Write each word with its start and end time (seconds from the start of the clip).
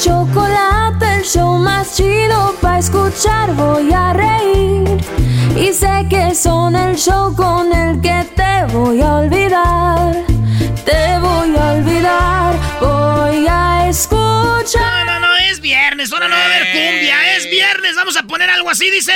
chocolate, 0.00 1.16
el 1.16 1.24
show 1.24 1.58
más 1.58 1.96
chido 1.96 2.54
para 2.60 2.78
escuchar. 2.78 3.52
Voy 3.54 3.92
a 3.92 4.12
reír 4.12 4.98
y 5.56 5.72
sé 5.72 6.06
que 6.08 6.34
son 6.34 6.74
el 6.74 6.96
show 6.96 7.34
con 7.36 7.72
el 7.72 8.00
que 8.00 8.24
te 8.34 8.72
voy 8.72 9.02
a 9.02 9.16
olvidar. 9.16 10.14
Te 10.84 11.18
voy 11.18 11.54
a 11.56 11.72
olvidar, 11.72 12.54
voy 12.80 13.46
a 13.48 13.88
escuchar. 13.88 15.06
No, 15.06 15.20
no, 15.20 15.20
no, 15.20 15.36
es 15.50 15.60
viernes, 15.60 16.12
ahora 16.12 16.28
no 16.28 16.34
va 16.34 16.42
a 16.42 16.46
haber 16.46 16.72
cumbia, 16.72 17.36
es 17.36 17.50
viernes, 17.50 17.94
vamos 17.96 18.16
a 18.16 18.22
poner 18.22 18.48
algo 18.48 18.70
así, 18.70 18.90
dice. 18.90 19.12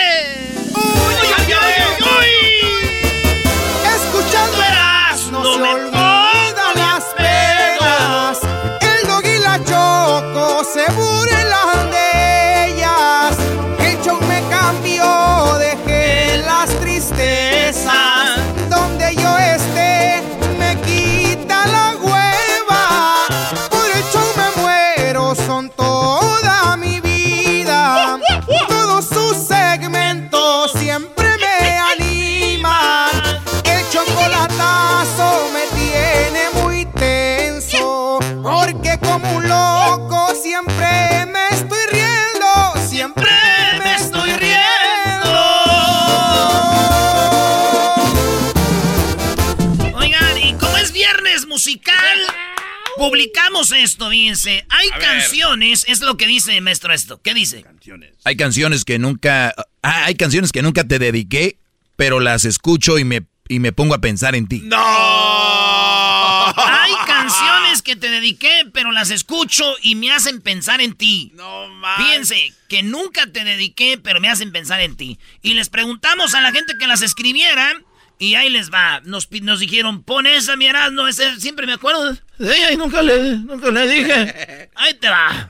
¡Uy, 0.75 0.83
uy, 0.83 1.55
uy, 1.55 2.09
uy! 2.19 2.45
Escuchando 3.97 4.59
Verás, 4.59 5.31
no, 5.31 5.55
se 5.55 5.61
me 5.61 5.94
musical, 51.64 52.19
publicamos 52.98 53.73
esto, 53.73 54.11
fíjense. 54.11 54.67
Hay 54.69 54.91
canciones, 55.01 55.86
es 55.89 56.02
lo 56.02 56.19
que 56.19 56.27
dice 56.27 56.61
maestro 56.61 56.92
esto. 56.92 57.23
¿Qué 57.23 57.33
dice? 57.33 57.64
Hay 58.25 58.36
canciones 58.36 58.85
que 58.85 58.98
nunca, 58.98 59.55
ah, 59.83 60.05
hay 60.05 60.14
canciones 60.14 60.52
que 60.52 60.61
nunca 60.61 60.85
te 60.85 60.98
dediqué, 60.98 61.57
pero 61.97 62.20
las 62.20 62.45
escucho 62.45 62.98
y 62.98 63.05
me, 63.05 63.23
y 63.48 63.61
me 63.61 63.73
pongo 63.73 63.95
a 63.95 64.02
pensar 64.02 64.35
en 64.35 64.47
ti. 64.47 64.63
Hay 66.57 66.92
canciones 67.07 67.81
que 67.81 67.96
te 67.96 68.11
dediqué, 68.11 68.67
pero 68.75 68.92
las 68.92 69.11
escucho 69.11 69.64
y 69.81 69.95
me 69.95 70.13
hacen 70.13 70.42
pensar 70.42 70.83
en 70.83 70.92
ti. 70.92 71.33
No 71.35 71.67
Fíjense, 71.96 72.52
que 72.69 72.83
nunca 72.83 73.27
te 73.27 73.42
dediqué, 73.45 73.98
pero 74.02 74.20
me 74.20 74.29
hacen 74.29 74.52
pensar 74.52 74.83
en 74.83 74.96
ti. 74.96 75.19
Y 75.41 75.55
les 75.55 75.70
preguntamos 75.70 76.35
a 76.35 76.42
la 76.42 76.52
gente 76.52 76.75
que 76.79 76.86
las 76.86 77.01
escribiera, 77.01 77.73
y 78.24 78.35
ahí 78.35 78.48
les 78.48 78.70
va. 78.70 79.01
Nos, 79.05 79.29
nos 79.42 79.61
dijeron, 79.61 80.02
pon 80.02 80.27
esa, 80.27 80.57
mi 80.57 80.67
no 80.92 81.07
ese, 81.07 81.39
siempre 81.40 81.67
me 81.67 81.74
acuerdo 81.74 82.12
de 82.39 82.57
ella 82.57 82.73
y 82.73 82.77
nunca 82.77 83.02
le, 83.02 83.39
nunca 83.39 83.70
le 83.70 83.86
dije. 83.86 84.70
Ahí 84.74 84.95
te 84.95 85.08
va. 85.08 85.48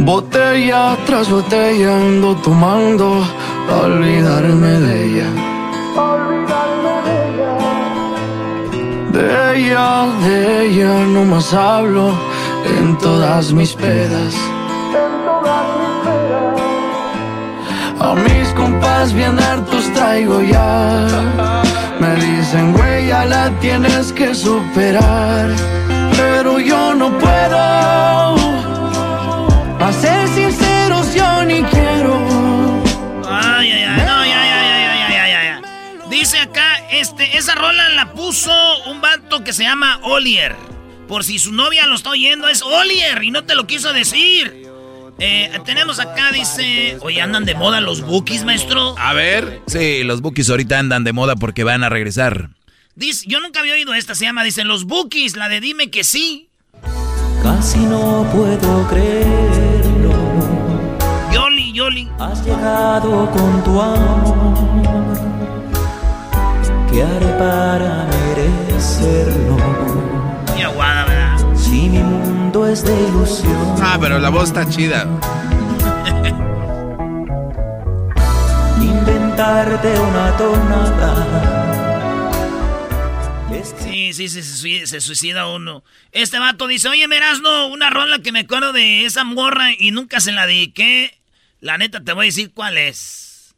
Botella 0.00 0.96
tras 1.06 1.30
botella 1.30 1.96
ando 1.96 2.34
tomando 2.36 3.24
pa' 3.68 3.82
olvidarme 3.82 4.72
de 4.86 5.04
ella. 5.04 5.28
De 9.12 9.56
ella, 9.56 10.06
de 10.24 10.66
ella 10.66 11.06
no 11.06 11.24
más 11.24 11.52
hablo 11.52 12.14
en 12.78 12.96
todas 12.98 13.52
mis 13.52 13.72
pedas. 13.74 14.34
A 18.00 18.14
mis 18.14 18.39
compas 18.52 19.12
bien 19.12 19.38
hartos 19.38 19.92
traigo 19.92 20.42
ya. 20.42 21.06
Me 22.00 22.14
dicen, 22.16 22.72
güey, 22.72 23.08
ya 23.08 23.24
la 23.24 23.50
tienes 23.60 24.12
que 24.12 24.34
superar. 24.34 25.50
Pero 26.16 26.58
yo 26.58 26.94
no 26.94 27.10
puedo. 27.18 27.58
A 29.78 29.92
ser 29.92 30.28
sinceros, 30.28 31.14
yo 31.14 31.44
ni 31.44 31.62
quiero. 31.64 32.18
Ay, 33.28 33.72
ay, 33.72 33.82
ay, 33.82 34.02
no, 34.06 34.24
ya, 34.24 34.44
ya, 34.44 35.08
ya, 35.08 35.28
ya, 35.28 35.42
ya. 35.44 36.08
Dice 36.08 36.38
acá, 36.38 36.88
este, 36.90 37.36
esa 37.36 37.54
rola 37.54 37.88
la 37.90 38.12
puso 38.12 38.52
un 38.86 39.00
vato 39.00 39.42
que 39.44 39.52
se 39.52 39.64
llama 39.64 40.00
Olier. 40.02 40.56
Por 41.08 41.24
si 41.24 41.38
su 41.38 41.52
novia 41.52 41.86
lo 41.86 41.96
está 41.96 42.10
oyendo, 42.10 42.48
es 42.48 42.62
Olier 42.62 43.22
y 43.22 43.30
no 43.30 43.44
te 43.44 43.54
lo 43.54 43.66
quiso 43.66 43.92
decir. 43.92 44.69
Eh, 45.22 45.60
tenemos 45.66 46.00
acá, 46.00 46.32
dice, 46.32 46.96
oye, 47.02 47.20
andan 47.20 47.44
de 47.44 47.54
moda 47.54 47.82
los 47.82 48.00
bookies, 48.00 48.42
maestro. 48.44 48.94
A 48.98 49.12
ver. 49.12 49.60
Sí, 49.66 50.02
los 50.02 50.22
bookies 50.22 50.48
ahorita 50.48 50.78
andan 50.78 51.04
de 51.04 51.12
moda 51.12 51.36
porque 51.36 51.62
van 51.62 51.84
a 51.84 51.90
regresar. 51.90 52.48
Dice, 52.94 53.26
yo 53.28 53.38
nunca 53.40 53.60
había 53.60 53.74
oído 53.74 53.92
esta, 53.92 54.14
se 54.14 54.24
llama, 54.24 54.44
dicen 54.44 54.66
los 54.66 54.84
bookies, 54.84 55.36
la 55.36 55.50
de 55.50 55.60
dime 55.60 55.90
que 55.90 56.04
sí. 56.04 56.48
Casi 57.42 57.78
no 57.80 58.26
puedo 58.32 58.88
creerlo. 58.88 60.14
Yoli, 61.32 61.72
Yoli. 61.72 62.08
Has 62.18 62.42
llegado 62.44 63.30
con 63.30 63.64
tu 63.64 63.80
amor. 63.80 65.18
¿Qué 66.90 67.02
haré 67.02 67.26
para 67.38 68.06
merecerlo? 68.06 69.89
Mundo 72.50 72.66
es 72.66 72.82
de 72.84 72.92
ilusión. 73.08 73.76
Ah, 73.80 73.96
pero 74.00 74.18
la 74.18 74.28
voz 74.28 74.48
está 74.48 74.68
chida. 74.68 75.06
Inventarte 78.80 79.88
una 80.00 80.36
tonada. 80.36 81.26
Sí, 83.78 84.12
sí, 84.12 84.28
sí, 84.28 84.42
se, 84.42 84.56
sui- 84.56 84.86
se 84.86 85.00
suicida 85.00 85.46
uno. 85.46 85.84
Este 86.10 86.38
vato 86.40 86.66
dice, 86.66 86.88
oye, 86.88 87.06
Merasno, 87.06 87.68
una 87.68 87.88
rola 87.90 88.18
que 88.20 88.32
me 88.32 88.40
acuerdo 88.40 88.72
de 88.72 89.04
esa 89.04 89.22
morra 89.22 89.68
y 89.78 89.92
nunca 89.92 90.18
se 90.18 90.32
la 90.32 90.46
dediqué. 90.46 91.20
La 91.60 91.78
neta, 91.78 92.00
te 92.02 92.12
voy 92.14 92.26
a 92.26 92.30
decir 92.30 92.52
cuál 92.52 92.78
es. 92.78 93.54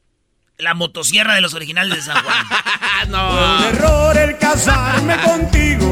La 0.59 0.75
motosierra 0.75 1.35
de 1.35 1.41
los 1.41 1.55
originales 1.55 1.95
de 1.97 2.03
San 2.03 2.23
Juan. 2.23 2.47
Fue 3.11 3.56
un 3.56 3.65
error 3.75 4.19
el 4.19 4.37
casarme 4.38 5.17
contigo. 5.23 5.88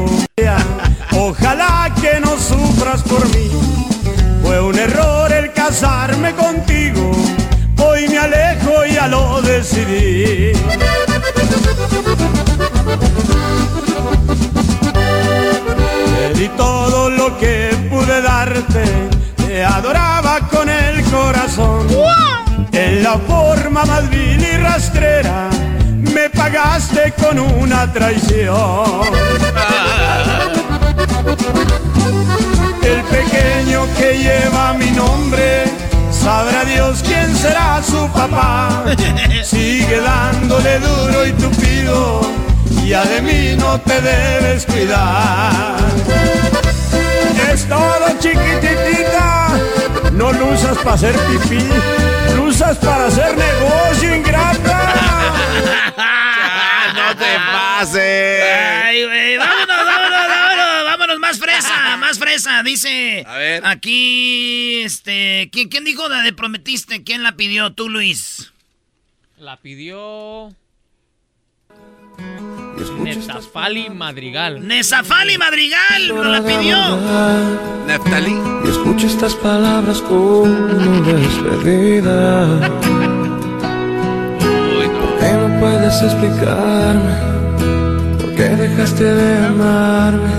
me 26.13 26.29
pagaste 26.29 27.13
con 27.21 27.39
una 27.39 27.91
traición. 27.91 29.01
El 32.83 33.03
pequeño 33.03 33.87
que 33.97 34.17
lleva 34.17 34.73
mi 34.73 34.91
nombre, 34.91 35.65
sabrá 36.11 36.65
Dios 36.65 37.01
quién 37.05 37.35
será 37.35 37.81
su 37.83 38.07
papá. 38.09 38.83
Sigue 39.43 40.01
dándole 40.01 40.79
duro 40.79 41.25
y 41.25 41.31
tupido, 41.33 42.21
ya 42.85 43.03
de 43.05 43.21
mí 43.21 43.55
no 43.57 43.79
te 43.81 44.01
debes 44.01 44.65
cuidar. 44.65 45.75
Es 47.51 47.67
todo 47.67 48.07
chiquititita, 48.19 49.49
no 50.21 50.31
lo 50.33 50.51
usas 50.53 50.77
para 50.77 50.93
hacer 50.93 51.15
pipí, 51.15 51.57
lo 52.35 52.43
usas 52.43 52.77
para 52.77 53.07
hacer 53.07 53.35
negocio 53.35 54.15
ingrata. 54.15 54.93
no 56.95 57.15
te 57.15 57.35
pases. 57.51 58.43
Ay, 58.83 59.03
güey, 59.05 59.37
vámonos, 59.37 59.67
vámonos, 59.67 60.27
vámonos, 60.27 60.85
vámonos, 60.85 61.19
más 61.19 61.39
fresa, 61.39 61.97
más 61.97 62.19
fresa. 62.19 62.61
Dice, 62.61 63.23
A 63.27 63.37
ver. 63.37 63.65
aquí, 63.65 64.83
este, 64.83 65.49
¿quién, 65.51 65.69
quién 65.69 65.85
dijo 65.85 66.07
la 66.07 66.21
de 66.21 66.33
prometiste? 66.33 67.03
¿Quién 67.03 67.23
la 67.23 67.31
pidió? 67.31 67.73
Tú, 67.73 67.89
Luis. 67.89 68.53
La 69.37 69.57
pidió. 69.57 70.55
Netafali 72.89 73.89
Madrigal. 73.89 74.65
Nezafali 74.65 75.37
Madrigal, 75.37 76.07
¿no 76.07 76.23
la 76.23 76.41
pidió? 76.43 76.77
Neftali. 77.87 78.35
Y 78.65 78.69
escucho 78.69 79.07
estas 79.07 79.35
palabras 79.35 80.01
como 80.01 80.45
despedida. 81.01 82.45
¿Por 84.99 85.19
qué 85.19 85.33
no 85.33 85.59
puedes 85.59 86.01
explicarme? 86.01 87.15
¿Por 88.19 88.35
qué 88.35 88.49
dejaste 88.49 89.03
de 89.03 89.45
amarme? 89.45 90.33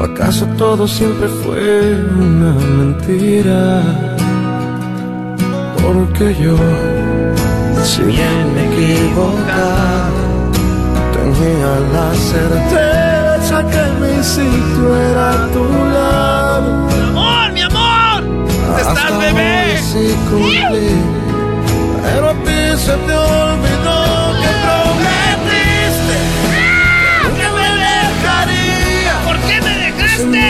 ¿O 0.00 0.04
acaso 0.04 0.46
todo 0.58 0.86
siempre 0.86 1.28
fue 1.28 1.94
una 2.18 2.52
mentira? 2.52 3.82
Porque 5.82 6.34
yo, 6.42 6.56
si 7.84 8.02
bien 8.02 8.54
me 8.54 8.64
equivocaba, 8.66 10.15
tenía 11.36 11.72
la 11.92 12.14
certeza 12.14 13.56
que 13.70 13.84
mi 14.00 14.22
sitio 14.22 14.96
era 14.96 15.30
a 15.32 15.48
tu 15.48 15.64
lado. 15.92 16.70
¡Mi 16.86 17.00
amor, 17.08 17.52
mi 17.52 17.62
amor! 17.62 18.22
¿Dónde 18.24 18.82
estás, 18.82 19.18
bebé? 19.18 19.78
Sí 19.78 20.16
cumplí, 20.28 20.88
pero 22.04 22.30
a 22.30 22.34
ti 22.44 22.60
se 22.84 22.94
te 23.06 23.14
olvidó 23.14 23.98
que 24.40 24.50
prometiste 24.64 26.16
que 27.38 27.48
me 27.56 27.68
dejaría. 27.86 29.14
¿Por 29.24 29.36
qué 29.46 29.56
me 29.60 29.74
dejaste? 29.84 30.46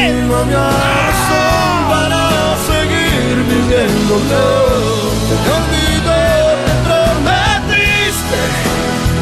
Razón 0.54 1.76
para 1.90 2.22
seguir 2.68 3.34
viviéndote. 3.50 4.42
Te 5.42 5.50
olvidé, 5.58 6.26
te 6.66 6.74
prometiste 6.86 8.40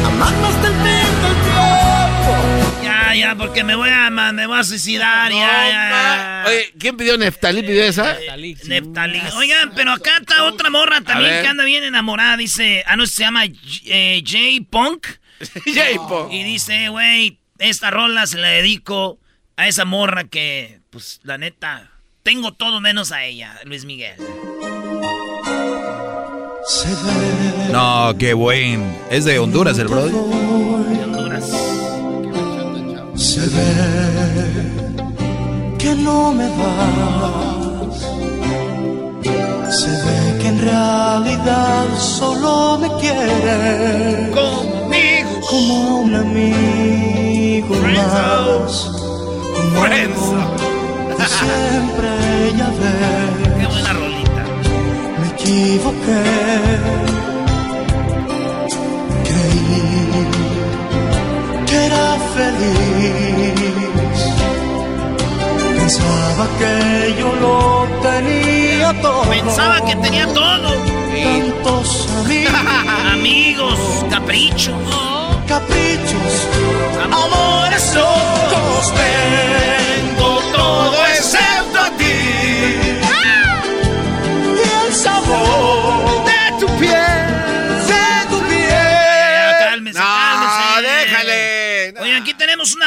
amarnos 0.05 0.55
del. 0.61 1.04
Ya, 3.19 3.35
porque 3.35 3.63
me 3.63 3.75
voy 3.75 3.89
a, 3.89 4.09
me 4.09 4.45
voy 4.45 4.59
a 4.59 4.63
suicidar, 4.63 5.31
ya, 5.31 5.37
ya, 5.37 5.89
ya. 5.89 6.43
Oye, 6.47 6.73
¿quién 6.77 6.97
pidió 6.97 7.17
Neftali? 7.17 7.61
¿Pidió 7.61 7.83
esa? 7.83 8.17
Neftalí. 8.67 9.21
Oigan, 9.37 9.71
pero 9.75 9.91
acá 9.93 10.17
está 10.19 10.43
otra 10.43 10.69
morra 10.69 11.01
también 11.01 11.41
que 11.41 11.47
anda 11.47 11.63
bien 11.63 11.83
enamorada. 11.83 12.37
Dice, 12.37 12.83
ah, 12.87 12.95
no, 12.95 13.07
se 13.07 13.23
llama 13.23 13.45
eh, 13.85 14.23
J-Punk. 14.25 15.07
J-Punk. 15.65 16.33
Y 16.33 16.43
dice, 16.43 16.89
güey, 16.89 17.39
esta 17.59 17.89
rola 17.89 18.27
se 18.27 18.37
la 18.37 18.49
dedico 18.49 19.19
a 19.55 19.67
esa 19.67 19.85
morra 19.85 20.25
que, 20.25 20.81
pues, 20.89 21.21
la 21.23 21.37
neta, 21.37 21.91
tengo 22.23 22.53
todo 22.53 22.81
menos 22.81 23.11
a 23.11 23.23
ella, 23.23 23.59
Luis 23.63 23.85
Miguel. 23.85 24.17
No, 27.71 28.13
qué 28.17 28.33
buen. 28.33 28.97
Es 29.09 29.25
de 29.25 29.39
Honduras 29.39 29.77
el 29.79 29.87
brother. 29.87 30.11
De 30.11 31.03
Honduras. 31.03 31.74
Se 33.15 33.39
ve 33.39 33.71
que 35.77 35.95
no 35.95 36.31
me 36.31 36.47
vas. 36.49 37.99
Se 39.79 39.89
ve 39.89 40.39
que 40.41 40.47
en 40.47 40.59
realidad 40.61 41.85
solo 41.97 42.77
me 42.79 42.87
quieres 42.99 44.29
Conmigo. 44.29 45.29
como 45.49 45.99
un 46.01 46.15
amigo 46.15 47.75
más. 47.75 48.91
Como 49.55 49.83
algo 49.83 50.27
que 51.17 51.25
siempre 51.39 52.11
ya 52.57 52.69
ves. 52.79 53.59
Qué 53.59 53.67
buena 53.67 53.93
rolita. 53.93 54.43
Me 55.19 55.27
equivoqué. 55.35 56.23
Feliz. 62.35 64.19
Pensaba 65.77 66.45
que 66.59 67.15
yo 67.19 67.33
lo 67.35 67.87
tenía 68.01 68.93
todo. 69.01 69.21
Pensaba 69.29 69.81
que 69.85 69.95
tenía 69.95 70.25
todo. 70.33 70.69
Tantos 71.15 72.07
amigos, 72.25 72.53
Amigos, 73.13 73.79
caprichos. 74.09 74.75
caprichos, 75.47 76.33
amores 77.11 77.95
locos. 77.95 78.93
Tengo 78.99 80.29
todo 80.55 80.95
excepto 81.17 81.44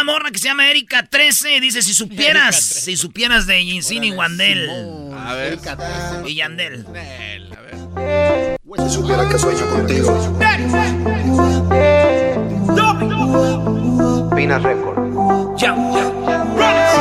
una 0.00 0.12
morra 0.12 0.31
que 0.31 0.38
se 0.38 0.47
llama 0.47 0.71
Erika 0.71 1.05
13. 1.07 1.61
Dice, 1.61 1.83
si 1.83 1.93
supieras, 1.93 2.57
si 2.57 2.97
supieras 2.97 3.47
de 3.47 3.64
Yincin 3.64 4.05
y 4.05 4.12
Wandel. 4.12 4.71
A 5.17 5.35
ver. 5.35 5.59
Y 6.25 6.37
Yandel. 6.37 6.87
Nel, 6.93 7.52
a 7.52 7.61
ver. 7.97 8.59
Si 8.87 8.95
supiera 8.95 9.28
que 9.28 9.38
sueño 9.38 9.67
contigo. 9.67 10.38
Pina 14.37 14.59
Record. 14.59 15.59
Si 15.59 15.67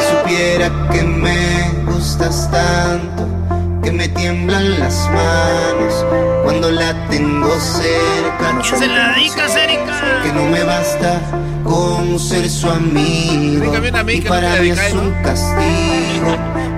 supiera 0.10 0.90
que 0.92 1.04
me 1.04 1.84
gustas 1.86 2.50
tanto, 2.50 3.82
que 3.84 3.92
me 3.92 4.08
tiemblan 4.10 4.80
las 4.80 5.08
manos 5.12 6.06
cuando 6.44 6.72
la 6.72 7.08
tengo 7.10 7.60
cerca. 7.60 8.60
¿Quién 8.62 8.80
se 8.80 8.88
la 8.88 9.14
dedicas, 9.14 9.56
Erika? 9.56 10.22
Que 10.24 10.34
no 10.34 10.46
me 10.46 10.64
basta 10.64 11.22
con 11.68 12.20
ser 12.20 12.50
su 12.50 12.70
amigo. 12.70 13.72
Y 14.08 14.22
para 14.22 14.56
mí 14.56 14.70
es 14.70 14.94
un 14.94 15.12
castigo 15.22 16.32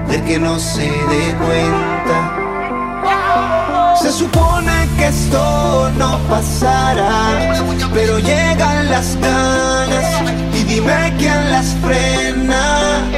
ver 0.07 0.23
que 0.23 0.39
no 0.39 0.59
se 0.59 0.83
dé 0.83 1.35
cuenta. 1.45 2.35
Se 4.01 4.11
supone 4.11 4.71
que 4.97 5.07
esto 5.07 5.91
no 5.97 6.17
pasará, 6.29 7.63
pero 7.93 8.17
llegan 8.19 8.89
las 8.89 9.15
ganas 9.19 10.05
y 10.53 10.63
dime 10.63 11.13
quién 11.17 11.51
las 11.51 11.75
frena. 11.83 13.09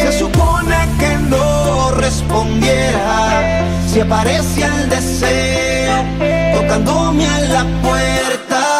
Se 0.00 0.18
supone 0.18 0.76
que 1.00 1.16
no 1.28 1.90
respondiera 1.92 3.64
si 3.88 4.00
aparece 4.00 4.62
el 4.64 4.88
deseo 4.90 5.96
tocándome 6.54 7.26
a 7.26 7.40
la 7.40 7.64
puerta, 7.82 8.75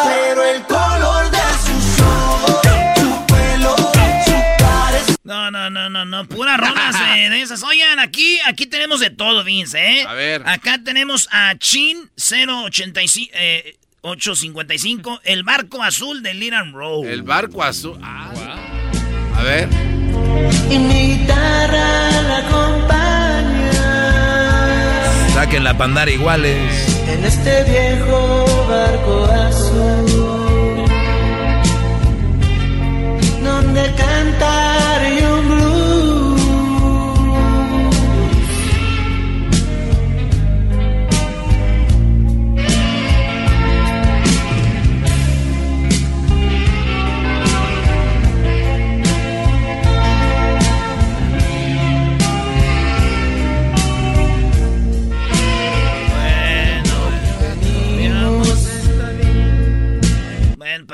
No, 5.27 5.51
no, 5.51 5.69
no, 5.69 5.89
no, 5.89 6.05
no, 6.05 6.25
puras 6.25 6.57
rolas 6.57 6.95
de, 7.15 7.29
de 7.29 7.41
esas. 7.41 7.61
Oigan, 7.61 7.99
aquí, 7.99 8.39
aquí 8.45 8.65
tenemos 8.65 9.01
de 9.01 9.09
todo, 9.09 9.43
Vince, 9.43 9.77
¿eh? 9.77 10.05
A 10.07 10.13
ver. 10.13 10.41
Acá 10.47 10.79
tenemos 10.81 11.27
a 11.33 11.53
Chin 11.57 12.09
085, 12.15 13.31
eh, 13.35 13.75
855, 14.01 15.19
el 15.25 15.43
barco 15.43 15.83
azul 15.83 16.23
de 16.23 16.33
Liran 16.33 16.71
Road. 16.71 17.07
El 17.07 17.23
barco 17.23 17.61
azul. 17.61 17.99
Ah, 18.01 18.31
A 19.35 19.43
ver. 19.43 19.67
Y 20.71 20.77
mi 20.79 21.17
guitarra 21.17 22.21
la 22.21 22.37
acompaña. 22.37 23.73
Está 25.27 25.43
Sáquenla 25.43 25.73
para 25.73 25.85
andar 25.89 26.07
iguales. 26.07 26.95
En 27.09 27.25
este 27.25 27.63
viejo 27.65 28.65
barco 28.69 29.25
azul, 29.25 30.85
donde 33.43 33.93
cantar 33.95 34.86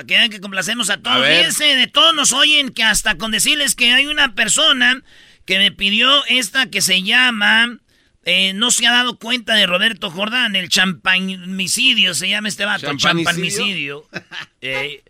para 0.03 0.07
que 0.07 0.17
vean 0.17 0.29
que 0.29 0.39
complacemos 0.41 0.89
a 0.89 0.97
todos. 0.97 1.25
A. 1.25 1.29
Fíjense, 1.29 1.63
de 1.75 1.87
todos 1.87 2.13
nos 2.13 2.33
oyen 2.33 2.69
que 2.69 2.83
hasta 2.83 3.17
con 3.17 3.31
decirles 3.31 3.75
que 3.75 3.93
hay 3.93 4.05
una 4.05 4.35
persona 4.35 5.01
que 5.45 5.57
me 5.57 5.71
pidió 5.71 6.23
esta 6.25 6.67
que 6.67 6.81
se 6.81 7.01
llama... 7.03 7.77
eh, 8.25 8.53
no 8.53 8.71
se 8.71 8.87
ha 8.87 8.91
dado 8.91 9.17
cuenta 9.17 9.55
de 9.55 9.65
Roberto 9.65 10.09
Jordán, 10.09 10.55
el 10.55 10.69
champagnicidio 10.69 12.13
se 12.13 12.29
llama 12.29 12.47
este 12.47 12.65
vato, 12.65 12.95
¿Champanicidio? 12.95 14.07
Eh, 14.61 15.03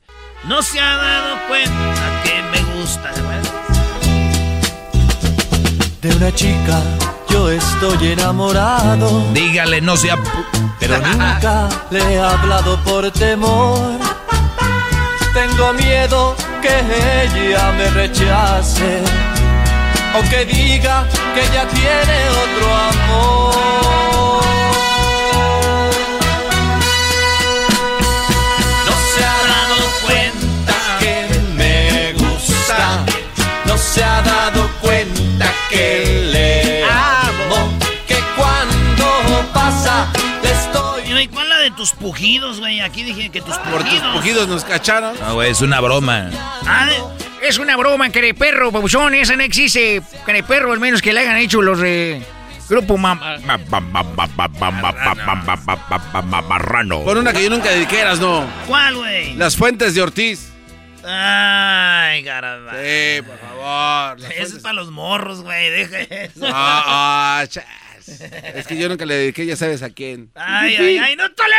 no 0.46 0.64
se 0.64 0.80
ha 0.80 0.98
dado 0.98 1.48
cuenta 1.48 2.22
que 2.24 2.42
me 2.52 2.60
gusta. 2.74 3.12
De 6.02 6.10
una 6.16 6.34
chica 6.34 6.82
yo 7.34 7.50
estoy 7.50 8.10
enamorado. 8.10 9.32
Dígale, 9.34 9.82
no 9.82 9.98
sea... 9.98 10.18
Pero 10.80 11.00
nunca 11.00 11.68
le 11.90 12.00
he 12.00 12.20
hablado 12.20 12.78
por 12.84 13.10
temor. 13.12 14.00
Tengo 15.34 15.74
miedo 15.74 16.36
que 16.62 16.70
ella 17.24 17.72
me 17.72 17.90
rechace 17.90 19.02
o 20.16 20.30
que 20.30 20.46
diga 20.46 21.08
que 21.34 21.42
ella 21.42 21.68
tiene 21.68 22.30
otro 22.30 22.76
amor. 22.76 24.03
Tus 41.84 41.92
pujidos, 41.92 42.60
güey? 42.62 42.80
Aquí 42.80 43.04
dije 43.04 43.30
que 43.30 43.42
tus 43.42 43.58
Por 43.58 43.84
tus 43.84 43.90
pujidos. 43.90 44.16
pujidos 44.16 44.48
nos 44.48 44.64
cacharon. 44.64 45.20
No, 45.20 45.34
güey, 45.34 45.52
es 45.52 45.60
una 45.60 45.82
broma. 45.82 46.30
Ah, 46.66 46.88
Es 47.42 47.58
una 47.58 47.76
broma, 47.76 48.10
perro, 48.34 48.72
babuchón. 48.72 49.14
Esa 49.16 49.36
no 49.36 49.44
existe. 49.44 50.02
perro, 50.44 50.72
al 50.72 50.80
menos 50.80 51.02
que 51.02 51.12
le 51.12 51.20
hayan 51.20 51.36
hecho 51.36 51.62
los 51.62 51.80
de 51.80 52.22
Grupo 52.70 52.96
Mam. 52.98 53.20
Marrano. 56.48 57.02
Por 57.02 57.18
una 57.18 57.34
que 57.34 57.44
yo 57.44 57.50
nunca 57.50 57.70
dediqué, 57.72 58.00
eras 58.00 58.22
no. 58.22 58.46
¿Cuál, 58.66 58.96
güey? 58.96 59.34
Las 59.36 59.58
fuentes 59.58 59.94
de 59.94 60.02
Ortiz. 60.04 60.54
Ay, 61.06 62.24
caramba. 62.24 62.72
Sí, 62.82 63.22
por 63.24 63.38
favor. 63.40 64.20
Eso 64.38 64.56
es 64.56 64.64
para 64.64 64.76
los 64.76 64.90
morros, 64.90 65.42
güey. 65.42 65.70
Deja 65.70 66.00
eso. 66.00 66.46
Ah, 66.46 67.44
ah. 67.44 67.46
Es 68.56 68.68
que 68.68 68.78
yo 68.78 68.90
nunca 68.90 69.06
le 69.06 69.16
dediqué, 69.16 69.46
ya 69.46 69.56
sabes 69.56 69.82
a 69.84 69.90
quién. 69.90 70.30
Ay, 70.36 70.76
ay, 70.76 70.98
ay, 70.98 71.16
no 71.16 71.32
tole. 71.32 71.56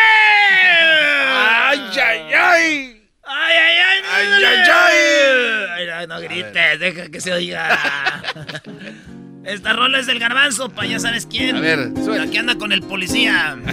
Ay, 1.26 1.80
ay, 1.92 2.20
ay. 2.32 3.00
Ay, 3.26 3.56
ay, 3.56 3.76
ay, 3.78 4.00
no, 4.02 4.08
Ay, 4.10 4.44
ay, 4.44 4.56
ay. 4.68 5.86
Ay, 5.90 6.06
no, 6.06 6.14
no 6.14 6.20
grites, 6.20 6.78
deja 6.78 7.08
que 7.10 7.20
se 7.20 7.32
oiga. 7.32 8.22
Esta 9.44 9.72
rola 9.74 9.98
es 9.98 10.06
del 10.06 10.18
garbanzo, 10.18 10.70
pa' 10.70 10.86
ya 10.86 10.98
sabes 10.98 11.26
quién. 11.26 11.56
A 11.56 11.60
ver, 11.60 11.90
suena. 12.02 12.24
La 12.24 12.30
que 12.30 12.38
anda 12.38 12.54
con 12.56 12.72
el 12.72 12.82
policía. 12.82 13.56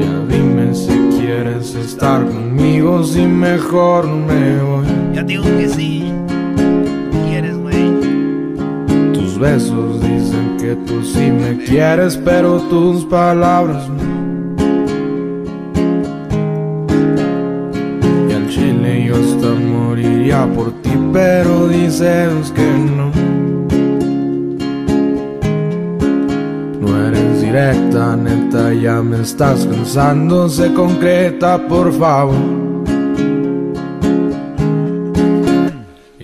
Ya 0.00 0.18
dime 0.28 0.74
si 0.74 1.18
quieres 1.18 1.74
estar 1.74 2.24
conmigo, 2.24 3.04
si 3.04 3.22
mejor 3.22 4.06
me 4.06 4.58
voy. 4.62 4.86
Ya 5.14 5.22
digo 5.22 5.44
que 5.44 5.68
sí. 5.68 6.12
Besos 9.42 10.00
dicen 10.00 10.56
que 10.56 10.76
tú 10.86 11.02
sí 11.02 11.28
me 11.32 11.58
quieres, 11.64 12.16
pero 12.16 12.60
tus 12.70 13.04
palabras 13.06 13.88
no. 13.88 14.02
Y 18.28 18.32
al 18.32 18.48
chile 18.48 19.06
yo 19.08 19.16
hasta 19.16 19.48
moriría 19.48 20.46
por 20.54 20.70
ti, 20.82 20.92
pero 21.12 21.66
dices 21.66 22.52
que 22.54 22.68
no. 22.96 23.10
No 26.80 27.06
eres 27.08 27.42
directa, 27.42 28.16
neta, 28.16 28.72
ya 28.72 29.02
me 29.02 29.22
estás 29.22 29.66
cansando, 29.66 30.48
sé 30.48 30.72
concreta, 30.72 31.66
por 31.66 31.92
favor. 31.92 32.71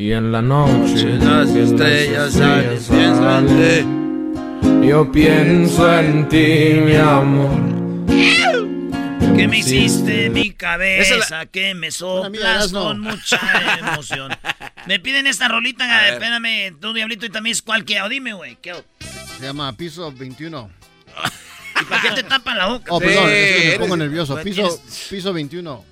Y 0.08 0.12
en 0.14 0.32
la 0.32 0.40
noche 0.40 1.18
Las 1.18 1.50
que 1.50 1.64
estrellas 1.64 2.32
salen, 2.32 2.70
estrellas 2.72 2.88
pienso 2.88 3.38
en 3.38 3.48
salen, 3.48 4.82
Yo 4.88 5.12
pienso 5.12 5.98
en 5.98 6.28
ti, 6.30 6.80
mi 6.82 6.94
amor. 6.96 8.06
Que 9.36 9.46
me 9.46 9.58
hiciste 9.58 10.30
mi 10.30 10.52
cabeza, 10.52 11.14
Esa 11.16 11.44
que 11.44 11.74
me 11.74 11.90
soplas 11.90 12.72
con 12.72 13.00
mucha 13.00 13.38
emoción. 13.80 14.32
me 14.86 14.98
piden 14.98 15.26
esta 15.26 15.46
rolita, 15.48 16.08
espérame, 16.08 16.74
tú 16.80 16.94
diablito 16.94 17.26
y 17.26 17.28
también 17.28 17.52
es 17.52 17.60
cualquiera. 17.60 18.08
Dime, 18.08 18.32
güey, 18.32 18.56
¿qué? 18.62 18.72
Se 19.38 19.44
llama 19.44 19.76
Piso 19.76 20.10
21. 20.10 20.70
¿Y 21.82 21.84
para 21.84 22.00
qué 22.00 22.10
te 22.12 22.22
tapan 22.22 22.56
la 22.56 22.66
boca? 22.68 22.86
Oh, 22.94 22.98
perdón, 22.98 23.28
es 23.28 23.56
que 23.62 23.68
me 23.72 23.78
pongo 23.78 23.96
nervioso. 23.98 24.40
Piso, 24.42 24.62
tienes- 24.62 25.06
piso 25.10 25.34
21. 25.34 25.84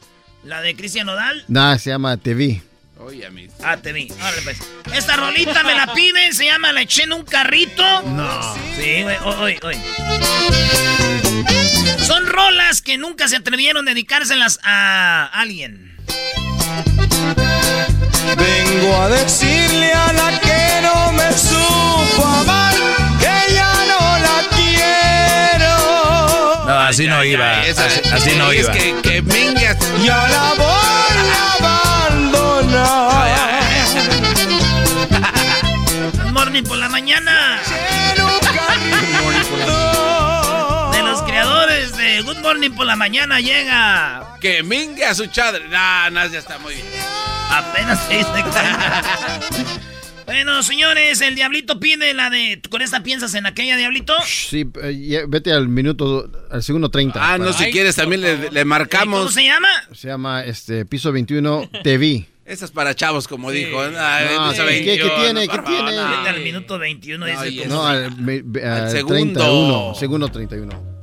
¿La 0.44 0.62
de 0.62 0.74
Cristian 0.74 1.04
Nodal? 1.06 1.44
Nah, 1.48 1.76
se 1.76 1.90
llama 1.90 2.16
TV. 2.16 2.62
Oye, 2.98 3.28
mis. 3.30 3.50
Ah, 3.62 3.76
te 3.76 3.92
vi. 3.92 4.08
Órale, 4.20 4.40
pues. 4.42 4.56
Esta 4.92 5.14
rolita 5.16 5.62
me 5.62 5.74
la 5.74 5.92
piden, 5.92 6.32
se 6.32 6.46
llama 6.46 6.72
La 6.72 6.80
eché 6.82 7.02
en 7.04 7.12
un 7.12 7.24
carrito. 7.24 8.02
No. 8.02 8.54
Sí, 8.76 9.02
güey, 9.02 9.16
hoy, 9.24 9.58
hoy. 9.62 9.76
Son 12.06 12.26
rolas 12.26 12.80
que 12.82 12.98
nunca 12.98 13.28
se 13.28 13.36
atrevieron 13.36 13.86
a 13.86 13.90
dedicárselas 13.92 14.58
a 14.62 15.26
alguien. 15.32 15.94
Vengo 18.36 19.02
a 19.02 19.08
decirle 19.08 19.92
a 19.92 20.12
la 20.12 20.40
que 20.40 20.80
no 20.82 21.12
me 21.12 21.32
supo 21.32 22.24
amar 22.24 22.74
que 23.20 23.54
ya 23.54 23.72
no 23.86 24.18
la 24.18 24.42
quiero. 24.56 26.64
No, 26.66 26.78
así 26.80 27.06
no 27.06 27.22
iba. 27.24 27.64
esa- 27.66 27.86
así, 27.86 28.00
así 28.12 28.30
no 28.36 28.50
es 28.52 28.60
iba. 28.60 28.72
que, 28.72 28.94
que 29.02 29.22
mingas. 29.22 29.76
Ya 30.02 30.28
la 30.28 30.54
voy 30.56 30.66
a 30.66 31.54
abandonar. 31.54 32.05
Good 35.06 36.32
morning 36.32 36.64
por 36.64 36.76
la 36.78 36.88
mañana. 36.88 37.60
De 40.92 41.02
los 41.02 41.22
creadores 41.22 41.96
de 41.96 42.22
Good 42.22 42.38
Morning 42.38 42.70
por 42.72 42.86
la 42.86 42.96
mañana 42.96 43.38
llega. 43.40 44.36
Que 44.40 44.62
mingue 44.64 45.04
a 45.04 45.14
su 45.14 45.26
chadre. 45.26 45.68
No, 45.68 46.10
no, 46.10 46.26
ya 46.26 46.38
está 46.40 46.58
muy 46.58 46.74
bien. 46.74 46.86
Apenas 47.50 48.00
se 48.08 48.24
cuenta. 48.24 49.02
Bueno, 50.26 50.60
señores, 50.64 51.20
el 51.20 51.36
Diablito 51.36 51.78
pide 51.78 52.12
la 52.12 52.30
de. 52.30 52.60
¿Con 52.68 52.82
esta 52.82 53.04
piensas 53.04 53.32
en 53.34 53.46
aquella, 53.46 53.76
Diablito? 53.76 54.12
Sí, 54.26 54.66
eh, 54.82 54.98
ya- 55.08 55.20
vete 55.28 55.52
al 55.52 55.68
minuto, 55.68 56.28
al 56.50 56.64
segundo 56.64 56.90
30. 56.90 57.20
Ah, 57.34 57.38
no, 57.38 57.44
Para- 57.52 57.56
si 57.58 57.70
quieres 57.70 57.94
también 57.94 58.22
le, 58.22 58.36
le 58.36 58.48
¿Cómo 58.48 58.64
marcamos. 58.64 59.32
se 59.32 59.44
llama? 59.44 59.68
Se 59.94 60.08
llama 60.08 60.42
este 60.44 60.84
Piso 60.84 61.12
21 61.12 61.70
TV. 61.84 62.26
Esa 62.46 62.64
es 62.64 62.70
para 62.70 62.94
chavos, 62.94 63.26
como 63.26 63.50
dijo. 63.50 63.80
Ay, 63.80 64.26
No, 64.36 64.52
esa 64.52 64.64
¿qué- 64.66 64.84
qué 64.84 64.90
21, 64.98 65.14
tiene? 65.22 65.46
por 65.46 65.64
¿Qué 65.64 65.72
favor, 65.72 65.90
tiene? 65.90 65.96
no. 65.96 66.28
Al 66.28 66.40
minuto 66.42 66.78
21, 66.78 67.26
dice. 67.26 67.48
y 67.48 67.60
tú. 67.62 67.68
No, 67.68 67.84
al, 67.86 68.04
Al 68.04 68.64
al 68.64 68.90
segundo. 68.90 69.40
31. 69.40 69.94
Segundo 69.96 70.28
31. 70.28 70.96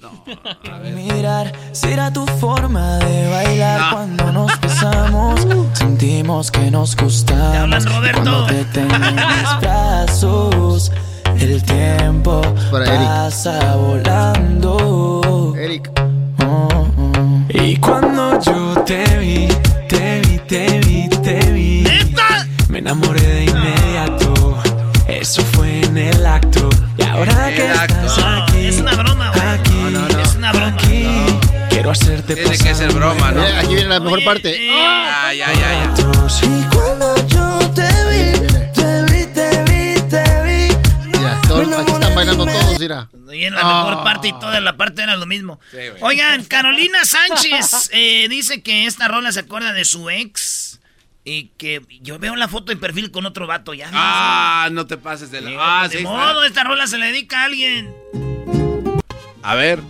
Mirar 0.94 1.52
será 1.72 2.12
tu 2.12 2.24
forma 2.26 2.98
de 2.98 3.28
bailar 3.28 3.92
cuando 3.92 4.32
nos 4.32 4.60
besamos. 4.60 5.46
Sentimos 5.74 6.50
que 6.50 6.70
nos 6.70 6.96
¿Te 6.96 7.04
gustamos. 7.04 7.56
hablas, 7.56 7.84
Roberto? 7.94 8.22
Cuando 8.22 8.46
te 8.46 8.64
tengo 8.66 8.94
en 8.94 9.14
mis 9.16 9.58
brazos, 9.60 10.92
el 11.38 11.62
tiempo 11.64 12.40
Para 12.70 12.86
Eric. 12.86 12.98
pasa 13.08 13.76
volando. 13.76 15.54
Eric. 15.58 15.90
Oh, 16.46 16.68
oh. 16.96 17.42
Y 17.50 17.76
cuando 17.76 18.40
yo 18.40 18.82
te 18.86 19.18
vi, 19.18 19.48
te 20.48 20.80
vi, 20.80 21.08
te 21.22 21.38
vi. 21.52 21.84
Me 22.68 22.78
enamoré 22.78 23.20
de 23.20 23.44
inmediato. 23.44 24.56
Eso 25.06 25.42
fue 25.52 25.82
en 25.82 25.98
el 25.98 26.26
acto. 26.26 26.70
Y 26.96 27.02
ahora 27.02 27.48
que 27.54 27.66
estás 27.66 28.18
ah, 28.18 28.46
aquí, 28.48 28.66
es 28.66 28.78
una 28.78 28.94
broma. 28.94 29.30
Aquí. 29.30 29.74
Es 30.22 30.34
una 30.36 30.52
broma. 30.52 30.68
Aquí, 30.68 31.06
quiero 31.68 31.90
hacerte 31.90 32.34
Tiene 32.34 32.50
pasar 32.50 32.66
que 32.66 32.74
ser 32.74 32.92
broma, 32.92 33.30
¿no? 33.30 33.42
Eh, 33.42 33.56
aquí 33.58 33.74
viene 33.74 33.90
la 33.90 34.00
mejor 34.00 34.24
parte. 34.24 34.56
Ah. 34.72 35.26
Ay, 35.26 35.42
ay, 35.42 35.56
ay, 35.56 35.76
ay. 35.82 36.48
Y 36.48 36.74
cuando 36.74 37.26
yo 37.26 37.47
bailando 42.18 42.46
todos, 42.46 42.78
mira. 42.78 43.08
Y 43.32 43.44
en 43.44 43.54
la 43.54 43.64
mejor 43.64 44.04
parte 44.04 44.28
y 44.28 44.32
toda 44.32 44.60
la 44.60 44.76
parte 44.76 45.02
era 45.02 45.16
lo 45.16 45.26
mismo. 45.26 45.60
Oigan, 46.00 46.44
Carolina 46.48 47.04
Sánchez 47.04 47.90
eh, 47.92 48.26
dice 48.28 48.62
que 48.62 48.86
esta 48.86 49.08
rola 49.08 49.32
se 49.32 49.40
acuerda 49.40 49.72
de 49.72 49.84
su 49.84 50.10
ex. 50.10 50.80
Y 51.24 51.48
que 51.58 51.82
yo 52.00 52.18
veo 52.18 52.36
la 52.36 52.48
foto 52.48 52.72
de 52.72 52.76
perfil 52.78 53.10
con 53.10 53.26
otro 53.26 53.46
vato 53.46 53.74
ya. 53.74 53.90
Ah, 53.92 54.70
no 54.72 54.86
te 54.86 54.96
pases 54.96 55.30
de 55.30 55.42
la. 55.42 55.50
Ah, 55.58 55.82
de 55.88 55.90
sí. 55.90 55.96
está. 55.98 56.08
modo, 56.08 56.42
esta 56.44 56.64
rola 56.64 56.86
se 56.86 56.96
le 56.96 57.06
dedica 57.06 57.42
a 57.42 57.44
alguien. 57.44 57.94
A 59.42 59.54
ver. 59.54 59.80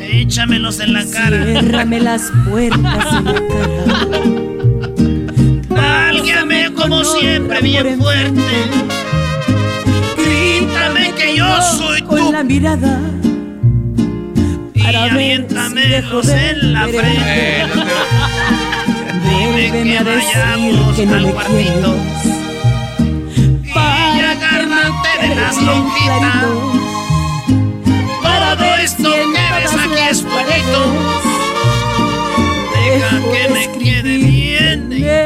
Échamelos 0.00 0.80
en 0.80 0.94
la 0.94 1.04
cara. 1.04 1.44
Ciérrame 1.44 2.00
las 2.00 2.32
puertas 2.48 3.12
en 3.12 3.24
la 3.26 3.34
cara. 3.34 4.52
Álgueme 6.08 6.72
como 6.74 7.04
siempre, 7.04 7.60
bien 7.60 8.00
fuerte. 8.00 8.52
Grítame 10.16 11.12
que 11.12 11.36
yo 11.36 11.62
soy 11.62 12.02
Con 12.02 12.18
tú. 12.18 12.32
la 12.32 12.42
mirada. 12.42 13.00
Y 14.74 14.84
dejo 15.86 16.22
de 16.22 16.50
en 16.50 16.72
la 16.72 16.88
frente. 16.88 17.66
Dime 19.24 19.70
que 19.72 19.84
vayamos 20.04 20.96
que 20.96 21.06
no 21.06 21.14
al 21.14 21.22
me 21.24 21.32
cuartito. 21.32 21.96
Y 23.64 24.20
agárrate 24.20 25.28
de 25.28 25.34
las 25.34 25.56
lonjitas. 25.62 26.44
Todo 28.22 28.74
esto 28.76 29.10
que 29.12 29.44
ves 29.54 29.72
aquí 29.72 30.02
es 30.10 30.22
fueguito. 30.22 30.82
Deja 32.74 33.20
que 33.32 33.48
me 33.52 33.62
hinchado. 33.64 34.01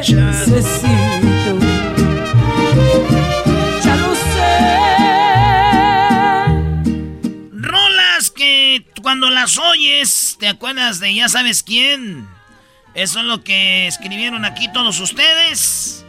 Necesito. 0.09 0.87
Ya 3.85 3.97
lo 3.97 4.15
sé. 4.15 4.67
Rolas 7.53 8.31
que 8.31 8.85
cuando 9.03 9.31
las 9.31 9.59
oyes 9.59 10.37
te 10.39 10.49
acuerdas 10.49 11.01
de 11.01 11.15
ya 11.15 11.29
sabes 11.29 11.63
quién. 11.63 12.29
Eso 12.95 13.19
es 13.19 13.25
lo 13.27 13.43
que 13.43 13.87
escribieron 13.89 14.45
aquí 14.45 14.73
todos 14.73 15.01
ustedes. 15.01 16.05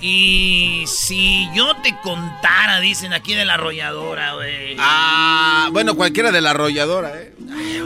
Y 0.00 0.84
si 0.86 1.48
yo 1.54 1.74
te 1.82 1.96
contara, 2.02 2.80
dicen 2.80 3.12
aquí 3.12 3.34
de 3.34 3.44
la 3.44 3.54
arrolladora, 3.54 4.34
güey. 4.34 4.76
Ah, 4.78 5.68
bueno, 5.72 5.96
cualquiera 5.96 6.30
de 6.30 6.40
la 6.40 6.50
arrolladora, 6.50 7.20
¿eh? 7.20 7.34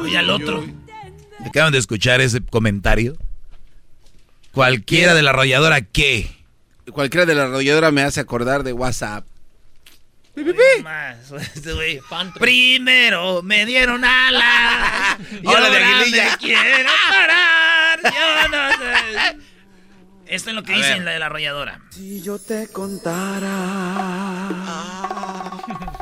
Oye, 0.00 0.18
al 0.18 0.28
otro. 0.30 0.64
¿Acaban 1.44 1.72
de 1.72 1.78
escuchar 1.78 2.20
ese 2.20 2.40
comentario? 2.44 3.16
Cualquiera 4.58 5.14
de 5.14 5.22
la 5.22 5.30
arrolladora, 5.30 5.82
¿qué? 5.82 6.28
Cualquiera 6.90 7.24
de 7.26 7.36
la 7.36 7.44
arrolladora 7.44 7.92
me 7.92 8.02
hace 8.02 8.18
acordar 8.18 8.64
de 8.64 8.72
WhatsApp. 8.72 9.24
Más, 10.82 11.30
este 11.54 11.74
güey. 11.74 12.00
Primero 12.40 13.40
me 13.44 13.64
dieron 13.66 14.04
alas. 14.04 15.16
Y 15.42 15.46
Ahora 15.46 15.70
de 15.70 15.76
aguililla. 15.78 16.30
me 16.32 16.36
quiero 16.38 16.90
parar. 17.08 18.00
Yo 18.02 18.48
no 18.48 18.68
sé. 18.72 19.36
Esto 20.26 20.50
es 20.50 20.56
lo 20.56 20.64
que 20.64 20.72
A 20.72 20.76
dicen 20.76 20.94
ver. 20.96 21.04
la 21.04 21.10
de 21.12 21.18
la 21.20 21.26
arrolladora. 21.26 21.80
Si 21.90 22.20
yo 22.20 22.40
te 22.40 22.66
contara 22.66 23.54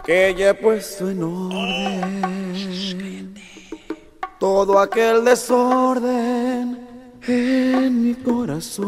que 0.07 0.35
ya 0.35 0.49
he 0.49 0.55
puesto 0.55 1.11
en 1.11 1.23
orden 1.23 2.25
todo 4.41 4.81
aquel 4.81 5.27
desorden 5.27 6.86
en 7.29 8.03
mi 8.03 8.15
corazón. 8.15 8.87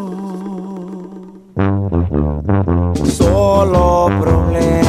Solo 3.04 4.10
problemas 4.20 4.86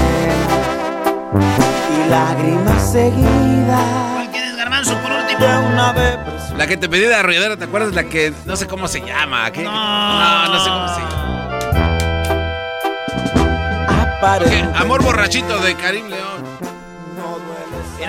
y 1.92 2.10
lágrimas 2.10 2.92
seguidas. 2.92 4.14
¿Cuál 4.14 4.32
quieres, 4.32 4.56
Garbanzo, 4.56 4.94
por 4.98 5.12
último? 5.12 5.40
De 5.40 5.58
una 5.74 5.92
vez 5.94 6.18
La 6.58 6.68
que 6.68 6.78
te 6.78 6.88
pedí 6.90 7.02
de 7.02 7.16
arrolladora, 7.16 7.58
¿te 7.58 7.66
acuerdas? 7.66 7.94
La 7.94 8.04
que 8.04 8.34
no 8.46 8.56
sé 8.56 8.68
cómo 8.68 8.88
se 8.88 9.02
llama. 9.02 9.52
¿qué? 9.52 9.64
No, 9.64 10.48
no 10.48 10.64
sé 10.64 10.70
cómo 10.70 10.88
se 10.88 11.00
llama. 11.02 11.26
Amor 14.76 15.02
borrachito 15.04 15.60
de 15.60 15.76
Karim 15.76 16.08
León. 16.10 16.39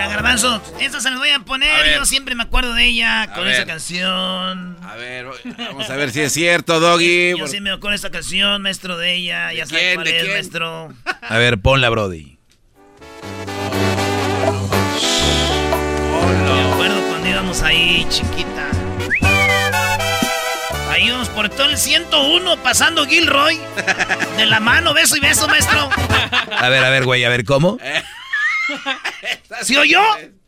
Mira, 0.01 0.13
Garbanzo, 0.15 0.63
esta 0.81 0.99
se 1.01 1.11
las 1.11 1.19
voy 1.19 1.29
a 1.29 1.41
poner. 1.41 1.71
A. 1.75 1.95
Yo 1.97 2.05
siempre 2.07 2.35
me 2.35 2.45
acuerdo 2.45 2.73
de 2.73 2.87
ella 2.87 3.31
con 3.35 3.45
ver. 3.45 3.55
esa 3.55 3.67
canción. 3.67 4.79
A 4.83 4.97
ver, 4.97 5.27
vamos 5.59 5.91
a 5.91 5.97
ver 5.97 6.11
si 6.11 6.21
es 6.23 6.33
cierto, 6.33 6.81
Doggy. 6.81 7.37
Yo 7.39 7.47
sí 7.47 7.61
me 7.61 7.71
acuerdo 7.71 7.91
de 7.91 7.97
esta 7.97 8.11
canción, 8.11 8.63
maestro 8.63 8.97
de 8.97 9.15
ella. 9.15 9.53
Ya 9.53 9.67
sabe 9.67 9.81
quién, 9.81 9.95
cuál 9.97 10.05
de 10.07 10.17
es, 10.17 10.23
quién? 10.23 10.33
maestro. 10.35 10.95
A 11.21 11.37
ver, 11.37 11.59
ponla, 11.59 11.91
Brody. 11.91 12.39
Me 16.45 16.73
acuerdo 16.73 17.03
cuando 17.09 17.29
íbamos 17.29 17.63
ahí, 17.63 18.07
chiquita. 18.09 18.71
Ahí 20.91 21.09
íbamos 21.09 21.29
por 21.29 21.51
todo 21.51 21.69
el 21.69 21.77
101 21.77 22.57
pasando 22.63 23.05
Gilroy. 23.07 23.61
De 24.39 24.47
la 24.47 24.61
mano, 24.61 24.95
beso 24.95 25.17
y 25.17 25.21
beso, 25.21 25.47
maestro. 25.47 25.91
A 26.57 26.69
ver, 26.71 26.83
a 26.85 26.89
ver, 26.91 27.05
güey, 27.05 27.23
a 27.25 27.29
ver, 27.29 27.45
¿cómo? 27.45 27.77
¿Sí 29.63 29.77
oyó? 29.77 30.01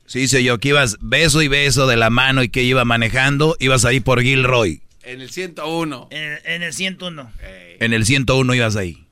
Sí, 0.07 0.29
sé 0.29 0.45
yo, 0.45 0.59
que 0.59 0.69
ibas 0.71 0.99
beso 1.01 1.41
y 1.43 1.49
beso 1.49 1.87
de 1.87 1.97
la 1.97 2.11
mano 2.11 2.43
y 2.43 2.49
que 2.49 2.63
iba 2.63 2.85
manejando, 2.85 3.57
ibas 3.61 3.85
ahí 3.85 4.01
por 4.01 4.21
Gilroy. 4.23 4.83
En 5.03 5.21
el 5.21 5.31
101. 5.31 6.09
En, 6.11 6.39
en 6.45 6.63
el 6.63 6.73
101. 6.73 7.33
En 7.81 7.93
el 7.93 8.05
101 8.07 8.55
ibas 8.55 8.77
ahí. 8.77 9.07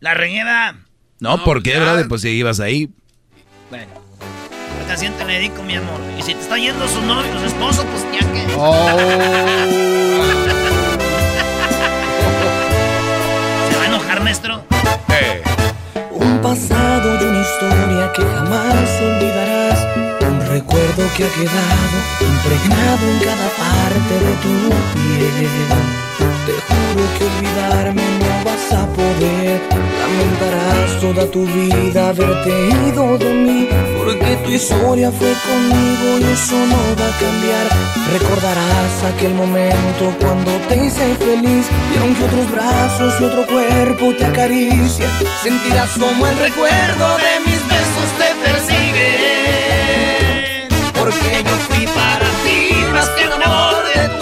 La 0.00 0.14
reñeda. 0.14 0.72
No, 1.20 1.36
No, 1.36 1.44
¿por 1.44 1.62
pues 1.62 1.64
qué, 1.64 1.78
ya. 1.78 1.84
brother? 1.84 2.08
Pues 2.08 2.22
si 2.22 2.28
ibas 2.30 2.60
ahí. 2.60 2.88
Bueno, 3.70 3.86
te 4.98 5.06
la 5.24 5.24
dedico, 5.26 5.62
mi 5.62 5.76
amor. 5.76 6.00
Y 6.18 6.22
si 6.22 6.34
te 6.34 6.40
está 6.40 6.58
yendo 6.58 6.88
su 6.88 7.00
novio, 7.02 7.38
su 7.38 7.46
esposo, 7.46 7.86
pues 7.86 8.04
ya 8.12 8.32
que. 8.32 8.40
¿Se 13.70 13.76
va 13.76 13.82
a 13.82 13.86
enojar, 13.86 14.22
maestro? 14.22 14.64
Un 16.20 16.38
pasado 16.42 17.18
y 17.18 17.24
una 17.24 17.40
historia 17.40 18.12
que 18.12 18.22
jamás 18.22 19.00
olvidarás. 19.00 19.86
Un 20.28 20.40
recuerdo 20.48 21.04
que 21.16 21.24
ha 21.24 21.32
quedado 21.32 21.96
impregnado 22.20 23.10
en 23.10 23.18
cada 23.20 23.48
parte 23.58 24.14
de 24.26 24.32
tu 24.42 24.54
piel. 24.94 26.09
Te 26.46 26.52
juro 26.52 27.04
que 27.16 27.24
olvidarme 27.24 28.02
no 28.22 28.32
vas 28.44 28.66
a 28.72 28.86
poder. 28.98 29.60
Lamentarás 30.00 30.90
toda 31.00 31.30
tu 31.30 31.44
vida 31.46 32.08
haberte 32.08 32.50
ido 32.88 33.18
de 33.18 33.32
mí. 33.32 33.68
Porque 33.98 34.36
tu 34.44 34.50
historia 34.50 35.10
fue 35.10 35.32
conmigo 35.48 36.18
y 36.20 36.24
eso 36.32 36.56
no 36.56 36.80
va 36.98 37.08
a 37.08 37.18
cambiar. 37.24 37.66
Recordarás 38.12 38.92
aquel 39.14 39.34
momento 39.34 40.12
cuando 40.20 40.50
te 40.68 40.76
hice 40.84 41.14
feliz. 41.16 41.66
Y 41.94 41.98
aunque 41.98 42.24
otros 42.24 42.50
brazos 42.50 43.14
y 43.20 43.24
otro 43.24 43.46
cuerpo 43.46 44.14
te 44.16 44.24
acarician, 44.24 45.10
sentirás 45.42 45.90
como 45.98 46.26
el 46.26 46.36
recuerdo 46.38 47.06
de 47.24 47.40
mis 47.46 47.60
besos 47.68 48.08
te 48.18 48.28
persigue. 48.44 49.10
Porque 50.98 51.44
yo 51.44 51.56
fui 51.68 51.86
para 51.86 52.28
ti 52.44 52.60
más 52.92 53.08
que 53.10 53.26
un 53.26 53.42
amor 53.42 53.76
de 53.94 54.08
tu 54.18 54.19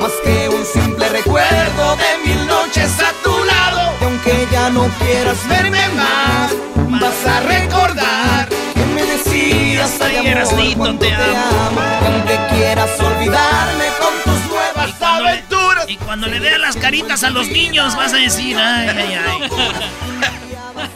más 0.00 0.12
que 0.24 0.48
un 0.48 0.64
simple 0.64 1.08
recuerdo 1.10 1.96
de 1.96 2.28
mil 2.28 2.46
noches 2.46 2.90
a 3.00 3.12
tu 3.22 3.44
lado. 3.44 3.92
Y 4.00 4.04
aunque 4.04 4.48
ya 4.50 4.70
no 4.70 4.88
quieras 4.98 5.36
verme 5.48 5.86
más, 5.90 6.52
vas 7.00 7.26
a 7.26 7.40
recordar 7.40 8.48
que 8.48 8.84
me 8.86 9.02
decías 9.04 10.00
ay 10.00 10.16
amor 10.16 10.76
cuánto 10.76 11.04
te 11.04 11.14
amo. 11.14 11.80
Y 12.02 12.06
aunque 12.06 12.38
quieras 12.56 12.90
olvidarme 12.98 13.84
con 14.00 14.14
tus 14.24 14.50
nuevas 14.50 15.02
aventuras. 15.02 15.84
Y 15.88 15.96
cuando 15.96 16.26
le 16.28 16.40
veas 16.40 16.60
las 16.60 16.76
caritas 16.76 17.22
a 17.22 17.30
los 17.30 17.48
niños, 17.48 17.94
vas 17.96 18.14
a 18.14 18.16
decir, 18.16 18.56
ay, 18.56 18.88
ay, 18.88 19.14
ay. 19.14 19.50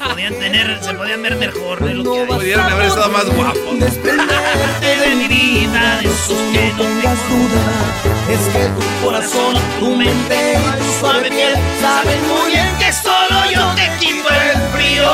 Podían 0.09 0.35
tener, 0.35 0.79
se 0.83 0.95
podían 0.95 1.23
ver 1.23 1.37
mejor 1.37 1.85
de 1.85 1.95
lo 1.95 2.05
que 2.05 2.21
hay. 2.21 2.27
Pudieron 2.27 2.73
haber 2.73 2.87
estado 2.87 3.11
más 3.11 3.27
guapos. 3.27 3.79
Desprenderte 3.79 4.97
de 4.97 5.15
mi 5.17 5.29
vida, 5.29 5.99
de 6.01 6.09
esos 6.09 6.39
que 6.53 6.73
no 6.73 6.85
tengas 6.85 7.19
duda. 7.29 8.14
Es 8.27 8.41
que 8.49 8.65
tu 8.69 9.05
corazón, 9.05 9.55
tu 9.79 9.95
mente 9.95 10.55
y 10.55 10.79
tu 10.79 10.85
suave 10.99 11.29
piel 11.29 11.55
saben 11.79 12.27
muy 12.27 12.53
bien 12.53 12.75
que 12.79 12.91
solo 12.91 13.51
yo 13.53 13.75
te 13.75 13.91
quito 14.01 14.29
el 14.31 14.63
frío. 14.73 15.11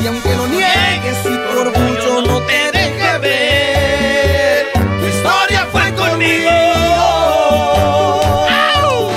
Y 0.00 0.06
aunque 0.06 0.36
lo 0.36 0.46
niegues 0.48 1.18
y 1.24 1.28
tu 1.28 1.58
orgullo 1.58 2.20
no 2.20 2.42
te 2.42 2.70
deje 2.70 3.18
ver, 3.18 4.72
tu 4.74 5.06
historia 5.06 5.66
fue 5.72 5.94
conmigo. 5.94 6.50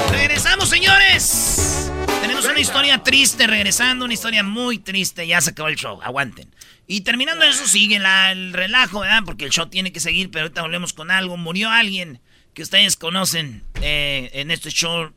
Regresamos, 0.09 0.69
señores. 0.69 1.91
Tenemos 2.21 2.45
una 2.45 2.61
historia 2.61 3.03
triste. 3.03 3.45
Regresando, 3.45 4.05
una 4.05 4.13
historia 4.13 4.41
muy 4.43 4.77
triste. 4.77 5.27
Ya 5.27 5.41
se 5.41 5.49
acabó 5.49 5.67
el 5.67 5.75
show, 5.75 5.99
aguanten. 6.01 6.55
Y 6.87 7.01
terminando 7.01 7.43
eso, 7.43 7.67
sigue 7.67 7.99
la, 7.99 8.31
el 8.31 8.53
relajo, 8.53 9.01
¿verdad? 9.01 9.23
Porque 9.25 9.43
el 9.43 9.51
show 9.51 9.65
tiene 9.65 9.91
que 9.91 9.99
seguir, 9.99 10.31
pero 10.31 10.43
ahorita 10.43 10.61
volvemos 10.61 10.93
con 10.93 11.11
algo. 11.11 11.35
Murió 11.35 11.69
alguien 11.69 12.21
que 12.57 12.63
ustedes 12.63 12.95
conocen 12.95 13.61
eh, 13.83 14.31
en 14.33 14.49
este 14.49 14.71
show. 14.71 15.13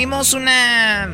Tuvimos 0.00 0.32
una 0.32 1.10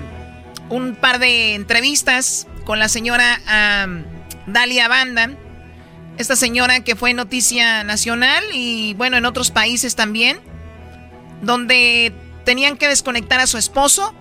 un 0.69 0.95
par 0.95 1.19
de 1.19 1.57
entrevistas 1.57 2.47
con 2.65 2.79
la 2.79 2.89
señora 2.89 3.41
am, 3.49 4.05
Dalia 4.47 4.87
Banda. 4.87 5.31
Esta 6.19 6.37
señora 6.37 6.85
que 6.85 6.95
fue 6.95 7.13
noticia 7.13 7.83
nacional 7.83 8.45
y 8.53 8.95
bueno, 8.95 9.17
en 9.17 9.25
otros 9.25 9.51
países 9.51 9.97
también, 9.97 10.39
donde 11.43 12.15
tenían 12.45 12.77
que 12.77 12.87
desconectar 12.87 13.41
a 13.41 13.49
su 13.49 13.59
esposo. 13.59 14.15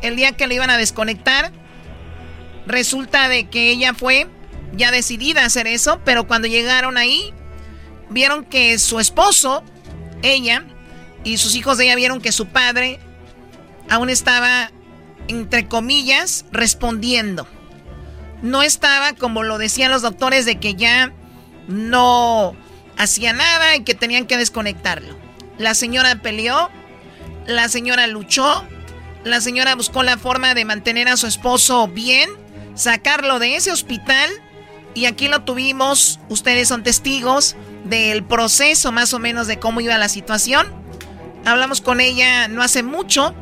El 0.00 0.16
día 0.16 0.32
que 0.32 0.46
le 0.46 0.54
iban 0.54 0.70
a 0.70 0.78
desconectar, 0.78 1.52
resulta 2.66 3.28
de 3.28 3.50
que 3.50 3.72
ella 3.72 3.92
fue 3.92 4.26
ya 4.72 4.90
decidida 4.90 5.42
a 5.42 5.46
hacer 5.46 5.66
eso, 5.66 6.00
pero 6.02 6.26
cuando 6.26 6.48
llegaron 6.48 6.96
ahí, 6.96 7.34
vieron 8.08 8.46
que 8.46 8.78
su 8.78 9.00
esposo, 9.00 9.62
ella, 10.22 10.64
y 11.24 11.36
sus 11.36 11.54
hijos 11.56 11.76
de 11.76 11.84
ella 11.84 11.96
vieron 11.96 12.22
que 12.22 12.32
su 12.32 12.46
padre 12.46 12.98
aún 13.90 14.08
estaba, 14.08 14.72
entre 15.28 15.68
comillas, 15.68 16.46
respondiendo 16.50 17.46
no 18.42 18.62
estaba 18.62 19.12
como 19.14 19.42
lo 19.42 19.58
decían 19.58 19.90
los 19.90 20.02
doctores 20.02 20.44
de 20.44 20.58
que 20.58 20.74
ya 20.74 21.12
no 21.68 22.54
hacía 22.96 23.32
nada 23.32 23.76
y 23.76 23.84
que 23.84 23.94
tenían 23.94 24.26
que 24.26 24.36
desconectarlo. 24.36 25.16
La 25.58 25.74
señora 25.74 26.22
peleó, 26.22 26.70
la 27.46 27.68
señora 27.68 28.06
luchó, 28.06 28.64
la 29.24 29.40
señora 29.40 29.74
buscó 29.74 30.02
la 30.02 30.16
forma 30.16 30.54
de 30.54 30.64
mantener 30.64 31.08
a 31.08 31.16
su 31.16 31.26
esposo 31.26 31.86
bien, 31.88 32.30
sacarlo 32.74 33.38
de 33.38 33.56
ese 33.56 33.72
hospital 33.72 34.30
y 34.94 35.04
aquí 35.04 35.28
lo 35.28 35.42
tuvimos, 35.42 36.18
ustedes 36.28 36.68
son 36.68 36.82
testigos 36.82 37.56
del 37.84 38.24
proceso 38.24 38.90
más 38.90 39.12
o 39.12 39.18
menos 39.18 39.46
de 39.46 39.58
cómo 39.58 39.80
iba 39.80 39.98
la 39.98 40.08
situación. 40.08 40.72
Hablamos 41.44 41.80
con 41.80 42.00
ella 42.00 42.48
no 42.48 42.62
hace 42.62 42.82
mucho 42.82 43.34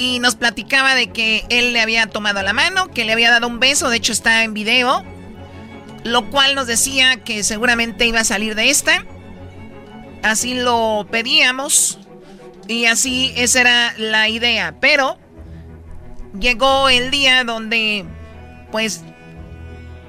y 0.00 0.18
nos 0.18 0.34
platicaba 0.34 0.94
de 0.94 1.10
que 1.10 1.44
él 1.50 1.74
le 1.74 1.80
había 1.82 2.06
tomado 2.06 2.42
la 2.42 2.54
mano, 2.54 2.88
que 2.88 3.04
le 3.04 3.12
había 3.12 3.30
dado 3.30 3.46
un 3.46 3.60
beso, 3.60 3.90
de 3.90 3.98
hecho 3.98 4.12
está 4.12 4.44
en 4.44 4.54
video, 4.54 5.04
lo 6.04 6.30
cual 6.30 6.54
nos 6.54 6.66
decía 6.66 7.18
que 7.18 7.44
seguramente 7.44 8.06
iba 8.06 8.20
a 8.20 8.24
salir 8.24 8.54
de 8.54 8.70
esta. 8.70 9.04
Así 10.22 10.54
lo 10.54 11.06
pedíamos 11.10 11.98
y 12.66 12.86
así 12.86 13.34
esa 13.36 13.60
era 13.60 13.94
la 13.98 14.30
idea, 14.30 14.74
pero 14.80 15.18
llegó 16.38 16.88
el 16.88 17.10
día 17.10 17.44
donde 17.44 18.06
pues 18.72 19.02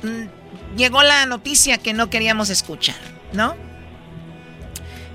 mm, 0.04 0.78
llegó 0.78 1.04
la 1.04 1.26
noticia 1.26 1.78
que 1.80 1.92
no 1.92 2.10
queríamos 2.10 2.50
escuchar, 2.50 2.96
¿no? 3.34 3.58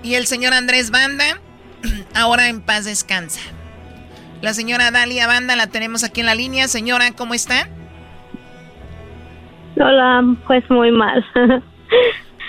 Y 0.03 0.17
el 0.17 0.27
señor 0.27 0.53
Andrés 0.53 0.91
Banda 0.91 1.41
ahora 2.15 2.49
en 2.49 2.61
paz 2.61 2.85
descansa. 2.85 3.41
La 4.43 4.55
señora 4.55 4.91
Dalia 4.91 5.27
Banda 5.27 5.57
la 5.57 5.67
tenemos 5.69 6.05
aquí 6.05 6.21
en 6.21 6.27
la 6.27 6.35
línea. 6.35 6.69
Señora, 6.69 7.11
¿cómo 7.13 7.35
está? 7.35 7.69
Hola, 9.77 10.23
pues 10.47 10.69
muy 10.71 10.91
mal. 10.93 11.25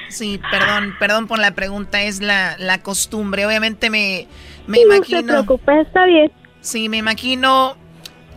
Sí, 0.09 0.39
perdón, 0.49 0.95
perdón 0.99 1.27
por 1.27 1.37
la 1.37 1.51
pregunta, 1.51 2.01
es 2.01 2.21
la, 2.21 2.55
la 2.59 2.81
costumbre. 2.81 3.45
Obviamente 3.45 3.89
me, 3.89 4.25
me 4.65 4.77
Sí, 4.77 4.83
imagino. 4.85 5.21
No 5.21 5.27
se 5.27 5.33
preocupe, 5.43 5.81
está 5.81 6.05
bien. 6.05 6.31
Sí, 6.61 6.87
me 6.87 6.95
imagino. 6.95 7.75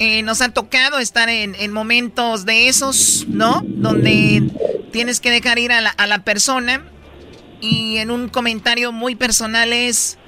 eh, 0.01 0.23
nos 0.25 0.43
ha 0.43 0.53
tocado 0.53 0.99
estar 0.99 1.29
en, 1.29 1.55
en 1.55 1.73
momentos 1.73 2.45
de 2.45 2.67
esos, 2.67 3.25
¿no? 3.29 3.63
Donde 3.65 4.51
tienes 4.91 5.21
que 5.21 5.31
dejar 5.31 5.61
ir 5.61 5.71
a 5.71 5.81
la, 5.81 5.91
a 5.91 6.09
la 6.09 6.25
persona. 6.25 6.83
Y 7.61 7.99
en 7.99 8.11
un 8.11 8.29
comentario 8.29 8.91
muy 8.91 9.15
personal 9.15 9.73
es. 9.73 10.19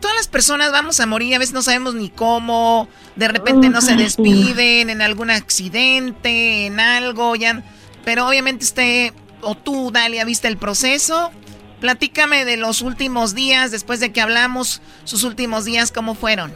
Todas 0.00 0.16
las 0.16 0.28
personas 0.28 0.72
vamos 0.72 0.98
a 1.00 1.06
morir, 1.06 1.34
a 1.34 1.38
veces 1.38 1.54
no 1.54 1.62
sabemos 1.62 1.94
ni 1.94 2.08
cómo, 2.08 2.88
de 3.14 3.28
repente 3.28 3.68
no 3.68 3.80
se 3.80 3.94
despiden, 3.94 4.90
en 4.90 5.02
algún 5.02 5.30
accidente, 5.30 6.66
en 6.66 6.80
algo, 6.80 7.36
ya. 7.36 7.62
Pero 8.04 8.26
obviamente 8.26 8.64
usted, 8.64 9.12
o 9.40 9.54
tú, 9.54 9.90
Dalia, 9.92 10.24
viste 10.24 10.48
el 10.48 10.56
proceso. 10.56 11.30
Platícame 11.80 12.44
de 12.44 12.56
los 12.56 12.82
últimos 12.82 13.36
días, 13.36 13.70
después 13.70 14.00
de 14.00 14.12
que 14.12 14.20
hablamos, 14.20 14.82
sus 15.04 15.22
últimos 15.22 15.64
días, 15.64 15.92
¿cómo 15.92 16.14
fueron? 16.14 16.52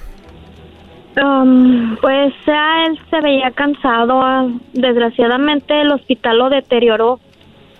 Um, 1.22 1.96
pues 1.98 2.32
ya 2.46 2.86
él 2.86 2.98
se 3.10 3.20
veía 3.20 3.50
cansado. 3.50 4.20
ah, 4.22 4.48
Desgraciadamente 4.72 5.80
el 5.80 5.92
hospital 5.92 6.38
lo 6.38 6.48
deterioró 6.50 7.20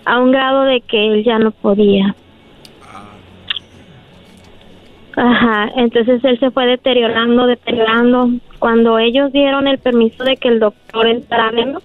a 0.04 0.20
un 0.20 0.32
grado 0.32 0.62
de 0.64 0.82
que 0.82 1.06
él 1.06 1.24
ya 1.24 1.38
no 1.38 1.50
podía. 1.50 2.14
Ajá, 5.16 5.70
entonces 5.76 6.24
él 6.24 6.38
se 6.40 6.50
fue 6.50 6.66
deteriorando, 6.66 7.46
deteriorando. 7.46 8.30
Cuando 8.58 8.98
ellos 8.98 9.32
dieron 9.32 9.68
el 9.68 9.78
permiso 9.78 10.24
de 10.24 10.36
que 10.36 10.48
el 10.48 10.60
doctor 10.60 11.06
entrara, 11.06 11.50
verlo, 11.50 11.82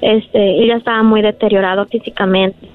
este, 0.00 0.58
él 0.60 0.68
ya 0.68 0.76
estaba 0.76 1.02
muy 1.02 1.22
deteriorado 1.22 1.86
físicamente. 1.86 2.68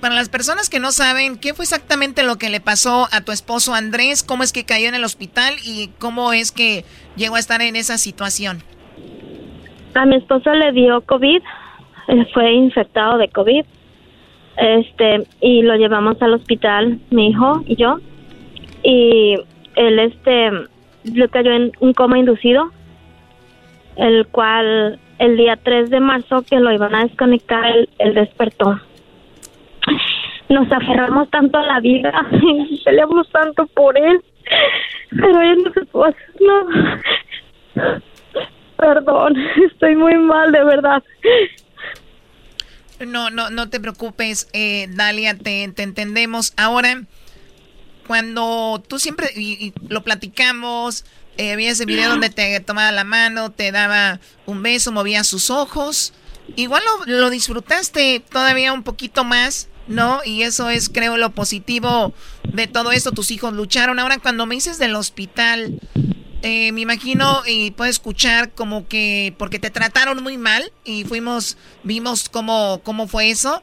Para 0.00 0.16
las 0.16 0.28
personas 0.28 0.68
que 0.68 0.80
no 0.80 0.90
saben, 0.90 1.38
¿qué 1.38 1.54
fue 1.54 1.62
exactamente 1.62 2.24
lo 2.24 2.36
que 2.36 2.50
le 2.50 2.60
pasó 2.60 3.06
a 3.12 3.20
tu 3.20 3.30
esposo 3.30 3.72
Andrés? 3.72 4.24
¿Cómo 4.24 4.42
es 4.42 4.52
que 4.52 4.64
cayó 4.64 4.88
en 4.88 4.96
el 4.96 5.04
hospital 5.04 5.54
y 5.64 5.90
cómo 6.00 6.32
es 6.32 6.50
que 6.50 6.84
llegó 7.14 7.36
a 7.36 7.38
estar 7.38 7.62
en 7.62 7.76
esa 7.76 7.98
situación? 7.98 8.64
A 9.94 10.04
mi 10.04 10.16
esposo 10.16 10.52
le 10.54 10.72
dio 10.72 11.02
COVID, 11.02 11.40
él 12.08 12.28
fue 12.34 12.52
infectado 12.52 13.16
de 13.18 13.28
COVID, 13.28 13.64
este, 14.56 15.26
y 15.40 15.62
lo 15.62 15.76
llevamos 15.76 16.20
al 16.20 16.34
hospital, 16.34 16.98
mi 17.10 17.28
hijo 17.28 17.62
y 17.66 17.76
yo, 17.76 18.00
y 18.82 19.36
él 19.76 19.98
este 19.98 20.50
le 21.04 21.28
cayó 21.28 21.52
en 21.52 21.72
un 21.80 21.92
coma 21.92 22.18
inducido, 22.18 22.70
el 23.96 24.26
cual 24.28 24.98
el 25.18 25.36
día 25.36 25.56
3 25.56 25.90
de 25.90 26.00
marzo 26.00 26.42
que 26.42 26.58
lo 26.60 26.72
iban 26.72 26.94
a 26.94 27.04
desconectar, 27.04 27.64
él, 27.98 28.14
despertó. 28.14 28.80
Nos 30.48 30.70
aferramos 30.70 31.30
tanto 31.30 31.58
a 31.58 31.66
la 31.66 31.80
vida 31.80 32.12
peleamos 32.84 33.28
tanto 33.30 33.66
por 33.68 33.96
él, 33.98 34.20
pero 35.10 35.40
él 35.40 35.58
no 35.64 35.72
se 35.72 35.84
pudo 35.86 36.04
hacer 36.04 36.34
nada. 36.40 37.00
Perdón, 38.76 39.36
estoy 39.72 39.96
muy 39.96 40.16
mal, 40.18 40.52
de 40.52 40.64
verdad. 40.64 41.02
No, 43.06 43.30
no, 43.30 43.50
no 43.50 43.68
te 43.68 43.80
preocupes, 43.80 44.48
eh, 44.52 44.86
Dalia, 44.90 45.36
te, 45.36 45.68
te 45.72 45.82
entendemos. 45.82 46.52
Ahora, 46.56 47.02
cuando 48.06 48.82
tú 48.86 48.98
siempre, 48.98 49.30
y, 49.36 49.52
y 49.66 49.72
lo 49.88 50.02
platicamos, 50.04 51.04
eh, 51.38 51.52
había 51.52 51.70
ese 51.70 51.84
video 51.86 52.10
donde 52.10 52.30
te 52.30 52.60
tomaba 52.60 52.92
la 52.92 53.04
mano, 53.04 53.50
te 53.50 53.72
daba 53.72 54.20
un 54.46 54.62
beso, 54.62 54.92
movía 54.92 55.24
sus 55.24 55.50
ojos. 55.50 56.12
Igual 56.56 56.82
lo, 57.06 57.18
lo 57.20 57.30
disfrutaste 57.30 58.20
todavía 58.30 58.72
un 58.72 58.82
poquito 58.82 59.24
más, 59.24 59.68
¿no? 59.88 60.20
Y 60.24 60.42
eso 60.42 60.68
es, 60.70 60.88
creo, 60.88 61.16
lo 61.16 61.30
positivo 61.30 62.12
de 62.52 62.66
todo 62.66 62.92
esto. 62.92 63.12
Tus 63.12 63.30
hijos 63.30 63.52
lucharon. 63.54 63.98
Ahora, 63.98 64.18
cuando 64.18 64.44
me 64.46 64.56
dices 64.56 64.78
del 64.78 64.94
hospital, 64.96 65.80
eh, 66.42 66.72
me 66.72 66.80
imagino 66.80 67.42
y 67.46 67.70
puedo 67.70 67.88
escuchar 67.88 68.50
como 68.50 68.88
que 68.88 69.32
porque 69.38 69.60
te 69.60 69.70
trataron 69.70 70.22
muy 70.22 70.36
mal 70.36 70.72
y 70.84 71.04
fuimos 71.04 71.56
vimos 71.84 72.28
cómo 72.28 72.80
cómo 72.82 73.06
fue 73.06 73.30
eso 73.30 73.62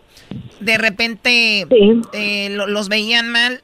de 0.61 0.77
repente 0.77 1.65
eh, 2.13 2.47
lo- 2.51 2.67
los 2.67 2.87
veían 2.87 3.27
mal 3.27 3.63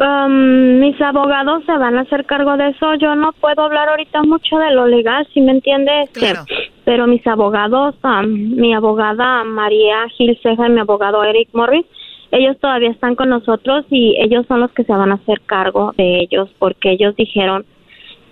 Um, 0.00 0.80
mis 0.80 0.98
abogados 1.02 1.62
se 1.66 1.76
van 1.76 1.98
a 1.98 2.00
hacer 2.02 2.24
cargo 2.24 2.56
de 2.56 2.68
eso. 2.70 2.94
Yo 2.94 3.14
no 3.14 3.32
puedo 3.32 3.62
hablar 3.62 3.90
ahorita 3.90 4.22
mucho 4.22 4.56
de 4.56 4.70
lo 4.70 4.86
legal, 4.86 5.28
si 5.34 5.42
me 5.42 5.52
entiendes. 5.52 6.08
Claro. 6.12 6.44
Pero 6.86 7.06
mis 7.06 7.26
abogados, 7.26 7.94
um, 8.02 8.26
mi 8.26 8.72
abogada 8.72 9.44
María 9.44 10.08
Gil 10.16 10.38
Ceja 10.42 10.68
y 10.68 10.70
mi 10.70 10.80
abogado 10.80 11.22
Eric 11.22 11.50
Morris, 11.52 11.84
ellos 12.30 12.56
todavía 12.60 12.90
están 12.90 13.14
con 13.14 13.28
nosotros 13.28 13.84
y 13.90 14.16
ellos 14.18 14.46
son 14.46 14.60
los 14.60 14.72
que 14.72 14.84
se 14.84 14.92
van 14.92 15.10
a 15.12 15.16
hacer 15.16 15.42
cargo 15.42 15.92
de 15.98 16.20
ellos 16.20 16.48
porque 16.58 16.92
ellos 16.92 17.14
dijeron 17.16 17.66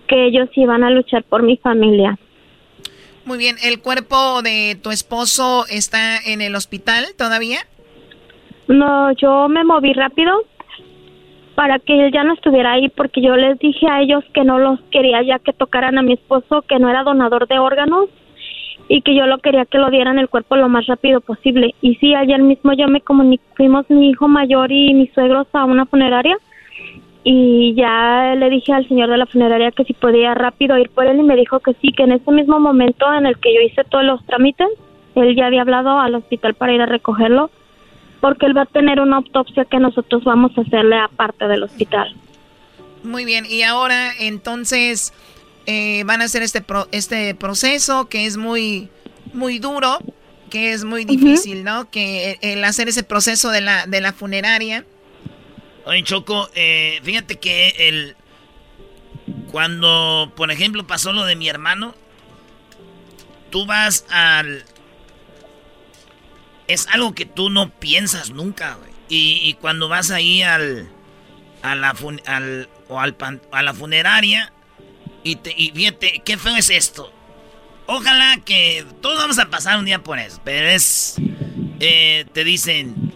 que 0.06 0.26
ellos 0.26 0.48
iban 0.54 0.84
a 0.84 0.90
luchar 0.90 1.24
por 1.24 1.42
mi 1.42 1.56
familia. 1.58 2.18
muy 3.24 3.38
bien 3.38 3.56
el 3.62 3.80
cuerpo 3.80 4.40
de 4.42 4.78
tu 4.82 4.90
esposo 4.90 5.66
está 5.68 6.16
en 6.24 6.40
el 6.40 6.54
hospital 6.54 7.04
todavía 7.18 7.58
No, 8.68 9.12
yo 9.12 9.48
me 9.48 9.64
moví 9.64 9.92
rápido 9.92 10.44
para 11.58 11.80
que 11.80 12.06
él 12.06 12.12
ya 12.12 12.22
no 12.22 12.34
estuviera 12.34 12.74
ahí 12.74 12.88
porque 12.88 13.20
yo 13.20 13.34
les 13.34 13.58
dije 13.58 13.88
a 13.90 14.00
ellos 14.00 14.22
que 14.32 14.44
no 14.44 14.60
los 14.60 14.78
quería 14.92 15.22
ya 15.22 15.40
que 15.40 15.52
tocaran 15.52 15.98
a 15.98 16.02
mi 16.02 16.12
esposo, 16.12 16.62
que 16.62 16.78
no 16.78 16.88
era 16.88 17.02
donador 17.02 17.48
de 17.48 17.58
órganos 17.58 18.08
y 18.86 19.02
que 19.02 19.16
yo 19.16 19.26
lo 19.26 19.38
quería 19.38 19.64
que 19.64 19.78
lo 19.78 19.90
dieran 19.90 20.20
el 20.20 20.28
cuerpo 20.28 20.54
lo 20.54 20.68
más 20.68 20.86
rápido 20.86 21.20
posible. 21.20 21.74
Y 21.82 21.96
sí, 21.96 22.14
ayer 22.14 22.40
mismo 22.40 22.74
yo 22.74 22.86
me 22.86 23.00
comuniqué, 23.00 23.42
fuimos 23.56 23.90
mi 23.90 24.10
hijo 24.10 24.28
mayor 24.28 24.70
y 24.70 24.94
mis 24.94 25.12
suegros 25.14 25.48
a 25.52 25.64
una 25.64 25.84
funeraria 25.86 26.36
y 27.24 27.74
ya 27.74 28.36
le 28.36 28.50
dije 28.50 28.72
al 28.72 28.86
señor 28.86 29.10
de 29.10 29.16
la 29.16 29.26
funeraria 29.26 29.72
que 29.72 29.82
si 29.82 29.94
podía 29.94 30.34
rápido 30.34 30.78
ir 30.78 30.90
por 30.90 31.06
él 31.06 31.18
y 31.18 31.24
me 31.24 31.34
dijo 31.34 31.58
que 31.58 31.74
sí, 31.82 31.90
que 31.90 32.04
en 32.04 32.12
ese 32.12 32.30
mismo 32.30 32.60
momento 32.60 33.12
en 33.12 33.26
el 33.26 33.36
que 33.36 33.52
yo 33.52 33.60
hice 33.62 33.82
todos 33.82 34.04
los 34.04 34.24
trámites, 34.26 34.68
él 35.16 35.34
ya 35.34 35.46
había 35.46 35.62
hablado 35.62 35.98
al 35.98 36.14
hospital 36.14 36.54
para 36.54 36.72
ir 36.72 36.82
a 36.82 36.86
recogerlo 36.86 37.50
porque 38.20 38.46
él 38.46 38.56
va 38.56 38.62
a 38.62 38.66
tener 38.66 39.00
una 39.00 39.16
autopsia 39.16 39.64
que 39.64 39.78
nosotros 39.78 40.24
vamos 40.24 40.52
a 40.56 40.62
hacerle 40.62 40.98
aparte 40.98 41.46
del 41.46 41.62
hospital. 41.62 42.14
Muy 43.04 43.24
bien, 43.24 43.46
y 43.48 43.62
ahora 43.62 44.12
entonces 44.18 45.12
eh, 45.66 46.02
van 46.04 46.20
a 46.20 46.24
hacer 46.24 46.42
este 46.42 46.60
pro- 46.60 46.88
este 46.92 47.34
proceso 47.34 48.08
que 48.08 48.26
es 48.26 48.36
muy 48.36 48.88
muy 49.34 49.58
duro, 49.58 49.98
que 50.50 50.72
es 50.72 50.84
muy 50.84 51.04
difícil, 51.04 51.62
¿no? 51.62 51.90
Que 51.90 52.38
el, 52.42 52.58
el 52.58 52.64
hacer 52.64 52.88
ese 52.88 53.02
proceso 53.02 53.50
de 53.50 53.60
la 53.60 53.86
de 53.86 54.00
la 54.00 54.12
funeraria. 54.12 54.84
Oye, 55.84 56.02
Choco, 56.02 56.48
eh, 56.54 57.00
fíjate 57.02 57.36
que 57.36 57.68
el. 57.78 58.16
Cuando, 59.52 60.32
por 60.36 60.50
ejemplo, 60.50 60.86
pasó 60.86 61.12
lo 61.12 61.24
de 61.24 61.36
mi 61.36 61.48
hermano, 61.48 61.94
tú 63.50 63.64
vas 63.66 64.04
al. 64.10 64.64
Es 66.68 66.86
algo 66.88 67.14
que 67.14 67.26
tú 67.26 67.50
no 67.50 67.70
piensas 67.70 68.30
nunca, 68.30 68.74
güey. 68.74 68.90
Y, 69.10 69.54
cuando 69.54 69.88
vas 69.88 70.10
ahí 70.10 70.42
al. 70.42 70.88
A 71.62 71.74
la, 71.74 71.94
al, 72.26 72.68
o 72.88 73.00
al 73.00 73.16
a 73.50 73.62
la 73.62 73.74
funeraria, 73.74 74.52
y, 75.24 75.36
te, 75.36 75.52
y 75.56 75.72
fíjate, 75.72 76.22
qué 76.24 76.36
feo 76.36 76.54
es 76.56 76.70
esto. 76.70 77.12
Ojalá 77.86 78.38
que 78.44 78.84
todos 79.00 79.18
vamos 79.18 79.38
a 79.38 79.50
pasar 79.50 79.78
un 79.78 79.86
día 79.86 79.98
por 79.98 80.18
eso, 80.18 80.40
pero 80.44 80.68
es. 80.68 81.16
eh, 81.80 82.26
te 82.32 82.44
dicen. 82.44 83.12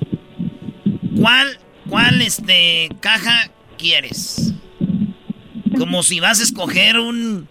¿Cuál, 1.20 1.58
cuál 1.88 2.20
este, 2.22 2.88
caja 3.00 3.50
quieres? 3.78 4.54
Como 5.78 6.02
si 6.02 6.20
vas 6.20 6.40
a 6.40 6.42
escoger 6.42 6.98
un... 6.98 7.48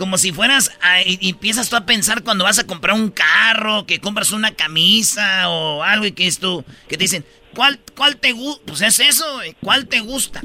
Como 0.00 0.16
si 0.18 0.32
fueras 0.32 0.72
a- 0.80 1.02
y, 1.02 1.18
y 1.20 1.28
empiezas 1.30 1.68
tú 1.68 1.76
a 1.76 1.86
pensar 1.86 2.24
cuando 2.24 2.42
vas 2.42 2.58
a 2.58 2.66
comprar 2.66 2.96
un 2.96 3.10
carro, 3.10 3.86
que 3.86 4.00
compras 4.00 4.32
una 4.32 4.50
camisa 4.52 5.48
o 5.50 5.84
algo 5.84 6.06
y 6.06 6.12
que 6.12 6.26
es 6.26 6.38
tú, 6.38 6.64
que 6.88 6.96
te 6.96 7.04
dicen, 7.04 7.24
¿cuál, 7.54 7.78
cuál 7.94 8.16
te 8.16 8.32
gusta? 8.32 8.62
Pues 8.66 8.80
es 8.80 8.98
eso, 8.98 9.34
güey, 9.34 9.54
¿cuál 9.60 9.86
te 9.86 10.00
gusta? 10.00 10.40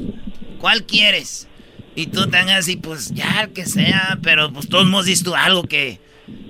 ¿cuál 0.65 0.83
quieres? 0.83 1.47
Y 1.95 2.07
tú 2.07 2.27
te 2.27 2.37
hagas 2.37 2.59
así, 2.61 2.75
pues 2.75 3.11
ya, 3.13 3.47
que 3.53 3.65
sea, 3.65 4.17
pero 4.23 4.51
pues 4.51 4.67
todos 4.67 4.85
hemos 4.85 5.05
visto 5.05 5.35
algo 5.35 5.61
que, 5.63 5.99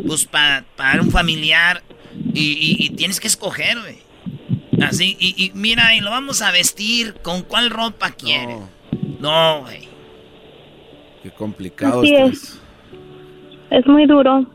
pues 0.08 0.26
para 0.26 0.64
un 1.02 1.12
familiar 1.12 1.84
y, 2.34 2.90
tienes 2.92 3.20
que 3.20 3.28
escoger, 3.28 3.78
güey. 3.80 3.98
Así, 4.82 5.16
y, 5.20 5.52
mira, 5.54 5.96
y 5.96 6.00
lo 6.00 6.10
vamos 6.12 6.42
a 6.42 6.52
vestir, 6.52 7.16
¿con 7.22 7.44
cuál 7.44 7.70
ropa 7.70 8.12
quiere? 8.12 8.58
No, 9.20 9.62
güey. 9.62 9.90
Qué 11.22 11.32
complicado 11.32 12.04
es. 12.04 12.58
Es 13.70 13.86
muy 13.88 14.06
duro, 14.06 14.46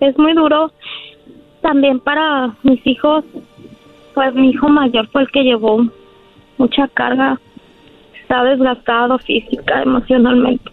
es 0.00 0.16
muy 0.18 0.34
duro. 0.34 0.72
También 1.62 2.00
para 2.00 2.54
mis 2.62 2.84
hijos, 2.86 3.24
pues 4.14 4.34
mi 4.34 4.50
hijo 4.50 4.68
mayor 4.68 5.08
fue 5.08 5.22
el 5.22 5.30
que 5.30 5.42
llevó 5.42 5.86
mucha 6.56 6.88
carga 6.88 7.40
está 8.28 8.44
desgastado 8.44 9.18
física, 9.20 9.82
emocionalmente. 9.82 10.70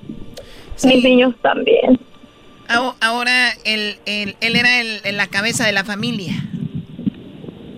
Mis 0.83 1.03
niños 1.03 1.33
también. 1.41 1.97
Ahora 2.67 3.51
él, 3.63 3.95
él, 4.05 4.35
él 4.41 4.55
era 4.57 4.81
el, 4.81 5.15
la 5.15 5.27
cabeza 5.27 5.65
de 5.65 5.71
la 5.71 5.85
familia. 5.85 6.33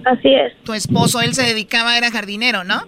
Así 0.06 0.34
es. 0.34 0.54
Tu 0.63 0.74
esposo, 0.74 1.22
él 1.22 1.36
se 1.36 1.43
dedicaba, 1.43 1.98
era 1.98 2.10
jardinero, 2.10 2.63
¿no? 2.63 2.82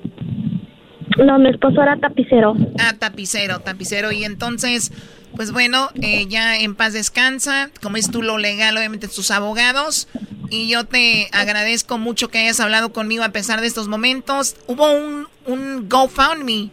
No, 1.24 1.38
mi 1.38 1.50
esposo 1.50 1.84
era 1.84 1.98
tapicero. 1.98 2.56
Ah, 2.80 2.94
tapicero, 2.98 3.60
tapicero. 3.60 4.12
Y 4.12 4.24
entonces, 4.24 4.92
pues 5.36 5.52
bueno, 5.52 5.90
eh, 6.02 6.26
ya 6.28 6.58
en 6.58 6.76
paz 6.76 6.94
descansa. 6.94 7.70
Como 7.82 7.98
es 7.98 8.12
tú 8.12 8.22
lo 8.22 8.38
legal, 8.38 8.78
obviamente 8.78 9.08
sus 9.08 9.32
abogados. 9.32 10.08
Y 10.50 10.70
yo 10.70 10.86
te 10.86 11.30
agradezco 11.32 11.98
mucho 11.98 12.30
que 12.30 12.40
hayas 12.40 12.60
hablado 12.60 12.92
conmigo 12.92 13.24
a 13.24 13.30
pesar 13.30 13.62
de 13.62 13.68
estos 13.68 13.88
momentos. 13.88 14.56
Hubo 14.68 14.92
un, 14.92 15.28
un 15.46 15.88
GoFundMe 15.88 16.72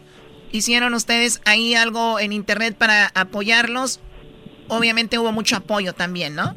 hicieron 0.52 0.94
ustedes 0.94 1.42
ahí 1.44 1.74
algo 1.74 2.18
en 2.18 2.32
internet 2.32 2.76
para 2.78 3.08
apoyarlos. 3.14 4.00
Obviamente 4.68 5.18
hubo 5.18 5.32
mucho 5.32 5.56
apoyo 5.56 5.92
también, 5.92 6.34
¿no? 6.34 6.56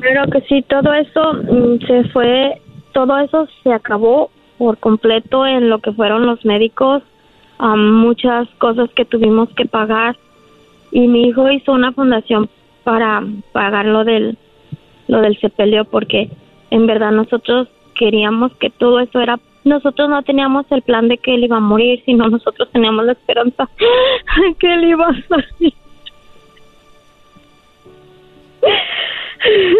Claro 0.00 0.30
que 0.30 0.40
sí, 0.42 0.62
todo 0.68 0.92
eso 0.92 1.34
mm, 1.34 1.86
se 1.86 2.08
fue, 2.10 2.60
todo 2.92 3.18
eso 3.18 3.48
se 3.62 3.72
acabó 3.72 4.30
por 4.58 4.78
completo 4.78 5.46
en 5.46 5.68
lo 5.68 5.80
que 5.80 5.92
fueron 5.92 6.26
los 6.26 6.44
médicos, 6.44 7.02
muchas 7.58 8.48
cosas 8.58 8.90
que 8.94 9.04
tuvimos 9.04 9.48
que 9.56 9.64
pagar 9.64 10.16
y 10.94 11.08
mi 11.08 11.26
hijo 11.26 11.50
hizo 11.50 11.72
una 11.72 11.92
fundación 11.92 12.48
para 12.84 13.22
pagar 13.52 13.84
lo 13.84 14.04
del 14.04 14.38
lo 15.08 15.20
del 15.20 15.38
sepelio 15.40 15.84
porque 15.84 16.30
en 16.70 16.86
verdad 16.86 17.10
nosotros 17.10 17.68
queríamos 17.96 18.54
que 18.56 18.70
todo 18.70 19.00
eso 19.00 19.20
era 19.20 19.38
nosotros 19.64 20.08
no 20.08 20.22
teníamos 20.22 20.66
el 20.70 20.82
plan 20.82 21.08
de 21.08 21.18
que 21.18 21.34
él 21.34 21.44
iba 21.44 21.56
a 21.56 21.60
morir, 21.60 22.02
sino 22.04 22.28
nosotros 22.28 22.70
teníamos 22.70 23.06
la 23.06 23.12
esperanza 23.12 23.68
que 24.60 24.74
él 24.74 24.84
iba 24.84 25.08
a 25.08 25.22
salir. 25.26 25.74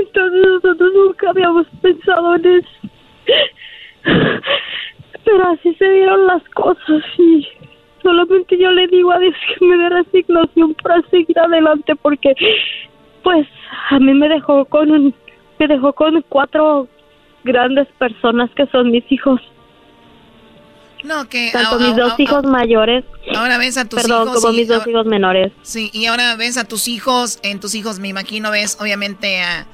Entonces 0.01 0.47
nosotros 0.47 0.93
nunca 0.95 1.31
habíamos 1.31 1.67
pensado 1.83 2.35
en 2.37 2.47
eso. 2.47 2.69
Pero 5.25 5.51
así 5.51 5.75
se 5.75 5.91
dieron 5.91 6.27
las 6.27 6.43
cosas 6.51 7.03
y 7.19 7.47
solamente 8.05 8.57
yo 8.57 8.71
le 8.71 8.87
digo 8.87 9.11
a 9.11 9.19
Dios 9.19 9.35
que 9.59 9.65
me 9.67 9.77
dé 9.77 9.89
resignación 9.89 10.75
para 10.75 11.03
seguir 11.09 11.37
adelante 11.37 11.97
porque 11.97 12.35
pues 13.25 13.49
a 13.91 13.99
mí 13.99 14.15
me 14.15 14.29
dejó 14.29 14.65
con 14.67 14.93
un, 14.93 15.15
me 15.59 15.67
dejó 15.67 15.93
con 15.93 16.23
cuatro 16.29 16.87
grandes 17.43 17.89
personas 17.99 18.49
que 18.55 18.67
son 18.67 18.93
mis 18.93 19.11
hijos 19.11 19.41
no, 21.05 21.29
que... 21.29 21.51
Tanto 21.53 21.79
mis 21.79 21.95
dos 21.95 22.19
hijos 22.19 22.45
mayores. 22.45 23.05
Ahora 23.37 23.59
ves 23.59 23.77
a 23.77 23.85
tus 23.85 24.01
perdón, 24.01 24.29
hijos... 24.29 24.41
como 24.41 24.55
mis 24.55 24.69
dos 24.69 24.87
hijos 24.87 25.05
menores. 25.05 25.53
Sí, 25.63 25.91
y 25.93 26.07
ahora 26.07 26.35
ves 26.37 26.57
a 26.57 26.65
tus 26.65 26.89
hijos, 26.89 27.39
en 27.43 27.61
tus 27.61 27.75
hijos 27.75 27.99
me 27.99 28.09
imagino 28.09 28.51
ves 28.51 28.79
obviamente 28.81 29.43
a, 29.43 29.67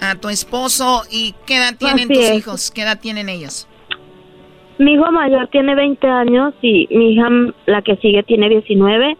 a 0.00 0.14
tu 0.14 0.30
esposo. 0.30 1.02
¿Y 1.10 1.34
qué 1.44 1.58
edad 1.58 1.76
tienen 1.76 2.08
tus 2.08 2.30
hijos? 2.30 2.70
¿Qué 2.70 2.82
edad 2.82 2.98
tienen 2.98 3.28
ellos? 3.28 3.68
Mi 4.78 4.92
hijo 4.92 5.10
mayor 5.10 5.48
tiene 5.48 5.74
20 5.74 6.06
años 6.06 6.54
y 6.62 6.86
mi 6.90 7.12
hija, 7.12 7.28
la 7.66 7.82
que 7.82 7.96
sigue, 7.96 8.22
tiene 8.22 8.48
19. 8.48 9.16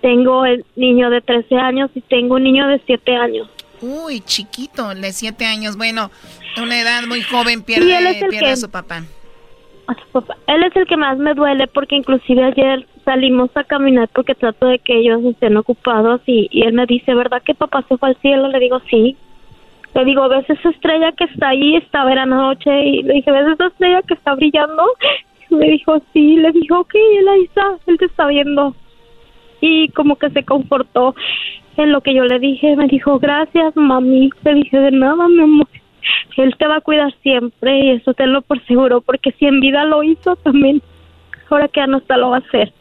Tengo 0.00 0.44
el 0.44 0.64
niño 0.76 1.10
de 1.10 1.20
13 1.20 1.54
años 1.56 1.90
y 1.94 2.00
tengo 2.00 2.36
un 2.36 2.44
niño 2.44 2.66
de 2.68 2.80
7 2.86 3.16
años. 3.16 3.48
Uy, 3.80 4.20
chiquito, 4.20 4.94
de 4.94 5.12
7 5.12 5.44
años. 5.44 5.76
Bueno, 5.76 6.10
una 6.60 6.80
edad 6.80 7.02
muy 7.06 7.22
joven 7.22 7.62
pierde, 7.62 8.26
pierde 8.30 8.50
a 8.50 8.56
su 8.56 8.70
papá. 8.70 9.02
Él 10.46 10.62
es 10.62 10.76
el 10.76 10.86
que 10.86 10.96
más 10.96 11.18
me 11.18 11.34
duele 11.34 11.66
porque 11.66 11.96
inclusive 11.96 12.44
ayer 12.44 12.86
salimos 13.04 13.50
a 13.54 13.64
caminar 13.64 14.08
porque 14.14 14.34
trato 14.34 14.66
de 14.66 14.78
que 14.78 14.98
ellos 14.98 15.24
estén 15.24 15.56
ocupados 15.56 16.20
y, 16.26 16.48
él 16.52 16.72
me 16.72 16.86
dice, 16.86 17.14
¿verdad 17.14 17.42
que 17.42 17.54
papá 17.54 17.84
se 17.88 17.96
fue 17.96 18.10
al 18.10 18.20
cielo? 18.20 18.48
Le 18.48 18.58
digo, 18.60 18.80
sí. 18.88 19.16
Le 19.94 20.04
digo, 20.04 20.28
¿ves 20.28 20.48
esa 20.48 20.70
estrella 20.70 21.12
que 21.12 21.24
está 21.24 21.48
ahí? 21.48 21.76
Está 21.76 22.04
ver 22.04 22.26
noche 22.26 22.70
y 22.84 23.02
le 23.02 23.14
dije, 23.14 23.30
¿ves 23.30 23.46
esa 23.52 23.66
estrella 23.66 24.02
que 24.02 24.14
está 24.14 24.34
brillando? 24.34 24.84
Me 25.50 25.68
dijo, 25.68 26.00
sí. 26.12 26.36
Le 26.36 26.50
dijo, 26.52 26.80
ok, 26.80 26.94
él 26.94 27.28
ahí 27.28 27.44
está, 27.44 27.78
él 27.86 27.98
te 27.98 28.06
está 28.06 28.26
viendo. 28.26 28.74
Y 29.60 29.88
como 29.90 30.16
que 30.16 30.30
se 30.30 30.44
confortó 30.44 31.14
en 31.76 31.92
lo 31.92 32.00
que 32.00 32.14
yo 32.14 32.24
le 32.24 32.38
dije. 32.38 32.74
Me 32.76 32.86
dijo, 32.86 33.18
gracias, 33.18 33.76
mami. 33.76 34.30
Le 34.44 34.54
dije, 34.54 34.78
de 34.78 34.90
nada, 34.92 35.28
mi 35.28 35.42
amor. 35.42 35.68
Él 36.36 36.54
te 36.58 36.66
va 36.66 36.76
a 36.76 36.80
cuidar 36.80 37.14
siempre 37.22 37.78
y 37.80 37.90
eso 37.90 38.14
tenlo 38.14 38.42
por 38.42 38.64
seguro, 38.66 39.02
porque 39.02 39.32
si 39.38 39.46
en 39.46 39.60
vida 39.60 39.84
lo 39.84 40.02
hizo 40.02 40.36
también, 40.36 40.82
ahora 41.50 41.68
que 41.68 41.80
ya 41.80 41.86
no 41.86 41.98
está 41.98 42.16
lo 42.16 42.30
va 42.30 42.38
a 42.38 42.40
hacer. 42.40 42.72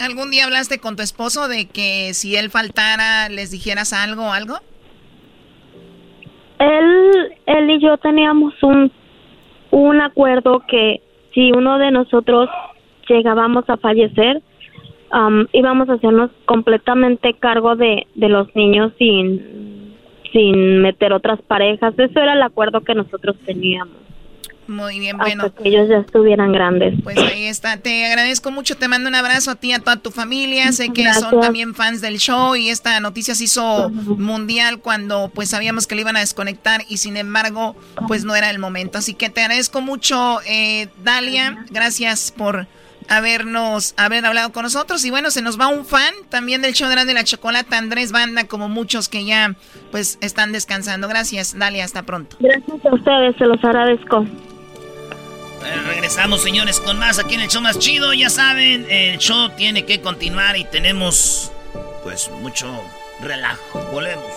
¿Algún 0.00 0.30
día 0.30 0.44
hablaste 0.44 0.78
con 0.80 0.96
tu 0.96 1.02
esposo 1.02 1.46
de 1.46 1.66
que 1.66 2.14
si 2.14 2.36
él 2.36 2.50
faltara 2.50 3.28
les 3.28 3.50
dijeras 3.50 3.92
algo 3.92 4.24
o 4.24 4.32
algo? 4.32 4.58
Él, 6.58 7.32
él 7.46 7.70
y 7.70 7.80
yo 7.80 7.96
teníamos 7.98 8.54
un, 8.62 8.90
un 9.70 10.00
acuerdo 10.00 10.62
que 10.66 11.00
si 11.32 11.52
uno 11.52 11.78
de 11.78 11.90
nosotros 11.90 12.48
llegábamos 13.08 13.68
a 13.68 13.76
fallecer, 13.76 14.42
um, 15.12 15.46
íbamos 15.52 15.88
a 15.88 15.94
hacernos 15.94 16.30
completamente 16.46 17.34
cargo 17.34 17.76
de, 17.76 18.06
de 18.14 18.28
los 18.28 18.54
niños 18.54 18.92
sin 18.98 19.64
sin 20.34 20.82
meter 20.82 21.12
otras 21.12 21.40
parejas. 21.42 21.94
Eso 21.96 22.20
era 22.20 22.34
el 22.34 22.42
acuerdo 22.42 22.80
que 22.80 22.94
nosotros 22.94 23.36
teníamos. 23.46 24.03
Muy 24.66 24.98
bien, 24.98 25.18
bueno. 25.18 25.52
que 25.54 25.68
ellos 25.68 25.88
ya 25.88 25.98
estuvieran 25.98 26.52
grandes. 26.52 26.94
Pues 27.02 27.18
ahí 27.18 27.46
está. 27.46 27.76
Te 27.76 28.06
agradezco 28.06 28.50
mucho. 28.50 28.76
Te 28.76 28.88
mando 28.88 29.08
un 29.08 29.14
abrazo 29.14 29.50
a 29.50 29.54
ti 29.56 29.68
y 29.68 29.72
a 29.72 29.78
toda 29.78 29.96
tu 29.96 30.10
familia. 30.10 30.72
Sé 30.72 30.90
que 30.90 31.12
son 31.14 31.40
también 31.40 31.74
fans 31.74 32.00
del 32.00 32.18
show 32.18 32.54
y 32.56 32.68
esta 32.68 32.98
noticia 33.00 33.34
se 33.34 33.44
hizo 33.44 33.90
mundial 33.90 34.80
cuando 34.80 35.30
pues 35.34 35.50
sabíamos 35.50 35.86
que 35.86 35.94
le 35.94 36.02
iban 36.02 36.16
a 36.16 36.20
desconectar 36.20 36.82
y 36.88 36.98
sin 36.98 37.16
embargo 37.16 37.76
pues 38.08 38.24
no 38.24 38.34
era 38.34 38.50
el 38.50 38.58
momento. 38.58 38.98
Así 38.98 39.14
que 39.14 39.30
te 39.30 39.42
agradezco 39.42 39.80
mucho, 39.80 40.40
eh, 40.46 40.88
Dalia. 41.02 41.64
Gracias 41.70 42.32
por 42.32 42.66
habernos, 43.08 43.94
haber 43.96 44.24
hablado 44.24 44.52
con 44.52 44.62
nosotros. 44.62 45.04
Y 45.04 45.10
bueno, 45.10 45.30
se 45.30 45.42
nos 45.42 45.58
va 45.58 45.68
un 45.68 45.84
fan 45.84 46.12
también 46.28 46.62
del 46.62 46.72
show 46.72 46.88
de 46.88 47.14
la 47.14 47.24
chocolate, 47.24 47.74
Andrés 47.74 48.12
Banda, 48.12 48.46
como 48.46 48.68
muchos 48.68 49.08
que 49.08 49.24
ya 49.24 49.54
pues 49.90 50.18
están 50.20 50.52
descansando. 50.52 51.08
Gracias, 51.08 51.58
Dalia, 51.58 51.84
hasta 51.84 52.02
pronto. 52.02 52.36
Gracias 52.40 52.84
a 52.84 52.94
ustedes, 52.94 53.36
se 53.36 53.46
los 53.46 53.62
agradezco. 53.64 54.26
Regresamos, 55.86 56.42
señores, 56.42 56.80
con 56.80 56.98
más 56.98 57.18
aquí 57.18 57.34
en 57.34 57.40
el 57.40 57.48
show 57.48 57.62
más 57.62 57.78
chido. 57.78 58.12
Ya 58.12 58.30
saben, 58.30 58.86
el 58.90 59.18
show 59.18 59.50
tiene 59.50 59.84
que 59.84 60.00
continuar 60.00 60.56
y 60.56 60.64
tenemos 60.64 61.50
pues 62.02 62.30
mucho 62.40 62.66
relajo. 63.20 63.80
Volvemos. 63.92 64.32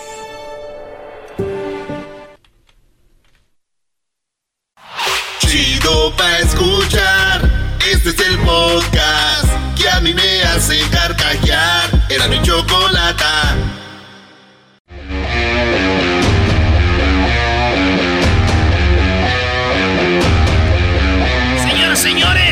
Chido 5.40 6.14
pa' 6.16 6.38
escuchar. 6.38 7.42
Este 7.90 8.10
es 8.10 8.20
el 8.20 8.38
podcast 8.40 9.48
que 9.76 9.88
a 9.88 10.00
mí 10.00 10.12
me 10.12 10.42
hace 10.42 10.80
carcajear. 10.90 11.90
Era 12.10 12.28
mi 12.28 12.40
chocolata. 12.42 13.56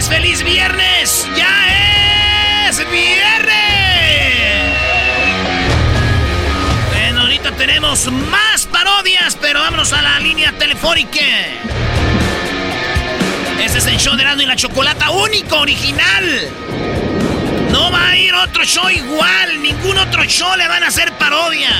Señores, 0.07 0.09
feliz 0.09 0.43
viernes. 0.43 1.29
Ya 1.37 2.69
es 2.69 2.79
viernes. 2.91 3.55
Bueno, 6.93 7.21
ahorita 7.23 7.53
tenemos 7.53 8.11
más 8.13 8.67
parodias, 8.67 9.37
pero 9.41 9.61
vámonos 9.61 9.93
a 9.93 10.03
la 10.03 10.19
línea 10.21 10.53
telefónica. 10.53 11.21
Este 13.63 13.79
es 13.79 13.87
el 13.87 13.99
show 13.99 14.17
de 14.17 14.23
Erasmo 14.23 14.43
y 14.43 14.47
la 14.47 14.57
Chocolata 14.57 15.11
único, 15.11 15.59
original. 15.59 16.49
No 17.71 17.91
va 17.91 18.11
a 18.11 18.17
ir 18.17 18.35
otro 18.35 18.65
show 18.65 18.89
igual. 18.89 19.63
Ningún 19.63 19.99
otro 19.99 20.25
show 20.25 20.57
le 20.57 20.69
van 20.69 20.83
a 20.83 20.89
hacer 20.89 21.13
parodias. 21.13 21.75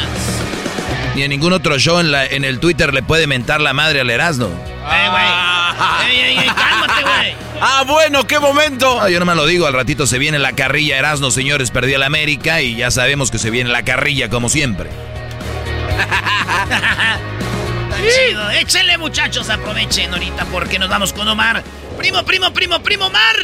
Ni 1.15 1.23
en 1.23 1.31
ningún 1.31 1.53
otro 1.53 1.79
show 1.79 2.01
en, 2.01 2.45
el 2.45 2.61
Twitter 2.61 2.93
le 2.93 3.03
puede 3.03 3.27
mentar 3.27 3.61
la 3.61 3.73
madre 3.73 4.01
al 4.01 4.11
Erasmo. 4.11 4.49
¡Ey, 4.49 5.09
güey! 5.09 6.11
¡Ey, 6.11 6.21
ey, 6.21 6.39
ey! 6.39 6.47
¡Cálmate, 6.49 7.03
güey! 7.03 7.46
Ah, 7.61 7.85
bueno, 7.87 8.27
qué 8.27 8.39
momento. 8.39 9.01
No, 9.01 9.09
yo 9.09 9.19
no 9.19 9.27
me 9.27 9.35
lo 9.35 9.47
digo, 9.47 9.67
al 9.67 9.75
ratito 9.75 10.07
se 10.07 10.19
viene 10.19 10.39
la 10.39 10.53
carrilla 10.53 10.99
Erasmo, 10.99 11.31
señores, 11.31 11.71
perdió 11.71 11.97
el 11.97 12.03
América 12.03 12.63
y 12.63 12.77
ya 12.77 12.91
sabemos 12.91 13.31
que 13.31 13.39
se 13.39 13.51
viene 13.51 13.71
la 13.71 13.85
carrilla 13.85 14.29
como 14.29 14.49
siempre. 14.49 14.91
chido. 18.29 18.51
Échenle, 18.51 18.99
muchachos, 18.99 19.51
aprovechen 19.51 20.13
ahorita 20.13 20.45
porque 20.47 20.79
nos 20.79 20.89
vamos 20.89 21.13
con 21.13 21.27
Omar. 21.29 21.63
Primo, 21.99 22.25
primo, 22.25 22.53
primo, 22.53 22.83
primo, 22.83 23.07
Omar. 23.07 23.37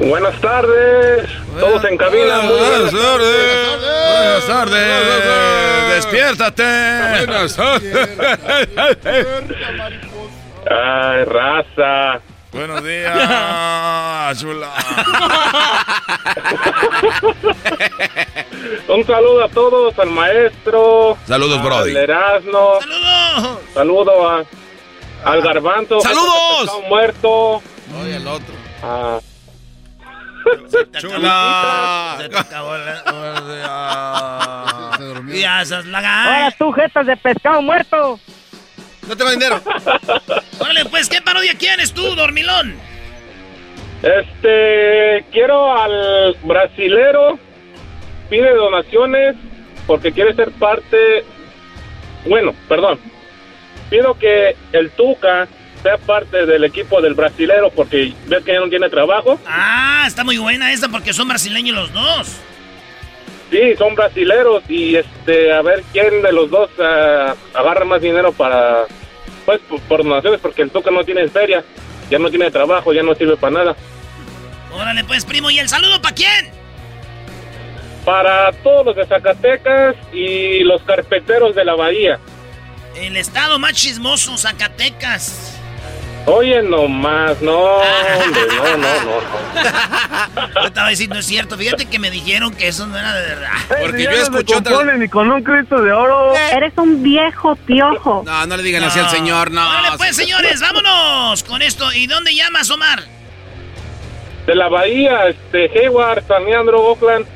Buenas 0.00 0.40
tardes. 0.40 1.28
Todos 1.58 1.84
en 1.84 1.96
cabina. 1.96 2.38
Buenas, 2.40 2.92
tardes. 2.92 3.80
Buenas 3.80 4.46
tardes. 4.46 5.94
Despiértate. 5.94 6.62
Buenas 7.26 7.56
tardes. 7.56 8.08
Ay, 10.70 11.24
raza. 11.24 12.20
Buenos 12.52 12.82
días, 12.84 14.38
chula. 14.40 14.68
Un 18.88 19.04
saludo 19.06 19.44
a 19.44 19.48
todos, 19.48 19.98
al 19.98 20.10
maestro. 20.10 21.16
Saludos, 21.26 21.62
Brody. 21.62 21.90
Al 21.90 21.96
Erasmo. 21.96 22.78
Saludos. 22.80 23.58
Saludo 23.74 24.28
a, 24.28 24.44
al 25.24 25.42
Garbanzo. 25.42 26.00
¡Saludos! 26.00 26.72
Un 26.82 26.88
muerto. 26.88 27.62
Oye, 28.00 28.16
el 28.16 28.26
otro. 28.26 28.54
A, 28.82 29.18
Chula. 30.98 32.16
Se 32.18 32.28
te 32.30 32.38
acabó 32.38 32.76
la... 32.78 33.02
Ya, 35.28 35.60
esas 35.62 35.84
Ahora 35.84 36.00
lagas. 36.00 36.56
tú, 36.56 36.72
jetas 36.72 37.06
de 37.06 37.16
pescado 37.16 37.60
muerto. 37.60 38.18
No 39.08 39.16
tengo 39.16 39.30
dinero. 39.30 39.60
Órale, 40.58 40.84
pues, 40.84 41.08
¿qué 41.08 41.22
parodia 41.22 41.54
quieres 41.54 41.92
tú, 41.92 42.02
dormilón? 42.14 42.76
Este, 44.02 45.24
quiero 45.32 45.76
al 45.76 46.36
brasilero, 46.42 47.38
pide 48.28 48.54
donaciones 48.54 49.34
porque 49.86 50.12
quiere 50.12 50.34
ser 50.34 50.52
parte, 50.52 51.24
bueno, 52.26 52.54
perdón, 52.68 53.00
pido 53.90 54.16
que 54.18 54.54
el 54.72 54.90
Tuca 54.90 55.48
sea 55.82 55.96
parte 55.96 56.46
del 56.46 56.64
equipo 56.64 57.00
del 57.00 57.14
brasilero 57.14 57.70
porque 57.70 58.12
ves 58.26 58.44
que 58.44 58.52
ya 58.52 58.60
no 58.60 58.68
tiene 58.68 58.88
trabajo. 58.88 59.40
Ah, 59.46 60.04
está 60.06 60.22
muy 60.22 60.38
buena 60.38 60.72
esta 60.72 60.88
porque 60.88 61.12
son 61.12 61.28
brasileños 61.28 61.74
los 61.74 61.92
dos. 61.92 62.36
Sí, 63.50 63.74
son 63.76 63.94
brasileros 63.94 64.62
y 64.68 64.96
este, 64.96 65.52
a 65.52 65.62
ver 65.62 65.82
quién 65.92 66.20
de 66.22 66.32
los 66.32 66.50
dos 66.50 66.68
ah, 66.78 67.34
agarra 67.54 67.84
más 67.84 68.02
dinero 68.02 68.32
para, 68.32 68.84
pues, 69.46 69.60
por, 69.68 69.80
por 69.82 70.04
donaciones 70.04 70.40
porque 70.40 70.62
el 70.62 70.70
Tuca 70.70 70.90
no 70.90 71.02
tiene 71.02 71.28
feria, 71.28 71.64
ya 72.10 72.18
no 72.18 72.28
tiene 72.28 72.50
trabajo, 72.50 72.92
ya 72.92 73.02
no 73.02 73.14
sirve 73.14 73.36
para 73.36 73.58
nada. 73.58 73.76
Órale, 74.72 75.02
pues, 75.04 75.24
primo, 75.24 75.50
¿y 75.50 75.58
el 75.58 75.68
saludo 75.68 76.00
para 76.02 76.14
quién? 76.14 76.50
Para 78.04 78.52
todos 78.62 78.84
los 78.86 78.96
de 78.96 79.06
Zacatecas 79.06 79.96
y 80.12 80.60
los 80.64 80.82
carpeteros 80.82 81.54
de 81.54 81.64
la 81.64 81.74
bahía. 81.74 82.18
El 82.96 83.16
estado 83.16 83.58
más 83.58 83.72
chismoso, 83.72 84.36
Zacatecas. 84.36 85.57
Oye, 86.28 86.62
nomás, 86.62 87.40
no, 87.40 87.58
hombre, 87.58 88.42
no, 88.56 88.76
no, 88.76 89.04
no. 89.04 90.58
Yo 90.60 90.66
estaba 90.66 90.88
diciendo, 90.90 91.18
es 91.18 91.26
cierto, 91.26 91.56
fíjate 91.56 91.86
que 91.86 91.98
me 91.98 92.10
dijeron 92.10 92.54
que 92.54 92.68
eso 92.68 92.86
no 92.86 92.98
era 92.98 93.14
de 93.14 93.28
verdad. 93.28 93.52
Porque 93.80 94.04
yo 94.04 94.10
escuché 94.10 94.56
otra... 94.56 94.96
ni 94.96 95.08
con 95.08 95.30
un 95.30 95.42
Cristo 95.42 95.80
de 95.80 95.92
oro. 95.92 96.34
Eres 96.52 96.72
un 96.76 97.02
viejo 97.02 97.56
piojo. 97.56 98.22
No, 98.26 98.46
no 98.46 98.56
le 98.56 98.62
digan 98.62 98.84
así 98.84 98.98
al 98.98 99.08
señor, 99.08 99.50
no. 99.50 99.66
Órale, 99.66 99.96
pues, 99.96 100.16
señores, 100.16 100.60
vámonos 100.60 101.42
con 101.44 101.62
esto. 101.62 101.90
¿Y 101.92 102.06
dónde 102.06 102.34
llamas, 102.34 102.70
Omar? 102.70 103.02
De 104.46 104.54
la 104.54 104.68
bahía, 104.68 105.28
este, 105.28 105.70
Hayward, 105.78 106.26
San 106.26 106.44
Leandro, 106.44 106.80
Oakland. 106.82 107.26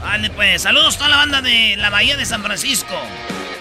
Vale, 0.00 0.30
pues, 0.30 0.62
saludos 0.62 0.94
a 0.94 0.98
toda 0.98 1.10
la 1.10 1.16
banda 1.16 1.42
de 1.42 1.76
la 1.76 1.90
Bahía 1.90 2.16
de 2.16 2.24
San 2.24 2.42
Francisco. 2.42 2.94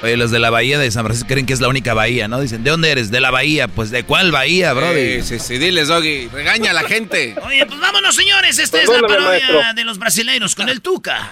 Oye, 0.02 0.16
los 0.16 0.32
de 0.32 0.40
la 0.40 0.50
bahía 0.50 0.80
de 0.80 0.90
San 0.92 1.04
Francisco 1.04 1.28
creen 1.28 1.46
que 1.46 1.52
es 1.52 1.60
la 1.60 1.68
única 1.68 1.94
bahía, 1.94 2.30
¿no? 2.30 2.40
Dicen, 2.40 2.64
¿de 2.64 2.70
dónde 2.72 2.90
eres? 2.90 3.12
De 3.12 3.20
la 3.20 3.32
bahía. 3.32 3.68
Pues, 3.68 3.92
¿de 3.92 4.04
cuál 4.04 4.32
bahía, 4.32 4.72
brody? 4.72 5.22
Sí, 5.22 5.38
sí, 5.38 5.40
sí, 5.40 5.58
diles, 5.58 5.90
Doggy. 5.90 6.30
Regaña 6.30 6.72
a 6.72 6.74
la 6.74 6.84
gente. 6.84 7.36
Oye, 7.44 7.66
pues 7.66 7.80
vámonos, 7.80 8.16
señores. 8.16 8.58
Esta 8.60 8.82
es 8.82 8.88
la 8.88 9.02
parodia 9.02 9.28
maestro. 9.28 9.62
de 9.76 9.84
los 9.84 10.00
brasileiros 10.00 10.56
con 10.56 10.70
el 10.70 10.82
Tuca. 10.82 11.32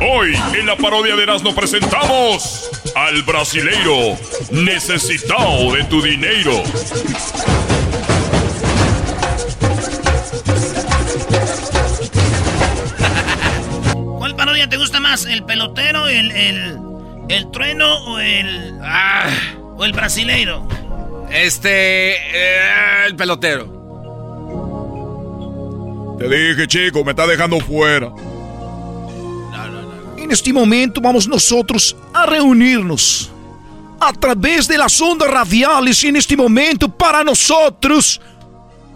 Hoy 0.00 0.34
en 0.58 0.66
la 0.66 0.76
parodia 0.76 1.16
de 1.16 1.22
Erasmo 1.22 1.54
presentamos 1.54 2.70
al 2.94 3.22
brasileiro 3.22 4.16
necesitado 4.50 5.72
de 5.74 5.84
tu 5.84 6.02
dinero. 6.02 6.62
¿Cuál 14.54 14.60
parodia 14.60 14.70
te 14.70 14.76
gusta 14.76 15.00
más? 15.00 15.24
¿El 15.26 15.42
pelotero, 15.42 16.06
el, 16.06 16.30
el, 16.30 16.78
el 17.28 17.50
trueno 17.50 17.92
o 18.04 18.20
el. 18.20 18.78
Ah, 18.84 19.28
o 19.76 19.84
el 19.84 19.92
brasileiro? 19.92 20.68
Este. 21.28 22.12
eh, 22.12 23.06
el 23.08 23.16
pelotero. 23.16 23.66
Te 26.20 26.28
dije, 26.28 26.68
chico, 26.68 27.02
me 27.04 27.10
está 27.10 27.26
dejando 27.26 27.58
fuera. 27.58 28.12
En 30.18 30.30
este 30.30 30.52
momento 30.52 31.00
vamos 31.00 31.26
nosotros 31.26 31.96
a 32.12 32.24
reunirnos 32.24 33.32
a 33.98 34.12
través 34.12 34.68
de 34.68 34.78
las 34.78 35.00
ondas 35.00 35.32
radiales 35.32 36.04
y 36.04 36.08
en 36.08 36.14
este 36.14 36.36
momento 36.36 36.88
para 36.88 37.24
nosotros 37.24 38.20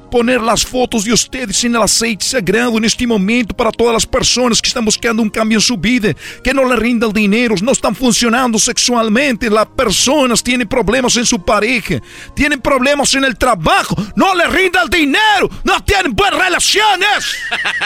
poner 0.09 0.41
las 0.41 0.65
fotos 0.65 1.05
de 1.05 1.13
ustedes 1.13 1.63
en 1.65 1.77
el 1.77 1.83
aceite 1.83 2.25
sagrado 2.25 2.77
en 2.79 2.85
este 2.85 3.07
momento 3.07 3.55
para 3.55 3.71
todas 3.71 3.95
las 3.95 4.07
personas 4.07 4.61
que 4.61 4.69
están 4.69 4.85
buscando 4.85 5.23
un 5.23 5.31
cambio 5.31 5.59
en 5.59 5.63
su 5.63 5.77
vida, 5.77 6.15
que 6.43 6.55
no 6.55 6.65
le 6.65 6.77
rinda 6.77 7.07
el 7.07 7.13
dinero, 7.13 7.55
no 7.63 7.73
están 7.73 7.95
funcionando 7.95 8.59
sexualmente, 8.59 9.51
las 9.51 9.67
personas 9.67 10.43
tienen 10.43 10.69
problemas 10.69 11.17
en 11.17 11.27
su 11.27 11.43
pareja, 11.43 12.01
tienen 12.35 12.61
problemas 12.61 13.15
en 13.15 13.25
el 13.25 13.37
trabajo, 13.37 13.95
no 14.17 14.35
le 14.35 14.47
rinda 14.47 14.83
el 14.83 14.89
dinero, 14.89 15.49
no 15.65 15.83
tienen 15.85 16.15
buenas 16.15 16.41
relaciones. 16.41 17.25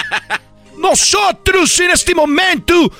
Nosotros 0.78 1.78
en 1.80 1.90
este 1.90 2.14
momento 2.14 2.90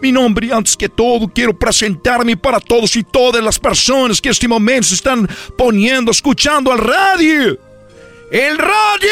mi 0.00 0.12
nombre, 0.12 0.52
antes 0.52 0.76
que 0.76 0.88
todo, 0.88 1.28
quiero 1.28 1.58
presentarme 1.58 2.36
para 2.36 2.60
todos 2.60 2.96
y 2.96 3.02
todas 3.02 3.42
las 3.42 3.58
personas 3.58 4.20
que 4.20 4.28
en 4.28 4.32
este 4.32 4.48
momento 4.48 4.88
se 4.88 4.94
están 4.94 5.28
poniendo, 5.56 6.10
escuchando 6.10 6.70
al 6.70 6.78
radio. 6.78 7.58
¡El 8.30 8.58
radio! 8.58 9.08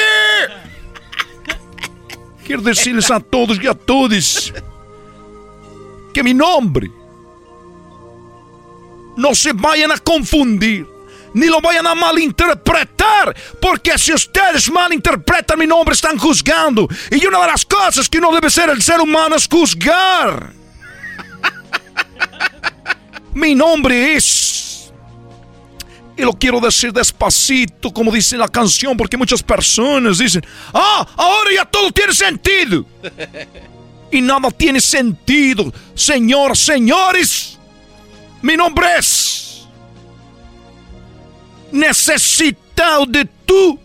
Quiero 2.44 2.62
decirles 2.62 3.10
a 3.10 3.20
todos 3.20 3.58
y 3.62 3.66
a 3.66 3.74
todas 3.74 4.52
que 6.12 6.22
mi 6.22 6.34
nombre 6.34 6.90
no 9.16 9.34
se 9.34 9.52
vayan 9.52 9.92
a 9.92 9.98
confundir, 9.98 10.86
ni 11.32 11.46
lo 11.46 11.60
vayan 11.60 11.86
a 11.86 11.94
malinterpretar, 11.94 13.34
porque 13.60 13.96
si 13.96 14.12
ustedes 14.12 14.70
malinterpretan 14.70 15.58
mi 15.58 15.66
nombre 15.66 15.94
están 15.94 16.18
juzgando. 16.18 16.88
Y 17.10 17.24
una 17.26 17.40
de 17.40 17.46
las 17.46 17.64
cosas 17.64 18.08
que 18.08 18.20
no 18.20 18.32
debe 18.32 18.50
ser 18.50 18.68
el 18.70 18.82
ser 18.82 19.00
humano 19.00 19.36
es 19.36 19.48
juzgar. 19.48 20.52
Mi 23.34 23.54
nombre 23.54 24.14
es... 24.14 24.63
Y 26.16 26.22
lo 26.22 26.32
quiero 26.32 26.60
decir 26.60 26.92
despacito, 26.92 27.92
como 27.92 28.12
dice 28.12 28.36
la 28.36 28.48
canción, 28.48 28.96
porque 28.96 29.16
muchas 29.16 29.42
personas 29.42 30.18
dicen, 30.18 30.44
ah, 30.72 31.06
ahora 31.16 31.50
ya 31.54 31.64
todo 31.64 31.90
tiene 31.90 32.14
sentido. 32.14 32.84
Y 34.10 34.20
nada 34.20 34.48
tiene 34.52 34.80
sentido, 34.80 35.72
señoras, 35.92 36.60
señores. 36.60 37.58
Mi 38.42 38.56
nombre 38.56 38.86
es... 38.96 39.66
Necesitado 41.72 43.06
de 43.06 43.24
tu 43.44 43.76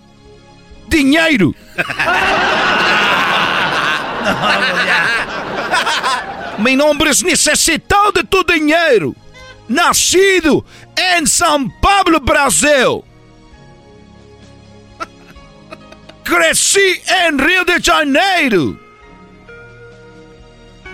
dinheiro. 0.87 1.51
Mi 6.59 6.75
nombre 6.75 7.09
es 7.09 7.23
necesitado 7.23 8.11
de 8.11 8.23
tu 8.23 8.43
dinheiro. 8.43 9.15
Nascido 9.69 10.65
em 10.97 11.25
São 11.27 11.69
Paulo, 11.69 12.19
Brasil. 12.19 13.05
Cresci 16.25 17.01
em 17.07 17.37
Rio 17.37 17.63
de 17.63 17.79
Janeiro. 17.79 18.79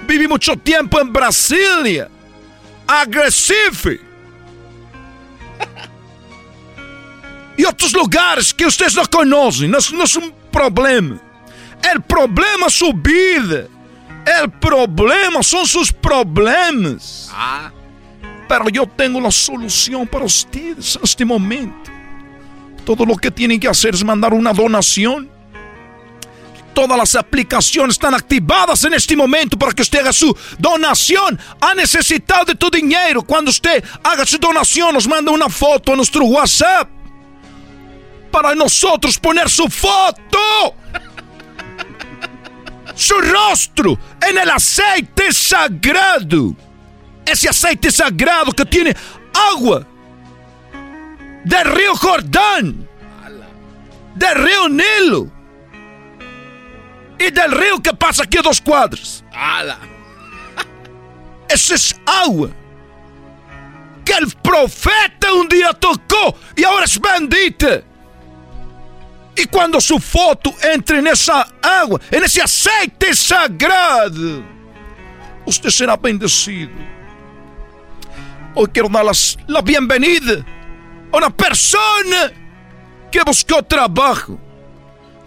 Vivi 0.05 0.27
muito 0.27 0.55
tempo 0.57 0.99
em 0.99 1.05
Brasília. 1.05 2.11
Agressivo. 2.85 3.97
E 7.57 7.65
outros 7.65 7.93
lugares 7.93 8.51
que 8.51 8.65
vocês 8.65 8.93
não 8.95 9.05
conhecem. 9.05 9.69
Não, 9.69 9.79
não 9.93 10.03
é 10.03 10.25
um 10.25 10.31
problema. 10.51 11.21
O 11.95 12.01
problema 12.01 12.67
é. 14.25 14.43
O 14.43 14.49
problema 14.49 15.41
são 15.41 15.65
seus 15.65 15.89
problemas. 15.89 17.29
Ah. 17.31 17.71
Pero 18.47 18.69
yo 18.69 18.85
tengo 18.87 19.19
la 19.19 19.31
solución 19.31 20.07
para 20.07 20.25
ustedes 20.25 20.95
en 20.95 21.03
este 21.03 21.25
momento. 21.25 21.91
Todo 22.85 23.05
lo 23.05 23.15
que 23.15 23.31
tienen 23.31 23.59
que 23.59 23.67
hacer 23.67 23.95
es 23.95 24.03
mandar 24.03 24.33
una 24.33 24.53
donación. 24.53 25.29
Todas 26.73 26.97
las 26.97 27.15
aplicaciones 27.15 27.95
están 27.95 28.13
activadas 28.13 28.83
en 28.83 28.93
este 28.93 29.15
momento 29.15 29.57
para 29.57 29.71
que 29.71 29.81
usted 29.81 29.99
haga 29.99 30.13
su 30.13 30.37
donación. 30.59 31.39
Ha 31.61 31.73
necesitado 31.73 32.45
de 32.45 32.55
tu 32.55 32.69
dinero. 32.69 33.23
Cuando 33.23 33.49
usted 33.49 33.83
haga 34.03 34.25
su 34.25 34.37
donación, 34.37 34.93
nos 34.93 35.07
manda 35.07 35.31
una 35.31 35.49
foto 35.49 35.93
a 35.93 35.95
nuestro 35.95 36.25
WhatsApp. 36.25 36.89
Para 38.29 38.53
nosotros 38.53 39.17
poner 39.17 39.49
su 39.49 39.67
foto. 39.69 40.75
Su 42.93 43.15
rostro 43.21 43.97
en 44.21 44.37
el 44.37 44.49
aceite 44.49 45.31
sagrado. 45.33 46.55
Ese 47.25 47.49
aceite 47.49 47.91
sagrado 47.91 48.51
que 48.51 48.65
tiene 48.65 48.95
agua 49.53 49.85
del 51.43 51.65
río 51.65 51.95
Jordán, 51.95 52.87
del 54.15 54.35
río 54.35 54.69
Nilo 54.69 55.31
y 57.19 57.31
del 57.31 57.51
río 57.51 57.81
que 57.81 57.93
pasa 57.93 58.23
aquí 58.23 58.37
a 58.37 58.41
dos 58.41 58.61
cuadras. 58.61 59.23
Esa 61.47 61.75
es 61.75 61.95
agua 62.05 62.49
que 64.03 64.13
el 64.13 64.27
profeta 64.41 65.33
un 65.33 65.47
día 65.47 65.73
tocó 65.73 66.37
y 66.55 66.63
ahora 66.63 66.85
es 66.85 66.99
bendita. 66.99 67.81
Y 69.35 69.45
cuando 69.45 69.81
su 69.81 69.99
foto 69.99 70.53
entre 70.63 70.99
en 70.99 71.07
esa 71.07 71.41
agua, 71.61 71.99
en 72.09 72.23
ese 72.23 72.41
aceite 72.41 73.13
sagrado, 73.13 74.43
usted 75.45 75.69
será 75.69 75.97
bendecido. 75.97 76.94
Hoy 78.57 78.67
quiero 78.67 78.87
dar 78.87 79.05
la 79.47 79.61
bienvenida 79.61 80.45
a 81.11 81.17
una 81.17 81.29
persona 81.29 82.31
que 83.11 83.21
buscó 83.25 83.61
trabajo, 83.61 84.39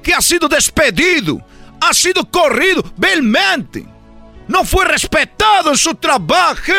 que 0.02 0.14
ha 0.14 0.22
sido 0.22 0.48
despedido, 0.48 1.38
ha 1.78 1.92
sido 1.92 2.24
corrido 2.30 2.82
vilmente, 2.96 3.86
no 4.48 4.64
fue 4.64 4.86
respetado 4.86 5.70
en 5.70 5.76
su 5.76 5.94
trabajo. 5.94 6.72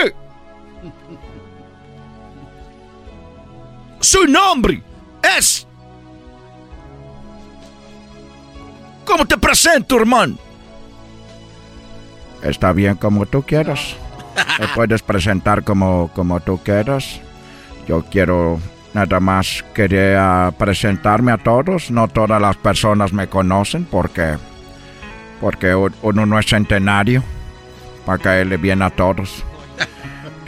Su 3.99 4.25
nombre 4.25 4.81
es... 5.37 5.67
¿Cómo 9.05 9.25
te 9.25 9.37
presento, 9.37 9.97
hermano? 9.97 10.35
Está 12.41 12.71
bien 12.71 12.95
como 12.95 13.25
tú 13.27 13.43
quieras. 13.43 13.95
Te 14.57 14.67
puedes 14.75 15.01
presentar 15.01 15.63
como, 15.63 16.09
como 16.13 16.39
tú 16.39 16.59
quieras. 16.63 17.19
Yo 17.87 18.03
quiero 18.09 18.59
nada 18.93 19.19
más 19.19 19.63
quería 19.73 20.53
presentarme 20.57 21.31
a 21.31 21.37
todos. 21.37 21.91
No 21.91 22.07
todas 22.07 22.41
las 22.41 22.57
personas 22.57 23.13
me 23.13 23.27
conocen 23.27 23.85
porque 23.85 24.37
porque 25.39 25.73
uno 25.73 26.25
no 26.25 26.37
es 26.37 26.47
centenario 26.47 27.23
para 28.05 28.21
caerle 28.21 28.57
bien 28.57 28.81
a 28.81 28.89
todos. 28.89 29.43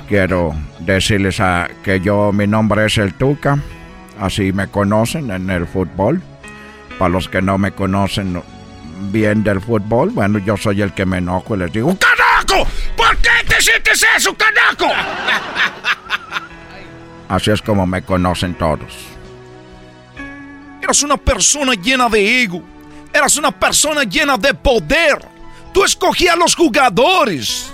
Quiero 0.08 0.54
decirles 0.80 1.40
a, 1.40 1.70
que 1.84 2.02
yo 2.02 2.34
mi 2.34 2.46
nombre 2.46 2.86
es 2.86 2.98
el 2.98 3.14
Tuca. 3.14 3.60
Así 4.20 4.52
me 4.52 4.68
conocen 4.68 5.32
en 5.32 5.50
el 5.50 5.66
fútbol. 5.66 6.22
Para 7.00 7.10
los 7.10 7.30
que 7.30 7.42
no 7.42 7.58
me 7.58 7.72
conocen 7.72 8.42
bien 9.02 9.44
del 9.44 9.62
fútbol, 9.62 10.12
bueno, 10.12 10.40
yo 10.40 10.58
soy 10.58 10.82
el 10.82 10.94
que 10.94 11.06
me 11.06 11.18
enojo 11.18 11.56
y 11.56 11.60
les 11.60 11.72
digo, 11.72 11.98
¡Caraco! 11.98 12.68
¿Por 12.96 13.18
qué 13.18 13.30
te 13.48 13.62
sientes 13.62 14.06
eso, 14.16 14.36
caraco? 14.36 14.88
Así 17.30 17.52
es 17.52 17.62
como 17.62 17.88
me 17.88 18.02
conocen 18.02 18.56
todos. 18.56 18.94
Eras 20.82 21.04
una 21.04 21.18
persona 21.18 21.74
llena 21.74 22.10
de 22.10 22.44
ego. 22.44 22.62
Eras 23.14 23.38
una 23.38 23.52
persona 23.52 24.04
llena 24.04 24.38
de 24.38 24.54
poder. 24.54 25.26
Tú 25.74 25.86
escogías 25.86 26.38
los 26.38 26.56
jugadores. 26.56 27.72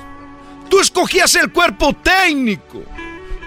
Tú 0.69 0.79
escogías 0.79 1.33
el 1.35 1.51
cuerpo 1.51 1.93
técnico. 1.93 2.83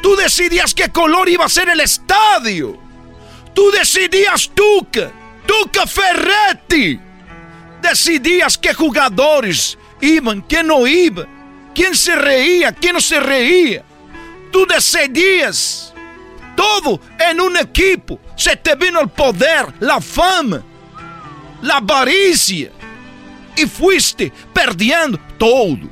Tú 0.02 0.16
decidías 0.16 0.74
qué 0.74 0.88
color 0.88 1.28
iba 1.28 1.44
a 1.44 1.48
ser 1.48 1.68
el 1.68 1.80
estadio. 1.80 2.78
Tú 3.54 3.70
decidías 3.70 4.50
Tuca. 4.54 5.12
Tuca 5.46 5.86
Ferretti. 5.86 6.98
Decidías 7.82 8.58
qué 8.58 8.74
jugadores 8.74 9.78
iban, 10.00 10.40
quién 10.42 10.66
no 10.66 10.86
iba. 10.86 11.26
Quién 11.74 11.94
se 11.94 12.14
reía, 12.16 12.72
quién 12.72 12.94
no 12.94 13.00
se 13.00 13.20
reía. 13.20 13.84
Tú 14.50 14.66
decidías 14.66 15.94
todo 16.56 17.00
en 17.18 17.40
un 17.40 17.56
equipo. 17.56 18.20
Se 18.36 18.56
te 18.56 18.74
vino 18.74 19.00
el 19.00 19.08
poder, 19.08 19.66
la 19.80 20.00
fama, 20.00 20.62
la 21.62 21.76
avaricia. 21.76 22.70
Y 23.56 23.66
fuiste 23.66 24.32
perdiendo 24.52 25.18
todo. 25.38 25.88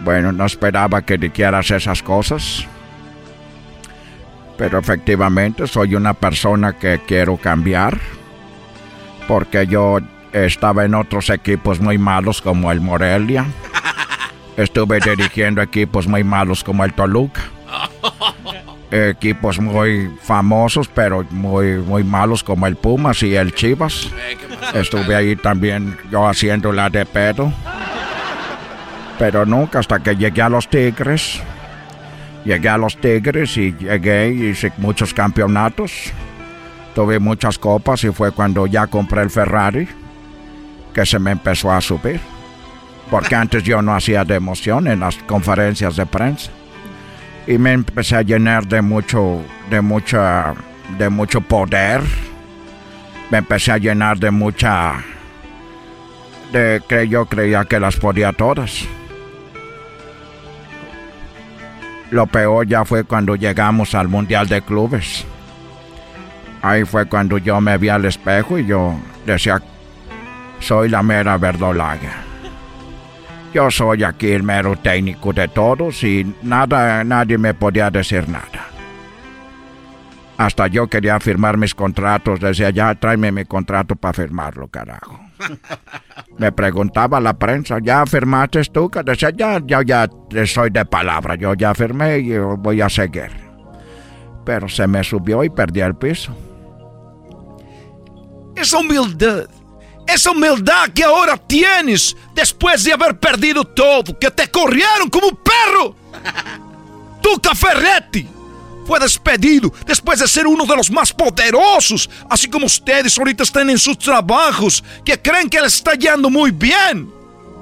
Bueno, 0.00 0.32
no 0.32 0.46
esperaba 0.46 1.02
que 1.02 1.18
dijeras 1.18 1.70
esas 1.70 2.02
cosas. 2.02 2.64
Pero 4.56 4.78
efectivamente 4.78 5.66
soy 5.66 5.94
una 5.94 6.14
persona 6.14 6.78
que 6.78 7.00
quiero 7.06 7.36
cambiar. 7.36 7.98
Porque 9.30 9.64
yo 9.64 10.00
estaba 10.32 10.84
en 10.84 10.92
otros 10.92 11.30
equipos 11.30 11.78
muy 11.78 11.98
malos 11.98 12.42
como 12.42 12.72
el 12.72 12.80
Morelia. 12.80 13.46
Estuve 14.56 14.98
dirigiendo 14.98 15.62
equipos 15.62 16.08
muy 16.08 16.24
malos 16.24 16.64
como 16.64 16.84
el 16.84 16.92
Toluca. 16.92 17.42
Equipos 18.90 19.60
muy 19.60 20.10
famosos 20.20 20.88
pero 20.88 21.24
muy, 21.30 21.76
muy 21.76 22.02
malos 22.02 22.42
como 22.42 22.66
el 22.66 22.74
Pumas 22.74 23.22
y 23.22 23.36
el 23.36 23.54
Chivas. 23.54 24.10
Estuve 24.74 25.14
ahí 25.14 25.36
también 25.36 25.96
yo 26.10 26.26
haciendo 26.26 26.72
la 26.72 26.90
de 26.90 27.06
pedo. 27.06 27.52
Pero 29.16 29.46
nunca 29.46 29.78
hasta 29.78 30.00
que 30.00 30.16
llegué 30.16 30.42
a 30.42 30.48
los 30.48 30.66
Tigres. 30.68 31.40
Llegué 32.44 32.68
a 32.68 32.78
los 32.78 32.96
Tigres 32.96 33.56
y 33.56 33.76
llegué 33.78 34.32
y 34.32 34.46
hice 34.48 34.72
muchos 34.78 35.14
campeonatos. 35.14 36.12
Tuve 37.00 37.18
muchas 37.18 37.58
copas 37.58 38.04
y 38.04 38.10
fue 38.10 38.30
cuando 38.30 38.66
ya 38.66 38.86
compré 38.86 39.22
el 39.22 39.30
Ferrari 39.30 39.88
que 40.92 41.06
se 41.06 41.18
me 41.18 41.30
empezó 41.30 41.72
a 41.72 41.80
subir. 41.80 42.20
Porque 43.10 43.34
antes 43.34 43.62
yo 43.62 43.80
no 43.80 43.94
hacía 43.94 44.22
de 44.22 44.34
emoción 44.34 44.86
en 44.86 45.00
las 45.00 45.16
conferencias 45.16 45.96
de 45.96 46.04
prensa. 46.04 46.50
Y 47.46 47.56
me 47.56 47.72
empecé 47.72 48.16
a 48.16 48.20
llenar 48.20 48.66
de 48.66 48.82
mucho, 48.82 49.40
de 49.70 49.80
mucha, 49.80 50.52
de 50.98 51.08
mucho 51.08 51.40
poder. 51.40 52.02
Me 53.30 53.38
empecé 53.38 53.72
a 53.72 53.78
llenar 53.78 54.18
de 54.18 54.30
mucha, 54.30 55.02
de 56.52 56.82
que 56.86 57.08
yo 57.08 57.24
creía 57.24 57.64
que 57.64 57.80
las 57.80 57.96
podía 57.96 58.30
todas. 58.34 58.84
Lo 62.10 62.26
peor 62.26 62.66
ya 62.66 62.84
fue 62.84 63.04
cuando 63.04 63.36
llegamos 63.36 63.94
al 63.94 64.08
Mundial 64.08 64.48
de 64.48 64.60
Clubes. 64.60 65.24
Ahí 66.62 66.84
fue 66.84 67.06
cuando 67.06 67.38
yo 67.38 67.60
me 67.60 67.78
vi 67.78 67.88
al 67.88 68.04
espejo 68.04 68.58
y 68.58 68.66
yo 68.66 68.94
decía, 69.24 69.62
soy 70.58 70.88
la 70.88 71.02
mera 71.02 71.38
verdolaga. 71.38 72.24
Yo 73.52 73.70
soy 73.70 74.04
aquí 74.04 74.30
el 74.30 74.42
mero 74.42 74.76
técnico 74.76 75.32
de 75.32 75.48
todos 75.48 76.04
y 76.04 76.36
nada, 76.42 77.02
nadie 77.02 77.36
me 77.38 77.54
podía 77.54 77.90
decir 77.90 78.28
nada. 78.28 78.68
Hasta 80.36 80.68
yo 80.68 80.86
quería 80.86 81.18
firmar 81.18 81.56
mis 81.56 81.74
contratos, 81.74 82.40
decía, 82.40 82.70
ya 82.70 82.94
tráeme 82.94 83.32
mi 83.32 83.44
contrato 83.44 83.96
para 83.96 84.14
firmarlo, 84.14 84.68
carajo. 84.68 85.20
Me 86.38 86.52
preguntaba 86.52 87.20
la 87.20 87.34
prensa, 87.34 87.78
¿ya 87.82 88.06
firmaste 88.06 88.62
tú? 88.72 88.90
Decía, 89.04 89.30
ya, 89.30 89.60
ya, 89.66 89.82
ya 89.82 90.08
soy 90.46 90.70
de 90.70 90.84
palabra, 90.84 91.34
yo 91.34 91.52
ya 91.54 91.74
firmé 91.74 92.18
y 92.20 92.38
voy 92.38 92.80
a 92.80 92.88
seguir. 92.88 93.30
Pero 94.46 94.68
se 94.68 94.86
me 94.86 95.04
subió 95.04 95.44
y 95.44 95.50
perdí 95.50 95.80
el 95.80 95.94
piso. 95.94 96.34
Esa 98.60 98.78
humildad. 98.78 99.48
Esa 100.06 100.30
humildad 100.30 100.90
que 100.94 101.04
ahora 101.04 101.36
tienes 101.36 102.16
después 102.34 102.84
de 102.84 102.92
haber 102.92 103.18
perdido 103.18 103.64
todo, 103.64 104.18
que 104.18 104.30
te 104.30 104.50
corrieron 104.50 105.08
como 105.08 105.28
un 105.28 105.36
perro. 105.36 105.96
Tuca 107.22 107.54
Ferretti 107.54 108.26
fue 108.86 108.98
despedido 108.98 109.72
después 109.86 110.18
de 110.18 110.26
ser 110.26 110.46
uno 110.46 110.64
de 110.66 110.76
los 110.76 110.90
más 110.90 111.12
poderosos, 111.12 112.10
así 112.28 112.48
como 112.48 112.66
ustedes 112.66 113.16
ahorita 113.16 113.44
están 113.44 113.70
en 113.70 113.78
sus 113.78 113.96
trabajos, 113.96 114.82
que 115.04 115.20
creen 115.20 115.48
que 115.48 115.60
les 115.60 115.76
está 115.76 115.94
yendo 115.94 116.28
muy 116.28 116.50
bien. 116.50 117.08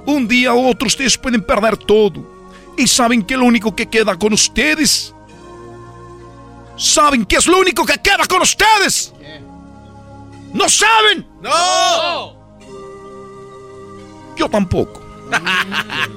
Un 0.06 0.26
día 0.26 0.54
u 0.54 0.68
otro 0.68 0.88
ustedes 0.88 1.18
pueden 1.18 1.44
perder 1.44 1.76
todo. 1.76 2.26
Y 2.78 2.86
saben 2.86 3.22
que 3.22 3.36
lo 3.36 3.44
único 3.44 3.76
que 3.76 3.86
queda 3.86 4.16
con 4.16 4.32
ustedes. 4.32 5.12
¿Saben 6.76 7.26
qué 7.26 7.36
es 7.36 7.46
lo 7.46 7.58
único 7.58 7.84
que 7.84 7.98
queda 7.98 8.24
con 8.26 8.40
ustedes? 8.40 9.12
¿No 10.52 10.68
saben? 10.68 11.26
¡No! 11.40 12.36
Yo 14.36 14.48
tampoco. 14.48 15.02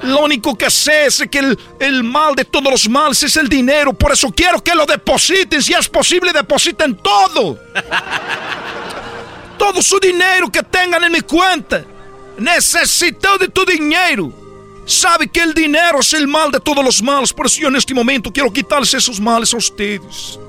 Lo 0.04 0.22
único 0.22 0.58
que 0.58 0.70
sé 0.70 1.08
es 1.08 1.24
que 1.30 1.40
el, 1.40 1.60
el 1.80 2.04
mal 2.04 2.36
de 2.36 2.46
todos 2.46 2.72
los 2.72 2.90
males 2.90 3.22
es 3.24 3.36
el 3.36 3.50
dinero. 3.50 3.94
Por 3.94 4.12
eso 4.12 4.32
quiero 4.32 4.64
que 4.64 4.74
lo 4.74 4.86
depositen. 4.86 5.62
Si 5.62 5.74
es 5.74 5.90
posible, 5.90 6.32
depositen 6.32 6.96
todo. 6.96 7.60
todo 9.58 9.82
su 9.82 10.00
dinero 10.00 10.52
que 10.52 10.64
tengan 10.64 11.04
en 11.04 11.12
mi 11.12 11.22
cuenta. 11.22 11.84
Necesito 12.38 13.38
de 13.38 13.48
tu 13.50 13.66
dinero. 13.66 14.32
Sabe 14.86 15.28
que 15.28 15.42
el 15.42 15.54
dinero 15.54 16.00
es 16.00 16.14
el 16.14 16.28
mal 16.28 16.52
de 16.52 16.60
todos 16.60 16.84
los 16.84 17.02
males. 17.02 17.34
Por 17.34 17.46
eso 17.46 17.62
yo 17.62 17.68
en 17.68 17.76
este 17.76 17.94
momento 17.94 18.32
quiero 18.32 18.52
quitarles 18.52 18.94
esos 18.94 19.20
males 19.20 19.54
a 19.54 19.58
ustedes. 19.58 20.40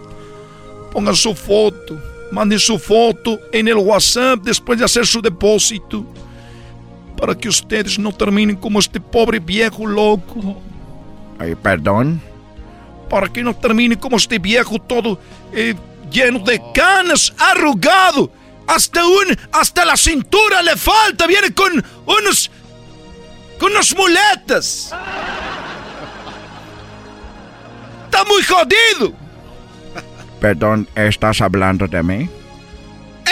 Pongan 0.92 1.16
su 1.16 1.34
foto. 1.34 2.11
Manden 2.32 2.58
su 2.58 2.78
foto 2.78 3.38
en 3.52 3.68
el 3.68 3.76
WhatsApp 3.76 4.40
después 4.42 4.78
de 4.78 4.86
hacer 4.86 5.06
su 5.06 5.20
depósito. 5.20 6.06
Para 7.14 7.36
que 7.36 7.50
ustedes 7.50 7.98
no 7.98 8.10
terminen 8.10 8.56
como 8.56 8.78
este 8.78 8.98
pobre 8.98 9.38
viejo 9.38 9.86
loco. 9.86 10.56
Ay, 11.38 11.54
perdón. 11.54 12.22
Para 13.10 13.30
que 13.30 13.42
no 13.42 13.54
terminen 13.54 13.98
como 13.98 14.16
este 14.16 14.38
viejo 14.38 14.78
todo 14.78 15.20
eh, 15.52 15.74
lleno 16.10 16.38
de 16.38 16.58
canas, 16.72 17.34
arrugado. 17.38 18.32
Hasta 18.66 19.04
un, 19.04 19.36
hasta 19.52 19.84
la 19.84 19.98
cintura 19.98 20.62
le 20.62 20.74
falta. 20.74 21.26
Viene 21.26 21.52
con 21.52 21.84
unos, 22.06 22.50
con 23.60 23.72
unas 23.72 23.94
muletas. 23.94 24.90
Está 28.06 28.24
muy 28.24 28.42
jodido. 28.42 29.21
Perdón, 30.42 30.88
¿estás 30.96 31.40
hablando 31.40 31.86
de 31.86 32.02
mí? 32.02 32.28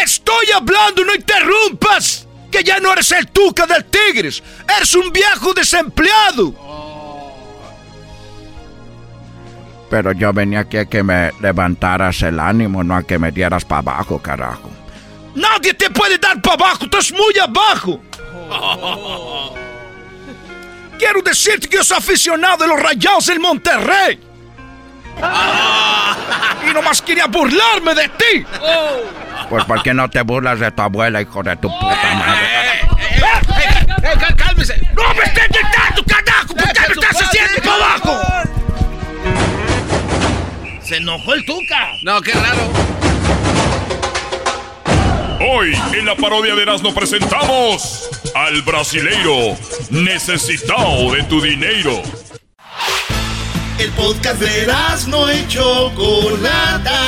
Estoy 0.01 0.47
hablando, 0.55 1.05
no 1.05 1.13
interrumpas. 1.13 2.29
Que 2.53 2.63
ya 2.63 2.79
no 2.79 2.93
eres 2.93 3.11
el 3.11 3.27
tuca 3.27 3.67
del 3.67 3.85
Tigres. 3.85 4.41
Eres 4.77 4.95
un 4.95 5.13
viejo 5.13 5.53
desempleado. 5.53 6.55
Pero 9.91 10.13
yo 10.13 10.33
venía 10.33 10.61
aquí 10.61 10.77
a 10.77 10.85
que 10.85 11.03
me 11.03 11.33
levantaras 11.41 12.23
el 12.23 12.39
ánimo, 12.39 12.85
no 12.85 12.95
a 12.95 13.03
que 13.03 13.19
me 13.19 13.33
dieras 13.33 13.65
para 13.65 13.81
abajo, 13.81 14.23
carajo. 14.23 14.71
Nadie 15.35 15.75
te 15.75 15.91
puede 15.91 16.17
dar 16.17 16.41
para 16.41 16.55
abajo, 16.55 16.85
estás 16.85 17.11
muy 17.11 17.37
abajo. 17.43 18.01
Quiero 20.97 21.23
decirte 21.23 21.69
que 21.69 21.79
yo 21.79 21.83
soy 21.83 21.99
aficionado 21.99 22.59
de 22.59 22.69
los 22.69 22.81
rayados 22.81 23.27
del 23.27 23.41
Monterrey. 23.41 24.30
y 26.71 26.73
nomás 26.73 27.03
quería 27.03 27.27
burlarme 27.27 27.95
de 27.95 28.09
ti. 28.09 28.47
Pues 29.49 29.65
¿por 29.65 29.83
qué 29.83 29.95
no 29.95 30.09
te 30.09 30.23
burlas 30.23 30.61
de 30.61 30.71
tu 30.71 30.83
abuela, 30.83 31.21
hijo 31.21 31.43
de 31.43 31.57
tu 31.57 31.69
puta 31.69 32.15
madre? 32.15 32.49
¡Cálmese! 34.37 34.81
¡No 34.95 35.15
me 35.15 35.25
estés 35.25 35.49
gritando, 35.49 36.05
carajo! 36.05 36.55
¿Por 36.55 36.73
qué 36.73 36.81
me 36.81 36.95
estás 36.95 37.23
haciendo 37.23 37.63
para 37.63 37.75
abajo? 37.75 38.21
Se 40.83 40.97
enojó 40.97 41.35
el 41.35 41.45
Tuca. 41.45 41.93
No, 42.03 42.21
qué 42.21 42.33
raro. 42.33 42.91
Hoy 45.41 45.73
en 45.93 46.05
la 46.05 46.15
parodia 46.17 46.55
de 46.55 46.63
Erasmo 46.63 46.93
presentamos 46.93 48.11
al 48.35 48.61
brasileiro 48.63 49.57
necesitado 49.91 51.13
de 51.13 51.23
tu 51.25 51.41
dinero. 51.41 52.03
El 53.81 53.91
podcast 53.93 54.39
de 54.39 54.65
Erasmo 54.65 55.27
y 55.31 55.49
Chocolata. 55.49 57.01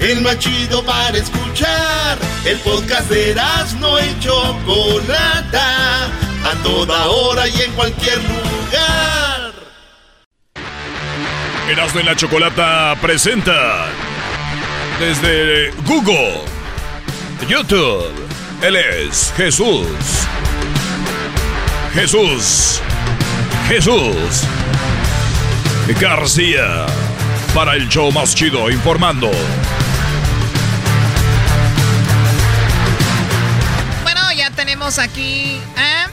El 0.00 0.20
más 0.22 0.36
chido 0.40 0.82
para 0.82 1.16
escuchar. 1.16 2.18
El 2.44 2.58
podcast 2.58 3.08
de 3.08 3.30
Erasmo 3.30 4.00
y 4.00 4.18
Chocolata. 4.18 6.06
A 6.44 6.62
toda 6.64 7.06
hora 7.06 7.46
y 7.46 7.62
en 7.62 7.70
cualquier 7.74 8.18
lugar. 8.18 9.52
Erasmo 11.70 12.00
y 12.00 12.02
la 12.02 12.16
Chocolata 12.16 12.96
presenta 13.00 13.86
desde 14.98 15.70
Google, 15.86 16.40
YouTube. 17.48 18.12
Él 18.60 18.74
es 18.74 19.32
Jesús. 19.36 19.86
Jesús. 21.94 22.80
Jesús. 23.68 24.44
García. 25.94 26.86
Para 27.54 27.74
el 27.74 27.88
show 27.88 28.12
más 28.12 28.34
chido 28.34 28.70
informando. 28.70 29.30
Bueno, 34.02 34.20
ya 34.36 34.50
tenemos 34.50 34.98
aquí 34.98 35.58
a 35.76 36.08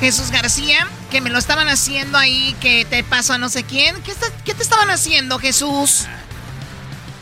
Jesús 0.00 0.30
García, 0.30 0.86
que 1.10 1.20
me 1.20 1.30
lo 1.30 1.38
estaban 1.38 1.68
haciendo 1.68 2.18
ahí, 2.18 2.54
que 2.60 2.84
te 2.84 3.02
pasó 3.04 3.34
a 3.34 3.38
no 3.38 3.48
sé 3.48 3.64
quién. 3.64 4.00
¿Qué, 4.02 4.12
está- 4.12 4.30
qué 4.44 4.54
te 4.54 4.62
estaban 4.62 4.90
haciendo, 4.90 5.38
Jesús? 5.38 6.06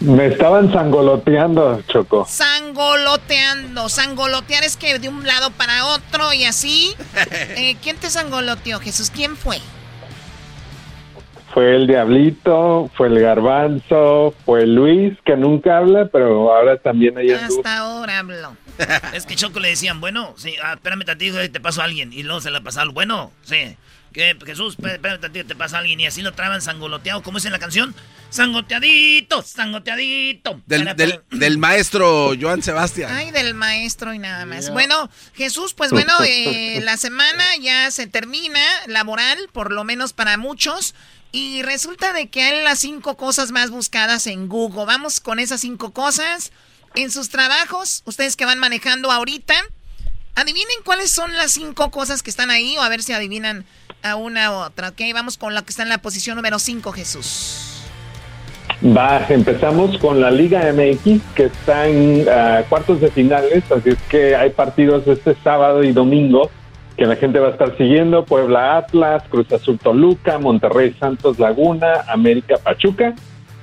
Me 0.00 0.26
estaban 0.26 0.70
sangoloteando, 0.70 1.82
Choco. 1.88 2.26
Sangoloteando. 2.30 3.88
Sangolotear 3.88 4.62
es 4.62 4.76
que 4.76 4.98
de 4.98 5.09
un 5.09 5.26
lado 5.26 5.50
para 5.52 5.86
otro 5.86 6.32
y 6.34 6.44
así. 6.44 6.94
Eh, 7.59 7.76
¿Quién 7.82 7.96
te 7.96 8.11
sangoloteó, 8.11 8.78
Jesús? 8.78 9.11
¿Quién 9.12 9.36
fue? 9.38 9.59
Fue 11.57 11.74
el 11.74 11.86
Diablito, 11.86 12.90
fue 12.98 13.07
el 13.09 13.18
Garbanzo, 13.18 14.34
fue 14.44 14.66
Luis, 14.66 15.14
que 15.24 15.36
nunca 15.38 15.78
habla, 15.78 16.07
pero 16.12 16.52
ahora 16.54 16.76
también 16.76 17.16
hay 17.16 17.30
Hasta 17.30 17.78
ahora 17.78 18.18
hablo. 18.18 18.54
Es 19.14 19.24
que 19.24 19.36
Choco 19.36 19.59
le 19.59 19.68
decían, 19.70 19.98
bueno, 20.02 20.34
sí, 20.36 20.52
ah, 20.62 20.74
espérame 20.74 21.07
tantito, 21.07 21.38
te 21.50 21.59
pasó 21.59 21.80
a 21.80 21.84
alguien. 21.84 22.12
Y 22.12 22.24
luego 22.24 22.42
se 22.42 22.50
la 22.50 22.61
pasaron, 22.61 22.92
bueno, 22.92 23.32
sí. 23.42 23.74
Que 24.12 24.36
Jesús, 24.44 24.76
espé- 24.78 24.96
espérame 24.96 25.18
tantito, 25.18 25.46
te 25.46 25.54
pasa 25.57 25.76
a 25.76 25.80
alguien. 25.80 25.98
Y 25.98 26.04
así 26.07 26.20
lo 26.20 26.32
traban 26.32 26.61
sangoloteado, 26.61 27.22
¿cómo 27.22 27.38
es 27.38 27.46
en 27.46 27.52
la 27.52 27.59
canción? 27.59 27.94
Sangoteadito, 28.28 29.40
sangoteadito. 29.40 30.61
Del, 30.66 30.82
Para- 30.84 30.94
del, 30.94 31.20
del 31.30 31.57
maestro 31.57 32.32
Joan 32.38 32.62
Sebastián. 32.62 33.11
Ay, 33.14 33.30
del 33.30 33.54
maestro 33.54 34.12
y 34.12 34.18
nada 34.18 34.44
más. 34.44 34.70
Bueno, 34.70 35.09
Jesús, 35.34 35.72
pues 35.72 35.90
bueno, 35.90 36.12
eh, 36.26 36.80
la 36.82 36.98
semana 36.98 37.44
ya 37.62 37.90
se 37.90 38.07
termina 38.07 38.61
laboral, 38.88 39.38
por 39.52 39.72
lo 39.72 39.84
menos 39.84 40.12
para 40.12 40.36
muchos. 40.36 40.94
Y 41.32 41.62
resulta 41.62 42.12
de 42.12 42.28
que 42.28 42.42
hay 42.42 42.62
las 42.62 42.78
cinco 42.78 43.16
cosas 43.16 43.52
más 43.52 43.70
buscadas 43.70 44.26
en 44.26 44.48
Google. 44.48 44.86
Vamos 44.86 45.20
con 45.20 45.38
esas 45.38 45.60
cinco 45.60 45.92
cosas. 45.92 46.52
En 46.94 47.10
sus 47.10 47.28
trabajos, 47.28 48.02
ustedes 48.06 48.36
que 48.36 48.46
van 48.46 48.58
manejando 48.58 49.10
ahorita, 49.10 49.54
adivinen 50.34 50.78
cuáles 50.84 51.10
son 51.10 51.34
las 51.34 51.52
cinco 51.52 51.90
cosas 51.90 52.22
que 52.22 52.30
están 52.30 52.50
ahí 52.50 52.76
o 52.78 52.82
a 52.82 52.88
ver 52.88 53.02
si 53.02 53.12
adivinan 53.12 53.66
a 54.02 54.16
una 54.16 54.50
u 54.50 54.54
otra. 54.54 54.88
Ok, 54.88 55.00
vamos 55.12 55.36
con 55.36 55.54
la 55.54 55.62
que 55.62 55.70
está 55.70 55.82
en 55.82 55.90
la 55.90 55.98
posición 55.98 56.36
número 56.36 56.58
cinco, 56.58 56.92
Jesús. 56.92 57.82
Va, 58.84 59.26
empezamos 59.28 59.96
con 59.98 60.20
la 60.20 60.30
Liga 60.30 60.70
MX, 60.72 61.20
que 61.34 61.44
está 61.44 61.86
en 61.86 62.26
ah, 62.28 62.62
cuartos 62.68 63.00
de 63.00 63.10
finales, 63.10 63.64
así 63.70 63.90
es 63.90 63.98
que 64.08 64.36
hay 64.36 64.50
partidos 64.50 65.06
este 65.06 65.34
sábado 65.42 65.82
y 65.82 65.92
domingo 65.92 66.50
que 66.97 67.07
la 67.07 67.16
gente 67.16 67.38
va 67.38 67.49
a 67.49 67.51
estar 67.51 67.76
siguiendo, 67.76 68.24
Puebla 68.24 68.78
Atlas, 68.78 69.22
Cruz 69.28 69.53
Azul 69.53 69.78
Toluca, 69.78 70.38
Monterrey 70.38 70.94
Santos 70.99 71.38
Laguna, 71.38 72.05
América 72.09 72.57
Pachuca. 72.62 73.14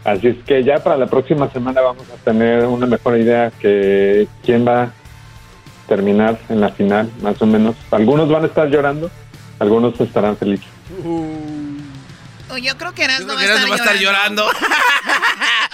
Así 0.03 0.27
es 0.27 0.37
que 0.45 0.63
ya 0.63 0.83
para 0.83 0.97
la 0.97 1.07
próxima 1.07 1.49
semana 1.49 1.81
vamos 1.81 2.05
a 2.09 2.23
tener 2.23 2.65
una 2.65 2.85
mejor 2.85 3.17
idea 3.17 3.51
que 3.59 4.27
quién 4.43 4.67
va 4.67 4.83
a 4.83 4.91
terminar 5.87 6.37
en 6.49 6.61
la 6.61 6.69
final, 6.69 7.09
más 7.21 7.41
o 7.41 7.45
menos. 7.45 7.75
Algunos 7.89 8.29
van 8.29 8.43
a 8.43 8.47
estar 8.47 8.67
llorando, 8.69 9.09
algunos 9.59 9.99
estarán 9.99 10.37
felices. 10.37 10.67
O 11.05 11.52
yo 12.57 12.77
creo 12.77 12.93
que 12.93 13.03
Eras 13.03 13.21
no 13.21 13.35
va 13.35 13.43
va 13.45 13.73
a 13.73 13.75
estar 13.77 13.97
llorando. 13.97 14.47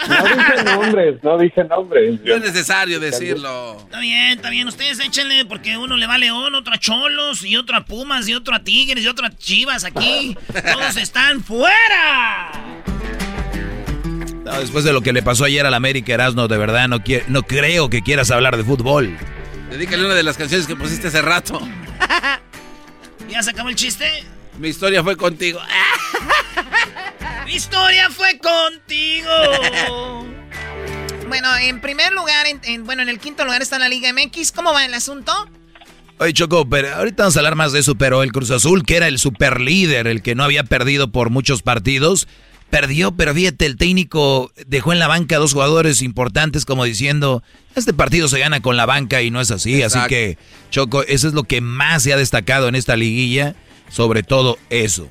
No 0.08 0.24
dije 0.24 0.64
nombres, 0.64 1.24
no 1.24 1.38
dije 1.38 1.64
nombres. 1.66 2.20
No 2.24 2.36
es 2.36 2.42
necesario 2.42 3.00
decirlo. 3.00 3.78
Está 3.80 4.00
bien, 4.00 4.32
está 4.38 4.50
bien. 4.50 4.68
Ustedes 4.68 5.00
échenle 5.00 5.46
porque 5.46 5.78
uno 5.78 5.98
le 5.98 6.08
va 6.08 6.16
a 6.16 6.18
León, 6.18 6.56
otro 6.56 6.74
a 6.74 6.78
Cholos, 6.80 7.44
y 7.44 7.58
otro 7.58 7.76
a 7.78 7.86
Pumas, 7.86 8.28
y 8.28 8.34
otro 8.34 8.56
a 8.56 8.60
Tigres, 8.60 9.04
y 9.04 9.08
otro 9.08 9.28
a 9.28 9.30
Chivas 9.36 9.84
aquí. 9.84 10.36
Todos 10.74 10.96
están 10.98 11.44
fuera. 11.44 12.52
No, 14.44 14.60
después 14.60 14.84
de 14.84 14.94
lo 14.94 15.02
que 15.02 15.14
le 15.14 15.22
pasó 15.22 15.44
ayer 15.46 15.66
al 15.66 15.74
América 15.74 16.14
Erasmo, 16.14 16.48
de 16.48 16.58
verdad 16.58 16.88
no, 16.88 17.00
quie- 17.00 17.26
no 17.28 17.44
creo 17.44 17.90
que 17.90 18.02
quieras 18.02 18.32
hablar 18.32 18.58
de 18.58 18.64
fútbol. 18.64 19.16
Dedícale 19.70 20.06
una 20.06 20.16
de 20.16 20.24
las 20.24 20.38
canciones 20.38 20.66
que 20.66 20.76
pusiste 20.76 21.10
hace 21.10 21.22
rato. 21.22 21.60
¿Ya 23.30 23.44
se 23.44 23.52
acabó 23.52 23.70
el 23.70 23.76
chiste? 23.76 24.24
Mi 24.58 24.70
historia 24.70 25.04
fue 25.04 25.16
contigo. 25.16 25.60
Mi 27.50 27.56
historia 27.56 28.10
fue 28.12 28.38
contigo. 28.38 29.28
Bueno, 31.28 31.48
en 31.58 31.80
primer 31.80 32.12
lugar, 32.14 32.48
en, 32.48 32.60
en- 32.64 32.86
bueno, 32.86 33.02
en 33.04 33.10
el 33.10 33.20
quinto 33.20 33.44
lugar 33.46 33.62
está 33.62 33.78
la 33.78 33.88
Liga 33.90 34.12
MX. 34.14 34.52
¿Cómo 34.52 34.72
va 34.74 34.84
el 34.86 34.94
asunto? 34.96 35.32
Oye, 36.18 36.34
Choco, 36.34 36.68
pero 36.68 36.94
ahorita 36.96 37.22
vamos 37.24 37.36
a 37.36 37.40
hablar 37.40 37.56
más 37.56 37.72
de 37.72 37.80
eso, 37.80 37.94
pero 37.96 38.24
el 38.24 38.32
Cruz 38.32 38.50
Azul, 38.52 38.84
que 38.84 38.98
era 38.98 39.08
el 39.08 39.20
super 39.20 39.62
líder, 39.62 40.08
el 40.08 40.22
que 40.24 40.34
no 40.34 40.44
había 40.44 40.64
perdido 40.64 41.12
por 41.12 41.30
muchos 41.30 41.62
partidos, 41.62 42.28
perdió, 42.72 43.12
pero 43.12 43.34
fíjate, 43.36 43.68
el 43.68 43.78
técnico 43.78 44.52
dejó 44.68 44.92
en 44.92 44.98
la 45.00 45.08
banca 45.08 45.36
a 45.36 45.40
dos 45.40 45.54
jugadores 45.54 46.02
importantes 46.02 46.66
como 46.66 46.84
diciendo, 46.84 47.44
este 47.76 47.94
partido 47.94 48.28
se 48.28 48.40
gana 48.40 48.60
con 48.62 48.76
la 48.76 48.88
banca 48.88 49.22
y 49.22 49.30
no 49.30 49.40
es 49.42 49.52
así. 49.52 49.84
Así 49.84 50.00
que, 50.08 50.40
Choco, 50.72 51.04
eso 51.04 51.28
es 51.28 51.36
lo 51.36 51.44
que 51.44 51.62
más 51.62 52.02
se 52.04 52.12
ha 52.14 52.18
destacado 52.18 52.68
en 52.70 52.74
esta 52.76 52.96
liguilla, 52.96 53.54
sobre 53.90 54.24
todo 54.24 54.58
eso. 54.72 55.10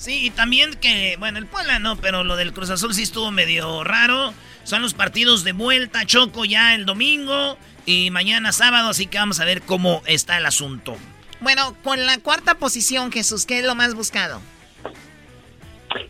Sí, 0.00 0.28
y 0.28 0.30
también 0.30 0.70
que, 0.80 1.16
bueno, 1.18 1.38
el 1.38 1.44
Puebla 1.44 1.78
no, 1.78 1.96
pero 1.96 2.24
lo 2.24 2.36
del 2.36 2.54
Cruz 2.54 2.70
Azul 2.70 2.94
sí 2.94 3.02
estuvo 3.02 3.30
medio 3.30 3.84
raro. 3.84 4.32
Son 4.62 4.80
los 4.80 4.94
partidos 4.94 5.44
de 5.44 5.52
vuelta, 5.52 6.06
Choco, 6.06 6.46
ya 6.46 6.74
el 6.74 6.86
domingo 6.86 7.58
y 7.84 8.10
mañana 8.10 8.52
sábado, 8.52 8.88
así 8.88 9.08
que 9.08 9.18
vamos 9.18 9.40
a 9.40 9.44
ver 9.44 9.60
cómo 9.60 10.00
está 10.06 10.38
el 10.38 10.46
asunto. 10.46 10.96
Bueno, 11.42 11.74
con 11.84 12.06
la 12.06 12.16
cuarta 12.16 12.54
posición, 12.54 13.12
Jesús, 13.12 13.44
¿qué 13.44 13.58
es 13.58 13.66
lo 13.66 13.74
más 13.74 13.94
buscado? 13.94 14.40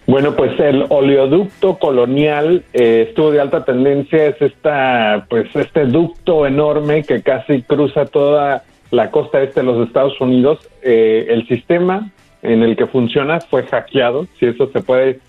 Bueno, 0.06 0.36
pues 0.36 0.52
el 0.60 0.86
oleoducto 0.88 1.76
colonial 1.80 2.62
eh, 2.72 3.06
estuvo 3.08 3.32
de 3.32 3.40
alta 3.40 3.64
tendencia, 3.64 4.26
es 4.26 4.40
esta, 4.40 5.26
pues 5.28 5.48
este 5.56 5.86
ducto 5.86 6.46
enorme 6.46 7.02
que 7.02 7.22
casi 7.22 7.62
cruza 7.62 8.06
toda 8.06 8.62
la 8.92 9.10
costa 9.10 9.42
este 9.42 9.60
de 9.60 9.66
los 9.66 9.84
Estados 9.88 10.20
Unidos. 10.20 10.60
Eh, 10.80 11.26
el 11.30 11.48
sistema 11.48 12.12
en 12.42 12.62
el 12.62 12.76
que 12.76 12.86
funciona 12.86 13.40
fue 13.40 13.64
hackeado, 13.64 14.26
si 14.38 14.46
eso 14.46 14.70
se 14.72 14.80
puede 14.80 15.20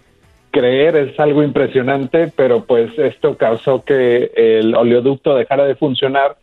creer, 0.52 0.96
es 0.96 1.20
algo 1.20 1.44
impresionante, 1.44 2.32
pero 2.36 2.66
pues 2.66 2.98
esto 2.98 3.38
causó 3.38 3.84
que 3.84 4.32
el 4.36 4.76
oleoducto 4.76 5.36
dejara 5.36 5.66
de 5.66 5.76
funcionar, 5.76 6.38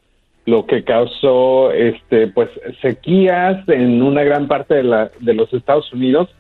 lo 0.47 0.65
que 0.65 0.83
causó 0.83 1.73
este 1.73 2.29
pues 2.29 2.49
sequías 2.81 3.69
en 3.69 4.03
una 4.03 4.23
gran 4.25 4.49
parte 4.49 4.77
de, 4.77 4.83
la, 4.83 5.11
de 5.21 5.35
los 5.35 5.53
Estados 5.53 5.93
Unidos 5.93 6.31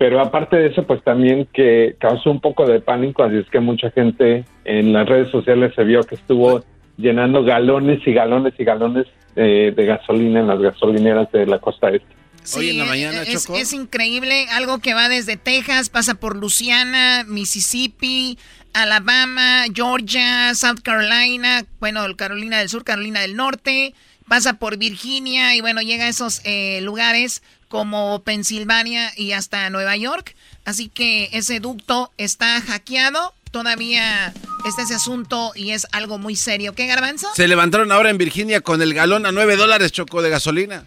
pero 0.00 0.18
aparte 0.18 0.56
de 0.56 0.68
eso, 0.68 0.84
pues 0.84 1.04
también 1.04 1.46
que 1.52 1.94
causó 1.98 2.30
un 2.30 2.40
poco 2.40 2.64
de 2.64 2.80
pánico, 2.80 3.22
así 3.22 3.36
es 3.36 3.50
que 3.50 3.60
mucha 3.60 3.90
gente 3.90 4.46
en 4.64 4.94
las 4.94 5.06
redes 5.06 5.28
sociales 5.28 5.74
se 5.76 5.84
vio 5.84 6.00
que 6.04 6.14
estuvo 6.14 6.62
llenando 6.96 7.44
galones 7.44 8.00
y 8.06 8.14
galones 8.14 8.54
y 8.56 8.64
galones 8.64 9.06
de, 9.34 9.74
gasolina 9.76 10.40
en 10.40 10.46
las 10.46 10.58
gasolineras 10.58 11.30
de 11.32 11.44
la 11.44 11.58
costa 11.58 11.90
este. 11.90 12.19
Sí, 12.44 12.70
en 12.70 12.78
la 12.78 12.84
mañana, 12.84 13.22
es, 13.22 13.48
es 13.48 13.72
increíble, 13.72 14.46
algo 14.50 14.78
que 14.78 14.94
va 14.94 15.08
desde 15.08 15.36
Texas, 15.36 15.88
pasa 15.88 16.14
por 16.14 16.36
Luisiana, 16.36 17.24
Mississippi, 17.28 18.38
Alabama, 18.72 19.64
Georgia, 19.74 20.54
South 20.54 20.80
Carolina, 20.82 21.64
bueno, 21.80 22.04
Carolina 22.16 22.58
del 22.58 22.68
Sur, 22.68 22.84
Carolina 22.84 23.20
del 23.20 23.36
Norte, 23.36 23.94
pasa 24.28 24.54
por 24.54 24.76
Virginia 24.76 25.54
y 25.54 25.60
bueno, 25.60 25.82
llega 25.82 26.04
a 26.04 26.08
esos 26.08 26.40
eh, 26.44 26.80
lugares 26.82 27.42
como 27.68 28.22
Pensilvania 28.22 29.12
y 29.16 29.32
hasta 29.32 29.70
Nueva 29.70 29.96
York. 29.96 30.34
Así 30.64 30.88
que 30.88 31.30
ese 31.32 31.60
ducto 31.60 32.12
está 32.16 32.60
hackeado. 32.60 33.34
Todavía 33.50 34.32
está 34.64 34.82
ese 34.82 34.94
asunto 34.94 35.52
y 35.56 35.70
es 35.70 35.86
algo 35.90 36.18
muy 36.18 36.36
serio. 36.36 36.74
¿Qué, 36.74 36.86
Garbanzo? 36.86 37.28
Se 37.34 37.48
levantaron 37.48 37.90
ahora 37.90 38.10
en 38.10 38.18
Virginia 38.18 38.60
con 38.60 38.80
el 38.82 38.94
galón 38.94 39.26
a 39.26 39.32
9 39.32 39.56
dólares, 39.56 39.90
Choco, 39.90 40.22
de 40.22 40.30
gasolina. 40.30 40.84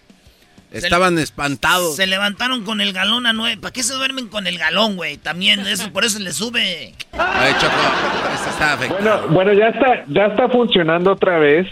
Estaban 0.73 1.17
espantados. 1.19 1.95
Se 1.95 2.07
levantaron 2.07 2.63
con 2.63 2.81
el 2.81 2.93
galón 2.93 3.25
a 3.25 3.33
9. 3.33 3.57
¿Para 3.61 3.71
qué 3.71 3.83
se 3.83 3.93
duermen 3.93 4.27
con 4.27 4.47
el 4.47 4.57
galón, 4.57 4.95
güey? 4.95 5.17
También 5.17 5.61
eso, 5.61 5.91
por 5.91 6.03
eso 6.03 6.19
le 6.19 6.33
sube. 6.33 6.93
Ay, 7.13 7.53
Choco, 7.59 7.73
está 8.49 8.75
Bueno, 8.75 9.27
bueno, 9.29 9.53
ya 9.53 9.67
está, 9.67 10.03
ya 10.07 10.25
está 10.25 10.49
funcionando 10.49 11.13
otra 11.13 11.37
vez 11.37 11.67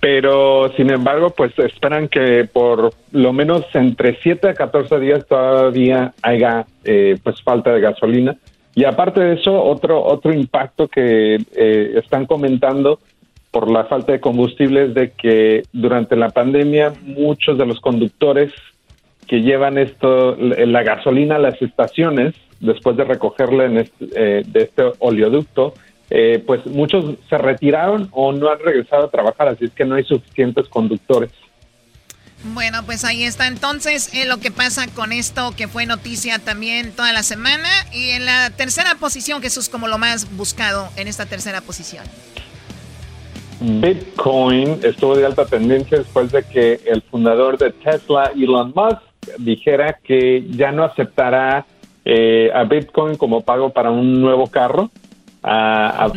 pero 0.00 0.72
sin 0.76 0.90
embargo, 0.90 1.30
pues 1.30 1.58
esperan 1.58 2.08
que 2.08 2.48
por 2.52 2.92
lo 3.12 3.32
menos 3.32 3.64
entre 3.74 4.16
7 4.22 4.50
a 4.50 4.54
14 4.54 5.00
días 5.00 5.26
todavía 5.26 6.12
haya 6.22 6.66
eh, 6.84 7.18
pues 7.22 7.42
falta 7.42 7.72
de 7.72 7.80
gasolina. 7.80 8.36
Y 8.74 8.84
aparte 8.84 9.20
de 9.20 9.34
eso, 9.34 9.60
otro, 9.60 10.04
otro 10.04 10.32
impacto 10.32 10.86
que 10.86 11.36
eh, 11.56 11.92
están 11.96 12.26
comentando 12.26 13.00
por 13.50 13.70
la 13.70 13.84
falta 13.84 14.12
de 14.12 14.20
combustible 14.20 14.86
es 14.86 14.94
de 14.94 15.12
que 15.12 15.62
durante 15.72 16.16
la 16.16 16.30
pandemia 16.30 16.92
muchos 17.02 17.56
de 17.56 17.66
los 17.66 17.80
conductores 17.80 18.52
que 19.26 19.40
llevan 19.40 19.78
esto, 19.78 20.36
la 20.36 20.82
gasolina 20.82 21.36
a 21.36 21.40
las 21.40 21.60
estaciones, 21.60 22.34
después 22.60 22.96
de 22.96 23.04
recogerla 23.04 23.64
en 23.64 23.78
este, 23.78 24.06
eh, 24.14 24.42
de 24.46 24.62
este 24.62 24.82
oleoducto, 24.98 25.74
eh, 26.10 26.42
pues 26.46 26.64
muchos 26.66 27.16
se 27.28 27.36
retiraron 27.36 28.08
o 28.12 28.32
no 28.32 28.50
han 28.50 28.60
regresado 28.60 29.06
a 29.06 29.10
trabajar, 29.10 29.48
así 29.48 29.64
es 29.64 29.72
que 29.72 29.84
no 29.84 29.96
hay 29.96 30.04
suficientes 30.04 30.68
conductores. 30.68 31.30
Bueno, 32.44 32.84
pues 32.84 33.04
ahí 33.04 33.24
está 33.24 33.48
entonces 33.48 34.10
eh, 34.14 34.24
lo 34.24 34.38
que 34.38 34.50
pasa 34.50 34.86
con 34.88 35.10
esto 35.12 35.54
que 35.56 35.66
fue 35.66 35.86
noticia 35.86 36.38
también 36.38 36.92
toda 36.92 37.12
la 37.12 37.22
semana. 37.22 37.68
Y 37.92 38.10
en 38.10 38.24
la 38.24 38.50
tercera 38.50 38.94
posición, 38.96 39.42
Jesús, 39.42 39.68
como 39.68 39.88
lo 39.88 39.98
más 39.98 40.36
buscado 40.36 40.88
en 40.96 41.08
esta 41.08 41.26
tercera 41.26 41.60
posición. 41.60 42.04
Bitcoin 43.60 44.80
estuvo 44.82 45.16
de 45.16 45.24
alta 45.24 45.46
tendencia 45.46 45.98
después 45.98 46.30
de 46.30 46.42
que 46.42 46.80
el 46.86 47.02
fundador 47.02 47.56
de 47.58 47.70
Tesla, 47.72 48.32
Elon 48.34 48.72
Musk, 48.74 49.00
dijera 49.38 49.98
que 50.02 50.44
ya 50.50 50.72
no 50.72 50.84
aceptará 50.84 51.66
eh, 52.04 52.50
a 52.54 52.64
Bitcoin 52.64 53.16
como 53.16 53.40
pago 53.40 53.70
para 53.70 53.90
un 53.90 54.20
nuevo 54.20 54.46
carro 54.48 54.90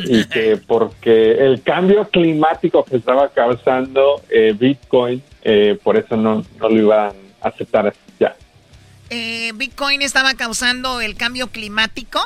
y 0.05 0.25
que 0.25 0.57
porque 0.67 1.31
el 1.31 1.61
cambio 1.61 2.07
climático 2.09 2.83
que 2.83 2.97
estaba 2.97 3.29
causando 3.29 4.21
eh, 4.29 4.55
Bitcoin, 4.57 5.21
eh, 5.43 5.77
por 5.81 5.97
eso 5.97 6.17
no, 6.17 6.43
no, 6.59 6.69
lo 6.69 6.77
iban 6.77 7.13
a 7.41 7.47
aceptar 7.47 7.93
ya. 8.19 8.35
Eh, 9.09 9.51
Bitcoin 9.55 10.01
estaba 10.01 10.33
causando 10.33 11.01
el 11.01 11.15
cambio 11.15 11.47
climático. 11.47 12.19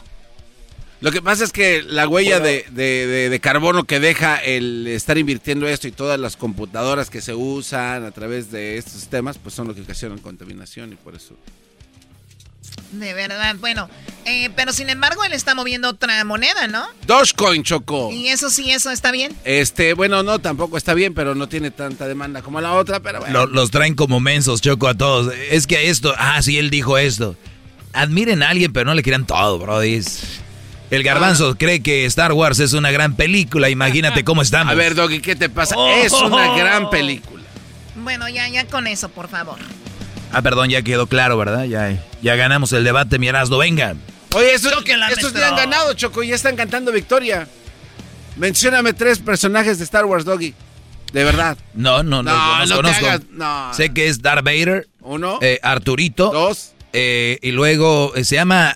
Lo 1.04 1.12
que 1.12 1.22
pasa 1.22 1.44
es 1.44 1.52
que 1.52 1.82
la 1.82 2.08
huella 2.08 2.40
de, 2.40 2.66
de, 2.72 3.30
de, 3.30 3.40
carbono 3.42 3.84
que 3.84 4.00
deja 4.00 4.38
el 4.38 4.88
estar 4.88 5.18
invirtiendo 5.18 5.68
esto 5.68 5.90
y 5.90 5.92
todas 5.92 6.18
las 6.18 6.38
computadoras 6.38 7.10
que 7.10 7.20
se 7.20 7.34
usan 7.34 8.06
a 8.06 8.12
través 8.12 8.52
de 8.52 8.78
estos 8.78 8.94
sistemas, 8.94 9.38
pues 9.38 9.54
son 9.54 9.68
lo 9.68 9.76
que 9.76 9.82
ocasionan 9.82 10.20
contaminación 10.20 10.94
y 10.94 10.96
por 10.96 11.14
eso 11.14 11.36
de 12.94 13.14
verdad, 13.14 13.58
bueno. 13.60 13.90
Eh, 14.24 14.50
pero 14.56 14.72
sin 14.72 14.90
embargo, 14.90 15.26
él 15.26 15.34
está 15.34 15.56
moviendo 15.56 15.90
otra 15.90 16.24
moneda, 16.24 16.68
¿no? 16.68 16.86
Dogecoin, 17.06 17.64
Choco. 17.64 18.10
¿Y 18.14 18.30
eso 18.30 18.50
sí, 18.50 18.72
eso 18.72 18.90
está 18.90 19.12
bien? 19.12 19.36
Este, 19.44 19.94
bueno, 19.94 20.24
no, 20.24 20.40
tampoco 20.40 20.78
está 20.78 20.94
bien, 20.94 21.14
pero 21.14 21.36
no 21.36 21.50
tiene 21.50 21.70
tanta 21.70 22.08
demanda 22.08 22.42
como 22.42 22.62
la 22.62 22.74
otra, 22.74 23.02
pero 23.02 23.20
bueno. 23.20 23.46
Los, 23.48 23.72
traen 23.72 23.96
como 23.96 24.22
mensos, 24.22 24.62
Choco, 24.62 24.88
a 24.88 24.94
todos. 24.94 25.34
Es 25.52 25.68
que 25.68 25.90
esto, 25.90 26.14
ah, 26.18 26.42
sí, 26.42 26.58
él 26.58 26.70
dijo 26.70 26.98
esto. 26.98 27.36
Admiren 27.92 28.42
a 28.42 28.50
alguien, 28.50 28.72
pero 28.72 28.86
no 28.86 28.94
le 28.94 29.04
quieran 29.04 29.28
todo, 29.28 29.60
brody. 29.60 30.02
El 30.94 31.02
garbanzo 31.02 31.50
ah. 31.50 31.56
cree 31.58 31.82
que 31.82 32.06
Star 32.06 32.34
Wars 32.34 32.60
es 32.60 32.74
una 32.74 32.92
gran 32.92 33.16
película. 33.16 33.68
Imagínate 33.68 34.24
cómo 34.24 34.44
estamos. 34.44 34.74
A 34.74 34.76
ver, 34.76 34.94
Doggy, 34.94 35.22
¿qué 35.22 35.36
te 35.36 35.50
pasa? 35.50 35.76
Es 36.04 36.14
una 36.14 36.56
gran 36.56 36.92
película. 36.92 37.44
Bueno, 37.96 38.30
ya, 38.30 38.48
ya 38.48 38.68
con 38.68 38.86
eso, 38.86 39.10
por 39.10 39.28
favor. 39.28 39.58
Ah, 40.32 40.44
perdón, 40.44 40.70
ya 40.70 40.84
quedó 40.84 41.08
claro, 41.08 41.36
¿verdad? 41.36 41.64
Ya, 41.66 42.00
ya 42.22 42.36
ganamos 42.36 42.74
el 42.74 42.84
debate, 42.84 43.18
mi 43.18 43.28
Erasmo, 43.28 43.58
venga. 43.58 43.96
Oye, 44.36 44.54
eso, 44.54 44.70
estos 45.10 45.34
ya 45.34 45.50
han 45.50 45.56
ganado, 45.56 45.94
Choco, 45.96 46.22
ya 46.22 46.36
están 46.36 46.56
cantando 46.56 46.92
victoria. 46.92 47.48
Mencióname 48.36 48.94
tres 48.94 49.18
personajes 49.18 49.80
de 49.80 49.86
Star 49.86 50.06
Wars, 50.06 50.26
Doggy. 50.26 50.54
De 51.12 51.24
verdad. 51.24 51.58
No, 51.74 52.04
no, 52.04 52.22
no, 52.22 52.66
no, 52.66 52.76
conozco. 52.76 53.08
Sé 53.74 53.94
que 53.94 54.10
es 54.10 54.22
Darth 54.22 54.44
Vader. 54.44 54.88
Uno. 55.02 55.40
Eh, 55.42 55.60
Arturito. 55.64 56.32
Dos. 56.32 56.74
Eh, 56.94 57.40
y 57.42 57.52
luego 57.52 58.14
eh, 58.16 58.24
se 58.24 58.36
llama 58.36 58.76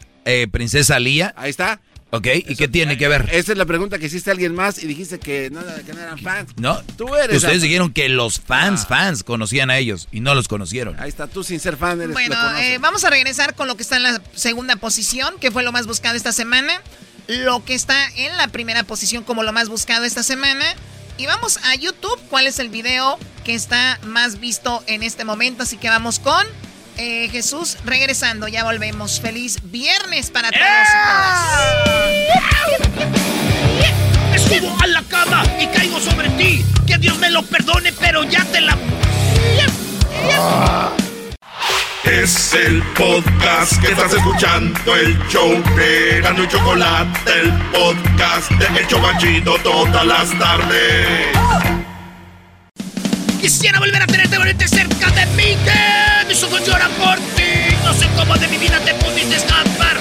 Princesa 0.51 0.99
Lía. 0.99 1.33
Ahí 1.37 1.51
está. 1.51 1.79
Ok, 2.09 2.27
¿y 2.47 2.55
qué 2.55 2.69
tiene 2.69 2.97
que 2.97 3.09
ver? 3.09 3.27
Esa 3.33 3.51
es 3.51 3.57
la 3.57 3.65
pregunta 3.65 3.99
que 3.99 4.05
hiciste 4.05 4.29
a 4.29 4.33
alguien 4.33 4.55
más 4.55 4.81
y 4.81 4.87
dijiste 4.87 5.19
que 5.19 5.49
no, 5.49 5.59
eran 5.59 6.17
fans. 6.17 6.51
No, 6.55 6.81
tú 6.97 7.13
eres. 7.15 7.35
Ustedes 7.37 7.61
dijeron 7.61 7.91
que 7.91 8.07
los 8.07 8.39
fans, 8.39 8.83
ah. 8.83 8.87
fans, 8.87 9.23
conocían 9.23 9.69
a 9.69 9.77
ellos 9.77 10.07
y 10.11 10.21
no 10.21 10.33
los 10.33 10.47
conocieron. 10.47 10.97
Ahí 11.01 11.09
está, 11.09 11.27
tú 11.27 11.43
sin 11.43 11.59
ser 11.59 11.75
fan 11.75 11.99
eres 11.99 12.13
Bueno, 12.13 12.35
eh, 12.59 12.77
vamos 12.77 13.03
a 13.03 13.09
regresar 13.09 13.55
con 13.55 13.67
lo 13.67 13.75
que 13.75 13.83
está 13.83 13.97
en 13.97 14.03
la 14.03 14.21
segunda 14.33 14.77
posición, 14.77 15.35
que 15.41 15.51
fue 15.51 15.63
lo 15.63 15.73
más 15.73 15.85
buscado 15.85 16.15
esta 16.15 16.31
semana. 16.31 16.81
Lo 17.27 17.65
que 17.65 17.73
está 17.73 18.07
en 18.15 18.37
la 18.37 18.47
primera 18.47 18.83
posición 18.83 19.25
como 19.25 19.43
lo 19.43 19.51
más 19.51 19.67
buscado 19.67 20.05
esta 20.05 20.23
semana. 20.23 20.63
Y 21.17 21.25
vamos 21.25 21.59
a 21.63 21.75
YouTube, 21.75 22.17
cuál 22.29 22.47
es 22.47 22.59
el 22.59 22.69
video 22.69 23.19
que 23.43 23.53
está 23.53 23.99
más 24.03 24.39
visto 24.39 24.81
en 24.87 25.03
este 25.03 25.25
momento. 25.25 25.63
Así 25.63 25.75
que 25.75 25.89
vamos 25.89 26.19
con 26.19 26.45
eh, 26.97 27.29
Jesús, 27.31 27.77
regresando, 27.85 28.47
ya 28.47 28.63
volvemos. 28.63 29.19
Feliz 29.19 29.59
viernes 29.63 30.31
para 30.31 30.49
todos 30.51 30.63
Me 34.31 34.39
subo 34.39 34.75
a 34.81 34.87
la 34.87 35.03
cama 35.03 35.43
y 35.59 35.67
caigo 35.67 35.99
sobre 35.99 36.29
ti. 36.31 36.65
Que 36.85 36.97
Dios 36.97 37.17
me 37.19 37.29
lo 37.29 37.43
perdone, 37.43 37.93
pero 37.93 38.23
ya 38.23 38.43
te 38.45 38.61
la. 38.61 38.77
Es 42.03 42.53
el 42.53 42.81
podcast 42.93 43.81
que 43.81 43.91
estás 43.91 44.13
escuchando, 44.13 44.95
el 44.95 45.17
show 45.27 45.61
de 45.75 46.21
Gano 46.21 46.43
y 46.43 46.47
Chocolate, 46.47 47.31
el 47.41 47.51
podcast 47.71 48.49
de 48.51 48.79
El 48.79 48.87
Chobachito 48.87 49.57
todas 49.59 50.05
las 50.05 50.39
tardes. 50.39 51.86
Quisiera 53.41 53.79
volver 53.79 54.01
a 54.01 54.07
tenerte 54.07 54.37
bonito 54.37 54.67
cerca 54.67 55.11
de 55.11 55.25
mí, 55.27 55.55
que 55.63 56.27
mis 56.27 56.41
ojos 56.43 56.65
lloran 56.65 56.91
por 56.93 57.15
ti. 57.35 57.75
No 57.83 57.93
sé 57.93 58.07
cómo 58.17 58.35
de 58.35 58.47
mi 58.47 58.57
vida 58.57 58.79
te 58.79 58.93
pudiste 58.95 59.35
escapar. 59.35 59.97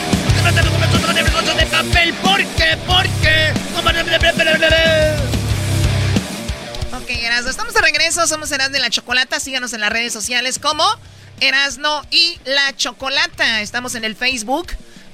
de 1.55 1.66
papel. 1.66 2.12
¿Por 2.14 2.39
qué? 2.39 2.76
¿Por 2.87 3.03
qué? 3.22 3.53
Ok, 6.93 7.11
Erasno, 7.11 7.51
estamos 7.51 7.74
de 7.74 7.80
regreso. 7.80 8.26
Somos 8.26 8.51
Erasno 8.53 8.72
de 8.72 8.80
la 8.80 8.91
Chocolata. 8.91 9.39
Síganos 9.39 9.72
en 9.72 9.80
las 9.80 9.91
redes 9.91 10.12
sociales 10.12 10.59
como 10.59 10.84
Erasno 11.41 12.03
y 12.11 12.39
la 12.45 12.74
Chocolata. 12.76 13.61
Estamos 13.61 13.95
en 13.95 14.05
el 14.05 14.16
Facebook. 14.16 14.68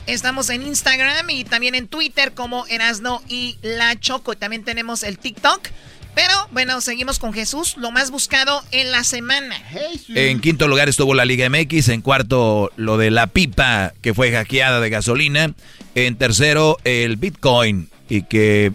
Estamos 0.07 0.51
en 0.51 0.63
Instagram 0.63 1.31
y 1.31 1.45
también 1.45 1.75
en 1.75 1.87
Twitter 1.87 2.33
como 2.35 2.67
Erasno 2.67 3.23
y 3.29 3.59
la 3.63 3.99
Choco. 3.99 4.37
También 4.37 4.65
tenemos 4.65 5.03
el 5.03 5.19
TikTok. 5.19 5.69
Pero 6.15 6.35
bueno, 6.51 6.81
seguimos 6.81 7.19
con 7.19 7.33
Jesús, 7.33 7.77
lo 7.79 7.91
más 7.91 8.11
buscado 8.11 8.63
en 8.71 8.91
la 8.91 9.03
semana. 9.03 9.57
En 10.09 10.41
quinto 10.41 10.69
lugar 10.69 10.89
estuvo 10.89 11.15
la 11.15 11.25
Liga 11.25 11.49
MX, 11.49 11.89
en 11.89 12.03
cuarto 12.03 12.71
lo 12.77 12.99
de 12.99 13.11
la 13.11 13.29
pipa 13.29 13.95
que 14.03 14.13
fue 14.13 14.31
hackeada 14.31 14.81
de 14.81 14.91
gasolina, 14.91 15.55
en 15.95 16.17
tercero 16.17 16.77
el 16.85 17.17
Bitcoin 17.17 17.89
y 18.09 18.23
que 18.25 18.73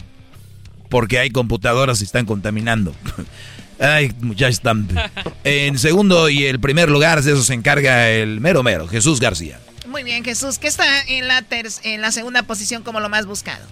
porque 0.90 1.20
hay 1.20 1.30
computadoras 1.30 2.02
y 2.02 2.06
están 2.06 2.26
contaminando. 2.26 2.96
Ay, 3.80 4.12
están. 4.40 4.88
En 5.44 5.78
segundo 5.78 6.30
y 6.30 6.46
el 6.46 6.60
primer 6.60 6.90
lugar 6.90 7.22
de 7.22 7.34
eso 7.34 7.44
se 7.44 7.54
encarga 7.54 8.10
el 8.10 8.42
mero 8.42 8.64
mero, 8.64 8.88
Jesús 8.88 9.20
García. 9.20 9.60
Muy 9.88 10.04
bien, 10.04 10.24
Jesús, 10.24 10.58
¿qué 10.58 10.68
está 10.68 11.02
en 11.04 11.28
la, 11.28 11.46
en 11.84 12.02
la 12.02 12.12
segunda 12.12 12.44
posición 12.44 12.84
como 12.84 13.00
lo 13.00 13.10
más 13.10 13.26
buscado? 13.26 13.66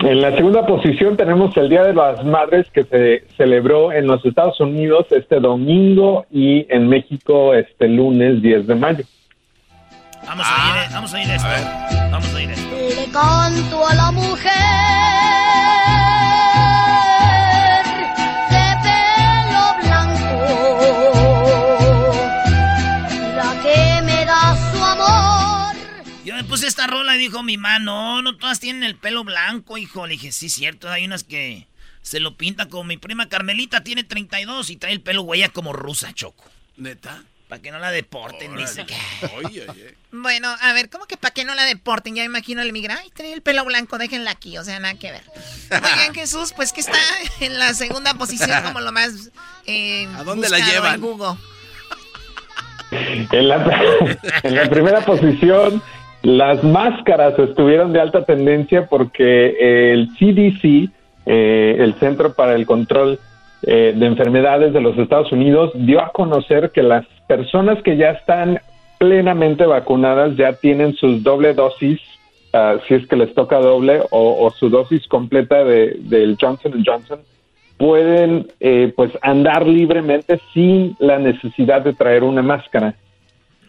En 0.00 0.20
la 0.20 0.34
segunda 0.36 0.66
posición 0.66 1.16
tenemos 1.16 1.56
el 1.56 1.70
Día 1.70 1.82
de 1.82 1.94
las 1.94 2.22
Madres 2.24 2.66
que 2.70 2.84
se 2.84 3.24
celebró 3.36 3.92
en 3.92 4.06
los 4.06 4.24
Estados 4.24 4.60
Unidos 4.60 5.06
este 5.10 5.40
domingo 5.40 6.26
y 6.30 6.66
en 6.68 6.88
México 6.88 7.54
este 7.54 7.88
lunes 7.88 8.42
10 8.42 8.66
de 8.66 8.74
mayo. 8.74 9.04
Vamos 10.26 10.46
a 10.46 10.84
ir, 10.84 10.92
vamos 10.92 11.14
a 11.14 11.22
ir 11.22 11.30
esto. 11.30 11.48
Vamos 12.10 12.34
a 12.34 12.42
ir 12.42 12.50
esto. 12.50 12.76
Le 12.76 13.10
canto 13.10 13.86
a 13.88 13.94
la 13.94 14.10
mujer 14.10 15.45
puse 26.56 26.68
esta 26.68 26.86
rola 26.86 27.14
y 27.16 27.18
dijo 27.18 27.42
mi 27.42 27.58
mano, 27.58 28.22
no, 28.22 28.34
todas 28.38 28.60
tienen 28.60 28.82
el 28.82 28.96
pelo 28.96 29.24
blanco, 29.24 29.76
hijo. 29.76 30.06
Le 30.06 30.14
dije, 30.14 30.32
sí, 30.32 30.48
cierto, 30.48 30.88
hay 30.88 31.04
unas 31.04 31.22
que 31.22 31.66
se 32.00 32.18
lo 32.18 32.34
pinta 32.38 32.66
como 32.70 32.84
mi 32.84 32.96
prima 32.96 33.28
Carmelita, 33.28 33.84
tiene 33.84 34.04
32 34.04 34.70
y 34.70 34.76
trae 34.76 34.94
el 34.94 35.02
pelo 35.02 35.20
huella 35.20 35.50
como 35.50 35.74
rusa, 35.74 36.14
Choco. 36.14 36.44
¿Neta? 36.78 37.24
Para 37.50 37.60
que 37.60 37.70
no 37.70 37.78
la 37.78 37.90
deporten, 37.90 38.56
dice 38.56 38.86
que. 38.86 38.96
Oye, 39.34 39.68
oye. 39.68 39.94
Bueno, 40.12 40.48
a 40.62 40.72
ver, 40.72 40.88
¿cómo 40.88 41.04
que 41.04 41.18
para 41.18 41.34
que 41.34 41.44
no 41.44 41.54
la 41.54 41.66
deporten? 41.66 42.14
Ya 42.14 42.22
me 42.22 42.26
imagino 42.26 42.62
el 42.62 42.72
migra. 42.72 43.00
Ay, 43.02 43.10
trae 43.10 43.34
el 43.34 43.42
pelo 43.42 43.62
blanco, 43.66 43.98
déjenla 43.98 44.30
aquí, 44.30 44.56
o 44.56 44.64
sea, 44.64 44.80
nada 44.80 44.94
que 44.94 45.12
ver. 45.12 45.24
Bien, 45.96 46.14
Jesús, 46.14 46.54
pues 46.56 46.72
que 46.72 46.80
está 46.80 46.98
en 47.40 47.58
la 47.58 47.74
segunda 47.74 48.14
posición 48.14 48.62
como 48.62 48.80
lo 48.80 48.92
más. 48.92 49.30
Eh, 49.66 50.08
¿A 50.16 50.24
dónde 50.24 50.48
la 50.48 50.58
llevan? 50.58 50.94
En 50.94 51.00
Google. 51.02 51.38
En 52.90 53.48
la, 53.48 53.56
en 54.42 54.54
la 54.54 54.70
primera 54.70 55.04
posición 55.04 55.82
las 56.26 56.64
máscaras 56.64 57.38
estuvieron 57.38 57.92
de 57.92 58.00
alta 58.00 58.24
tendencia 58.24 58.86
porque 58.86 59.92
el 59.92 60.08
CDC, 60.18 60.90
eh, 61.24 61.76
el 61.78 61.94
Centro 62.00 62.34
para 62.34 62.56
el 62.56 62.66
Control 62.66 63.20
eh, 63.62 63.94
de 63.96 64.06
Enfermedades 64.06 64.72
de 64.72 64.80
los 64.80 64.98
Estados 64.98 65.30
Unidos, 65.30 65.70
dio 65.74 66.00
a 66.00 66.10
conocer 66.10 66.72
que 66.72 66.82
las 66.82 67.06
personas 67.28 67.80
que 67.84 67.96
ya 67.96 68.10
están 68.10 68.58
plenamente 68.98 69.66
vacunadas 69.66 70.36
ya 70.36 70.54
tienen 70.54 70.94
sus 70.96 71.22
doble 71.22 71.54
dosis, 71.54 72.00
ah, 72.52 72.74
si 72.88 72.94
es 72.94 73.06
que 73.06 73.14
les 73.14 73.32
toca 73.32 73.60
doble, 73.60 74.00
o, 74.10 74.50
su 74.50 74.68
dosis 74.68 75.06
completa 75.06 75.62
de, 75.62 75.96
del 76.00 76.36
Johnson 76.40 76.82
Johnson, 76.84 77.20
pueden 77.76 78.48
eh, 78.58 78.92
pues 78.96 79.12
andar 79.22 79.64
libremente 79.64 80.40
sin 80.52 80.96
la 80.98 81.20
necesidad 81.20 81.82
de 81.82 81.92
traer 81.92 82.24
una 82.24 82.42
máscara. 82.42 82.96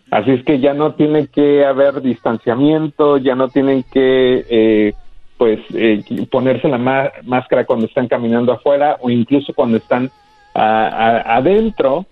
Así 0.09 0.31
es 0.31 0.43
que 0.45 0.59
ya 0.59 0.73
no 0.73 0.93
tiene 0.93 1.27
que 1.27 1.65
haber 1.65 2.01
distanciamiento, 2.01 3.17
ya 3.17 3.35
no 3.35 3.49
tienen 3.49 3.83
que 3.91 4.45
eh, 4.49 4.93
pues 5.37 5.59
eh, 5.73 6.03
ponerse 6.31 6.67
la 6.69 7.11
máscara 7.23 7.65
cuando 7.65 7.85
están 7.85 8.07
caminando 8.07 8.53
afuera 8.53 8.97
o 9.01 9.09
incluso 9.09 9.53
cuando 9.53 9.77
están 9.77 10.09
adentro. 10.53 12.05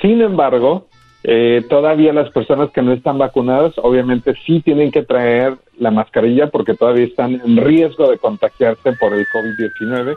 Sin 0.00 0.22
embargo, 0.22 0.86
eh, 1.22 1.62
todavía 1.68 2.14
las 2.14 2.30
personas 2.30 2.70
que 2.70 2.80
no 2.80 2.92
están 2.92 3.18
vacunadas 3.18 3.74
obviamente 3.76 4.34
sí 4.46 4.62
tienen 4.62 4.90
que 4.90 5.02
traer 5.02 5.58
la 5.78 5.90
mascarilla 5.90 6.46
porque 6.46 6.74
todavía 6.74 7.04
están 7.04 7.42
en 7.44 7.58
riesgo 7.58 8.10
de 8.10 8.16
contagiarse 8.16 8.92
por 8.92 9.12
el 9.12 9.26
COVID-19 9.26 10.16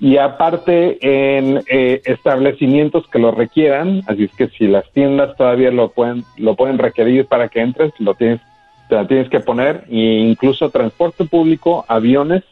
y 0.00 0.16
aparte 0.16 0.98
en 1.00 1.62
eh, 1.66 2.02
establecimientos 2.04 3.06
que 3.08 3.18
lo 3.18 3.32
requieran, 3.32 4.02
así 4.06 4.24
es 4.24 4.30
que 4.32 4.48
si 4.48 4.66
las 4.68 4.90
tiendas 4.92 5.36
todavía 5.36 5.70
lo 5.70 5.90
pueden 5.90 6.24
lo 6.36 6.54
pueden 6.54 6.78
requerir 6.78 7.26
para 7.26 7.48
que 7.48 7.60
entres, 7.60 7.92
lo 7.98 8.14
tienes 8.14 8.40
te 8.88 8.94
la 8.94 9.06
tienes 9.06 9.28
que 9.28 9.40
poner 9.40 9.84
e 9.90 9.96
incluso 9.96 10.70
transporte 10.70 11.24
público, 11.24 11.84
aviones 11.88 12.42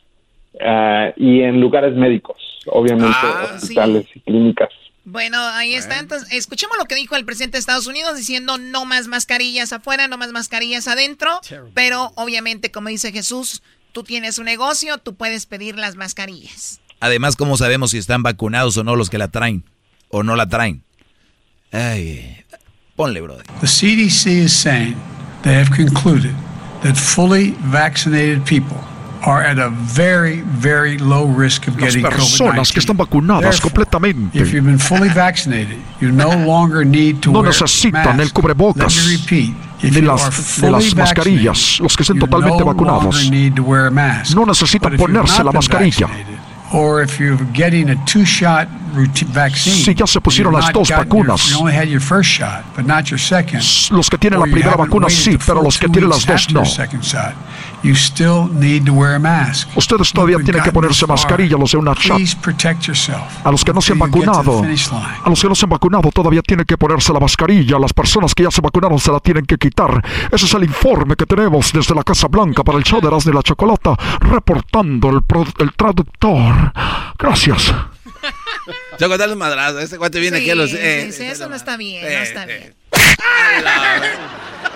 uh, 0.55 1.12
y 1.16 1.42
en 1.42 1.61
lugares 1.61 1.94
médicos, 1.94 2.36
obviamente 2.66 3.16
ah, 3.22 3.53
hospitales 3.57 4.07
y 4.14 4.20
clínicas. 4.20 4.70
Bueno, 5.05 5.38
ahí 5.40 5.74
está. 5.74 6.01
Entonces, 6.01 6.28
escuchemos 6.32 6.76
lo 6.78 6.86
que 6.86 6.97
dijo 6.97 7.14
el 7.14 7.24
presidente 7.24 7.57
de 7.57 7.61
Estados 7.61 7.86
Unidos 7.86 8.16
diciendo 8.16 8.59
no 8.59 8.84
más 8.84 9.07
mascarillas 9.07 9.72
afuera, 9.72 10.09
no 10.09 10.18
más 10.18 10.32
mascarillas 10.32 10.88
adentro, 10.88 11.40
pero 11.74 12.11
obviamente, 12.16 12.72
como 12.72 12.88
dice 12.88 13.12
Jesús, 13.12 13.62
tú 13.92 14.03
tienes 14.03 14.38
un 14.38 14.47
negocio, 14.47 14.99
tú 14.99 15.14
puedes 15.14 15.47
pedir 15.47 15.78
las 15.78 15.94
mascarillas. 15.94 16.80
Además, 17.01 17.36
¿cómo 17.36 17.57
sabemos 17.57 17.90
si 17.90 17.99
están 17.99 18.22
vacunados 18.22 18.76
o 18.76 18.84
no 18.84 18.97
los 18.97 19.11
que 19.11 19.18
la 19.18 19.28
traen? 19.28 19.64
¿O 20.09 20.22
no 20.22 20.36
la 20.36 20.49
traen? 20.49 20.82
Ay, 21.72 22.44
ponle, 22.94 23.20
brother. 23.20 23.44
The 23.61 23.66
CDC 23.66 24.44
is 24.44 24.53
saying 24.53 24.97
they 25.42 25.55
have 25.55 25.70
concluded 25.70 26.34
that 26.82 26.97
fully 26.97 27.55
vaccinated 27.70 28.44
people 28.44 28.78
are 29.26 29.42
at 29.42 29.59
a 29.59 29.70
very, 29.70 30.42
very 30.61 30.99
low 30.99 31.26
risk 31.26 31.66
of 31.68 31.76
getting 31.76 32.03
Las 32.03 32.14
personas 32.14 32.72
que 32.72 32.80
están 32.80 32.97
vacunadas 32.97 33.61
completamente 33.61 34.38
if 34.38 34.53
you've 34.53 34.64
been 34.64 34.78
fully 34.78 35.09
vaccinated, 35.09 35.78
you 36.01 36.12
no 36.12 36.28
longer 36.47 36.84
need 36.84 37.20
to 37.20 37.32
no 37.32 37.42
necesitan 37.42 38.20
el 38.20 38.32
cubrebocas 38.32 38.94
ni 39.82 40.01
las, 40.01 40.61
de 40.61 40.70
las 40.70 40.94
mascarillas. 40.94 41.80
Los 41.80 41.97
que 41.97 42.03
estén 42.03 42.18
totalmente 42.18 42.62
vacunados 42.62 43.30
no 44.34 44.47
necesitan 44.47 44.97
ponerse 44.97 45.44
la 45.44 45.53
mascarilla. 45.53 46.09
Or 46.73 47.03
if 47.03 47.21
you're 47.21 47.39
getting 47.53 47.91
a 47.91 48.05
two-shot 48.07 48.69
vaccine, 49.33 49.77
si 49.77 49.95
ya 49.95 50.07
se 50.07 50.21
pusieron 50.21 50.53
las 50.53 50.73
dos 50.73 50.89
vacunas, 50.89 51.51
you 51.51 51.59
only 51.59 51.75
had 51.75 51.87
your 51.87 52.01
first 52.01 52.31
shot, 52.31 52.64
but 52.77 52.87
not 52.87 53.07
your 53.09 53.21
second, 53.21 53.62
los 53.91 54.11
que 54.11 54.19
tienen 54.19 54.41
la 54.41 54.47
primera 54.47 54.75
vacuna 54.75 55.09
sí, 55.09 55.39
pero 55.45 55.62
los 55.62 55.79
que 55.79 55.89
tienen 55.89 56.11
las 56.11 56.27
dos 56.27 56.53
no. 56.53 56.62
You 57.83 57.95
still 57.95 58.49
need 58.53 58.85
to 58.87 58.93
wear 58.93 59.14
a 59.14 59.19
mask. 59.19 59.69
Ustedes 59.77 60.12
todavía 60.12 60.39
tienen 60.39 60.62
que 60.62 60.73
ponerse 60.73 61.07
mascarilla, 61.07 61.57
los 61.57 61.71
de 61.71 61.79
una 61.79 61.95
chat. 61.95 62.19
A 63.45 63.51
los 63.53 63.64
que 63.64 63.73
no 63.73 63.81
se 63.81 63.93
han 63.93 63.99
vacunado, 64.01 64.62
a 64.62 65.29
los 65.29 65.41
que 65.41 65.49
no 65.49 65.55
se 65.55 65.67
han 65.67 65.71
vacunado 65.71 66.11
todavía 66.11 66.43
tienen 66.43 66.67
que 66.67 66.77
ponerse 66.77 67.12
la 67.12 67.21
mascarilla. 67.21 67.79
Las 67.79 67.93
personas 67.93 68.35
que 68.35 68.43
ya 68.43 68.51
se 68.51 68.61
vacunaron 68.61 68.99
se 68.99 69.12
la 69.12 69.21
tienen 69.21 69.45
que 69.47 69.57
quitar. 69.57 70.03
Ese 70.33 70.47
es 70.47 70.55
el 70.55 70.64
informe 70.64 71.14
que 71.14 71.27
tenemos 71.27 71.73
desde 71.73 71.95
la 71.95 72.03
Casa 72.03 72.27
Blanca 72.27 72.64
para 72.64 72.79
el 72.79 72.85
show 72.85 73.01
de 73.01 73.07
de 73.07 73.33
la 73.33 73.43
Chocolata, 73.43 73.97
reportando 74.21 75.11
el, 75.11 75.23
el 75.59 75.73
traductor. 75.75 76.55
Gracias. 77.18 77.74
Choco, 78.98 79.18
dale 79.18 79.34
madrazo. 79.34 79.80
Ese 79.80 79.98
cuate 79.98 80.20
viene 80.20 80.38
aquí 80.38 80.50
a 80.50 80.54
los. 80.54 80.72
Eh, 80.72 81.11
sí, 81.12 81.24
eso 81.24 81.48
no 81.48 81.57
está 81.57 81.76
bien, 81.76 82.02
no 82.02 82.09
está 82.09 82.46
bien. 82.46 82.74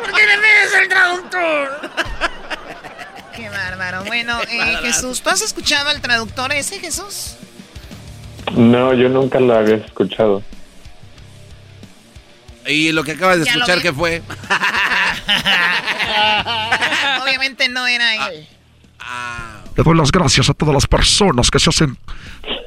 ¿Por 0.00 0.12
qué 0.12 0.26
le 0.26 0.38
pides 0.38 0.74
el 0.82 0.88
traductor? 0.88 1.90
Qué 3.36 3.48
bárbaro. 3.48 4.04
Bueno, 4.04 4.40
eh, 4.42 4.78
Jesús, 4.82 5.22
¿tú 5.22 5.30
has 5.30 5.40
escuchado 5.40 5.88
al 5.88 6.00
traductor 6.00 6.52
ese, 6.52 6.78
Jesús? 6.78 7.36
No, 8.52 8.92
yo 8.94 9.08
nunca 9.08 9.40
lo 9.40 9.54
había 9.54 9.76
escuchado. 9.76 10.42
¿Y 12.66 12.92
lo 12.92 13.02
que 13.04 13.12
acabas 13.12 13.38
de 13.38 13.44
escuchar 13.44 13.80
qué 13.80 13.92
fue? 13.92 14.22
Obviamente 17.22 17.68
no 17.68 17.86
era 17.86 18.28
él. 18.28 18.46
Ah. 18.98 19.62
Le 19.80 19.84
doy 19.84 19.96
las 19.96 20.12
gracias 20.12 20.50
a 20.50 20.52
todas 20.52 20.74
las 20.74 20.86
personas 20.86 21.50
que 21.50 21.58
se 21.58 21.70
hacen, 21.70 21.96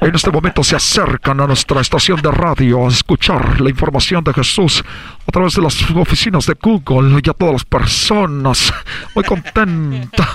en 0.01 0.15
este 0.15 0.31
momento 0.31 0.63
se 0.63 0.75
acercan 0.75 1.39
a 1.41 1.45
nuestra 1.45 1.79
estación 1.79 2.19
de 2.19 2.31
radio 2.31 2.87
a 2.87 2.89
escuchar 2.89 3.61
la 3.61 3.69
información 3.69 4.23
de 4.23 4.33
Jesús 4.33 4.83
a 5.27 5.31
través 5.31 5.53
de 5.53 5.61
las 5.61 5.79
oficinas 5.91 6.47
de 6.47 6.55
Google 6.59 7.21
y 7.23 7.29
a 7.29 7.33
todas 7.33 7.53
las 7.53 7.65
personas. 7.65 8.73
Muy 9.13 9.23
contenta. 9.25 10.27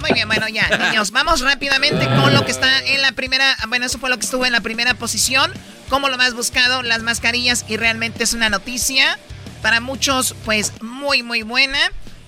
Muy 0.00 0.12
bien, 0.14 0.26
bueno, 0.26 0.48
ya, 0.48 0.68
niños, 0.76 1.12
vamos 1.12 1.42
rápidamente 1.42 2.04
con 2.06 2.34
lo 2.34 2.44
que 2.44 2.50
está 2.50 2.84
en 2.84 3.02
la 3.02 3.12
primera. 3.12 3.56
Bueno, 3.68 3.86
eso 3.86 4.00
fue 4.00 4.10
lo 4.10 4.18
que 4.18 4.24
estuvo 4.24 4.44
en 4.46 4.50
la 4.50 4.62
primera 4.62 4.94
posición. 4.94 5.52
Como 5.90 6.08
lo 6.08 6.18
más 6.18 6.34
buscado, 6.34 6.82
las 6.82 7.04
mascarillas, 7.04 7.64
y 7.68 7.76
realmente 7.76 8.24
es 8.24 8.34
una 8.34 8.50
noticia. 8.50 9.16
Para 9.62 9.78
muchos, 9.78 10.34
pues 10.44 10.72
muy, 10.82 11.22
muy 11.22 11.42
buena. 11.42 11.78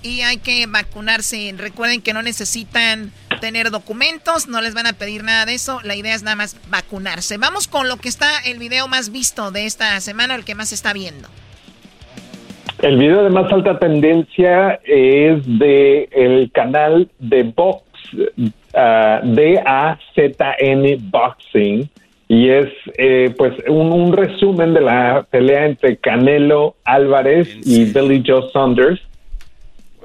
Y 0.05 0.21
hay 0.21 0.37
que 0.37 0.67
vacunarse. 0.67 1.53
Recuerden 1.57 2.03
que 2.03 2.13
no 2.13 2.23
necesitan 2.23 3.11
tener 3.41 3.71
documentos, 3.71 4.49
no 4.49 4.61
les 4.61 4.75
van 4.75 4.87
a 4.87 4.93
pedir 4.93 5.25
nada 5.25 5.47
de 5.47 5.55
eso. 5.55 5.81
La 5.83 5.97
idea 5.97 6.15
es 6.15 6.23
nada 6.23 6.37
más 6.37 6.57
vacunarse. 6.69 7.39
Vamos 7.39 7.67
con 7.67 7.89
lo 7.89 7.97
que 7.97 8.09
está 8.09 8.29
el 8.47 8.59
video 8.59 8.87
más 8.87 9.11
visto 9.11 9.51
de 9.51 9.65
esta 9.65 9.99
semana, 10.01 10.35
el 10.35 10.45
que 10.45 10.55
más 10.55 10.69
se 10.69 10.75
está 10.75 10.93
viendo. 10.93 11.29
El 12.83 12.99
video 12.99 13.25
de 13.25 13.31
más 13.31 13.51
alta 13.51 13.79
tendencia 13.79 14.79
es 14.85 15.43
de 15.59 16.09
el 16.13 16.51
canal 16.53 17.09
de 17.19 17.45
box 17.45 17.83
ah, 18.75 19.21
D-A-Z-N 19.25 20.99
Boxing 21.11 21.89
y 22.29 22.51
es 22.51 22.69
eh, 22.99 23.33
pues 23.39 23.55
un, 23.69 23.93
un 23.93 24.13
resumen 24.13 24.75
de 24.75 24.81
la 24.81 25.27
pelea 25.31 25.67
entre 25.67 25.97
Canelo 25.97 26.77
Álvarez 26.85 27.49
y 27.65 27.85
Billy 27.85 28.23
Joe 28.27 28.51
Saunders. 28.53 29.01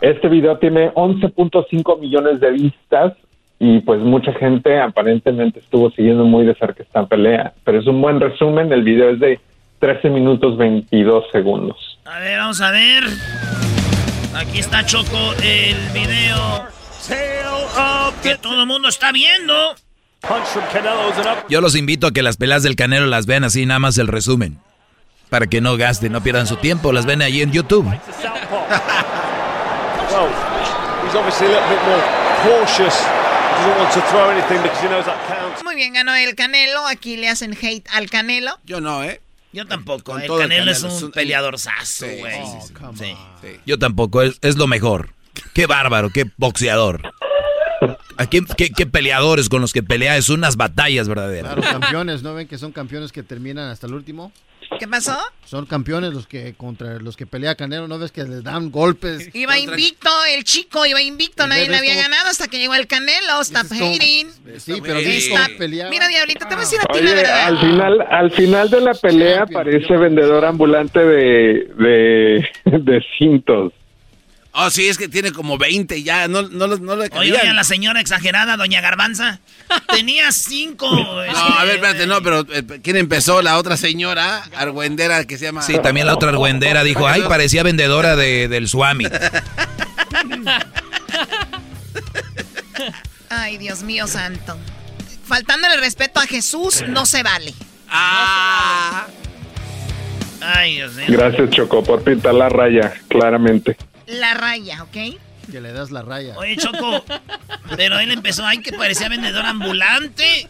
Este 0.02 0.30
video 0.30 0.58
tiene 0.58 0.94
11.5 0.94 2.00
millones 2.00 2.40
de 2.40 2.52
vistas 2.52 3.14
y 3.60 3.80
pues 3.82 4.00
mucha 4.00 4.32
gente 4.34 4.80
aparentemente 4.80 5.60
estuvo 5.60 5.92
siguiendo 5.92 6.24
muy 6.24 6.46
de 6.46 6.56
cerca 6.56 6.84
esta 6.84 7.06
pelea, 7.06 7.54
pero 7.66 7.80
es 7.80 7.88
un 7.88 8.02
buen 8.02 8.20
resumen, 8.20 8.72
el 8.72 8.84
video 8.84 9.10
es 9.10 9.20
de 9.20 9.40
13 9.80 10.10
minutos 10.10 10.58
22 10.58 11.26
segundos. 11.32 12.00
A 12.06 12.20
ver, 12.20 12.38
vamos 12.40 12.62
a 12.62 12.72
ver. 12.72 13.04
Aquí 14.36 14.60
está 14.60 14.86
Choco, 14.86 15.34
el 15.44 15.76
video 15.94 16.68
que 18.24 18.36
todo 18.36 18.62
el 18.62 18.68
mundo 18.68 18.88
está 18.88 19.12
viendo. 19.12 19.54
Yo 21.50 21.62
los 21.62 21.76
invito 21.76 22.08
a 22.08 22.12
que 22.12 22.22
las 22.22 22.38
peleas 22.38 22.64
del 22.64 22.76
Canelo 22.76 23.06
las 23.08 23.26
vean 23.26 23.44
así, 23.44 23.66
nada 23.66 23.80
más 23.80 23.98
el 23.98 24.08
resumen. 24.08 24.58
Para 25.30 25.48
que 25.48 25.62
no 25.62 25.78
gasten, 25.78 26.12
no 26.12 26.22
pierdan 26.22 26.48
su 26.48 26.56
tiempo, 26.58 26.92
las 26.92 27.06
ven 27.06 27.22
ahí 27.22 27.42
en 27.42 27.52
YouTube. 27.52 27.86
Muy 35.64 35.76
bien, 35.76 35.94
ganó 35.94 36.16
el 36.16 36.36
Canelo. 36.36 36.86
Aquí 36.88 37.18
le 37.18 37.30
hacen 37.30 37.58
hate 37.60 37.86
al 37.94 38.10
Canelo. 38.10 38.58
Yo 38.66 38.82
no, 38.82 39.04
¿eh? 39.04 39.22
Yo 39.52 39.66
tampoco. 39.66 40.04
Con 40.12 40.22
el 40.22 40.28
todo 40.28 40.42
el 40.42 40.50
Canelo 40.50 40.72
es 40.72 40.78
Canelo, 40.80 40.94
un 40.94 40.98
es 40.98 41.04
un- 41.04 41.12
peleadorzazo, 41.12 42.06
Sí, 42.06 42.16
güey. 42.20 42.34
sí, 42.46 42.74
sí, 42.98 43.16
Sí. 43.42 43.60
Yo 43.66 43.80
tampoco, 43.80 44.22
es, 44.22 44.38
es 44.42 44.58
lo 44.58 44.68
mejor. 44.68 45.10
Qué 45.54 45.66
bárbaro, 45.66 46.10
qué 46.12 46.26
boxeador. 46.38 47.02
¿A 48.18 48.26
qué, 48.28 48.42
qué- 48.58 48.72
qué 48.72 48.86
peleadores 48.86 49.48
con 49.50 49.62
los 49.62 49.72
que 49.74 49.82
pelea? 49.82 50.18
Es 50.18 50.30
unas 50.30 50.58
batallas 50.58 51.08
verdaderas. 51.08 51.54
Claro, 51.56 51.80
campeones, 51.80 52.22
¿no 52.24 52.34
ven 52.34 52.48
que 52.48 52.58
son 52.58 52.72
campeones 52.74 53.12
que 53.12 53.24
terminan 53.24 53.70
hasta 53.70 53.88
el 53.88 53.94
último? 53.94 54.32
¿Qué 54.78 54.88
pasó? 54.88 55.18
Son 55.46 55.66
campeones 55.66 56.14
los 56.14 56.28
que 56.28 56.54
contra 56.54 57.00
los 57.00 57.18
que 57.18 57.26
pelea 57.26 57.56
Canelo, 57.56 57.88
¿no 57.88 57.98
ves 57.98 58.12
que 58.12 58.24
les 58.24 58.44
dan 58.44 58.70
golpes? 58.72 59.30
Iba 59.34 59.58
invicto, 59.58 60.10
el 60.36 60.44
chico 60.44 60.86
iba 60.86 61.02
invicto, 61.02 61.48
nadie 61.48 61.68
le 61.68 61.78
había 61.78 61.96
ganado 61.96 62.28
hasta 62.28 62.48
que 62.48 62.60
llegó 62.60 62.76
el 62.76 62.86
Canelo. 62.86 63.42
Stop 63.42 63.66
hating. 63.72 64.28
Sí, 64.58 64.80
pero 64.82 65.00
Está- 65.00 65.10
¿viste 65.10 65.32
cómo 65.32 65.58
peleaba? 65.58 65.90
Mira, 65.90 66.08
Diablito, 66.08 66.46
te 66.48 66.54
voy 66.56 66.64
a 66.64 66.68
decir 66.68 66.80
a 66.82 66.94
ti 66.94 67.02
la 67.02 67.14
verdad. 67.14 67.48
al 67.48 67.60
final, 67.60 68.02
al 68.10 68.32
final 68.32 68.70
de 68.70 68.82
la 68.82 68.94
pelea 68.94 69.46
parece 69.48 69.98
vendedor 69.98 70.46
ambulante 70.46 71.00
de, 71.00 71.68
de, 71.78 72.50
de 72.66 73.06
cintos. 73.18 73.74
Oh, 74.62 74.70
sí, 74.70 74.90
es 74.90 74.98
que 74.98 75.08
tiene 75.08 75.32
como 75.32 75.58
20 75.58 76.04
ya, 76.04 76.28
no, 76.28 76.42
no, 76.42 76.68
no, 76.68 76.96
le 76.98 77.04
Oye, 77.04 77.10
cabían. 77.10 77.42
oye, 77.42 77.54
la 77.54 77.64
señora 77.64 78.02
exagerada, 78.02 78.58
doña 78.58 78.82
Garbanza. 78.82 79.40
Tenía 79.88 80.34
cinco. 80.34 80.90
No, 80.92 81.22
a 81.22 81.64
ver, 81.64 81.76
espérate, 81.76 82.06
no, 82.08 82.22
pero 82.22 82.42
eh, 82.52 82.82
¿quién 82.84 82.98
empezó? 82.98 83.42
La 83.42 83.58
otra 83.58 83.78
señora, 83.78 84.44
argüendera, 84.58 85.24
que 85.26 85.38
se 85.38 85.46
llama... 85.46 85.62
Sí, 85.62 85.78
también 85.82 86.08
la 86.08 86.14
otra 86.14 86.30
argüendera 86.30 86.84
dijo, 86.84 87.08
ay, 87.08 87.24
parecía 87.30 87.64
vendedora 87.64 88.18
de, 88.18 88.50
del 88.50 88.68
Swami. 88.68 89.06
Ay, 93.30 93.58
Dios 93.58 93.84
mío 93.84 94.08
santo. 94.08 94.58
Faltándole 95.24 95.78
respeto 95.78 96.20
a 96.20 96.26
Jesús, 96.26 96.84
no 96.88 97.06
se 97.06 97.22
vale. 97.24 97.54
Ah. 97.88 99.08
Ay, 100.42 100.76
Dios 100.76 100.94
mío. 100.96 101.06
Gracias, 101.10 101.50
Choco, 101.52 101.84
por 101.84 102.04
pintar 102.04 102.34
la 102.34 102.50
raya, 102.50 102.94
claramente. 103.08 103.78
La 104.10 104.34
raya, 104.34 104.84
¿ok? 104.84 104.98
Que 105.52 105.62
le 105.62 105.72
das 105.72 105.92
la 105.92 106.02
raya. 106.02 106.36
Oye, 106.38 106.56
Choco, 106.58 107.04
pero 107.76 108.00
él 108.00 108.12
empezó, 108.12 108.46
ay, 108.46 108.60
que 108.60 108.72
parecía 108.74 109.10
vendedor 109.10 109.46
ambulante. 109.46 110.48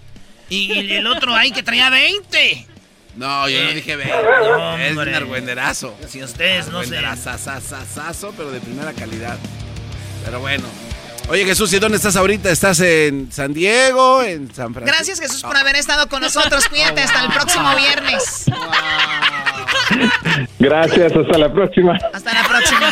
Y, 0.49 0.73
y 0.73 0.93
el 0.93 1.07
otro, 1.07 1.35
ay, 1.35 1.51
que 1.51 1.63
traía 1.63 1.89
20. 1.89 2.67
No, 3.15 3.47
yo 3.49 3.63
no 3.63 3.69
Eh, 3.69 3.73
dije 3.75 3.95
20. 3.95 4.15
no, 4.17 4.77
es 4.77 4.95
un 4.97 5.13
argüenderazo. 5.15 5.95
Si 6.07 6.23
ustedes 6.23 6.67
no 6.67 6.83
sé. 6.83 6.97
Argüenderazazazazazo, 6.97 8.33
pero 8.35 8.51
de 8.51 8.59
primera 8.61 8.93
calidad. 8.93 9.37
Pero 10.25 10.39
bueno. 10.39 10.65
Oye, 11.29 11.45
Jesús, 11.45 11.71
¿y 11.73 11.79
dónde 11.79 11.97
estás 11.97 12.15
ahorita? 12.15 12.49
¿Estás 12.49 12.79
en 12.79 13.31
San 13.31 13.53
Diego? 13.53 14.23
¿En 14.23 14.53
San 14.53 14.73
Francisco? 14.73 14.95
Gracias 14.97 15.19
Jesús 15.19 15.43
por 15.43 15.55
haber 15.55 15.75
estado 15.75 16.09
con 16.09 16.21
nosotros. 16.21 16.67
Cuídate 16.67 17.01
hasta 17.01 17.23
el 17.25 17.31
próximo 17.31 17.75
viernes. 17.75 18.45
Gracias, 20.57 21.11
hasta 21.15 21.37
la 21.37 21.53
próxima. 21.53 21.97
Hasta 22.13 22.33
la 22.33 22.43
próxima. 22.47 22.91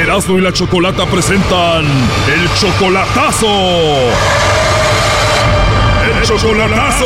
Erasmo 0.00 0.38
y 0.38 0.40
la 0.40 0.50
Chocolata 0.50 1.04
presentan 1.04 1.84
el 1.84 2.48
chocolatazo. 2.58 3.46
El 6.08 6.22
chocolatazo. 6.26 7.04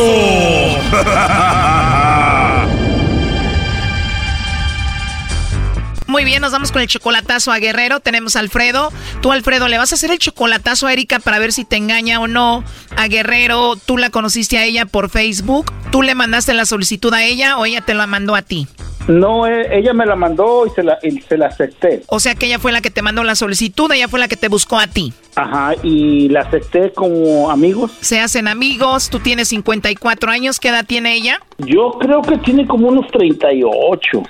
Muy 6.06 6.24
bien, 6.24 6.40
nos 6.40 6.52
vamos 6.52 6.70
con 6.70 6.82
el 6.82 6.86
chocolatazo 6.86 7.50
a 7.50 7.58
Guerrero. 7.58 7.98
Tenemos 7.98 8.36
a 8.36 8.38
Alfredo. 8.38 8.92
Tú, 9.20 9.32
Alfredo, 9.32 9.66
le 9.66 9.78
vas 9.78 9.90
a 9.90 9.96
hacer 9.96 10.12
el 10.12 10.20
chocolatazo 10.20 10.86
a 10.86 10.92
Erika 10.92 11.18
para 11.18 11.40
ver 11.40 11.52
si 11.52 11.64
te 11.64 11.74
engaña 11.74 12.20
o 12.20 12.28
no 12.28 12.62
a 12.96 13.08
Guerrero. 13.08 13.74
Tú 13.74 13.98
la 13.98 14.10
conociste 14.10 14.56
a 14.58 14.64
ella 14.64 14.86
por 14.86 15.10
Facebook. 15.10 15.72
¿Tú 15.90 16.02
le 16.02 16.14
mandaste 16.14 16.54
la 16.54 16.64
solicitud 16.64 17.12
a 17.12 17.24
ella 17.24 17.58
o 17.58 17.66
ella 17.66 17.80
te 17.80 17.94
la 17.94 18.06
mandó 18.06 18.36
a 18.36 18.42
ti? 18.42 18.68
No, 19.08 19.46
eh, 19.46 19.68
ella 19.78 19.92
me 19.92 20.06
la 20.06 20.16
mandó 20.16 20.66
y 20.66 20.70
se 20.70 20.82
la, 20.82 20.98
y 21.02 21.20
se 21.20 21.36
la 21.36 21.46
acepté. 21.46 22.02
O 22.06 22.20
sea 22.20 22.34
que 22.34 22.46
ella 22.46 22.58
fue 22.58 22.72
la 22.72 22.80
que 22.80 22.90
te 22.90 23.02
mandó 23.02 23.22
la 23.24 23.34
solicitud, 23.34 23.90
ella 23.92 24.08
fue 24.08 24.18
la 24.18 24.28
que 24.28 24.36
te 24.36 24.48
buscó 24.48 24.78
a 24.78 24.86
ti. 24.86 25.12
Ajá, 25.36 25.74
y 25.82 26.28
la 26.28 26.40
acepté 26.40 26.92
como 26.92 27.50
amigos. 27.50 27.92
Se 28.00 28.20
hacen 28.20 28.48
amigos, 28.48 29.10
tú 29.10 29.20
tienes 29.20 29.48
54 29.48 30.30
años, 30.30 30.58
¿qué 30.58 30.68
edad 30.68 30.86
tiene 30.86 31.14
ella? 31.14 31.40
Yo 31.58 31.92
creo 32.00 32.22
que 32.22 32.38
tiene 32.38 32.66
como 32.66 32.88
unos 32.88 33.06
38. 33.10 34.22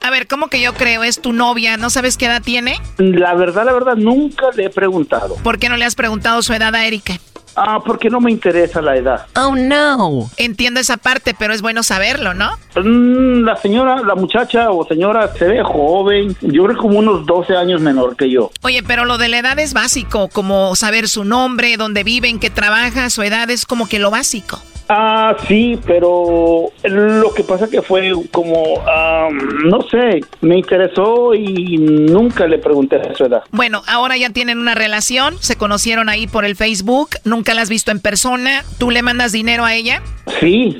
A 0.00 0.10
ver, 0.10 0.26
¿cómo 0.26 0.48
que 0.48 0.60
yo 0.60 0.74
creo? 0.74 1.02
¿Es 1.02 1.20
tu 1.20 1.32
novia? 1.32 1.76
¿No 1.76 1.90
sabes 1.90 2.16
qué 2.16 2.26
edad 2.26 2.40
tiene? 2.42 2.76
La 2.98 3.34
verdad, 3.34 3.66
la 3.66 3.72
verdad, 3.72 3.96
nunca 3.96 4.46
le 4.56 4.66
he 4.66 4.70
preguntado. 4.70 5.36
¿Por 5.42 5.58
qué 5.58 5.68
no 5.68 5.76
le 5.76 5.84
has 5.84 5.94
preguntado 5.94 6.40
su 6.42 6.54
edad 6.54 6.74
a 6.74 6.86
Erika? 6.86 7.18
Ah, 7.60 7.80
porque 7.84 8.08
no 8.10 8.20
me 8.20 8.30
interesa 8.30 8.80
la 8.80 8.96
edad. 8.96 9.26
Oh, 9.36 9.54
no. 9.56 10.30
Entiendo 10.36 10.80
esa 10.80 10.96
parte, 10.96 11.34
pero 11.38 11.52
es 11.52 11.62
bueno 11.62 11.82
saberlo, 11.82 12.34
¿no? 12.34 12.50
Mm, 12.76 13.44
la 13.44 13.56
señora, 13.56 14.02
la 14.02 14.14
muchacha 14.14 14.70
o 14.70 14.86
señora 14.86 15.32
se 15.34 15.46
ve 15.46 15.62
joven. 15.62 16.36
Yo 16.40 16.64
creo 16.64 16.76
como 16.76 16.98
unos 16.98 17.26
12 17.26 17.56
años 17.56 17.80
menor 17.80 18.16
que 18.16 18.30
yo. 18.30 18.50
Oye, 18.62 18.82
pero 18.82 19.04
lo 19.04 19.18
de 19.18 19.28
la 19.28 19.38
edad 19.38 19.58
es 19.58 19.74
básico, 19.74 20.28
como 20.28 20.76
saber 20.76 21.08
su 21.08 21.24
nombre, 21.24 21.76
dónde 21.76 22.04
vive, 22.04 22.28
en 22.28 22.38
qué 22.38 22.50
trabaja, 22.50 23.10
su 23.10 23.22
edad 23.22 23.50
es 23.50 23.66
como 23.66 23.88
que 23.88 23.98
lo 23.98 24.10
básico. 24.10 24.60
Ah, 24.88 25.36
sí, 25.46 25.78
pero 25.86 26.70
lo 26.84 27.34
que 27.34 27.44
pasa 27.44 27.68
que 27.68 27.82
fue 27.82 28.12
como, 28.32 28.82
ah, 28.86 29.28
no 29.64 29.82
sé, 29.82 30.20
me 30.40 30.58
interesó 30.58 31.34
y 31.34 31.76
nunca 31.76 32.46
le 32.46 32.58
pregunté 32.58 32.98
su 33.14 33.26
edad. 33.26 33.42
Bueno, 33.50 33.82
ahora 33.86 34.16
ya 34.16 34.30
tienen 34.30 34.58
una 34.58 34.74
relación, 34.74 35.36
se 35.40 35.56
conocieron 35.56 36.08
ahí 36.08 36.26
por 36.26 36.44
el 36.44 36.56
Facebook, 36.56 37.10
nunca 37.24 37.52
la 37.52 37.62
has 37.62 37.68
visto 37.68 37.90
en 37.90 38.00
persona, 38.00 38.64
¿tú 38.78 38.90
le 38.90 39.02
mandas 39.02 39.32
dinero 39.32 39.64
a 39.64 39.74
ella? 39.74 40.02
Sí. 40.40 40.78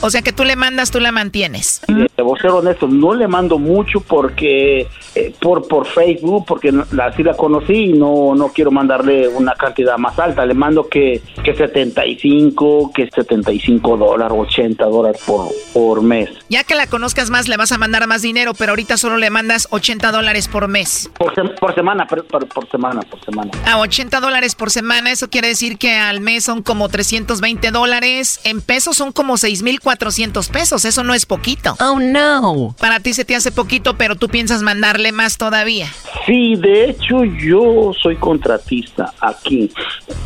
O 0.00 0.10
sea 0.10 0.22
que 0.22 0.32
tú 0.32 0.44
le 0.44 0.56
mandas, 0.56 0.90
tú 0.90 1.00
la 1.00 1.12
mantienes. 1.12 1.80
Te 2.14 2.22
voy 2.22 2.38
a 2.38 2.42
ser 2.42 2.50
honesto, 2.50 2.86
no 2.86 3.14
le 3.14 3.28
mando 3.28 3.58
mucho 3.58 4.00
porque 4.00 4.86
eh, 5.14 5.34
por 5.40 5.66
por 5.68 5.86
Facebook, 5.86 6.44
porque 6.46 6.72
la, 6.92 7.06
así 7.06 7.22
la 7.22 7.34
conocí 7.34 7.90
y 7.90 7.92
no, 7.92 8.34
no 8.34 8.48
quiero 8.48 8.70
mandarle 8.70 9.28
una 9.28 9.54
cantidad 9.54 9.98
más 9.98 10.18
alta. 10.18 10.46
Le 10.46 10.54
mando 10.54 10.88
que, 10.88 11.20
que 11.42 11.54
75, 11.54 12.79
que 12.88 13.08
75 13.10 13.96
dólares, 13.96 14.36
80 14.38 14.84
dólares 14.86 15.20
por, 15.26 15.48
por 15.72 16.02
mes. 16.02 16.30
Ya 16.48 16.64
que 16.64 16.74
la 16.74 16.86
conozcas 16.86 17.30
más, 17.30 17.48
le 17.48 17.56
vas 17.56 17.72
a 17.72 17.78
mandar 17.78 18.06
más 18.06 18.22
dinero, 18.22 18.54
pero 18.54 18.72
ahorita 18.72 18.96
solo 18.96 19.16
le 19.16 19.30
mandas 19.30 19.68
80 19.70 20.10
dólares 20.12 20.48
por 20.48 20.68
mes. 20.68 21.10
Por, 21.18 21.32
por 21.56 21.74
semana, 21.74 22.06
por, 22.06 22.24
por, 22.24 22.68
semana, 22.70 23.02
por 23.02 23.24
semana. 23.24 23.50
A 23.66 23.78
80 23.78 24.20
dólares 24.20 24.54
por 24.54 24.70
semana, 24.70 25.10
eso 25.10 25.28
quiere 25.28 25.48
decir 25.48 25.78
que 25.78 25.94
al 25.94 26.20
mes 26.20 26.44
son 26.44 26.62
como 26.62 26.88
320 26.88 27.70
dólares. 27.70 28.40
En 28.44 28.60
pesos 28.60 28.96
son 28.96 29.12
como 29.12 29.36
6,400 29.36 30.48
pesos. 30.48 30.84
Eso 30.84 31.04
no 31.04 31.14
es 31.14 31.26
poquito. 31.26 31.76
Oh, 31.80 31.98
no. 32.00 32.74
Para 32.78 33.00
ti 33.00 33.12
se 33.12 33.24
te 33.24 33.36
hace 33.36 33.52
poquito, 33.52 33.96
pero 33.96 34.16
tú 34.16 34.28
piensas 34.28 34.62
mandarle 34.62 35.12
más 35.12 35.38
todavía. 35.38 35.86
Sí, 36.26 36.54
de 36.56 36.90
hecho 36.90 37.24
yo 37.24 37.92
soy 38.00 38.16
contratista 38.16 39.12
aquí, 39.20 39.70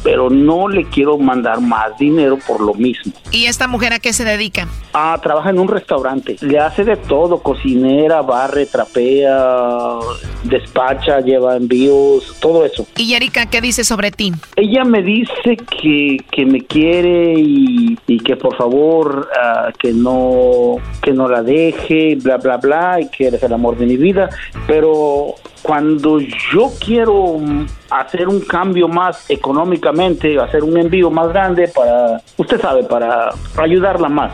pero 0.02 0.30
no 0.30 0.68
le 0.68 0.84
quiero 0.84 1.18
mandar 1.18 1.60
más 1.60 1.96
dinero 1.98 2.38
por 2.46 2.60
lo 2.60 2.74
mismo. 2.74 3.12
¿Y 3.30 3.46
esta 3.46 3.68
mujer 3.68 3.92
a 3.92 3.98
qué 3.98 4.12
se 4.12 4.24
dedica? 4.24 4.68
Ah, 4.92 5.18
trabaja 5.22 5.50
en 5.50 5.58
un 5.58 5.68
restaurante. 5.68 6.36
Le 6.40 6.58
hace 6.58 6.84
de 6.84 6.96
todo, 6.96 7.42
cocinera, 7.42 8.22
barre, 8.22 8.66
trapea, 8.66 9.98
despacha, 10.44 11.20
lleva 11.20 11.56
envíos, 11.56 12.36
todo 12.40 12.64
eso. 12.64 12.86
¿Y 12.96 13.14
Erika 13.14 13.46
qué 13.46 13.60
dice 13.60 13.84
sobre 13.84 14.10
ti? 14.10 14.32
Ella 14.56 14.84
me 14.84 15.02
dice 15.02 15.56
que, 15.80 16.18
que 16.30 16.46
me 16.46 16.60
quiere 16.62 17.34
y, 17.36 17.98
y 18.06 18.18
que 18.18 18.36
por 18.36 18.56
favor 18.56 19.28
ah, 19.40 19.70
que 19.78 19.92
no 19.92 20.76
que 21.02 21.12
no 21.12 21.28
la 21.28 21.42
deje, 21.42 22.16
bla 22.16 22.36
bla 22.38 22.56
bla, 22.56 23.00
y 23.00 23.08
que 23.08 23.28
eres 23.28 23.42
el 23.42 23.52
amor 23.52 23.76
de 23.76 23.86
mi 23.86 23.96
vida, 23.96 24.28
pero 24.66 25.34
cuando 25.64 26.20
yo 26.20 26.70
quiero 26.78 27.40
hacer 27.88 28.28
un 28.28 28.40
cambio 28.40 28.86
más 28.86 29.24
económicamente, 29.30 30.38
hacer 30.38 30.62
un 30.62 30.76
envío 30.76 31.10
más 31.10 31.28
grande 31.28 31.68
para, 31.68 32.20
usted 32.36 32.60
sabe, 32.60 32.84
para 32.84 33.30
ayudarla 33.56 34.10
más. 34.10 34.32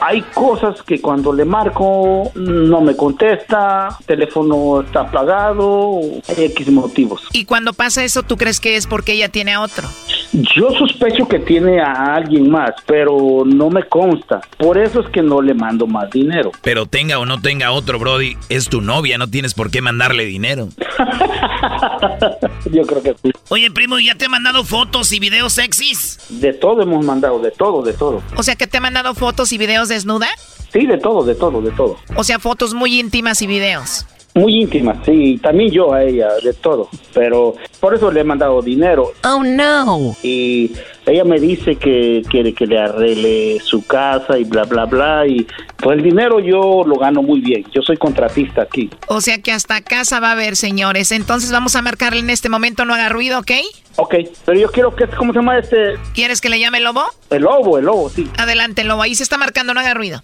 Hay 0.00 0.22
cosas 0.34 0.82
que 0.82 1.00
cuando 1.00 1.32
le 1.32 1.44
marco 1.44 2.32
no 2.34 2.80
me 2.80 2.96
contesta, 2.96 3.96
teléfono 4.04 4.80
está 4.80 5.02
apagado, 5.02 6.00
hay 6.28 6.46
X 6.46 6.70
motivos. 6.72 7.28
Y 7.32 7.44
cuando 7.44 7.72
pasa 7.72 8.02
eso, 8.02 8.24
¿tú 8.24 8.36
crees 8.36 8.58
que 8.58 8.74
es 8.76 8.88
porque 8.88 9.12
ella 9.12 9.28
tiene 9.28 9.52
a 9.52 9.60
otro? 9.60 9.86
Yo 10.32 10.70
sospecho 10.72 11.28
que 11.28 11.38
tiene 11.40 11.80
a 11.80 12.14
alguien 12.14 12.50
más, 12.50 12.70
pero 12.86 13.42
no 13.44 13.68
me 13.68 13.82
consta. 13.84 14.40
Por 14.58 14.78
eso 14.78 15.00
es 15.00 15.08
que 15.10 15.22
no 15.22 15.42
le 15.42 15.54
mando 15.54 15.86
más 15.86 16.10
dinero. 16.10 16.50
Pero 16.62 16.86
tenga 16.86 17.18
o 17.18 17.26
no 17.26 17.40
tenga 17.40 17.72
otro, 17.72 17.98
Brody, 17.98 18.36
es 18.48 18.68
tu 18.68 18.80
novia, 18.80 19.18
no 19.18 19.28
tienes 19.28 19.54
por 19.54 19.70
qué 19.70 19.82
mandarle 20.00 20.24
dinero. 20.24 20.68
Yo 22.72 22.82
creo 22.86 23.02
que 23.02 23.14
sí. 23.22 23.30
Oye, 23.50 23.70
primo, 23.70 23.98
¿ya 23.98 24.14
te 24.14 24.24
he 24.24 24.28
mandado 24.28 24.64
fotos 24.64 25.12
y 25.12 25.20
videos 25.20 25.52
sexys? 25.52 26.18
De 26.30 26.54
todo 26.54 26.82
hemos 26.82 27.04
mandado, 27.04 27.38
de 27.38 27.50
todo, 27.50 27.82
de 27.82 27.92
todo. 27.92 28.22
O 28.36 28.42
sea, 28.42 28.56
que 28.56 28.66
te 28.66 28.78
he 28.78 28.80
mandado 28.80 29.14
fotos 29.14 29.52
y 29.52 29.58
videos 29.58 29.90
desnuda? 29.90 30.28
Sí, 30.72 30.86
de 30.86 30.96
todo, 30.96 31.22
de 31.24 31.34
todo, 31.34 31.60
de 31.60 31.70
todo. 31.72 31.98
O 32.16 32.24
sea, 32.24 32.38
fotos 32.38 32.72
muy 32.72 32.98
íntimas 32.98 33.42
y 33.42 33.46
videos. 33.46 34.06
Muy 34.34 34.62
íntimas, 34.62 34.98
sí, 35.04 35.40
también 35.42 35.72
yo 35.72 35.92
a 35.92 36.04
ella, 36.04 36.28
de 36.42 36.54
todo, 36.54 36.88
pero 37.12 37.56
por 37.80 37.94
eso 37.94 38.12
le 38.12 38.20
he 38.20 38.24
mandado 38.24 38.62
dinero. 38.62 39.12
Oh, 39.24 39.42
no. 39.42 40.16
Y 40.22 40.70
ella 41.04 41.24
me 41.24 41.40
dice 41.40 41.74
que 41.74 42.22
quiere 42.30 42.54
que 42.54 42.64
le 42.66 42.78
arregle 42.78 43.58
su 43.60 43.84
casa 43.84 44.38
y 44.38 44.44
bla, 44.44 44.64
bla, 44.64 44.84
bla, 44.84 45.26
y 45.26 45.44
pues 45.78 45.98
el 45.98 46.04
dinero 46.04 46.38
yo 46.38 46.84
lo 46.86 46.94
gano 46.96 47.22
muy 47.22 47.40
bien, 47.40 47.64
yo 47.72 47.82
soy 47.82 47.96
contratista 47.96 48.62
aquí. 48.62 48.88
O 49.08 49.20
sea 49.20 49.38
que 49.38 49.50
hasta 49.50 49.80
casa 49.80 50.20
va 50.20 50.28
a 50.28 50.32
haber, 50.32 50.54
señores, 50.54 51.10
entonces 51.10 51.50
vamos 51.50 51.74
a 51.74 51.82
marcarle 51.82 52.20
en 52.20 52.30
este 52.30 52.48
momento, 52.48 52.84
no 52.84 52.94
haga 52.94 53.08
ruido, 53.08 53.40
¿ok? 53.40 53.50
Ok, 53.96 54.14
pero 54.46 54.60
yo 54.60 54.70
quiero 54.70 54.94
que, 54.94 55.08
¿cómo 55.08 55.32
se 55.32 55.40
llama 55.40 55.58
este? 55.58 55.94
¿Quieres 56.14 56.40
que 56.40 56.48
le 56.48 56.60
llame 56.60 56.78
el 56.78 56.84
lobo? 56.84 57.02
El 57.30 57.42
lobo, 57.42 57.78
el 57.78 57.86
lobo, 57.86 58.08
sí. 58.08 58.30
Adelante, 58.38 58.84
lobo, 58.84 59.02
ahí 59.02 59.16
se 59.16 59.24
está 59.24 59.36
marcando, 59.38 59.74
no 59.74 59.80
haga 59.80 59.94
ruido. 59.94 60.22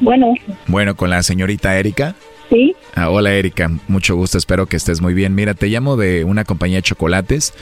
Bueno. 0.00 0.34
Bueno, 0.66 0.96
con 0.96 1.10
la 1.10 1.22
señorita 1.22 1.78
Erika. 1.78 2.14
Sí. 2.50 2.74
Ah, 2.96 3.10
hola 3.10 3.32
Erika, 3.32 3.70
mucho 3.86 4.16
gusto, 4.16 4.36
espero 4.36 4.66
que 4.66 4.76
estés 4.76 5.00
muy 5.00 5.14
bien. 5.14 5.36
Mira, 5.36 5.54
te 5.54 5.68
llamo 5.68 5.96
de 5.96 6.24
una 6.24 6.44
compañía 6.44 6.78
de 6.78 6.82
chocolates. 6.82 7.54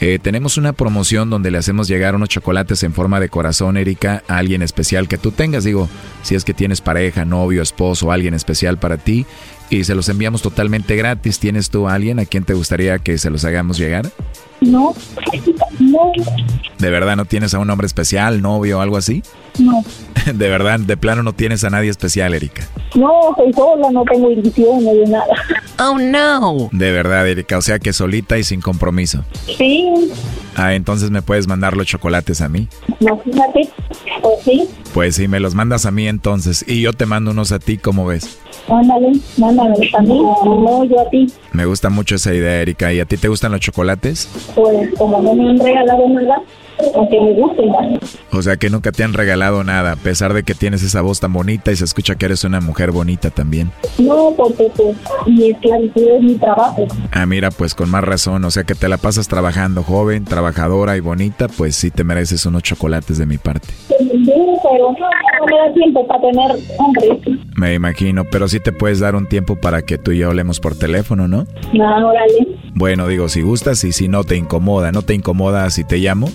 Eh, 0.00 0.18
tenemos 0.20 0.58
una 0.58 0.74
promoción 0.74 1.30
donde 1.30 1.50
le 1.50 1.56
hacemos 1.56 1.88
llegar 1.88 2.14
unos 2.14 2.28
chocolates 2.28 2.82
en 2.82 2.92
forma 2.92 3.20
de 3.20 3.30
corazón, 3.30 3.78
Erika, 3.78 4.22
a 4.28 4.36
alguien 4.36 4.60
especial 4.60 5.08
que 5.08 5.16
tú 5.16 5.30
tengas. 5.30 5.64
Digo, 5.64 5.88
si 6.22 6.34
es 6.34 6.44
que 6.44 6.52
tienes 6.52 6.82
pareja, 6.82 7.24
novio, 7.24 7.62
esposo, 7.62 8.12
alguien 8.12 8.34
especial 8.34 8.76
para 8.78 8.98
ti. 8.98 9.24
Y 9.70 9.84
se 9.84 9.94
los 9.94 10.10
enviamos 10.10 10.42
totalmente 10.42 10.94
gratis. 10.94 11.38
¿Tienes 11.38 11.70
tú 11.70 11.88
a 11.88 11.94
alguien 11.94 12.18
a 12.18 12.26
quien 12.26 12.44
te 12.44 12.52
gustaría 12.52 12.98
que 12.98 13.16
se 13.16 13.30
los 13.30 13.46
hagamos 13.46 13.78
llegar? 13.78 14.10
No, 14.60 14.94
no. 15.80 16.12
¿De 16.78 16.90
verdad 16.90 17.16
no 17.16 17.24
tienes 17.24 17.54
a 17.54 17.58
un 17.58 17.70
hombre 17.70 17.86
especial, 17.86 18.42
novio 18.42 18.78
o 18.78 18.80
algo 18.82 18.98
así? 18.98 19.22
No. 19.58 19.82
De 20.32 20.48
verdad, 20.48 20.80
de 20.80 20.96
plano 20.96 21.22
no 21.22 21.34
tienes 21.34 21.64
a 21.64 21.70
nadie 21.70 21.90
especial, 21.90 22.32
Erika. 22.32 22.66
No, 22.94 23.10
soy 23.36 23.52
sola, 23.52 23.90
no 23.90 24.04
tengo 24.04 24.30
ilusión 24.30 24.82
de 24.82 25.04
nada. 25.06 25.34
Oh, 25.78 25.98
no. 25.98 26.70
De 26.72 26.92
verdad, 26.92 27.28
Erika, 27.28 27.58
o 27.58 27.62
sea 27.62 27.78
que 27.78 27.92
solita 27.92 28.38
y 28.38 28.44
sin 28.44 28.62
compromiso. 28.62 29.24
Sí. 29.58 29.92
Ah, 30.56 30.74
entonces 30.74 31.10
me 31.10 31.20
puedes 31.20 31.46
mandar 31.46 31.76
los 31.76 31.86
chocolates 31.86 32.40
a 32.40 32.48
mí. 32.48 32.68
No, 33.00 33.18
fíjate, 33.18 33.68
pues 34.22 34.34
sí. 34.44 34.68
Pues 34.94 35.16
sí, 35.16 35.28
me 35.28 35.40
los 35.40 35.54
mandas 35.54 35.84
a 35.84 35.90
mí 35.90 36.06
entonces 36.06 36.64
y 36.66 36.80
yo 36.80 36.92
te 36.92 37.06
mando 37.06 37.32
unos 37.32 37.52
a 37.52 37.58
ti, 37.58 37.76
¿cómo 37.76 38.06
ves? 38.06 38.38
Mándale, 38.68 39.12
mándale 39.36 39.90
también, 39.90 40.22
no 40.22 40.84
yo 40.84 41.00
a 41.00 41.10
ti. 41.10 41.26
Me 41.52 41.66
gusta 41.66 41.90
mucho 41.90 42.14
esa 42.14 42.32
idea, 42.32 42.62
Erika. 42.62 42.92
¿Y 42.92 43.00
a 43.00 43.04
ti 43.04 43.16
te 43.16 43.28
gustan 43.28 43.52
los 43.52 43.60
chocolates? 43.60 44.28
Pues 44.54 44.90
como 44.96 45.20
no 45.20 45.34
me 45.34 45.50
han 45.50 45.58
regalado 45.58 46.08
nada, 46.08 46.40
aunque 46.94 47.20
me 47.20 47.32
gusten. 47.34 47.70
O 48.32 48.42
sea 48.42 48.56
que 48.56 48.70
nunca 48.70 48.92
te 48.92 49.04
han 49.04 49.12
regalado 49.12 49.64
nada, 49.64 49.92
a 49.92 49.96
pesar 49.96 50.34
de 50.34 50.42
que 50.42 50.54
tienes 50.54 50.82
esa 50.82 51.00
voz 51.00 51.20
tan 51.20 51.32
bonita 51.32 51.72
y 51.72 51.76
se 51.76 51.84
escucha 51.84 52.14
que 52.16 52.26
eres 52.26 52.44
una 52.44 52.60
mujer 52.60 52.90
bonita 52.90 53.30
también. 53.30 53.70
No, 53.98 54.32
porque 54.36 54.70
pues 54.76 54.96
mi 55.26 55.50
esclavitud 55.50 56.08
es 56.16 56.22
mi 56.22 56.34
trabajo. 56.34 56.86
Ah, 57.12 57.26
mira, 57.26 57.50
pues 57.50 57.74
con 57.74 57.90
más 57.90 58.04
razón, 58.04 58.44
o 58.44 58.50
sea 58.50 58.64
que 58.64 58.74
te 58.74 58.88
la 58.88 58.96
pasas 58.96 59.28
trabajando, 59.28 59.82
joven, 59.82 60.24
trabajadora 60.24 60.96
y 60.96 61.00
bonita, 61.00 61.48
pues 61.48 61.76
sí 61.76 61.90
te 61.90 62.04
mereces 62.04 62.46
unos 62.46 62.62
chocolates 62.62 63.18
de 63.18 63.26
mi 63.26 63.38
parte. 63.38 63.68
Sí, 63.88 63.96
pero 64.62 64.92
no, 64.92 64.98
no 64.98 65.46
me 65.46 65.68
da 65.68 65.74
tiempo 65.74 66.06
para 66.06 66.20
tener 66.20 66.50
hombres. 66.78 67.38
Me 67.56 67.74
imagino, 67.74 68.24
pero 68.24 68.48
sí 68.48 68.60
te 68.60 68.72
puedes 68.72 69.00
dar 69.00 69.14
un 69.14 69.28
tiempo 69.28 69.56
para 69.56 69.82
que 69.82 69.98
tú 69.98 70.10
y 70.12 70.18
yo 70.18 70.28
hablemos 70.28 70.60
por 70.60 70.76
teléfono, 70.76 71.28
¿no? 71.28 71.46
No, 71.72 72.08
órale. 72.08 72.48
Bueno, 72.74 73.06
digo, 73.06 73.28
si 73.28 73.42
gustas 73.42 73.84
y 73.84 73.92
si 73.92 74.08
no 74.08 74.24
te 74.24 74.36
incomoda, 74.36 74.90
¿no 74.90 75.02
te 75.02 75.14
incomoda 75.14 75.68
si 75.70 75.84
te 75.84 75.98
llamo? 75.98 76.28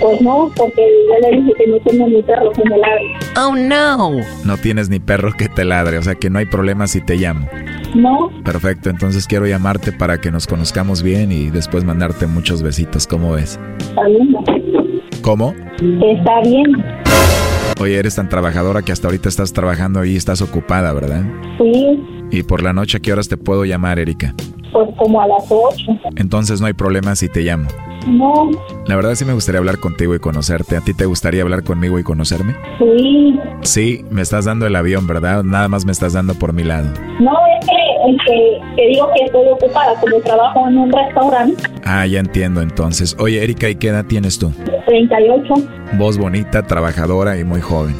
Pues 0.00 0.20
no, 0.20 0.50
porque 0.56 0.82
yo 1.08 1.28
le 1.28 1.36
dije 1.36 1.52
que 1.58 1.66
no 1.68 1.78
tengo 1.80 2.08
ni 2.08 2.22
perro 2.22 2.50
que 2.52 2.62
me 2.68 2.78
ladre. 2.78 3.16
Oh, 3.36 3.54
no. 3.54 4.24
No 4.44 4.56
tienes 4.56 4.88
ni 4.88 4.98
perro 4.98 5.32
que 5.36 5.48
te 5.48 5.64
ladre, 5.64 5.98
o 5.98 6.02
sea 6.02 6.14
que 6.14 6.30
no 6.30 6.38
hay 6.38 6.46
problema 6.46 6.86
si 6.86 7.00
te 7.00 7.16
llamo. 7.16 7.48
No. 7.94 8.30
Perfecto, 8.44 8.90
entonces 8.90 9.26
quiero 9.26 9.46
llamarte 9.46 9.92
para 9.92 10.20
que 10.20 10.30
nos 10.30 10.46
conozcamos 10.46 11.02
bien 11.02 11.30
y 11.30 11.50
después 11.50 11.84
mandarte 11.84 12.26
muchos 12.26 12.62
besitos, 12.62 13.06
¿cómo 13.06 13.32
ves? 13.32 13.58
Está 13.78 14.06
bien. 14.06 14.34
¿Cómo? 15.22 15.54
Está 16.00 16.40
bien. 16.44 16.84
Oye, 17.80 17.98
eres 17.98 18.16
tan 18.16 18.28
trabajadora 18.28 18.82
que 18.82 18.92
hasta 18.92 19.08
ahorita 19.08 19.28
estás 19.28 19.52
trabajando 19.52 20.04
y 20.04 20.16
estás 20.16 20.40
ocupada, 20.42 20.92
¿verdad? 20.92 21.22
Sí, 21.58 22.00
¿Y 22.30 22.42
por 22.44 22.62
la 22.62 22.72
noche 22.72 22.96
a 22.96 23.00
qué 23.00 23.12
horas 23.12 23.28
te 23.28 23.36
puedo 23.36 23.64
llamar, 23.64 23.98
Erika? 23.98 24.34
Pues 24.72 24.88
como 24.96 25.20
a 25.20 25.26
las 25.26 25.44
ocho. 25.50 25.92
Entonces 26.16 26.60
no 26.60 26.66
hay 26.66 26.72
problema 26.72 27.14
si 27.16 27.28
te 27.28 27.40
llamo. 27.42 27.68
No, 28.08 28.50
La 28.86 28.96
verdad 28.96 29.14
sí 29.14 29.24
me 29.24 29.32
gustaría 29.32 29.60
hablar 29.60 29.78
contigo 29.78 30.14
y 30.16 30.18
conocerte. 30.18 30.76
¿A 30.76 30.80
ti 30.80 30.92
te 30.92 31.06
gustaría 31.06 31.42
hablar 31.42 31.62
conmigo 31.62 31.98
y 32.00 32.02
conocerme? 32.02 32.54
sí. 32.78 33.38
Sí, 33.62 34.04
me 34.10 34.22
estás 34.22 34.44
dando 34.46 34.66
el 34.66 34.74
avión, 34.74 35.06
¿verdad? 35.06 35.44
Nada 35.44 35.68
más 35.68 35.86
me 35.86 35.92
estás 35.92 36.12
dando 36.14 36.34
por 36.34 36.52
mi 36.52 36.64
lado. 36.64 36.88
No, 37.20 37.30
es 37.60 37.64
que, 37.66 38.10
es 38.10 38.16
que, 38.26 38.60
que 38.76 38.88
digo 38.88 39.08
que 39.16 39.24
estoy 39.26 39.46
ocupada, 39.48 39.94
como 40.00 40.18
trabajo 40.20 40.66
en 40.68 40.78
un 40.78 40.90
restaurante. 40.92 41.62
Ah, 41.84 42.04
ya 42.06 42.18
entiendo 42.18 42.60
entonces. 42.60 43.14
Oye, 43.20 43.42
Erika, 43.44 43.68
¿y 43.68 43.76
qué 43.76 43.88
edad 43.88 44.04
tienes 44.04 44.36
tú? 44.38 44.52
38. 44.86 45.54
Voz 45.92 46.18
bonita, 46.18 46.66
trabajadora 46.66 47.38
y 47.38 47.44
muy 47.44 47.60
joven. 47.60 47.94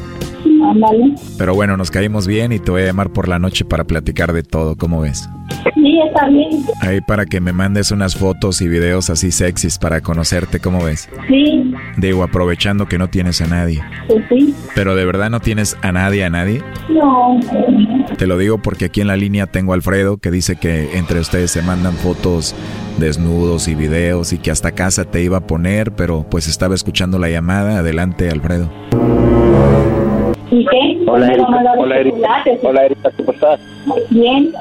Ándale. 0.73 1.13
Pero 1.37 1.53
bueno, 1.55 1.77
nos 1.77 1.91
caímos 1.91 2.25
bien 2.27 2.51
y 2.51 2.59
te 2.59 2.71
voy 2.71 2.81
a 2.81 2.85
llamar 2.85 3.11
por 3.11 3.27
la 3.27 3.39
noche 3.39 3.63
para 3.65 3.83
platicar 3.83 4.33
de 4.33 4.43
todo, 4.43 4.75
¿cómo 4.75 5.01
ves? 5.01 5.29
Sí, 5.75 5.99
está 6.07 6.27
bien. 6.29 6.65
Ahí 6.81 7.01
para 7.01 7.25
que 7.25 7.39
me 7.41 7.53
mandes 7.53 7.91
unas 7.91 8.15
fotos 8.15 8.61
y 8.61 8.67
videos 8.67 9.09
así 9.09 9.31
sexys 9.31 9.77
para 9.77 10.01
conocerte, 10.01 10.59
¿cómo 10.59 10.83
ves? 10.83 11.09
Sí, 11.27 11.73
Digo, 11.97 12.23
aprovechando 12.23 12.87
que 12.87 12.97
no 12.97 13.09
tienes 13.09 13.41
a 13.41 13.47
nadie. 13.47 13.81
pues 14.07 14.23
sí. 14.29 14.55
Pero 14.73 14.95
de 14.95 15.05
verdad 15.05 15.29
no 15.29 15.39
tienes 15.41 15.77
a 15.81 15.91
nadie, 15.91 16.23
a 16.23 16.29
nadie. 16.29 16.63
No, 16.89 17.39
Te 18.17 18.25
lo 18.25 18.37
digo 18.37 18.57
porque 18.57 18.85
aquí 18.85 19.01
en 19.01 19.07
la 19.07 19.17
línea 19.17 19.45
tengo 19.47 19.73
a 19.73 19.75
Alfredo 19.75 20.17
que 20.17 20.31
dice 20.31 20.55
que 20.55 20.97
entre 20.97 21.19
ustedes 21.19 21.51
se 21.51 21.61
mandan 21.61 21.93
fotos 21.93 22.55
desnudos 22.97 23.67
y 23.67 23.75
videos 23.75 24.33
y 24.33 24.37
que 24.39 24.49
hasta 24.51 24.71
casa 24.71 25.05
te 25.05 25.21
iba 25.21 25.37
a 25.37 25.47
poner, 25.47 25.91
pero 25.91 26.25
pues 26.29 26.47
estaba 26.47 26.73
escuchando 26.75 27.19
la 27.19 27.29
llamada. 27.29 27.79
Adelante, 27.79 28.29
Alfredo. 28.29 28.71
¿Y 30.53 30.65
qué? 30.67 30.99
Hola, 31.07 31.25
¿Por 31.27 31.35
qué 31.35 31.41
no 31.41 31.49
me 31.49 31.57
Erika. 31.57 31.79
Hola, 31.79 31.95
Erika. 31.99 32.43
Hola, 32.61 32.85
Erika, 32.85 33.09
¿cómo 33.17 33.31
estás? 33.31 33.59
Bien. 34.11 34.51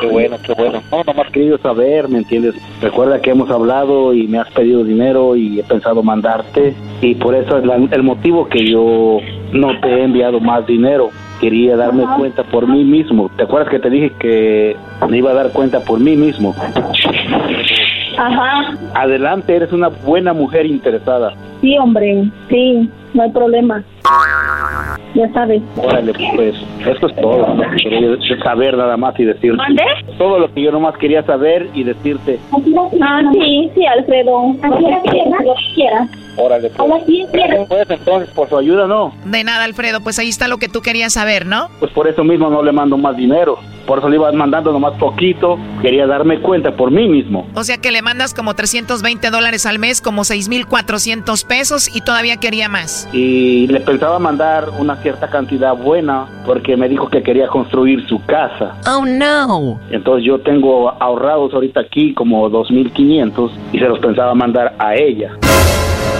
Qué 0.00 0.06
bueno, 0.08 0.36
qué 0.44 0.52
bueno. 0.54 0.82
No, 0.90 1.04
nomás 1.04 1.30
querido 1.30 1.56
saber, 1.58 2.08
¿me 2.08 2.18
entiendes? 2.18 2.54
Recuerda 2.82 3.20
que 3.20 3.30
hemos 3.30 3.48
hablado 3.48 4.12
y 4.12 4.26
me 4.26 4.38
has 4.40 4.50
pedido 4.50 4.82
dinero 4.82 5.36
y 5.36 5.60
he 5.60 5.62
pensado 5.62 6.02
mandarte. 6.02 6.74
Y 7.00 7.14
por 7.14 7.36
eso 7.36 7.58
es 7.58 7.64
la- 7.64 7.76
el 7.76 8.02
motivo 8.02 8.48
que 8.48 8.66
yo 8.68 9.18
no 9.52 9.78
te 9.80 9.88
he 9.88 10.02
enviado 10.02 10.40
más 10.40 10.66
dinero. 10.66 11.10
Quería 11.40 11.76
darme 11.76 12.04
cuenta 12.18 12.42
por 12.42 12.66
mí 12.66 12.82
mismo. 12.82 13.30
¿Te 13.36 13.44
acuerdas 13.44 13.68
que 13.70 13.78
te 13.78 13.88
dije 13.90 14.10
que 14.18 14.76
me 15.08 15.18
iba 15.18 15.30
a 15.30 15.34
dar 15.34 15.52
cuenta 15.52 15.78
por 15.80 16.00
mí 16.00 16.16
mismo? 16.16 16.56
Ajá. 18.18 18.74
Adelante, 18.94 19.54
eres 19.54 19.72
una 19.72 19.88
buena 19.88 20.32
mujer 20.32 20.66
interesada. 20.66 21.34
Sí, 21.60 21.76
hombre. 21.78 22.24
Sí, 22.48 22.88
no 23.14 23.22
hay 23.22 23.30
problema. 23.30 23.84
Ya 25.14 25.32
sabes. 25.32 25.62
Órale, 25.76 26.12
pues 26.34 26.54
eso 26.80 27.06
es 27.06 27.16
todo. 27.16 27.54
¿no? 27.54 27.62
Quería 27.76 28.16
saber 28.42 28.76
nada 28.76 28.96
más 28.96 29.18
y 29.18 29.24
decirte. 29.24 29.56
¿Mande? 29.56 29.82
Todo 30.18 30.38
lo 30.38 30.52
que 30.52 30.62
yo 30.62 30.72
nomás 30.72 30.96
quería 30.98 31.22
saber 31.24 31.68
y 31.74 31.84
decirte. 31.84 32.38
Ah, 32.52 33.22
sí, 33.32 33.70
sí, 33.74 33.86
Alfredo. 33.86 34.54
Lo 34.62 35.02
que 35.02 35.74
quieras. 35.74 36.10
Órale, 36.36 36.70
pues. 36.70 37.04
Quieras. 37.32 37.66
Pues 37.68 37.90
entonces, 37.90 38.30
por 38.34 38.48
su 38.48 38.58
ayuda, 38.58 38.86
no. 38.86 39.12
De 39.24 39.42
nada, 39.42 39.64
Alfredo, 39.64 40.00
pues 40.00 40.18
ahí 40.18 40.28
está 40.28 40.48
lo 40.48 40.58
que 40.58 40.68
tú 40.68 40.82
querías 40.82 41.14
saber, 41.14 41.46
¿no? 41.46 41.68
Pues 41.78 41.90
por 41.92 42.06
eso 42.08 42.22
mismo 42.22 42.50
no 42.50 42.62
le 42.62 42.72
mando 42.72 42.98
más 42.98 43.16
dinero. 43.16 43.58
Por 43.86 43.98
eso 43.98 44.08
le 44.08 44.16
iba 44.16 44.30
mandando 44.32 44.72
nomás 44.72 44.94
poquito. 44.98 45.58
Quería 45.80 46.06
darme 46.06 46.40
cuenta 46.40 46.76
por 46.76 46.90
mí 46.90 47.08
mismo. 47.08 47.46
O 47.54 47.64
sea 47.64 47.78
que 47.78 47.90
le 47.90 48.02
mandas 48.02 48.34
como 48.34 48.54
320 48.54 49.30
dólares 49.30 49.66
al 49.66 49.78
mes, 49.78 50.00
como 50.00 50.24
6,400 50.24 51.44
pesos 51.44 51.94
y 51.94 52.00
todavía 52.00 52.36
quería 52.38 52.68
más. 52.68 53.08
Y 53.12 53.66
le 53.68 53.80
pensaba 53.80 54.18
mandar 54.18 54.70
una 54.78 54.96
cierta 54.96 55.28
cantidad 55.28 55.74
buena 55.74 56.26
porque 56.44 56.76
me 56.76 56.88
dijo 56.88 57.08
que 57.08 57.22
quería 57.22 57.48
construir 57.48 58.06
su 58.08 58.24
casa. 58.24 58.76
Oh 58.86 59.04
no. 59.04 59.80
Entonces 59.90 60.24
yo 60.24 60.40
tengo 60.40 60.90
ahorrados 60.90 61.54
ahorita 61.54 61.80
aquí 61.80 62.14
como 62.14 62.48
2.500 62.50 63.50
y 63.72 63.78
se 63.78 63.84
los 63.88 63.98
pensaba 63.98 64.34
mandar 64.34 64.74
a 64.78 64.94
ella. 64.94 65.36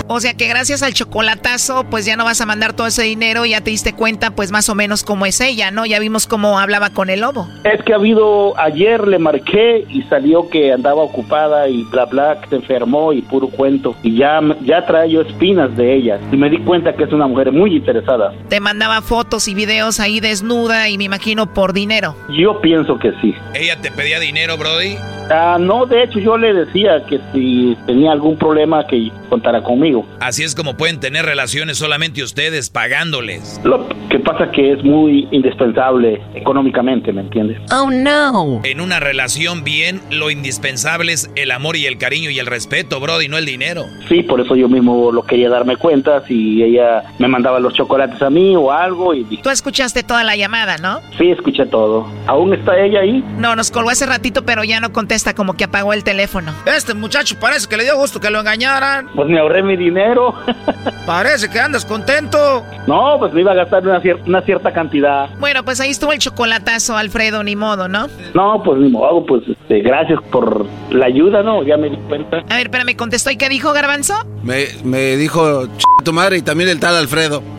O 0.09 0.21
sea 0.21 0.35
que 0.35 0.47
gracias 0.47 0.83
al 0.83 0.95
chocolatazo, 0.95 1.85
pues 1.91 2.07
ya 2.07 2.17
no 2.17 2.25
vas 2.25 2.41
a 2.41 2.47
mandar 2.47 2.75
todo 2.75 2.87
ese 2.87 3.03
dinero 3.03 3.45
y 3.45 3.51
ya 3.51 3.61
te 3.61 3.71
diste 3.71 3.93
cuenta, 3.93 4.31
pues 4.31 4.53
más 4.53 4.69
o 4.69 4.75
menos 4.75 5.03
cómo 5.03 5.27
es 5.27 5.41
ella, 5.41 5.71
¿no? 5.71 5.85
Ya 5.85 5.99
vimos 5.99 6.27
cómo 6.27 6.59
hablaba 6.59 6.91
con 6.91 7.11
el 7.11 7.21
lobo. 7.21 7.49
Es 7.65 7.83
que 7.83 7.93
ha 7.93 7.97
habido, 7.97 8.59
ayer 8.59 9.07
le 9.07 9.19
marqué 9.19 9.85
y 9.91 10.03
salió 10.03 10.49
que 10.49 10.73
andaba 10.73 11.03
ocupada 11.03 11.69
y 11.69 11.83
bla 11.85 12.05
bla, 12.05 12.41
que 12.41 12.49
se 12.49 12.57
enfermó 12.57 13.13
y 13.13 13.23
puro 13.23 13.49
cuento. 13.49 13.97
Y 14.03 14.17
ya, 14.17 14.41
ya 14.63 14.87
trae 14.87 15.11
yo 15.11 15.23
espinas 15.23 15.77
de 15.77 15.97
ella. 15.97 16.21
Y 16.31 16.37
me 16.37 16.51
di 16.51 16.59
cuenta 16.59 16.95
que 16.95 17.05
es 17.05 17.13
una 17.13 17.27
mujer 17.27 17.51
muy 17.53 17.77
interesada. 17.77 18.33
Te 18.49 18.61
mandaba 18.61 19.03
fotos 19.03 19.49
y 19.49 19.55
videos 19.55 20.01
ahí 20.01 20.21
desnuda 20.21 20.89
y 20.89 20.99
me 20.99 21.05
imagino 21.05 21.53
por 21.53 21.73
dinero. 21.73 22.15
Yo 22.31 22.61
pienso 22.61 22.99
que 22.99 23.13
sí. 23.21 23.35
¿Ella 23.55 23.81
te 23.81 23.91
pedía 23.91 24.21
dinero, 24.21 24.57
Brody? 24.57 24.97
Ah, 25.31 25.59
no, 25.59 25.87
de 25.87 26.05
hecho 26.05 26.21
yo 26.21 26.37
le 26.37 26.55
decía 26.55 27.05
que 27.07 27.21
si 27.33 27.77
tenía 27.87 28.13
algún 28.13 28.37
problema 28.37 28.87
que 28.87 29.11
contara 29.29 29.61
conmigo. 29.77 30.07
Así 30.21 30.43
es 30.43 30.55
como 30.55 30.77
pueden 30.77 31.01
tener 31.01 31.27
relaciones 31.27 31.77
solamente 31.79 32.23
ustedes, 32.23 32.71
pagándoles. 32.71 33.61
Lo 33.65 33.87
que 34.09 34.19
pasa 34.19 34.51
que 34.51 34.73
es 34.73 34.83
muy 34.83 35.29
indispensable 35.31 36.23
económicamente, 36.35 37.13
¿me 37.13 37.21
entiendes? 37.23 37.59
Oh 37.71 37.91
no. 37.91 38.61
En 38.65 38.81
una 38.81 39.01
relación 39.01 39.65
bien, 39.65 40.01
lo 40.11 40.31
indispensable 40.31 41.13
es 41.13 41.31
el 41.37 41.51
amor 41.51 41.77
y 41.77 41.87
el 41.87 41.99
cariño 41.99 42.31
y 42.31 42.39
el 42.39 42.47
respeto, 42.47 43.01
Brody, 43.01 43.29
no 43.29 43.37
el 43.37 43.45
dinero. 43.45 43.85
Sí, 44.09 44.23
por 44.23 44.41
eso 44.41 44.57
yo 44.57 44.69
mismo 44.69 45.13
lo 45.13 45.23
quería 45.25 45.51
darme 45.51 45.77
cuenta 45.77 46.25
si 46.27 46.63
ella 46.63 47.05
me 47.19 47.29
mandaba 47.29 47.61
los 47.61 47.75
chocolates 47.75 48.23
a 48.23 48.31
mí 48.31 48.57
o 48.57 48.73
algo 48.73 49.15
y 49.15 49.25
Tú 49.43 49.51
escuchaste 49.51 50.03
toda 50.03 50.25
la 50.25 50.37
llamada, 50.37 50.79
¿no? 50.79 51.01
sí, 51.19 51.31
escuché 51.31 51.67
todo. 51.67 52.07
¿Aún 52.27 52.55
está 52.55 52.79
ella 52.79 53.01
ahí? 53.01 53.23
No, 53.39 53.55
nos 53.57 53.71
colgó 53.71 53.91
hace 53.91 54.07
ratito, 54.07 54.45
pero 54.45 54.65
ya 54.65 54.81
no 54.81 54.93
contesta, 54.93 55.35
como 55.35 55.55
que 55.55 55.65
apagó 55.65 55.93
el 55.93 56.03
teléfono. 56.05 56.53
Este 56.67 56.95
muchacho 56.95 57.37
parece 57.41 57.69
que 57.69 57.77
le 57.77 57.85
dio 57.85 57.97
gusto 57.97 58.21
que 58.21 58.31
lo 58.31 58.41
engañaran. 58.41 59.09
Pues 59.15 59.29
me 59.29 59.39
ahorré 59.39 59.63
mi 59.67 59.77
dinero. 59.77 60.35
Parece 61.07 61.49
que 61.51 61.59
andas 61.61 61.85
contento. 61.85 62.65
No, 62.87 63.17
pues 63.19 63.33
me 63.33 63.41
iba 63.43 63.53
a 63.53 63.55
gastar 63.55 63.83
una, 63.87 64.01
cier- 64.01 64.21
una 64.27 64.41
cierta 64.43 64.73
cantidad. 64.73 65.29
Bueno, 65.39 65.65
pues 65.65 65.81
ahí 65.81 65.91
estuvo 65.91 66.13
el 66.13 66.19
chocolatazo, 66.19 66.97
Alfredo, 66.97 67.43
ni 67.43 67.57
modo, 67.57 67.89
¿no? 67.89 68.07
No, 68.35 68.63
pues 68.65 68.79
ni 68.81 68.89
modo, 68.89 69.25
pues 69.27 69.43
este, 69.49 69.81
gracias 69.81 70.21
por 70.31 70.67
la 70.91 71.07
ayuda, 71.07 71.43
¿no? 71.43 71.63
Ya 71.65 71.77
me 71.77 71.91
di 71.91 71.97
cuenta. 72.09 72.39
A 72.49 72.57
ver, 72.57 72.67
espérame, 72.69 72.97
contestó. 72.97 73.31
¿Y 73.31 73.37
qué 73.37 73.49
dijo 73.49 73.73
Garbanzo? 73.73 74.15
Me, 74.43 74.67
me 74.85 75.17
dijo 75.17 75.65
"Ch- 75.65 76.05
tu 76.05 76.13
madre 76.13 76.39
y 76.39 76.43
también 76.43 76.71
el 76.71 76.81
tal 76.81 76.97
Alfredo. 76.97 77.43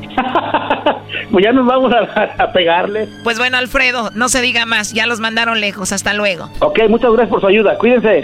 Pues 1.31 1.43
ya 1.43 1.51
nos 1.51 1.65
vamos 1.67 1.91
a, 1.93 2.43
a 2.43 2.51
pegarle. 2.53 3.07
Pues 3.23 3.37
bueno, 3.37 3.57
Alfredo, 3.57 4.09
no 4.15 4.29
se 4.29 4.41
diga 4.41 4.65
más, 4.65 4.93
ya 4.93 5.05
los 5.07 5.19
mandaron 5.19 5.59
lejos, 5.59 5.91
hasta 5.91 6.13
luego. 6.13 6.49
Ok, 6.59 6.79
muchas 6.89 7.11
gracias 7.11 7.29
por 7.29 7.41
su 7.41 7.47
ayuda. 7.47 7.77
Cuídense. 7.77 8.23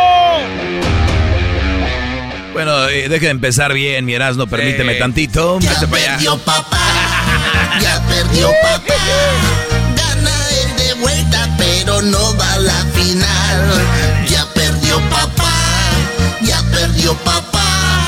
Bueno, 2.63 2.89
eh, 2.89 3.09
deje 3.09 3.25
de 3.25 3.31
empezar 3.31 3.73
bien, 3.73 4.05
mi 4.05 4.13
Erasno, 4.13 4.45
permíteme 4.45 4.93
tantito. 4.93 5.59
Ya 5.61 5.71
Vete 5.79 5.95
allá. 5.95 6.11
perdió 6.11 6.37
papá. 6.37 6.77
Ya 7.81 7.99
perdió 8.07 8.51
papá. 8.61 8.93
Gana 9.95 10.31
el 10.61 10.75
de 10.77 10.93
vuelta, 11.01 11.49
pero 11.57 12.03
no 12.03 12.37
va 12.37 12.53
a 12.53 12.59
la 12.59 12.85
final. 12.93 14.27
Ya 14.29 14.45
perdió 14.53 14.99
papá. 15.09 15.51
Ya 16.43 16.61
perdió 16.71 17.15
papá. 17.15 18.05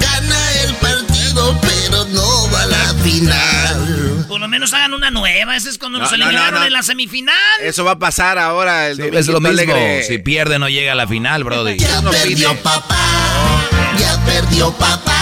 Gana 0.00 0.52
el 0.64 0.74
partido, 0.76 1.60
pero 1.60 2.04
no 2.06 2.50
va 2.50 2.62
a 2.62 2.66
la 2.68 2.94
final. 3.04 4.24
Por 4.26 4.40
lo 4.40 4.48
menos 4.48 4.72
hagan 4.72 4.94
una 4.94 5.10
nueva. 5.10 5.56
Ese 5.56 5.68
es 5.68 5.76
cuando 5.76 5.98
No, 5.98 6.04
nos 6.04 6.12
no, 6.12 6.24
eliminaron 6.24 6.54
no, 6.54 6.60
no. 6.60 6.66
en 6.66 6.72
la 6.72 6.82
semifinal. 6.82 7.34
Eso 7.62 7.84
va 7.84 7.90
a 7.92 7.98
pasar 7.98 8.38
ahora. 8.38 8.88
El 8.88 8.96
Sí, 8.96 9.02
dominguito 9.02 9.18
es 9.20 9.26
lo 9.28 9.40
mismo. 9.42 9.50
alegre. 9.74 10.02
Si 10.04 10.16
pierde, 10.16 10.58
no 10.58 10.70
llega 10.70 10.92
a 10.92 10.94
la 10.94 11.06
final, 11.06 11.44
Brody. 11.44 11.76
Ya 11.76 12.00
perdió 12.00 12.56
papá. 12.62 12.96
Ya 14.20 14.40
perdió 14.40 14.72
papá. 14.72 15.20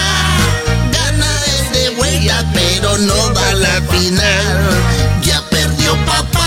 Gana 0.93 1.27
el 1.59 1.73
de 1.73 1.91
vuelta, 1.91 2.45
pero 2.53 2.97
no 2.99 3.35
va 3.35 3.49
a 3.51 3.55
la 3.55 3.81
final. 3.83 5.23
Ya 5.23 5.43
perdió 5.51 5.95
papá. 6.05 6.47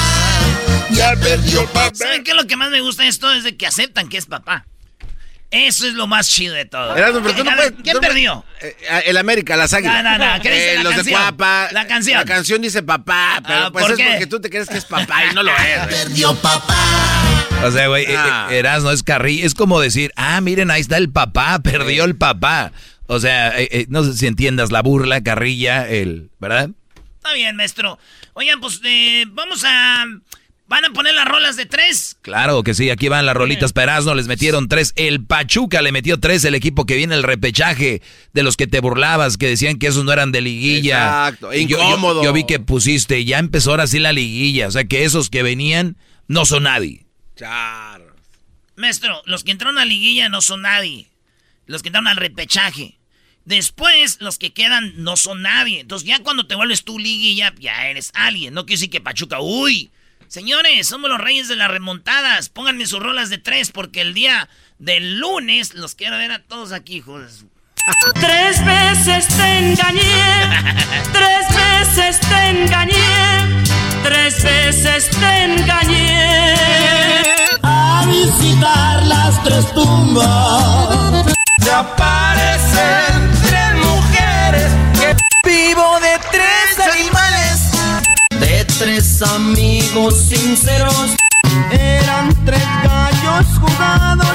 Ya 0.92 1.16
perdió 1.16 1.66
papá. 1.68 1.92
¿Saben 1.94 2.24
qué 2.24 2.32
es 2.32 2.38
lo 2.38 2.46
que 2.48 2.56
más 2.58 2.70
me 2.70 2.82
gusta 2.82 3.04
de 3.04 3.10
esto? 3.10 3.32
Es 3.32 3.44
de 3.44 3.56
que 3.58 3.68
aceptan 3.68 4.10
que 4.10 4.18
es 4.18 4.26
papá. 4.26 4.66
Eso 5.50 5.86
es 5.86 5.94
lo 5.96 6.08
más 6.08 6.30
chido 6.30 6.56
de 6.56 6.64
todo. 6.66 6.96
Erasmo, 6.96 7.22
pero 7.22 7.36
tú 7.36 7.44
no 7.44 7.52
A 7.52 7.56
ver, 7.56 7.68
puedes- 7.72 7.84
¿Quién 7.84 7.96
tú 7.96 8.00
perdió? 8.02 8.46
Eh, 8.62 8.76
el 9.06 9.18
América, 9.18 9.58
las 9.58 9.74
águilas. 9.74 10.02
No, 10.02 10.18
no, 10.18 10.34
no, 10.38 10.42
¿qué 10.42 10.50
dice 10.50 10.76
la 10.78 10.84
los 10.84 10.94
canción? 10.94 11.06
de 11.06 11.12
Cuapa. 11.12 11.68
La 11.72 11.88
canción. 11.88 12.20
La 12.20 12.26
canción 12.26 12.62
dice 12.62 12.84
papá, 12.84 13.42
pero 13.46 13.66
Ah, 13.66 13.70
pues 13.72 13.84
¿por 13.84 13.92
es 13.92 13.98
qué? 13.98 14.10
porque 14.12 14.28
tú 14.28 14.40
te 14.40 14.50
crees 14.50 14.70
que 14.70 14.78
es 14.78 14.86
papá 14.86 15.26
y 15.30 15.34
no 15.36 15.44
lo 15.44 15.52
es. 15.52 15.88
Perdió 15.88 16.34
papá. 16.36 16.76
O 17.64 17.72
sea, 17.72 17.88
güey, 17.88 18.06
eh, 18.06 18.16
Ah. 18.18 18.48
eh, 18.52 18.58
Erasno 18.60 18.92
es 18.92 19.04
carril. 19.04 19.44
Es 19.44 19.54
como 19.54 19.80
decir, 19.80 20.12
ah, 20.16 20.40
miren, 20.42 20.72
ahí 20.72 20.82
está 20.82 20.98
el 20.98 21.10
papá, 21.10 21.60
perdió 21.64 22.04
el 22.06 22.16
papá. 22.16 22.72
O 23.08 23.20
sea, 23.20 23.60
eh, 23.60 23.68
eh, 23.72 23.86
no 23.90 24.04
sé 24.04 24.14
si 24.16 24.28
entiendas 24.28 24.72
la 24.72 24.82
burla, 24.82 25.22
carrilla, 25.22 25.88
el, 25.90 26.30
¿verdad? 26.40 26.70
Está 27.18 27.34
bien, 27.34 27.56
maestro. 27.56 28.00
Oigan, 28.34 28.60
pues 28.62 28.80
eh, 28.84 29.26
vamos 29.30 29.64
a... 29.66 30.06
¿Van 30.68 30.86
a 30.86 30.90
poner 30.92 31.14
las 31.14 31.26
rolas 31.26 31.58
de 31.58 31.66
tres? 31.66 32.16
Claro 32.22 32.64
que 32.64 32.74
sí, 32.74 32.90
aquí 32.90 33.10
van 33.10 33.26
las 33.26 33.36
rolitas 33.36 33.74
Perazno, 33.74 34.16
les 34.16 34.28
metieron 34.28 34.70
tres. 34.70 34.94
El 34.96 35.22
Pachuca 35.22 35.82
le 35.82 35.92
metió 35.92 36.18
tres, 36.18 36.46
el 36.46 36.56
equipo 36.56 36.86
que 36.86 36.96
viene 36.96 37.14
el 37.14 37.24
repechaje 37.24 38.02
de 38.34 38.44
los 38.44 38.56
que 38.56 38.68
te 38.68 38.80
burlabas, 38.80 39.36
que 39.36 39.50
decían 39.50 39.78
que 39.80 39.88
esos 39.88 40.06
no 40.06 40.14
eran 40.14 40.32
de 40.32 40.40
liguilla. 40.40 41.28
Exacto, 41.28 41.54
incómodo. 41.54 42.24
Yo, 42.24 42.32
vi 42.32 42.46
que 42.46 42.62
pusiste, 42.62 43.26
ya 43.26 43.40
empezó 43.40 43.72
ahora 43.72 43.86
sí 43.86 44.00
la 44.00 44.14
liguilla, 44.14 44.70
o 44.70 44.72
sea 44.72 44.86
que 44.86 45.04
esos 45.04 45.30
que 45.30 45.44
venían 45.44 45.98
no 46.30 46.46
son 46.46 46.64
nadie. 46.64 47.06
Maestro, 48.76 49.22
los 49.26 49.44
que 49.44 49.52
entraron 49.52 49.78
a 49.78 49.86
liguilla 49.86 50.30
no 50.30 50.42
son 50.42 50.64
nadie. 50.64 51.10
Los 51.66 51.82
que 51.82 51.90
entraron 51.90 52.08
al 52.08 52.18
repechaje. 52.18 52.98
Después, 53.46 54.18
los 54.20 54.38
que 54.38 54.54
quedan 54.54 55.04
no 55.04 55.18
son 55.18 55.42
nadie. 55.42 55.80
Entonces, 55.80 56.08
ya 56.08 56.20
cuando 56.20 56.48
te 56.48 56.56
vuelves 56.56 56.84
tú 56.84 57.00
liguilla, 57.00 57.54
ya 57.60 57.88
eres 57.88 58.12
alguien. 58.14 58.54
No 58.54 58.66
quiere 58.66 58.78
decir 58.78 58.90
que 58.90 59.02
Pachuca, 59.02 59.40
uy, 59.40 59.92
Señores, 60.32 60.88
somos 60.88 61.10
los 61.10 61.20
reyes 61.20 61.50
de 61.50 61.58
las 61.58 61.70
remontadas. 61.70 62.48
Pónganme 62.48 62.86
sus 62.86 63.02
rolas 63.02 63.30
de 63.30 63.38
tres 63.38 63.70
porque 63.70 64.00
el 64.00 64.14
día 64.14 64.48
del 64.80 65.20
lunes 65.20 65.74
los 65.74 65.94
quiero 65.94 66.18
ver 66.18 66.32
a 66.32 66.42
todos 66.42 66.72
aquí, 66.72 66.96
hijos. 66.96 67.44
Tres 68.14 68.66
veces 68.66 69.28
te 69.28 69.58
engañé, 69.58 70.00
tres 71.12 71.48
veces 71.54 72.20
te 72.22 72.50
engañé, 72.50 73.64
tres 74.04 74.44
veces 74.44 75.10
te 75.10 75.44
engañé. 75.44 76.56
A 77.64 78.06
visitar 78.08 79.04
las 79.06 79.44
tres 79.44 79.66
tumbas. 79.74 81.26
Se 81.62 81.72
aparecen 81.72 83.32
tres 83.48 83.76
mujeres 83.76 84.72
que 85.00 85.16
vivo 85.50 86.00
de 86.00 86.20
tres 86.32 86.88
animales 86.94 87.72
de 88.40 88.66
tres 88.66 89.22
amigos 89.22 90.16
sinceros. 90.18 91.16
Eran 91.72 92.34
tres 92.46 92.64
gallos 92.84 93.46
jugados, 93.60 94.28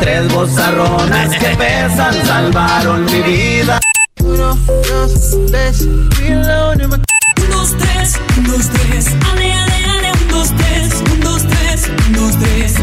tres 0.00 0.32
bozarrones 0.32 1.38
que 1.38 1.56
pesan, 1.56 2.26
salvaron 2.26 3.04
mi 3.06 3.20
vida. 3.22 3.80
Uno, 4.20 4.54
dos, 4.56 5.36
tres, 5.50 5.86
un, 7.42 7.50
dos, 7.50 7.76
tres, 7.78 8.20
un, 8.36 8.44
dos, 8.44 8.68
tres, 8.70 9.06
ale, 9.30 9.52
ale, 9.52 9.84
ale, 9.84 10.12
un, 10.12 10.28
dos, 10.28 10.48
tres, 10.56 10.94
un, 11.12 11.20
dos, 11.20 11.42
tres, 11.48 11.88
un, 12.06 12.12
dos, 12.12 12.38
tres. 12.38 12.74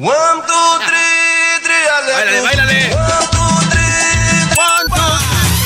One, 0.00 0.42
two, 0.46 0.78
three, 0.86 1.58
three, 1.64 1.86
ale, 1.96 2.12
Báilale, 2.12 2.40
báilale. 2.40 2.94
One, 2.94 3.26
two, 3.32 3.52
three, 3.70 4.46
one, 4.56 4.86
two. 4.94 5.14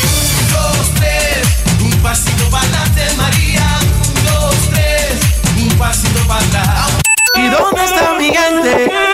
Un, 0.09 0.49
dos, 0.53 0.87
tres, 0.97 1.45
un 1.83 1.93
pasito 2.03 2.45
para 2.51 2.65
adelante, 2.65 3.03
María. 3.19 3.67
Un, 4.09 4.25
dos, 4.25 4.57
tres, 4.71 5.21
un 5.59 5.69
pasito 5.79 6.21
para 6.27 6.41
atrás. 6.47 6.91
¿Y 7.35 7.49
dónde 7.49 7.85
está 7.85 8.15
mi 8.19 8.31
gente? 8.31 9.12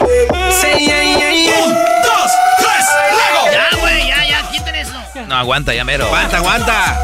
Aguanta, 5.39 5.75
ya 5.75 5.85
mero. 5.85 6.07
Aguanta, 6.07 6.37
aguanta. 6.39 7.01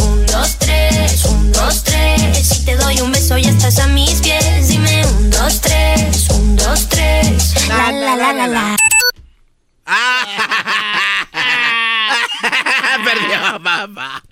Un, 0.00 0.26
dos, 0.26 0.58
tres, 0.58 1.24
un, 1.24 1.52
dos, 1.52 1.82
tres. 1.84 2.48
Si 2.48 2.64
te 2.64 2.76
doy 2.76 3.00
un 3.00 3.12
beso 3.12 3.36
ya 3.38 3.50
estás 3.50 3.78
a 3.78 3.86
mis 3.88 4.20
pies. 4.20 4.68
Dime 4.68 5.04
un, 5.06 5.30
dos, 5.30 5.60
tres, 5.60 6.28
un, 6.30 6.56
dos, 6.56 6.88
tres. 6.88 7.68
La, 7.68 7.92
la, 7.92 8.16
la, 8.16 8.32
la, 8.32 8.46
la. 8.46 8.76
Perdió, 13.04 13.62
papá. 13.62 14.22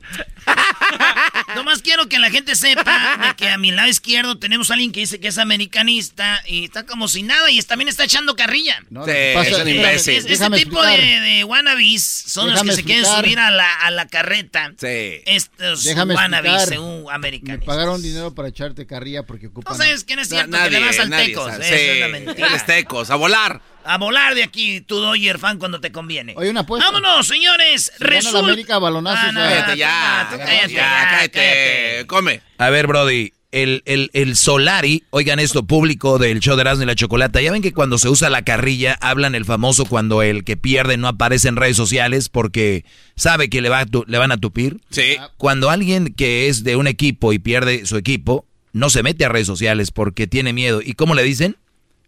Nomás 1.54 1.82
quiero 1.82 2.08
que 2.08 2.18
la 2.18 2.30
gente 2.30 2.54
sepa 2.56 3.16
de 3.28 3.36
que 3.36 3.48
a 3.48 3.58
mi 3.58 3.70
lado 3.70 3.88
izquierdo 3.88 4.38
tenemos 4.38 4.70
a 4.70 4.74
alguien 4.74 4.92
que 4.92 5.00
dice 5.00 5.20
que 5.20 5.28
es 5.28 5.38
americanista 5.38 6.42
y 6.46 6.64
está 6.64 6.84
como 6.84 7.06
sin 7.08 7.26
nada 7.28 7.50
y 7.50 7.60
también 7.62 7.88
está 7.88 8.04
echando 8.04 8.34
carrilla. 8.36 8.82
No, 8.90 9.04
Sí, 9.04 9.10
es 9.12 9.58
un 9.58 9.68
imbécil. 9.68 10.14
Es- 10.14 10.24
ese 10.26 10.50
tipo 10.50 10.82
de, 10.82 10.96
de 11.20 11.44
wannabes 11.44 12.02
son 12.04 12.48
Déjame 12.48 12.66
los 12.68 12.76
que 12.76 12.82
se 12.82 12.86
quieren 12.86 13.04
subir 13.04 13.38
a 13.38 13.50
la, 13.50 13.72
a 13.74 13.90
la 13.90 14.06
carreta. 14.08 14.72
Sí. 14.78 15.20
Estos 15.26 15.84
Déjame 15.84 16.14
wannabes 16.14 16.52
explicar. 16.52 16.68
según 16.74 17.04
Me 17.04 17.12
americanistas. 17.12 17.66
pagaron 17.66 18.02
dinero 18.02 18.34
para 18.34 18.48
echarte 18.48 18.86
carrilla 18.86 19.22
porque 19.22 19.46
ocupan. 19.48 19.72
No 19.72 19.82
sabes 19.82 20.04
quién 20.04 20.18
es 20.18 20.30
Na- 20.30 20.36
cierto, 20.38 20.56
que 20.64 20.70
le 20.70 20.80
vas 20.80 20.98
al 20.98 21.10
nadie 21.10 21.26
tecos. 21.28 21.50
sabe. 21.52 21.64
Esa 21.66 21.74
es 21.76 21.92
Sí, 21.94 22.00
la 22.00 22.08
mentira. 22.08 22.46
eres 22.48 22.66
tecos, 22.66 23.10
a 23.10 23.14
volar. 23.16 23.60
A 23.84 23.98
volar 23.98 24.34
de 24.34 24.42
aquí, 24.42 24.80
tu 24.80 24.96
Dodger 24.96 25.38
fan 25.38 25.58
cuando 25.58 25.80
te 25.80 25.92
conviene. 25.92 26.34
Oye, 26.36 26.50
una 26.50 26.60
apuesta. 26.60 26.90
Vámonos, 26.90 27.26
señores. 27.26 27.92
Si 27.98 28.02
Resulta. 28.04 28.38
América, 28.40 28.78
balonazos, 28.78 29.20
Ah, 29.28 29.32
no, 29.32 29.40
ya. 29.40 29.48
tú 29.50 29.52
Cállate 29.52 29.76
ya. 29.78 30.26
cállate, 30.46 30.72
ya, 30.72 31.08
cállate. 31.10 31.30
cállate. 31.30 32.06
Come. 32.06 32.40
A 32.58 32.70
ver, 32.70 32.86
Brody, 32.86 33.32
el, 33.52 33.82
el, 33.84 34.10
el 34.14 34.36
Solari, 34.36 35.04
oigan 35.10 35.38
esto, 35.38 35.64
público 35.66 36.18
del 36.18 36.40
show 36.40 36.56
de 36.56 36.62
Erasmo 36.62 36.82
y 36.82 36.86
la 36.86 36.94
Chocolata, 36.94 37.40
ya 37.40 37.52
ven 37.52 37.62
que 37.62 37.72
cuando 37.72 37.98
se 37.98 38.08
usa 38.08 38.30
la 38.30 38.42
carrilla, 38.42 38.96
hablan 39.00 39.34
el 39.34 39.44
famoso 39.44 39.84
cuando 39.84 40.22
el 40.22 40.44
que 40.44 40.56
pierde 40.56 40.96
no 40.96 41.06
aparece 41.06 41.48
en 41.48 41.56
redes 41.56 41.76
sociales 41.76 42.28
porque 42.30 42.84
sabe 43.16 43.48
que 43.50 43.60
le, 43.60 43.68
va 43.68 43.80
a 43.80 43.86
tu- 43.86 44.04
le 44.08 44.18
van 44.18 44.32
a 44.32 44.38
tupir. 44.38 44.78
Sí. 44.90 45.18
Cuando 45.36 45.68
alguien 45.70 46.14
que 46.14 46.48
es 46.48 46.64
de 46.64 46.76
un 46.76 46.86
equipo 46.86 47.32
y 47.32 47.38
pierde 47.38 47.86
su 47.86 47.96
equipo, 47.96 48.46
no 48.72 48.88
se 48.90 49.02
mete 49.04 49.24
a 49.24 49.28
redes 49.28 49.46
sociales 49.46 49.90
porque 49.92 50.26
tiene 50.26 50.52
miedo. 50.52 50.80
¿Y 50.82 50.94
cómo 50.94 51.14
le 51.14 51.22
dicen? 51.22 51.56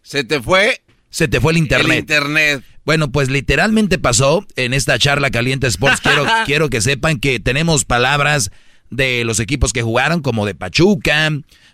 Se 0.03 0.24
te 0.24 0.40
fue 0.40 0.81
Se 1.11 1.28
te 1.28 1.41
fue 1.41 1.53
el 1.53 1.59
internet. 1.59 1.93
el 1.93 1.99
internet. 1.99 2.65
Bueno, 2.85 3.11
pues 3.11 3.31
literalmente 3.31 3.99
pasó 3.99 4.47
en 4.57 4.74
esta 4.74 4.99
charla 4.99 5.31
caliente 5.31 5.66
Sports. 5.66 6.01
Quiero, 6.01 6.24
quiero 6.47 6.70
que 6.70 6.81
sepan 6.81 7.19
que 7.19 7.41
tenemos 7.41 7.85
palabras 7.85 8.51
de 8.91 9.24
los 9.24 9.41
equipos 9.41 9.73
que 9.73 9.83
jugaron, 9.83 10.20
como 10.23 10.47
de 10.47 10.55
Pachuca, 10.55 11.31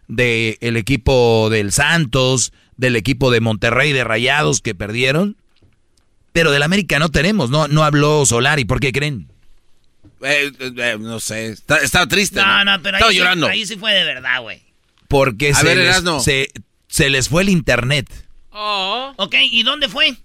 del 0.09 0.57
el 0.61 0.77
equipo 0.77 1.49
del 1.51 1.73
Santos, 1.73 2.53
del 2.77 2.97
equipo 2.97 3.31
de 3.31 3.41
Monterrey 3.41 3.93
de 3.93 4.05
Rayados 4.05 4.61
que 4.61 4.75
perdieron. 4.75 5.37
Pero 6.33 6.51
del 6.51 6.63
América 6.63 6.99
no 6.99 7.11
tenemos, 7.11 7.51
no, 7.51 7.69
no 7.69 7.85
habló 7.85 8.25
Solari, 8.25 8.65
¿por 8.65 8.81
qué 8.81 8.91
creen? 8.93 9.29
Eh, 10.23 10.51
eh, 10.59 10.73
eh, 10.77 10.97
no 10.99 11.21
sé. 11.21 11.49
Está, 11.49 11.79
estaba 11.79 12.07
triste. 12.07 12.41
No, 12.41 12.65
no, 12.65 12.81
pero 12.81 12.97
Estaba 12.97 13.11
ahí 13.11 13.17
sí, 13.17 13.19
llorando. 13.19 13.47
ahí 13.49 13.67
sí 13.67 13.77
fue 13.77 13.93
de 13.93 14.05
verdad, 14.05 14.41
güey. 14.41 14.63
Porque 15.09 15.51
A 15.51 15.55
se, 15.57 15.67
ver, 15.67 15.77
les, 15.79 16.23
se, 16.25 16.49
se 16.89 17.11
les 17.11 17.29
fue 17.29 17.43
el 17.43 17.51
internet. 17.51 18.09
Ok, 18.53 19.35
¿y 19.41 19.63
dónde 19.63 19.89
fue? 19.89 20.17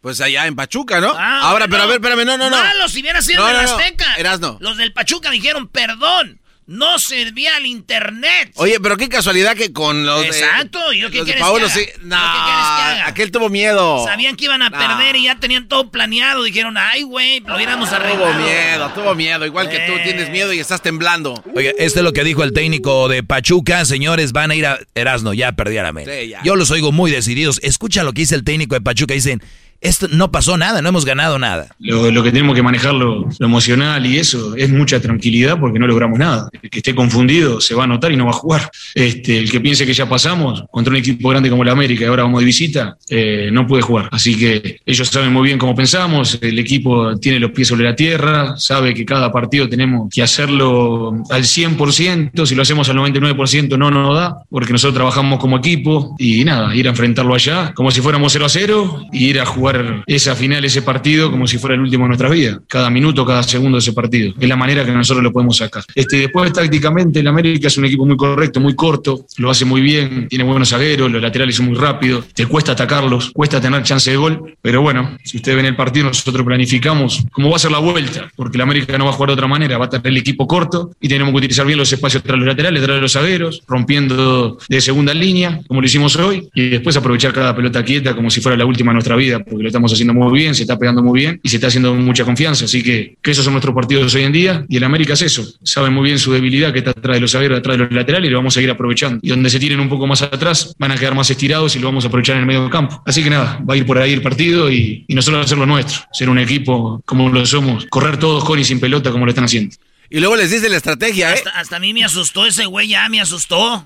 Pues 0.00 0.20
allá 0.20 0.46
en 0.46 0.54
Pachuca, 0.56 1.00
¿no? 1.00 1.12
Ah, 1.16 1.40
Ahora, 1.50 1.66
pero 1.68 1.82
a 1.82 1.86
ver, 1.86 1.96
espérame, 1.96 2.24
no, 2.24 2.38
no, 2.38 2.48
no. 2.50 2.56
Malo, 2.56 2.88
si 2.88 3.00
hubiera 3.00 3.20
sido 3.20 3.42
No, 3.42 3.48
en 3.48 3.54
no, 3.56 3.60
el 3.60 3.66
no. 3.66 3.76
Azteca. 3.76 4.14
Erasno. 4.16 4.56
Los 4.60 4.76
del 4.76 4.92
Pachuca 4.92 5.30
dijeron, 5.30 5.68
perdón, 5.68 6.40
no 6.68 6.98
servía 6.98 7.56
el 7.56 7.64
internet. 7.64 8.52
Oye, 8.56 8.78
pero 8.80 8.96
qué 8.98 9.08
casualidad 9.08 9.56
que 9.56 9.72
con 9.72 10.04
los 10.04 10.20
de- 10.20 10.28
Exacto, 10.28 10.92
¿y 10.92 11.00
yo 11.00 11.10
qué 11.10 11.16
los 11.18 11.26
de 11.26 11.32
quieres 11.32 11.42
Paolo 11.42 11.66
que 11.66 11.72
sí. 11.72 11.80
haga? 11.80 11.92
No, 12.02 12.16
¿Yo 12.16 12.32
qué 12.32 12.44
quieres 12.44 12.66
que 12.66 13.00
haga? 13.00 13.06
aquel 13.08 13.30
tuvo 13.32 13.48
miedo. 13.48 14.04
Sabían 14.04 14.36
que 14.36 14.44
iban 14.44 14.60
a 14.62 14.70
perder 14.70 15.16
y 15.16 15.24
ya 15.24 15.40
tenían 15.40 15.66
todo 15.66 15.90
planeado. 15.90 16.42
Dijeron, 16.42 16.76
ay, 16.76 17.02
güey, 17.04 17.40
lo 17.40 17.56
hubiéramos 17.56 17.90
arreglado. 17.90 18.32
Tuvo 18.32 18.34
miedo, 18.44 18.92
tuvo 18.94 19.14
miedo. 19.14 19.46
Igual 19.46 19.70
que 19.70 19.78
tú 19.80 19.92
Eh. 19.94 20.00
tienes 20.04 20.28
miedo 20.30 20.52
y 20.52 20.58
estás 20.60 20.82
temblando. 20.82 21.42
Oiga, 21.54 21.72
esto 21.78 22.00
es 22.00 22.04
lo 22.04 22.12
que 22.12 22.22
dijo 22.22 22.44
el 22.44 22.52
técnico 22.52 23.08
de 23.08 23.22
Pachuca. 23.22 23.86
Señores, 23.86 24.32
van 24.32 24.50
a 24.50 24.54
ir 24.54 24.66
a 24.66 24.78
Erasno, 24.94 25.32
ya 25.32 25.52
perdí 25.52 25.78
a 25.78 25.82
la. 25.90 25.92
Sí, 26.04 26.28
ya. 26.28 26.42
Yo 26.44 26.54
los 26.54 26.70
oigo 26.70 26.92
muy 26.92 27.10
decididos. 27.10 27.60
Escucha 27.62 28.02
lo 28.02 28.12
que 28.12 28.20
dice 28.20 28.34
el 28.34 28.44
técnico 28.44 28.74
de 28.74 28.82
Pachuca. 28.82 29.14
Dicen, 29.14 29.42
esto 29.80 30.08
no 30.08 30.32
pasó 30.32 30.56
nada, 30.56 30.82
no 30.82 30.88
hemos 30.88 31.04
ganado 31.04 31.38
nada. 31.38 31.68
Lo, 31.78 32.22
que 32.22 32.32
tenemos 32.32 32.54
que 32.56 32.62
manejar 32.62 32.94
lo, 32.94 33.28
emocional 33.40 34.04
y 34.06 34.18
eso 34.18 34.56
es 34.56 34.70
mucha 34.70 35.00
tranquilidad 35.00 35.58
porque 35.60 35.78
no 35.78 35.86
logramos 35.86 36.18
nada. 36.18 36.48
El 36.60 36.70
que 36.70 36.78
esté 36.78 36.94
confundido 36.94 37.60
se 37.60 37.74
va 37.74 37.84
a 37.84 37.86
notar 37.86 38.10
y 38.12 38.16
no 38.16 38.24
va 38.24 38.30
a 38.30 38.34
jugar. 38.34 38.70
Este, 38.94 39.38
el 39.38 39.50
que 39.50 39.60
piense 39.60 39.86
que 39.86 39.94
ya 39.94 40.08
pasamos 40.08 40.64
contra 40.70 40.90
un 40.90 40.96
equipo 40.96 41.28
grande 41.28 41.50
como 41.50 41.62
el 41.62 41.68
América 41.68 42.04
y 42.04 42.08
ahora 42.08 42.24
vamos 42.24 42.40
de 42.40 42.46
visita, 42.46 42.96
eh, 43.08 43.50
no 43.52 43.66
puede 43.66 43.82
jugar. 43.82 44.08
Así 44.10 44.36
que 44.36 44.80
ellos 44.84 45.08
saben 45.08 45.32
muy 45.32 45.44
bien 45.44 45.58
cómo 45.58 45.74
pensamos, 45.74 46.38
el 46.40 46.58
equipo 46.58 47.16
tiene 47.18 47.38
los 47.38 47.52
pies 47.52 47.68
sobre 47.68 47.84
la 47.84 47.94
tierra, 47.94 48.56
sabe 48.56 48.94
que 48.94 49.04
cada 49.04 49.30
partido 49.30 49.68
tenemos 49.68 50.08
que 50.12 50.22
hacerlo 50.22 51.22
al 51.30 51.42
100%, 51.42 52.46
si 52.46 52.54
lo 52.54 52.62
hacemos 52.62 52.88
al 52.88 52.96
99% 52.96 53.78
no 53.78 53.90
nos 53.90 54.14
da, 54.14 54.42
porque 54.50 54.72
nosotros 54.72 54.94
trabajamos 54.94 55.38
como 55.38 55.58
equipo 55.58 56.16
y 56.18 56.44
nada, 56.44 56.74
ir 56.74 56.86
a 56.86 56.90
enfrentarlo 56.90 57.34
allá 57.34 57.72
como 57.74 57.90
si 57.90 58.00
fuéramos 58.00 58.32
0 58.32 58.46
a 58.46 58.48
0 58.48 59.06
y 59.12 59.26
ir 59.26 59.40
a 59.40 59.46
jugar 59.46 59.67
esa 60.06 60.34
final, 60.34 60.64
ese 60.64 60.82
partido 60.82 61.30
como 61.30 61.46
si 61.46 61.58
fuera 61.58 61.74
el 61.74 61.80
último 61.80 62.04
de 62.04 62.08
nuestra 62.08 62.28
vida, 62.28 62.60
cada 62.66 62.90
minuto, 62.90 63.24
cada 63.24 63.42
segundo 63.42 63.76
de 63.76 63.80
ese 63.80 63.92
partido. 63.92 64.34
Es 64.38 64.48
la 64.48 64.56
manera 64.56 64.84
que 64.84 64.92
nosotros 64.92 65.22
lo 65.22 65.32
podemos 65.32 65.56
sacar. 65.56 65.84
Este, 65.94 66.18
después 66.18 66.52
tácticamente 66.52 67.20
el 67.20 67.26
América 67.26 67.68
es 67.68 67.76
un 67.76 67.84
equipo 67.84 68.06
muy 68.06 68.16
correcto, 68.16 68.60
muy 68.60 68.74
corto, 68.74 69.26
lo 69.38 69.50
hace 69.50 69.64
muy 69.64 69.80
bien, 69.80 70.28
tiene 70.28 70.44
buenos 70.44 70.70
zagueros, 70.70 71.10
los 71.10 71.22
laterales 71.22 71.56
son 71.56 71.66
muy 71.66 71.76
rápidos, 71.76 72.26
te 72.34 72.46
cuesta 72.46 72.72
atacarlos, 72.72 73.30
cuesta 73.32 73.60
tener 73.60 73.82
chance 73.82 74.10
de 74.10 74.16
gol, 74.16 74.56
pero 74.60 74.82
bueno, 74.82 75.16
si 75.24 75.38
ustedes 75.38 75.56
ven 75.56 75.66
el 75.66 75.76
partido 75.76 76.06
nosotros 76.06 76.44
planificamos 76.44 77.24
cómo 77.32 77.50
va 77.50 77.56
a 77.56 77.58
ser 77.58 77.70
la 77.70 77.78
vuelta, 77.78 78.30
porque 78.36 78.56
el 78.56 78.62
América 78.62 78.96
no 78.98 79.04
va 79.04 79.10
a 79.10 79.14
jugar 79.14 79.30
de 79.30 79.34
otra 79.34 79.46
manera, 79.46 79.78
va 79.78 79.86
a 79.86 79.90
tener 79.90 80.06
el 80.06 80.16
equipo 80.16 80.46
corto 80.46 80.92
y 81.00 81.08
tenemos 81.08 81.32
que 81.32 81.38
utilizar 81.38 81.66
bien 81.66 81.78
los 81.78 81.92
espacios 81.92 82.22
tras 82.22 82.38
los 82.38 82.46
laterales, 82.46 82.82
tras 82.82 83.00
los 83.00 83.12
zagueros, 83.12 83.62
rompiendo 83.66 84.58
de 84.68 84.80
segunda 84.80 85.14
línea, 85.14 85.60
como 85.66 85.80
lo 85.80 85.86
hicimos 85.86 86.16
hoy, 86.16 86.48
y 86.54 86.70
después 86.70 86.96
aprovechar 86.96 87.32
cada 87.32 87.54
pelota 87.54 87.84
quieta 87.84 88.14
como 88.14 88.30
si 88.30 88.40
fuera 88.40 88.56
la 88.56 88.64
última 88.64 88.90
de 88.90 88.94
nuestra 88.94 89.16
vida, 89.16 89.40
porque 89.58 89.64
lo 89.64 89.68
estamos 89.70 89.92
haciendo 89.92 90.14
muy 90.14 90.38
bien, 90.38 90.54
se 90.54 90.62
está 90.62 90.78
pegando 90.78 91.02
muy 91.02 91.18
bien 91.18 91.40
y 91.42 91.48
se 91.48 91.56
está 91.56 91.66
haciendo 91.66 91.92
mucha 91.94 92.24
confianza. 92.24 92.66
Así 92.66 92.80
que, 92.80 93.16
que 93.20 93.32
esos 93.32 93.44
son 93.44 93.54
nuestros 93.54 93.74
partidos 93.74 94.14
hoy 94.14 94.22
en 94.22 94.32
día 94.32 94.64
y 94.68 94.76
el 94.76 94.84
América 94.84 95.14
es 95.14 95.22
eso. 95.22 95.44
Saben 95.64 95.92
muy 95.92 96.04
bien 96.04 96.18
su 96.20 96.32
debilidad 96.32 96.72
que 96.72 96.78
está 96.78 96.92
atrás 96.92 97.16
de 97.16 97.20
los 97.20 97.32
zagueros, 97.32 97.58
atrás 97.58 97.76
de 97.76 97.84
los 97.84 97.92
laterales 97.92 98.28
y 98.28 98.30
lo 98.30 98.38
vamos 98.38 98.54
a 98.54 98.56
seguir 98.56 98.70
aprovechando. 98.70 99.18
Y 99.20 99.30
donde 99.30 99.50
se 99.50 99.58
tiren 99.58 99.80
un 99.80 99.88
poco 99.88 100.06
más 100.06 100.22
atrás, 100.22 100.76
van 100.78 100.92
a 100.92 100.96
quedar 100.96 101.16
más 101.16 101.28
estirados 101.28 101.74
y 101.74 101.80
lo 101.80 101.88
vamos 101.88 102.04
a 102.04 102.06
aprovechar 102.06 102.36
en 102.36 102.42
el 102.42 102.46
medio 102.46 102.62
del 102.62 102.70
campo. 102.70 103.02
Así 103.04 103.24
que 103.24 103.30
nada, 103.30 103.60
va 103.68 103.74
a 103.74 103.76
ir 103.76 103.84
por 103.84 103.98
ahí 103.98 104.12
el 104.12 104.22
partido 104.22 104.70
y, 104.70 105.04
y 105.08 105.14
nosotros 105.16 105.44
hacer 105.44 105.58
lo 105.58 105.66
nuestro, 105.66 106.02
ser 106.12 106.30
un 106.30 106.38
equipo 106.38 107.02
como 107.04 107.28
lo 107.28 107.44
somos, 107.44 107.86
correr 107.86 108.16
todos 108.16 108.44
con 108.44 108.60
y 108.60 108.64
sin 108.64 108.78
pelota 108.78 109.10
como 109.10 109.24
lo 109.24 109.30
están 109.30 109.44
haciendo. 109.44 109.74
Y 110.08 110.20
luego 110.20 110.36
les 110.36 110.52
dice 110.52 110.68
la 110.68 110.76
estrategia, 110.76 111.30
¿eh? 111.30 111.34
Hasta, 111.34 111.50
hasta 111.50 111.76
a 111.76 111.80
mí 111.80 111.92
me 111.92 112.04
asustó 112.04 112.46
ese 112.46 112.64
güey, 112.66 112.88
ya 112.88 113.08
me 113.08 113.20
asustó. 113.20 113.84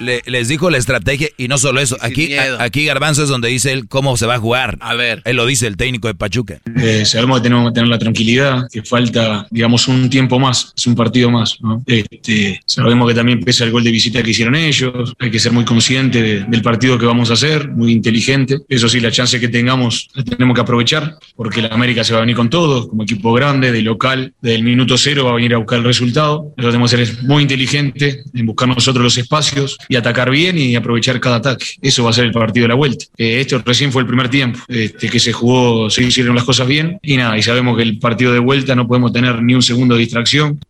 Le- 0.00 0.22
les 0.26 0.48
dijo 0.48 0.70
la 0.70 0.78
estrategia 0.78 1.28
y 1.36 1.48
no 1.48 1.58
solo 1.58 1.80
eso. 1.80 1.96
Aquí, 2.00 2.34
a- 2.34 2.62
aquí 2.62 2.84
Garbanzo 2.84 3.22
es 3.22 3.28
donde 3.28 3.48
dice 3.48 3.72
él 3.72 3.86
cómo 3.88 4.16
se 4.16 4.26
va 4.26 4.34
a 4.34 4.38
jugar. 4.38 4.78
A 4.80 4.94
ver. 4.94 5.22
Él 5.24 5.36
lo 5.36 5.46
dice 5.46 5.66
el 5.66 5.76
técnico 5.76 6.08
de 6.08 6.14
Pachuca. 6.14 6.58
Eh, 6.82 7.04
sabemos 7.04 7.38
que 7.38 7.44
tenemos 7.44 7.70
que 7.70 7.74
tener 7.74 7.88
la 7.88 7.98
tranquilidad, 7.98 8.62
que 8.72 8.82
falta, 8.82 9.46
digamos, 9.50 9.86
un 9.88 10.08
tiempo 10.10 10.38
más, 10.38 10.72
es 10.76 10.86
un 10.86 10.94
partido 10.94 11.30
más. 11.30 11.58
¿no? 11.60 11.82
Este, 11.86 12.60
sabemos 12.66 13.08
que 13.08 13.14
también 13.14 13.40
pesa 13.40 13.64
el 13.64 13.70
gol 13.70 13.84
de 13.84 13.90
visita 13.90 14.22
que 14.22 14.30
hicieron 14.30 14.54
ellos, 14.54 15.12
hay 15.18 15.30
que 15.30 15.38
ser 15.38 15.52
muy 15.52 15.64
consciente 15.64 16.22
de- 16.22 16.44
del 16.44 16.62
partido 16.62 16.98
que 16.98 17.06
vamos 17.06 17.30
a 17.30 17.34
hacer, 17.34 17.68
muy 17.68 17.92
inteligente. 17.92 18.56
Eso 18.68 18.88
sí, 18.88 19.00
la 19.00 19.10
chance 19.10 19.38
que 19.38 19.48
tengamos 19.48 20.08
la 20.14 20.24
tenemos 20.24 20.54
que 20.54 20.60
aprovechar, 20.62 21.16
porque 21.36 21.60
la 21.62 21.68
América 21.68 22.04
se 22.04 22.12
va 22.12 22.18
a 22.18 22.22
venir 22.22 22.36
con 22.36 22.48
todo, 22.48 22.88
como 22.88 23.02
equipo 23.02 23.32
grande, 23.32 23.70
de 23.72 23.82
local, 23.82 24.32
del 24.40 24.62
minuto 24.62 24.96
cero 24.96 25.24
va 25.26 25.32
a 25.32 25.34
venir 25.34 25.54
a 25.54 25.58
buscar 25.58 25.78
el 25.78 25.84
resultado. 25.84 26.54
Nosotros 26.56 26.72
tenemos 26.72 26.90
que 26.90 27.06
ser 27.06 27.24
muy 27.24 27.42
inteligentes 27.42 28.24
en 28.34 28.46
buscar 28.46 28.68
nosotros 28.68 29.02
los 29.04 29.18
espacios 29.18 29.76
y 29.90 29.96
atacar 29.96 30.30
bien 30.30 30.56
y 30.56 30.76
aprovechar 30.76 31.18
cada 31.18 31.36
ataque. 31.36 31.66
Eso 31.82 32.04
va 32.04 32.10
a 32.10 32.12
ser 32.12 32.24
el 32.24 32.30
partido 32.30 32.64
de 32.64 32.68
la 32.68 32.76
vuelta. 32.76 33.06
Eh, 33.18 33.40
este 33.40 33.58
recién 33.58 33.90
fue 33.90 34.02
el 34.02 34.06
primer 34.06 34.30
tiempo, 34.30 34.60
este, 34.68 35.10
que 35.10 35.18
se 35.18 35.32
jugó, 35.32 35.90
se 35.90 36.04
hicieron 36.04 36.36
las 36.36 36.44
cosas 36.44 36.68
bien 36.68 37.00
y 37.02 37.16
nada, 37.16 37.36
y 37.36 37.42
sabemos 37.42 37.76
que 37.76 37.82
el 37.82 37.98
partido 37.98 38.32
de 38.32 38.38
vuelta 38.38 38.76
no 38.76 38.86
podemos 38.86 39.12
tener 39.12 39.42
ni 39.42 39.52
un 39.52 39.62
segundo 39.62 39.96
de 39.96 40.02
distracción. 40.02 40.60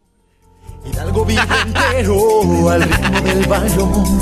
Hidalgo 0.91 1.27
entero 1.29 2.71
al 2.71 2.83
ritmo 2.83 3.21
del 3.21 3.47
bailón. 3.47 4.21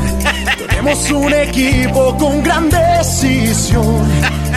Tenemos 0.69 1.11
un 1.13 1.33
equipo 1.33 2.17
con 2.19 2.43
gran 2.43 2.69
decisión. 2.69 4.05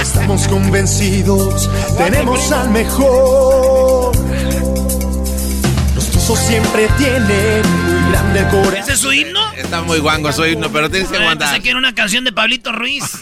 Estamos 0.01 0.47
convencidos, 0.47 1.69
tenemos 1.99 2.51
al 2.51 2.71
mejor. 2.71 3.80
Tuzos 6.31 6.47
siempre 6.47 6.87
tienen 6.97 7.61
muy 7.83 8.09
grande 8.09 8.43
corazón. 8.49 8.75
¿Ese 8.75 8.93
es 8.93 8.99
su 8.99 9.11
himno? 9.11 9.51
Está 9.51 9.81
muy 9.81 9.99
guango 9.99 10.31
su 10.31 10.45
himno, 10.45 10.71
pero 10.71 10.89
tienes 10.89 11.09
que 11.09 11.17
aguantar. 11.17 11.49
Pensé 11.49 11.61
que 11.61 11.69
era 11.71 11.77
una 11.77 11.93
canción 11.93 12.23
de 12.23 12.31
Pablito 12.31 12.71
Ruiz. 12.71 13.03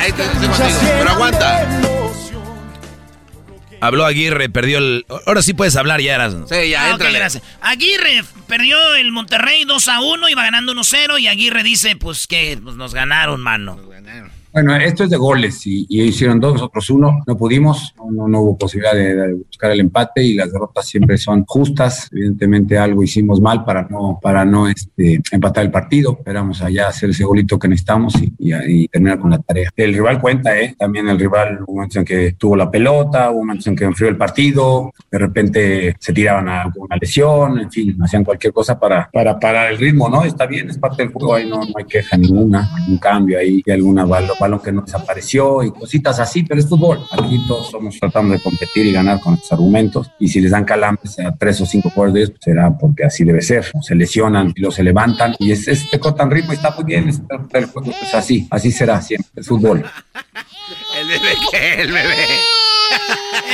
Ahí 0.00 0.12
te 0.12 0.22
pero 0.22 1.10
aguanta. 1.10 1.66
Habló 3.80 4.04
Aguirre, 4.04 4.48
perdió 4.48 4.78
el... 4.78 5.04
Ahora 5.26 5.42
sí 5.42 5.52
puedes 5.52 5.74
hablar 5.74 6.00
ya, 6.00 6.14
Erasmo. 6.14 6.46
Sí, 6.46 6.68
ya, 6.70 6.82
Ah, 6.82 6.86
ok, 6.88 6.92
entrale. 6.92 7.18
gracias. 7.18 7.42
Aguirre 7.62 8.22
perdió 8.46 8.94
el 8.94 9.10
Monterrey 9.10 9.64
2 9.64 9.88
a 9.88 10.00
1, 10.02 10.28
iba 10.28 10.44
ganando 10.44 10.72
1-0 10.72 11.18
y 11.18 11.26
Aguirre 11.26 11.64
dice, 11.64 11.96
pues 11.96 12.28
que 12.28 12.60
pues, 12.62 12.76
nos 12.76 12.94
ganaron, 12.94 13.40
mano. 13.40 13.76
Bueno, 14.52 14.74
esto 14.74 15.04
es 15.04 15.10
de 15.10 15.16
goles 15.16 15.64
y, 15.64 15.86
y 15.88 16.02
hicieron 16.02 16.40
dos, 16.40 16.54
nosotros 16.54 16.90
uno. 16.90 17.22
No 17.24 17.36
pudimos, 17.36 17.94
no, 18.12 18.26
no, 18.26 18.40
hubo 18.40 18.58
posibilidad 18.58 18.94
de, 18.94 19.34
buscar 19.34 19.70
el 19.70 19.80
empate 19.80 20.24
y 20.24 20.34
las 20.34 20.52
derrotas 20.52 20.86
siempre 20.86 21.18
son 21.18 21.44
justas. 21.44 22.08
Evidentemente 22.10 22.76
algo 22.76 23.02
hicimos 23.02 23.40
mal 23.40 23.64
para 23.64 23.86
no, 23.88 24.18
para 24.20 24.44
no 24.44 24.68
este, 24.68 25.20
empatar 25.30 25.64
el 25.64 25.70
partido. 25.70 26.16
Esperamos 26.18 26.62
allá 26.62 26.88
hacer 26.88 27.10
ese 27.10 27.24
golito 27.24 27.58
que 27.58 27.68
necesitamos 27.68 28.14
y, 28.38 28.88
terminar 28.88 29.20
con 29.20 29.30
la 29.30 29.38
tarea. 29.38 29.70
El 29.76 29.94
rival 29.94 30.20
cuenta, 30.20 30.58
¿eh? 30.58 30.74
También 30.76 31.08
el 31.08 31.18
rival 31.18 31.60
hubo 31.62 31.74
momentos 31.74 31.96
en 31.96 32.04
que 32.04 32.32
tuvo 32.32 32.56
la 32.56 32.70
pelota, 32.70 33.30
hubo 33.30 33.40
momentos 33.40 33.68
en 33.68 33.76
que 33.76 33.84
enfrió 33.84 34.08
el 34.08 34.16
partido, 34.16 34.92
de 35.10 35.18
repente 35.18 35.96
se 35.98 36.12
tiraban 36.12 36.48
a 36.48 36.72
una 36.76 36.96
lesión, 36.96 37.60
en 37.60 37.70
fin, 37.70 37.96
hacían 38.02 38.24
cualquier 38.24 38.52
cosa 38.52 38.78
para, 38.78 39.08
para 39.12 39.38
parar 39.38 39.70
el 39.70 39.78
ritmo, 39.78 40.08
¿no? 40.08 40.24
Está 40.24 40.46
bien, 40.46 40.68
es 40.68 40.78
parte 40.78 41.04
del 41.04 41.12
juego, 41.12 41.34
ahí 41.34 41.48
no, 41.48 41.58
no 41.58 41.72
hay 41.76 41.84
queja 41.84 42.16
ninguna, 42.16 42.68
un 42.88 42.98
cambio 42.98 43.38
ahí, 43.38 43.62
y 43.64 43.70
alguna 43.70 44.04
balón, 44.04 44.36
balón 44.40 44.60
que 44.60 44.72
no 44.72 44.82
desapareció 44.82 45.62
y 45.62 45.70
cositas 45.70 46.18
así, 46.18 46.42
pero 46.42 46.58
es 46.58 46.68
fútbol. 46.68 47.06
Aquí 47.12 47.40
todos 47.46 47.70
somos 47.70 47.96
tratando 48.00 48.34
de 48.34 48.42
competir 48.42 48.86
y 48.86 48.92
ganar 48.92 49.20
con 49.20 49.34
estos 49.34 49.52
argumentos, 49.52 50.10
y 50.18 50.28
si 50.28 50.40
les 50.40 50.50
dan 50.50 50.64
calambres 50.64 51.18
a 51.20 51.34
tres 51.36 51.60
o 51.60 51.66
cinco 51.66 51.90
jugadores 51.90 52.14
de 52.14 52.20
ellos, 52.20 52.30
pues 52.30 52.42
será 52.44 52.76
porque 52.76 53.04
así 53.04 53.24
debe 53.24 53.42
ser. 53.42 53.70
Se 53.82 53.94
lesionan 53.94 54.52
y 54.56 54.60
luego 54.60 54.74
se 54.74 54.82
levantan, 54.82 55.36
y 55.38 55.52
es, 55.52 55.68
es 55.68 55.88
te 55.90 56.00
cortan 56.00 56.30
ritmo 56.30 56.52
y 56.52 56.56
está 56.56 56.72
muy 56.72 56.84
bien, 56.84 57.08
es 57.08 57.20
juego, 57.70 57.92
pues 57.98 58.14
así, 58.14 58.48
así 58.50 58.72
será 58.72 59.00
siempre, 59.00 59.30
es 59.36 59.46
fútbol. 59.46 59.84
El 60.98 61.08
bebé, 61.08 61.34
¿qué? 61.50 61.82
El 61.82 61.92
bebé. 61.92 62.26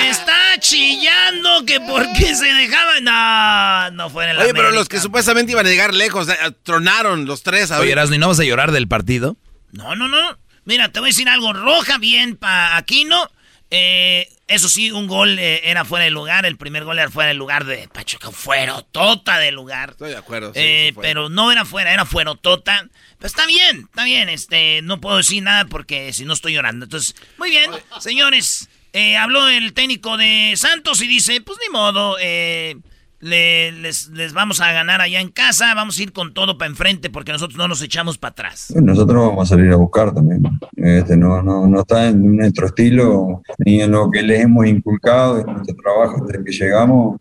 Está 0.08 0.58
chillando 0.58 1.64
que 1.66 1.80
porque 1.80 2.34
se 2.34 2.46
dejaba... 2.46 3.00
No, 3.02 3.90
no 3.90 4.10
fue 4.10 4.24
en 4.24 4.30
el 4.30 4.38
Oye, 4.38 4.54
pero 4.54 4.70
los 4.70 4.88
que 4.88 5.00
supuestamente 5.00 5.52
iban 5.52 5.66
a 5.66 5.68
llegar 5.68 5.92
lejos, 5.94 6.28
eh, 6.28 6.34
tronaron 6.62 7.26
los 7.26 7.42
tres. 7.42 7.70
Oye, 7.70 7.78
ahorita. 7.78 7.92
Erasmo, 7.92 8.14
¿y 8.14 8.18
no 8.18 8.28
vas 8.28 8.40
a 8.40 8.44
llorar 8.44 8.72
del 8.72 8.88
partido? 8.88 9.36
No, 9.72 9.94
no, 9.94 10.08
no. 10.08 10.38
Mira, 10.66 10.90
te 10.92 11.00
voy 11.00 11.08
a 11.08 11.10
decir 11.10 11.28
algo. 11.28 11.52
Roja 11.54 11.96
bien 11.98 12.36
para 12.36 12.76
Aquino. 12.76 13.30
Eh, 13.70 14.28
eso 14.46 14.68
sí, 14.68 14.92
un 14.92 15.06
gol 15.08 15.38
eh, 15.40 15.62
era 15.68 15.84
fuera 15.84 16.04
de 16.04 16.10
lugar. 16.10 16.44
El 16.46 16.56
primer 16.56 16.84
gol 16.84 16.98
era 16.98 17.10
fuera 17.10 17.28
del 17.28 17.36
lugar 17.38 17.64
de 17.64 17.88
Pachuca. 17.88 18.30
Fuera 18.30 18.80
tota 18.92 19.38
de 19.38 19.50
lugar. 19.50 19.90
Estoy 19.90 20.10
de 20.10 20.16
acuerdo. 20.16 20.52
sí, 20.52 20.60
Eh, 20.60 20.90
sí 20.94 20.98
pero 21.02 21.28
no 21.28 21.50
era 21.50 21.64
fuera, 21.64 21.92
era 21.92 22.04
fuera 22.04 22.34
tota. 22.36 22.88
Pero 23.18 23.26
está 23.26 23.46
bien, 23.46 23.86
está 23.88 24.04
bien. 24.04 24.28
Este, 24.28 24.82
no 24.82 25.00
puedo 25.00 25.16
decir 25.16 25.42
nada 25.42 25.64
porque 25.64 26.12
si 26.12 26.24
no 26.24 26.34
estoy 26.34 26.52
llorando. 26.54 26.84
Entonces, 26.84 27.16
muy 27.38 27.50
bien, 27.50 27.70
señores. 28.00 28.68
eh, 28.92 29.16
habló 29.16 29.48
el 29.48 29.72
técnico 29.72 30.16
de 30.16 30.54
Santos 30.56 31.00
y 31.02 31.06
dice, 31.08 31.40
pues 31.40 31.58
ni 31.66 31.72
modo, 31.72 32.16
eh, 32.20 32.76
le- 33.20 33.72
les, 33.72 34.08
les 34.10 34.32
vamos 34.32 34.60
a 34.60 34.72
ganar 34.72 35.00
allá 35.00 35.20
en 35.20 35.30
casa, 35.30 35.74
vamos 35.74 35.98
a 35.98 36.02
ir 36.02 36.12
con 36.12 36.34
todo 36.34 36.58
para 36.58 36.70
enfrente 36.70 37.10
porque 37.10 37.32
nosotros 37.32 37.56
no 37.58 37.66
nos 37.68 37.82
echamos 37.82 38.18
para 38.18 38.32
atrás. 38.32 38.72
Nosotros 38.76 39.26
vamos 39.28 39.50
a 39.50 39.56
salir 39.56 39.72
a 39.72 39.76
buscar 39.76 40.12
también. 40.14 40.42
Este, 40.76 41.16
no, 41.16 41.42
no, 41.42 41.66
no 41.66 41.80
está 41.80 42.08
en 42.08 42.36
nuestro 42.36 42.66
estilo 42.66 43.42
ni 43.58 43.80
en 43.80 43.90
lo 43.92 44.10
que 44.10 44.22
les 44.22 44.40
hemos 44.42 44.66
inculcado 44.66 45.40
en 45.40 45.46
nuestro 45.46 45.76
trabajo 45.76 46.24
desde 46.26 46.44
que 46.44 46.52
llegamos, 46.52 47.18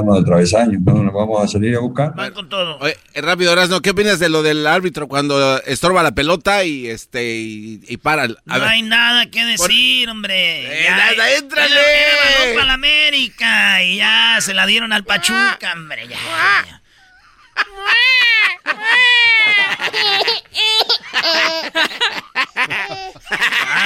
buscando 0.00 0.20
de 0.20 0.26
travesaños. 0.26 0.82
¿no? 0.84 1.02
Nos 1.02 1.14
vamos 1.14 1.42
a 1.44 1.48
salir 1.48 1.76
a 1.76 1.80
buscar. 1.80 2.14
Van 2.14 2.32
con 2.32 2.48
todo. 2.48 2.78
Oye, 2.78 2.96
rápido, 3.14 3.52
Erasmo, 3.52 3.80
¿qué 3.80 3.90
opinas 3.90 4.18
de 4.18 4.28
lo 4.28 4.42
del 4.42 4.66
árbitro 4.66 5.08
cuando 5.08 5.60
estorba 5.62 6.02
la 6.02 6.12
pelota 6.14 6.64
y 6.64 6.86
este 6.88 7.36
y, 7.36 7.80
y 7.88 7.96
para? 7.96 8.24
A 8.24 8.28
No 8.28 8.34
ver. 8.46 8.62
hay 8.64 8.82
nada 8.82 9.26
que 9.30 9.44
decir, 9.44 10.08
hombre. 10.08 10.86
Eh, 10.86 10.90
nada, 10.90 11.30
éntrale. 11.36 11.74
Era, 11.74 12.44
era 12.44 12.54
para 12.54 12.66
la 12.66 12.74
América 12.74 13.82
y 13.82 13.96
ya 13.98 14.38
se 14.40 14.54
la 14.54 14.66
dieron 14.66 14.92
al 14.92 15.04
Pachuca, 15.04 15.72
hombre. 15.74 16.06
Ya, 16.08 16.16
ya. 16.66 16.80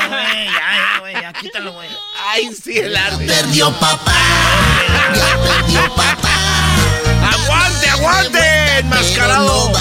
Güey, 0.08 0.46
ya, 0.46 0.68
ya, 0.76 0.98
güey, 1.00 1.14
ya, 1.14 1.32
quítalo, 1.32 1.72
güey. 1.72 1.88
Ay, 2.26 2.50
sí, 2.54 2.78
el 2.78 2.96
árbitro. 2.96 3.34
Perdió 3.34 3.70
papá. 3.78 4.12
Ya 5.14 5.36
perdió 5.42 5.94
papá. 5.94 6.28
¡Aguante, 7.32 7.88
aguante! 7.88 8.78
¡Enmascarado! 8.78 9.72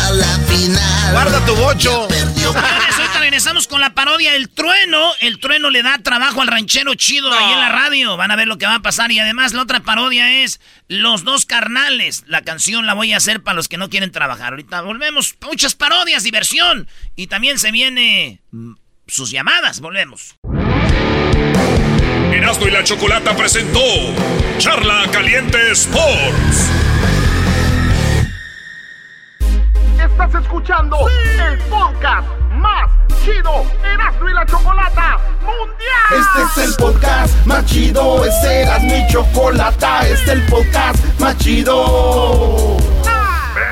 ¡Guarda 1.11 1.45
tu 1.45 1.55
bocho! 1.55 2.07
Señores, 2.09 2.53
ahorita 2.55 2.96
regresamos 3.27 3.67
con 3.67 3.81
la 3.81 3.93
parodia 3.93 4.35
El 4.35 4.47
Trueno. 4.47 5.11
El 5.19 5.39
Trueno 5.41 5.69
le 5.69 5.83
da 5.83 5.97
trabajo 5.97 6.41
al 6.41 6.47
ranchero 6.47 6.95
chido 6.95 7.29
ahí 7.33 7.51
en 7.51 7.59
la 7.59 7.67
radio. 7.67 8.15
Van 8.15 8.31
a 8.31 8.37
ver 8.37 8.47
lo 8.47 8.57
que 8.57 8.65
va 8.65 8.75
a 8.75 8.81
pasar. 8.81 9.11
Y 9.11 9.19
además, 9.19 9.51
la 9.51 9.63
otra 9.63 9.81
parodia 9.81 10.43
es 10.43 10.61
Los 10.87 11.25
Dos 11.25 11.45
Carnales. 11.45 12.23
La 12.27 12.43
canción 12.43 12.85
la 12.85 12.93
voy 12.93 13.11
a 13.11 13.17
hacer 13.17 13.43
para 13.43 13.55
los 13.55 13.67
que 13.67 13.75
no 13.75 13.89
quieren 13.89 14.13
trabajar. 14.13 14.53
Ahorita 14.53 14.79
volvemos. 14.79 15.35
Muchas 15.41 15.75
parodias, 15.75 16.23
diversión. 16.23 16.87
Y 17.17 17.27
también 17.27 17.59
se 17.59 17.71
viene 17.71 18.39
mm, 18.51 18.75
sus 19.07 19.29
llamadas. 19.29 19.81
Volvemos. 19.81 20.37
Erasmo 22.31 22.67
y 22.67 22.71
la 22.71 22.85
Chocolata 22.85 23.35
presentó 23.35 23.81
Charla 24.57 25.03
Caliente 25.11 25.71
Sports. 25.71 26.71
Estás 29.99 30.33
escuchando 30.41 30.97
el 31.09 31.59
podcast 31.63 32.29
más 32.51 33.06
chido 33.27 33.65
Erasmo 33.83 34.45
Chocolata 34.45 35.19
Mundial. 35.41 36.11
Este 36.11 36.61
es 36.61 36.69
el 36.69 36.75
podcast 36.75 37.45
más 37.45 37.65
chido. 37.65 38.23
Este 38.23 38.61
era 38.61 38.79
mi 38.79 39.05
chocolata. 39.07 40.07
Este 40.07 40.13
es 40.13 40.29
el 40.29 40.45
podcast 40.45 41.19
más 41.19 41.37
chido. 41.37 42.77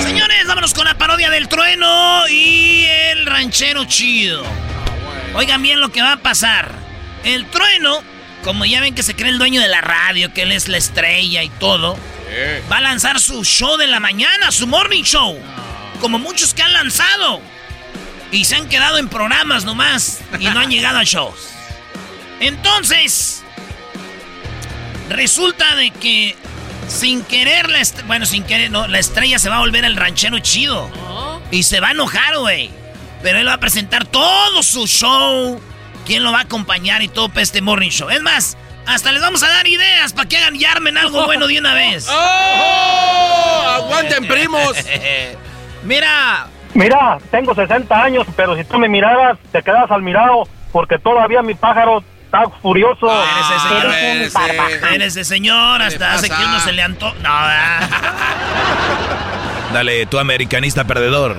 Señores, 0.00 0.46
vámonos 0.46 0.74
con 0.74 0.84
la 0.84 0.98
parodia 0.98 1.30
del 1.30 1.48
trueno 1.48 2.28
y 2.28 2.84
el 2.84 3.26
ranchero 3.26 3.84
chido. 3.84 4.44
Oigan 5.34 5.62
bien 5.62 5.80
lo 5.80 5.90
que 5.90 6.02
va 6.02 6.12
a 6.12 6.16
pasar. 6.18 6.70
El 7.24 7.46
trueno, 7.46 8.02
como 8.44 8.64
ya 8.64 8.80
ven 8.80 8.94
que 8.94 9.02
se 9.02 9.14
cree 9.14 9.30
el 9.30 9.38
dueño 9.38 9.60
de 9.60 9.68
la 9.68 9.80
radio, 9.80 10.32
que 10.32 10.42
él 10.42 10.52
es 10.52 10.68
la 10.68 10.76
estrella 10.76 11.42
y 11.42 11.48
todo, 11.48 11.98
va 12.70 12.78
a 12.78 12.80
lanzar 12.80 13.20
su 13.20 13.44
show 13.44 13.76
de 13.76 13.86
la 13.86 14.00
mañana, 14.00 14.50
su 14.50 14.66
morning 14.66 15.02
show. 15.02 15.38
Como 16.00 16.18
muchos 16.18 16.54
que 16.54 16.62
han 16.62 16.72
lanzado. 16.72 17.40
Y 18.32 18.44
se 18.44 18.56
han 18.56 18.68
quedado 18.68 18.98
en 18.98 19.08
programas 19.08 19.64
nomás 19.64 20.20
y 20.38 20.44
no 20.46 20.60
han 20.60 20.70
llegado 20.70 20.98
a 20.98 21.04
shows. 21.04 21.50
Entonces, 22.40 23.42
resulta 25.08 25.74
de 25.76 25.90
que 25.90 26.36
sin 26.88 27.24
querer, 27.24 27.68
la 27.68 27.78
bueno, 28.06 28.26
sin 28.26 28.44
querer, 28.44 28.70
no, 28.70 28.86
la 28.86 28.98
estrella 28.98 29.38
se 29.38 29.48
va 29.48 29.56
a 29.56 29.60
volver 29.60 29.84
el 29.84 29.96
ranchero 29.96 30.38
chido. 30.38 30.90
Y 31.50 31.62
se 31.62 31.80
va 31.80 31.88
a 31.88 31.90
enojar, 31.92 32.38
güey. 32.38 32.70
Pero 33.22 33.38
él 33.38 33.48
va 33.48 33.54
a 33.54 33.58
presentar 33.58 34.04
todo 34.04 34.62
su 34.62 34.86
show. 34.86 35.60
¿Quién 36.04 36.22
lo 36.22 36.32
va 36.32 36.38
a 36.38 36.42
acompañar 36.42 37.02
y 37.02 37.08
todo 37.08 37.28
para 37.28 37.42
este 37.42 37.60
morning 37.60 37.90
show? 37.90 38.08
Es 38.10 38.22
más, 38.22 38.56
hasta 38.86 39.12
les 39.12 39.20
vamos 39.20 39.42
a 39.42 39.48
dar 39.48 39.66
ideas 39.66 40.12
para 40.12 40.28
que 40.28 40.36
hagan 40.36 40.54
y 40.54 40.64
armen 40.64 40.96
algo 40.96 41.24
bueno 41.24 41.46
de 41.46 41.58
una 41.58 41.74
vez. 41.74 42.08
¡Oh! 42.10 43.62
¡Aguanten, 43.76 44.26
primos! 44.26 44.76
Mira. 45.84 46.46
Mira, 46.74 47.18
tengo 47.30 47.54
60 47.54 48.02
años, 48.02 48.26
pero 48.36 48.54
si 48.56 48.64
tú 48.64 48.78
me 48.78 48.88
miraras, 48.88 49.38
te 49.50 49.62
quedas 49.62 49.90
al 49.90 50.02
mirado, 50.02 50.46
porque 50.72 50.98
todavía 50.98 51.42
mi 51.42 51.54
pájaro 51.54 52.04
furioso. 52.62 53.08
Eres 53.10 54.26
ese, 54.26 54.94
Eres 54.94 55.16
ese 55.16 55.24
señor, 55.24 55.82
hasta 55.82 56.14
hace 56.14 56.28
que 56.28 56.34
uno 56.34 56.60
se 56.60 56.72
le 56.72 56.82
anto... 56.82 57.12
No, 57.22 57.22
¿verdad? 57.22 57.90
Dale, 59.72 60.06
tu 60.06 60.18
americanista 60.18 60.84
perdedor. 60.84 61.36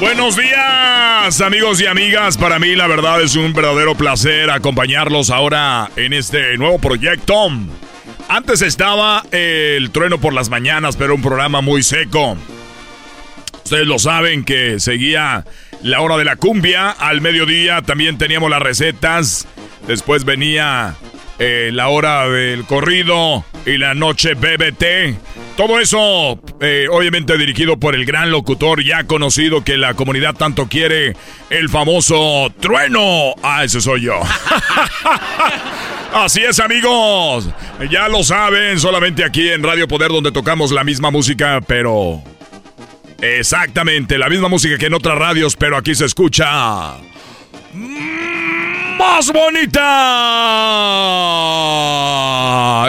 Buenos 0.00 0.36
días, 0.36 1.40
amigos 1.40 1.80
y 1.80 1.86
amigas. 1.86 2.36
Para 2.36 2.58
mí, 2.58 2.74
la 2.74 2.86
verdad, 2.86 3.20
es 3.22 3.36
un 3.36 3.52
verdadero 3.52 3.94
placer 3.94 4.50
acompañarlos 4.50 5.30
ahora 5.30 5.90
en 5.96 6.12
este 6.12 6.56
nuevo 6.58 6.78
proyecto. 6.78 7.48
Antes 8.28 8.62
estaba 8.62 9.22
el 9.30 9.90
trueno 9.90 10.18
por 10.18 10.32
las 10.32 10.50
mañanas, 10.50 10.96
pero 10.96 11.14
un 11.14 11.22
programa 11.22 11.60
muy 11.60 11.82
seco. 11.82 12.36
Ustedes 13.64 13.86
lo 13.86 13.98
saben 13.98 14.44
que 14.44 14.78
seguía 14.78 15.44
la 15.82 16.00
hora 16.00 16.16
de 16.16 16.24
la 16.24 16.36
cumbia. 16.36 16.90
Al 16.90 17.20
mediodía 17.20 17.80
también 17.82 18.18
teníamos 18.18 18.50
las 18.50 18.60
recetas. 18.60 19.46
Después 19.86 20.24
venía 20.24 20.94
eh, 21.38 21.70
la 21.72 21.88
hora 21.88 22.28
del 22.28 22.64
corrido 22.64 23.44
y 23.64 23.78
la 23.78 23.94
noche 23.94 24.34
BBT. 24.34 25.18
Todo 25.56 25.80
eso, 25.80 26.38
eh, 26.60 26.86
obviamente 26.90 27.38
dirigido 27.38 27.78
por 27.78 27.94
el 27.94 28.04
gran 28.04 28.30
locutor 28.30 28.84
ya 28.84 29.04
conocido 29.04 29.64
que 29.64 29.76
la 29.76 29.94
comunidad 29.94 30.34
tanto 30.34 30.68
quiere, 30.68 31.16
el 31.48 31.68
famoso 31.70 32.52
Trueno. 32.60 33.34
Ah, 33.42 33.64
ese 33.64 33.80
soy 33.80 34.02
yo. 34.02 34.20
Así 36.12 36.42
es, 36.42 36.60
amigos. 36.60 37.48
Ya 37.90 38.08
lo 38.08 38.22
saben, 38.24 38.78
solamente 38.78 39.24
aquí 39.24 39.48
en 39.48 39.62
Radio 39.62 39.88
Poder 39.88 40.10
donde 40.10 40.32
tocamos 40.32 40.70
la 40.70 40.84
misma 40.84 41.10
música, 41.10 41.60
pero... 41.66 42.22
Exactamente, 43.24 44.18
la 44.18 44.28
misma 44.28 44.48
música 44.48 44.76
que 44.76 44.84
en 44.86 44.94
otras 44.94 45.16
radios, 45.16 45.56
pero 45.56 45.78
aquí 45.78 45.94
se 45.94 46.04
escucha... 46.04 46.96
¡Más 48.98 49.32
bonita! 49.32 49.80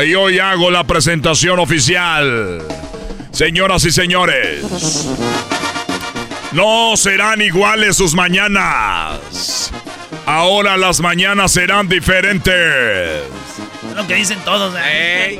Y 0.06 0.14
hoy 0.14 0.40
hago 0.40 0.70
la 0.72 0.84
presentación 0.84 1.58
oficial. 1.60 2.62
Señoras 3.32 3.86
y 3.86 3.92
señores, 3.92 5.08
no 6.52 6.98
serán 6.98 7.42
iguales 7.42 7.96
sus 7.96 8.14
mañanas. 8.14 9.72
Ahora 10.26 10.76
las 10.78 11.00
mañanas 11.00 11.54
serán 11.54 11.88
diferentes. 11.88 13.24
Lo 13.96 14.06
que 14.08 14.16
dicen 14.16 14.40
todos, 14.44 14.76
¿eh? 14.86 15.40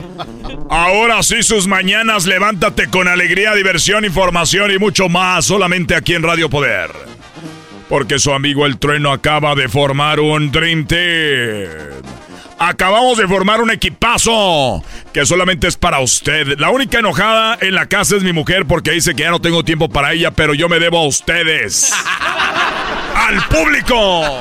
Ahora 0.70 1.22
sí 1.24 1.44
sus 1.44 1.68
mañanas, 1.68 2.26
levántate 2.26 2.90
con 2.90 3.08
alegría, 3.08 3.54
diversión, 3.54 4.06
información 4.06 4.72
y 4.72 4.80
mucho 4.80 5.10
más, 5.10 5.46
solamente 5.46 5.94
aquí 5.94 6.16
en 6.16 6.24
Radio 6.24 6.50
Poder. 6.50 6.90
Porque 7.90 8.18
su 8.18 8.32
amigo 8.32 8.66
el 8.66 8.80
trueno 8.80 9.12
acaba 9.12 9.56
de 9.56 9.68
formar 9.68 10.22
un 10.22 10.52
Dream 10.52 10.88
Team. 10.88 11.70
Acabamos 12.58 13.18
de 13.18 13.28
formar 13.28 13.62
un 13.62 13.70
equipazo 13.72 14.82
que 15.12 15.26
solamente 15.26 15.68
es 15.68 15.76
para 15.76 16.00
usted. 16.00 16.58
La 16.58 16.70
única 16.70 17.00
enojada 17.00 17.58
en 17.60 17.76
la 17.76 17.88
casa 17.88 18.16
es 18.16 18.24
mi 18.24 18.32
mujer 18.32 18.66
porque 18.66 18.92
dice 18.92 19.14
que 19.14 19.24
ya 19.24 19.32
no 19.32 19.42
tengo 19.42 19.66
tiempo 19.66 19.90
para 19.90 20.14
ella, 20.14 20.32
pero 20.32 20.54
yo 20.54 20.70
me 20.70 20.80
debo 20.80 21.00
a 21.00 21.08
ustedes. 21.08 21.94
¡Al 23.16 23.44
público! 23.50 24.40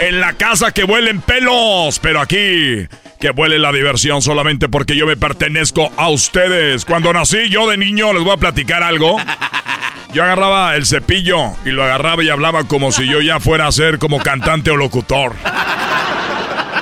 En 0.00 0.18
la 0.18 0.32
casa 0.32 0.72
que 0.72 0.84
vuelen 0.84 1.20
pelos, 1.20 1.98
pero 1.98 2.20
aquí 2.20 2.88
que 3.20 3.30
vuele 3.32 3.58
la 3.58 3.70
diversión 3.70 4.22
solamente 4.22 4.70
porque 4.70 4.96
yo 4.96 5.06
me 5.06 5.14
pertenezco 5.14 5.92
a 5.98 6.08
ustedes. 6.08 6.86
Cuando 6.86 7.12
nací 7.12 7.50
yo 7.50 7.68
de 7.68 7.76
niño, 7.76 8.14
les 8.14 8.24
voy 8.24 8.32
a 8.32 8.38
platicar 8.38 8.82
algo. 8.82 9.18
Yo 10.14 10.24
agarraba 10.24 10.74
el 10.74 10.86
cepillo 10.86 11.52
y 11.66 11.70
lo 11.70 11.84
agarraba 11.84 12.24
y 12.24 12.30
hablaba 12.30 12.64
como 12.64 12.92
si 12.92 13.06
yo 13.06 13.20
ya 13.20 13.38
fuera 13.40 13.66
a 13.66 13.72
ser 13.72 13.98
como 13.98 14.18
cantante 14.20 14.70
o 14.70 14.76
locutor. 14.76 15.36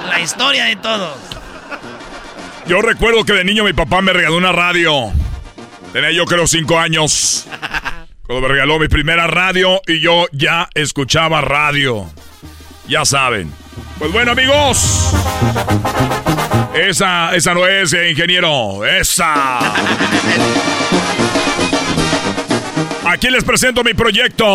La 0.09 0.20
historia 0.20 0.66
de 0.66 0.77
todos. 0.77 1.19
Yo 2.69 2.81
recuerdo 2.82 3.24
que 3.24 3.32
de 3.32 3.45
niño 3.45 3.65
mi 3.65 3.73
papá 3.73 4.01
me 4.01 4.12
regaló 4.12 4.36
una 4.36 4.53
radio. 4.53 5.12
Tenía 5.93 6.12
yo 6.12 6.24
creo 6.24 6.47
cinco 6.47 6.78
años. 6.78 7.49
Cuando 8.23 8.47
me 8.47 8.55
regaló 8.55 8.78
mi 8.78 8.89
primera 8.89 9.27
radio 9.27 9.81
y 9.86 10.01
yo 10.01 10.27
ya 10.32 10.69
escuchaba 10.74 11.40
radio. 11.40 12.09
Ya 12.89 13.05
saben. 13.05 13.52
Pues 13.98 14.10
bueno 14.12 14.32
amigos. 14.32 15.12
Esa, 16.74 17.35
esa 17.35 17.55
no 17.55 17.66
es, 17.66 17.93
eh, 17.93 18.10
ingeniero. 18.10 18.85
Esa. 18.86 19.59
Aquí 23.05 23.31
les 23.31 23.44
presento 23.44 23.85
mi 23.85 23.94
proyecto. 23.94 24.47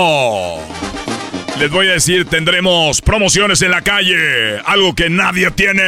Les 1.59 1.69
voy 1.69 1.87
a 1.87 1.93
decir, 1.93 2.25
tendremos 2.25 3.01
promociones 3.01 3.61
en 3.61 3.71
la 3.71 3.81
calle, 3.81 4.59
algo 4.65 4.95
que 4.95 5.09
nadie 5.09 5.51
tiene. 5.51 5.83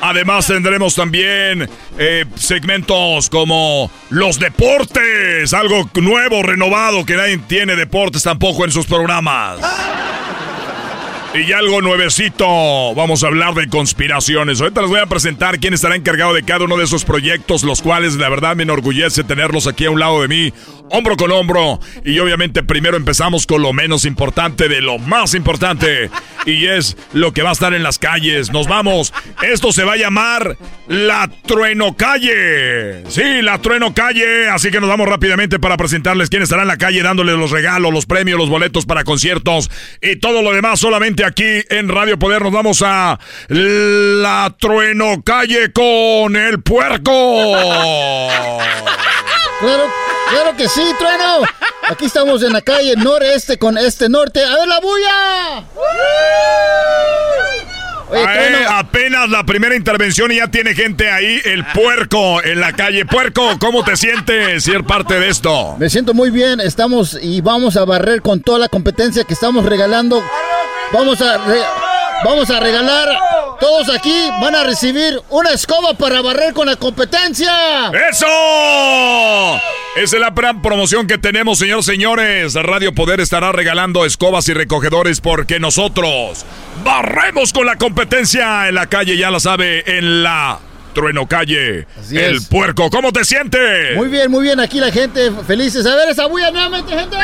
Además 0.00 0.46
tendremos 0.46 0.96
también 0.96 1.68
eh, 1.98 2.24
segmentos 2.34 3.30
como 3.30 3.90
los 4.10 4.38
deportes, 4.40 5.54
algo 5.54 5.88
nuevo, 5.94 6.42
renovado, 6.42 7.06
que 7.06 7.14
nadie 7.14 7.38
tiene 7.38 7.76
deportes 7.76 8.24
tampoco 8.24 8.64
en 8.64 8.72
sus 8.72 8.86
programas. 8.86 9.60
Y 11.34 11.52
algo 11.52 11.82
nuevecito, 11.82 12.46
vamos 12.94 13.24
a 13.24 13.26
hablar 13.26 13.54
de 13.54 13.68
conspiraciones. 13.68 14.60
Ahorita 14.60 14.82
les 14.82 14.90
voy 14.90 15.00
a 15.00 15.06
presentar 15.06 15.58
quién 15.58 15.74
estará 15.74 15.96
encargado 15.96 16.32
de 16.32 16.44
cada 16.44 16.64
uno 16.64 16.76
de 16.76 16.84
esos 16.84 17.04
proyectos, 17.04 17.64
los 17.64 17.82
cuales 17.82 18.14
la 18.14 18.28
verdad 18.28 18.54
me 18.54 18.62
enorgullece 18.62 19.24
tenerlos 19.24 19.66
aquí 19.66 19.84
a 19.86 19.90
un 19.90 19.98
lado 19.98 20.22
de 20.22 20.28
mí, 20.28 20.52
hombro 20.90 21.16
con 21.16 21.30
hombro. 21.30 21.80
Y 22.04 22.18
obviamente 22.18 22.62
primero 22.62 22.96
empezamos 22.96 23.46
con 23.46 23.62
lo 23.62 23.72
menos 23.72 24.04
importante 24.04 24.68
de 24.68 24.80
lo 24.80 24.98
más 24.98 25.34
importante. 25.34 26.10
Y 26.46 26.66
es 26.66 26.96
lo 27.12 27.32
que 27.32 27.42
va 27.42 27.50
a 27.50 27.52
estar 27.52 27.74
en 27.74 27.82
las 27.82 27.98
calles. 27.98 28.52
Nos 28.52 28.68
vamos. 28.68 29.12
Esto 29.42 29.72
se 29.72 29.84
va 29.84 29.94
a 29.94 29.96
llamar 29.96 30.56
La 30.88 31.30
Trueno 31.46 31.96
Calle. 31.96 33.04
Sí, 33.08 33.42
La 33.42 33.58
Trueno 33.58 33.94
Calle. 33.94 34.48
Así 34.48 34.70
que 34.70 34.80
nos 34.80 34.88
vamos 34.88 35.08
rápidamente 35.08 35.58
para 35.58 35.76
presentarles 35.76 36.30
quién 36.30 36.42
estará 36.42 36.62
en 36.62 36.68
la 36.68 36.76
calle 36.76 37.02
dándoles 37.02 37.36
los 37.36 37.50
regalos, 37.50 37.92
los 37.92 38.06
premios, 38.06 38.38
los 38.38 38.48
boletos 38.48 38.86
para 38.86 39.04
conciertos 39.04 39.70
y 40.00 40.16
todo 40.16 40.42
lo 40.42 40.52
demás 40.52 40.80
solamente 40.80 41.24
aquí 41.24 41.62
en 41.70 41.88
Radio 41.88 42.18
Poder. 42.18 42.42
Nos 42.42 42.52
vamos 42.52 42.82
a 42.84 43.18
La 43.48 44.54
Trueno 44.58 45.22
Calle 45.22 45.72
con 45.72 46.36
el 46.36 46.62
puerco. 46.62 47.12
Claro 50.34 50.56
que 50.56 50.68
sí, 50.68 50.82
trueno. 50.98 51.42
Aquí 51.88 52.06
estamos 52.06 52.42
en 52.42 52.52
la 52.52 52.62
calle 52.62 52.96
noreste 52.96 53.58
con 53.58 53.78
este 53.78 54.08
norte. 54.08 54.42
¡A 54.44 54.56
ver 54.58 54.68
la 54.68 54.80
bulla! 54.80 55.64
Eh, 58.12 58.64
apenas 58.68 59.28
la 59.28 59.44
primera 59.44 59.74
intervención 59.74 60.30
y 60.30 60.36
ya 60.36 60.48
tiene 60.48 60.74
gente 60.74 61.10
ahí, 61.10 61.40
el 61.44 61.64
puerco 61.66 62.42
en 62.42 62.60
la 62.60 62.72
calle. 62.72 63.04
Puerco, 63.06 63.58
¿cómo 63.58 63.82
te 63.82 63.96
sientes 63.96 64.64
ser 64.64 64.84
parte 64.84 65.18
de 65.18 65.28
esto? 65.28 65.76
Me 65.78 65.90
siento 65.90 66.14
muy 66.14 66.30
bien, 66.30 66.60
estamos 66.60 67.18
y 67.20 67.40
vamos 67.40 67.76
a 67.76 67.84
barrer 67.84 68.22
con 68.22 68.40
toda 68.40 68.58
la 68.58 68.68
competencia 68.68 69.24
que 69.24 69.34
estamos 69.34 69.64
regalando. 69.64 70.22
Vamos 70.92 71.20
a, 71.20 71.38
vamos 72.24 72.50
a 72.50 72.60
regalar, 72.60 73.08
todos 73.60 73.88
aquí 73.90 74.28
van 74.40 74.54
a 74.54 74.64
recibir 74.64 75.20
una 75.30 75.50
escoba 75.50 75.94
para 75.94 76.22
barrer 76.22 76.52
con 76.52 76.66
la 76.66 76.76
competencia. 76.76 77.52
¡Eso! 78.10 78.26
Esa 79.96 80.16
es 80.16 80.20
la 80.20 80.30
gran 80.30 80.60
promoción 80.60 81.06
que 81.06 81.18
tenemos, 81.18 81.58
señores 81.58 81.86
señores. 81.86 82.54
Radio 82.54 82.94
Poder 82.94 83.20
estará 83.20 83.52
regalando 83.52 84.04
escobas 84.04 84.48
y 84.48 84.54
recogedores 84.54 85.20
porque 85.20 85.60
nosotros 85.60 86.44
barremos 86.84 87.52
con 87.52 87.66
la 87.66 87.76
competencia 87.76 88.68
en 88.68 88.74
la 88.74 88.86
calle, 88.86 89.16
ya 89.16 89.30
la 89.30 89.40
sabe, 89.40 89.98
en 89.98 90.22
la 90.22 90.58
Trueno 90.94 91.26
Calle. 91.26 91.86
el 92.12 92.40
puerco, 92.48 92.88
¿cómo 92.88 93.12
te 93.12 93.24
sientes? 93.24 93.96
Muy 93.96 94.08
bien, 94.08 94.30
muy 94.30 94.44
bien. 94.44 94.60
Aquí 94.60 94.78
la 94.78 94.90
gente 94.90 95.30
felices. 95.46 95.84
A 95.84 95.94
ver 95.96 96.08
esa 96.08 96.26
bulla 96.26 96.50
nuevamente, 96.50 96.96
gente. 96.96 97.16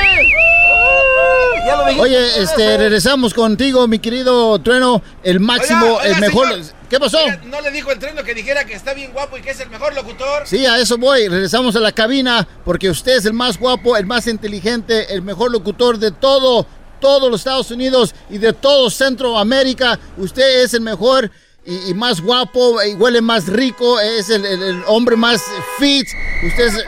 Oye, 1.99 2.43
este, 2.43 2.77
regresamos 2.77 3.33
contigo, 3.33 3.87
mi 3.87 3.99
querido 3.99 4.59
Trueno, 4.61 5.03
el 5.23 5.41
máximo, 5.41 6.01
el 6.01 6.19
mejor. 6.21 6.49
¿Qué 6.89 6.99
pasó? 6.99 7.19
¿No 7.45 7.61
le 7.61 7.71
dijo 7.71 7.93
el 7.93 7.99
Trueno 7.99 8.25
que 8.25 8.35
dijera 8.35 8.65
que 8.65 8.75
está 8.75 8.95
bien 8.95 9.13
guapo 9.13 9.39
y 9.39 9.43
que 9.43 9.51
es 9.51 9.61
el 9.61 9.71
mejor 9.71 9.95
locutor? 9.95 10.43
Sí, 10.47 10.67
a 10.67 10.79
eso 10.79 10.99
voy. 10.99 11.29
Regresamos 11.29 11.77
a 11.77 11.81
la 11.81 11.93
cabina 11.93 12.47
porque 12.65 12.91
usted 12.91 13.17
es 13.19 13.27
el 13.27 13.33
más 13.33 13.59
guapo, 13.59 13.97
el 13.97 14.07
más 14.07 14.27
inteligente, 14.27 15.15
el 15.15 15.23
mejor 15.23 15.53
locutor 15.53 15.99
de 15.99 16.11
todo, 16.11 16.67
todos 17.01 17.31
los 17.31 17.41
Estados 17.41 17.71
Unidos 17.71 18.15
y 18.29 18.39
de 18.39 18.53
todo 18.53 18.91
Centroamérica. 18.91 20.01
Usted 20.17 20.65
es 20.65 20.75
el 20.75 20.81
mejor 20.81 21.31
y, 21.71 21.95
más 21.95 22.21
guapo 22.21 22.83
y 22.83 22.95
huele 22.95 23.21
más 23.21 23.47
rico, 23.47 24.01
es 24.01 24.29
el, 24.29 24.83
hombre 24.89 25.15
más 25.15 25.41
fit. 25.79 26.09
Usted 26.45 26.67
es, 26.67 26.85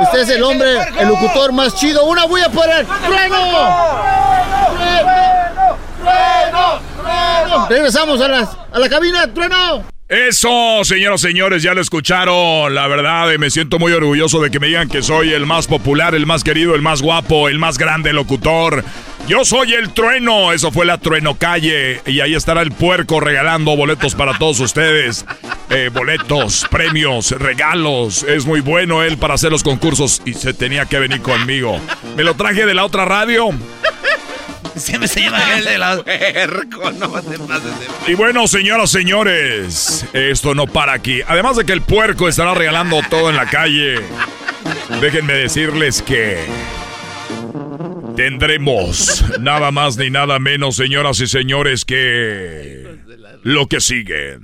usted 0.00 0.18
es 0.20 0.28
el 0.30 0.42
hombre, 0.42 0.78
el 0.98 1.08
locutor 1.08 1.52
más 1.52 1.74
chido. 1.76 2.06
Una 2.06 2.24
bulla 2.24 2.48
para 2.48 2.80
el 2.80 2.86
trueno. 2.86 3.92
Regresamos 7.68 8.20
a 8.22 8.28
la, 8.28 8.50
a 8.72 8.78
la 8.78 8.88
cabina, 8.88 9.32
trueno. 9.32 9.84
Eso, 10.12 10.84
señoras 10.84 11.24
y 11.24 11.28
señores, 11.28 11.62
ya 11.62 11.72
lo 11.72 11.80
escucharon. 11.80 12.74
La 12.74 12.86
verdad, 12.86 13.34
me 13.38 13.48
siento 13.48 13.78
muy 13.78 13.94
orgulloso 13.94 14.42
de 14.42 14.50
que 14.50 14.60
me 14.60 14.66
digan 14.66 14.90
que 14.90 15.00
soy 15.00 15.32
el 15.32 15.46
más 15.46 15.66
popular, 15.66 16.14
el 16.14 16.26
más 16.26 16.44
querido, 16.44 16.74
el 16.74 16.82
más 16.82 17.00
guapo, 17.00 17.48
el 17.48 17.58
más 17.58 17.78
grande 17.78 18.12
locutor. 18.12 18.84
Yo 19.26 19.46
soy 19.46 19.72
el 19.72 19.94
trueno. 19.94 20.52
Eso 20.52 20.70
fue 20.70 20.84
la 20.84 20.98
trueno 20.98 21.36
calle. 21.36 22.02
Y 22.04 22.20
ahí 22.20 22.34
estará 22.34 22.60
el 22.60 22.72
puerco 22.72 23.20
regalando 23.20 23.74
boletos 23.74 24.14
para 24.14 24.36
todos 24.36 24.60
ustedes. 24.60 25.24
Eh, 25.70 25.88
boletos, 25.90 26.66
premios, 26.70 27.30
regalos. 27.30 28.22
Es 28.24 28.44
muy 28.44 28.60
bueno 28.60 29.02
él 29.02 29.16
para 29.16 29.32
hacer 29.32 29.50
los 29.50 29.62
concursos 29.62 30.20
y 30.26 30.34
se 30.34 30.52
tenía 30.52 30.84
que 30.84 30.98
venir 30.98 31.22
conmigo. 31.22 31.80
Me 32.16 32.22
lo 32.22 32.34
traje 32.34 32.66
de 32.66 32.74
la 32.74 32.84
otra 32.84 33.06
radio. 33.06 33.48
Siempre 34.76 35.08
se 35.08 35.20
llama 35.20 35.58
el 35.58 35.64
de 35.64 35.78
la... 35.78 36.02
Y 38.06 38.14
bueno, 38.14 38.46
señoras, 38.46 38.90
señores, 38.90 40.06
esto 40.12 40.54
no 40.54 40.66
para 40.66 40.92
aquí. 40.92 41.20
Además 41.26 41.56
de 41.56 41.64
que 41.64 41.72
el 41.72 41.82
puerco 41.82 42.28
estará 42.28 42.54
regalando 42.54 43.00
todo 43.08 43.30
en 43.30 43.36
la 43.36 43.46
calle, 43.46 44.00
déjenme 45.00 45.34
decirles 45.34 46.02
que 46.02 46.38
tendremos 48.16 49.24
nada 49.40 49.70
más 49.70 49.96
ni 49.96 50.10
nada 50.10 50.38
menos, 50.38 50.76
señoras 50.76 51.20
y 51.20 51.26
señores, 51.26 51.84
que 51.84 52.91
lo 53.42 53.66
que 53.66 53.80
sigue. 53.80 54.38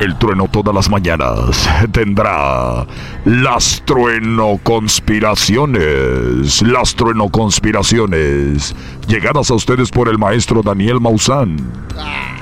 El 0.00 0.16
trueno 0.16 0.48
todas 0.50 0.74
las 0.74 0.90
mañanas 0.90 1.68
tendrá 1.92 2.84
las 3.24 3.80
trueno 3.84 4.58
conspiraciones. 4.62 6.60
Las 6.62 6.96
trueno 6.96 7.28
conspiraciones. 7.28 8.74
Llegadas 9.06 9.52
a 9.52 9.54
ustedes 9.54 9.90
por 9.90 10.08
el 10.08 10.18
maestro 10.18 10.62
Daniel 10.62 11.00
Maussan. 11.00 11.56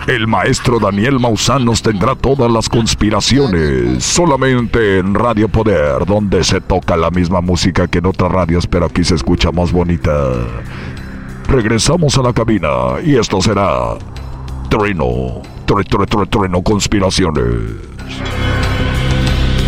El 0.06 0.26
maestro 0.26 0.78
Daniel 0.78 1.20
Maussan 1.20 1.66
nos 1.66 1.82
tendrá 1.82 2.14
todas 2.14 2.50
las 2.50 2.70
conspiraciones. 2.70 4.02
Solamente 4.02 4.98
en 4.98 5.14
Radio 5.14 5.48
Poder, 5.48 6.06
donde 6.06 6.42
se 6.44 6.62
toca 6.62 6.96
la 6.96 7.10
misma 7.10 7.42
música 7.42 7.88
que 7.88 7.98
en 7.98 8.06
otras 8.06 8.32
radios, 8.32 8.66
pero 8.66 8.86
aquí 8.86 9.04
se 9.04 9.16
escucha 9.16 9.52
más 9.52 9.70
bonita. 9.70 10.10
Regresamos 11.46 12.16
a 12.16 12.22
la 12.22 12.32
cabina 12.32 12.68
y 13.04 13.16
esto 13.16 13.42
será 13.42 13.98
Trueno 14.70 15.42
trueno 16.30 16.62
conspiraciones. 16.62 17.44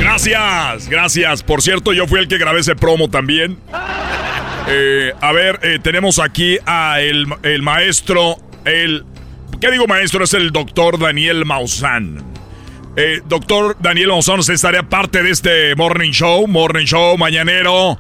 Gracias, 0.01 0.89
gracias. 0.89 1.43
Por 1.43 1.63
cierto, 1.63 1.93
yo 1.93 2.07
fui 2.07 2.21
el 2.21 2.29
que 2.29 2.39
grabé 2.39 2.61
ese 2.61 2.75
promo 2.75 3.09
también. 3.09 3.59
Eh, 4.69 5.13
a 5.21 5.33
ver, 5.33 5.61
eh, 5.63 5.79
tenemos 5.83 6.19
aquí 6.19 6.59
a 6.67 7.01
el, 7.01 7.27
maestro, 7.63 8.37
el... 8.65 9.05
¿Qué 9.61 9.71
digo 9.71 9.87
maestro? 9.87 10.25
Es 10.25 10.35
el 10.35 10.51
doctor 10.51 10.99
Daniel 10.99 11.45
Maussan. 11.45 12.23
Eh, 12.97 13.21
doctor 13.27 13.77
Daniel 13.81 14.09
Maussan, 14.09 14.41
usted 14.41 14.55
estaría 14.55 14.83
parte 14.83 15.23
de 15.23 15.31
este 15.31 15.75
Morning 15.77 16.11
Show, 16.11 16.47
Morning 16.47 16.85
Show 16.85 17.17
mañanero. 17.17 17.99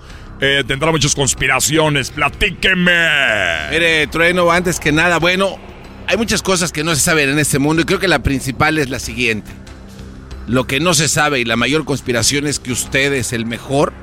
tendrá 0.66 0.90
muchas 0.90 1.14
conspiraciones, 1.14 2.10
platíqueme. 2.10 3.08
Mire, 3.70 4.06
Trueno, 4.08 4.50
antes 4.50 4.80
que 4.80 4.90
nada, 4.90 5.18
bueno, 5.18 5.58
hay 6.12 6.18
muchas 6.18 6.42
cosas 6.42 6.72
que 6.72 6.84
no 6.84 6.94
se 6.94 7.00
saben 7.00 7.30
en 7.30 7.38
este 7.38 7.58
mundo 7.58 7.80
y 7.80 7.84
creo 7.86 7.98
que 7.98 8.06
la 8.06 8.22
principal 8.22 8.76
es 8.76 8.90
la 8.90 8.98
siguiente. 8.98 9.50
Lo 10.46 10.66
que 10.66 10.78
no 10.78 10.92
se 10.92 11.08
sabe 11.08 11.40
y 11.40 11.46
la 11.46 11.56
mayor 11.56 11.86
conspiración 11.86 12.46
es 12.46 12.60
que 12.60 12.70
usted 12.70 13.14
es 13.14 13.32
el 13.32 13.46
mejor 13.46 13.94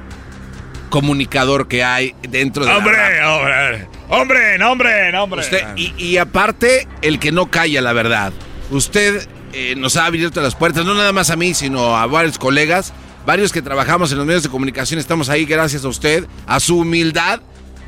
comunicador 0.89 1.67
que 1.67 1.83
hay 1.83 2.15
dentro 2.27 2.65
de 2.65 2.71
hombre, 2.71 2.97
la 3.19 3.37
hombre, 3.37 3.87
hombre, 4.09 4.63
hombre, 4.63 5.17
hombre. 5.19 5.41
Usted, 5.41 5.63
y, 5.75 6.17
aparte, 6.17 6.87
el 7.03 7.19
que 7.19 7.31
no 7.31 7.51
calla 7.51 7.79
la 7.79 7.93
verdad. 7.93 8.33
Usted 8.71 9.27
eh, 9.53 9.75
nos 9.77 9.95
ha 9.95 10.07
abierto 10.07 10.41
las 10.41 10.55
puertas, 10.55 10.85
no 10.85 10.95
nada 10.95 11.11
más 11.11 11.29
a 11.29 11.35
mí, 11.35 11.53
sino 11.53 11.95
a 11.95 12.07
varios 12.07 12.39
colegas, 12.39 12.91
varios 13.27 13.53
que 13.53 13.61
trabajamos 13.61 14.11
en 14.11 14.17
los 14.17 14.25
medios 14.25 14.41
de 14.41 14.49
comunicación, 14.49 14.99
estamos 14.99 15.29
ahí 15.29 15.45
gracias 15.45 15.85
a 15.85 15.87
usted, 15.87 16.25
a 16.47 16.59
su 16.59 16.79
humildad, 16.79 17.41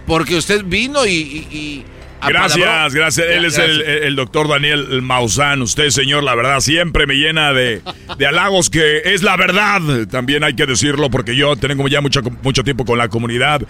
porque 0.05 0.35
usted 0.35 0.63
vino 0.63 1.07
y 1.07 1.83
Gracias, 2.27 2.93
gracias. 2.93 3.27
Él 3.27 3.45
es 3.45 3.57
el, 3.57 4.15
doctor 4.15 4.47
Daniel 4.47 5.01
Maussan. 5.01 5.61
Usted, 5.61 5.89
señor, 5.89 6.23
la 6.23 6.35
verdad, 6.35 6.59
siempre 6.59 7.07
me 7.07 7.15
llena 7.15 7.53
de, 7.53 7.81
halagos 8.27 8.69
que 8.69 9.01
es 9.05 9.23
la 9.23 9.37
verdad. 9.37 9.81
También 10.09 10.43
hay 10.43 10.55
que 10.55 10.65
decirlo 10.65 11.09
porque 11.09 11.35
yo 11.35 11.55
tengo 11.55 11.87
ya 11.87 12.01
mucho, 12.01 12.21
mucho 12.43 12.63
tiempo 12.63 12.85
con 12.85 12.97
la 12.97 13.09
comunidad. 13.09 13.61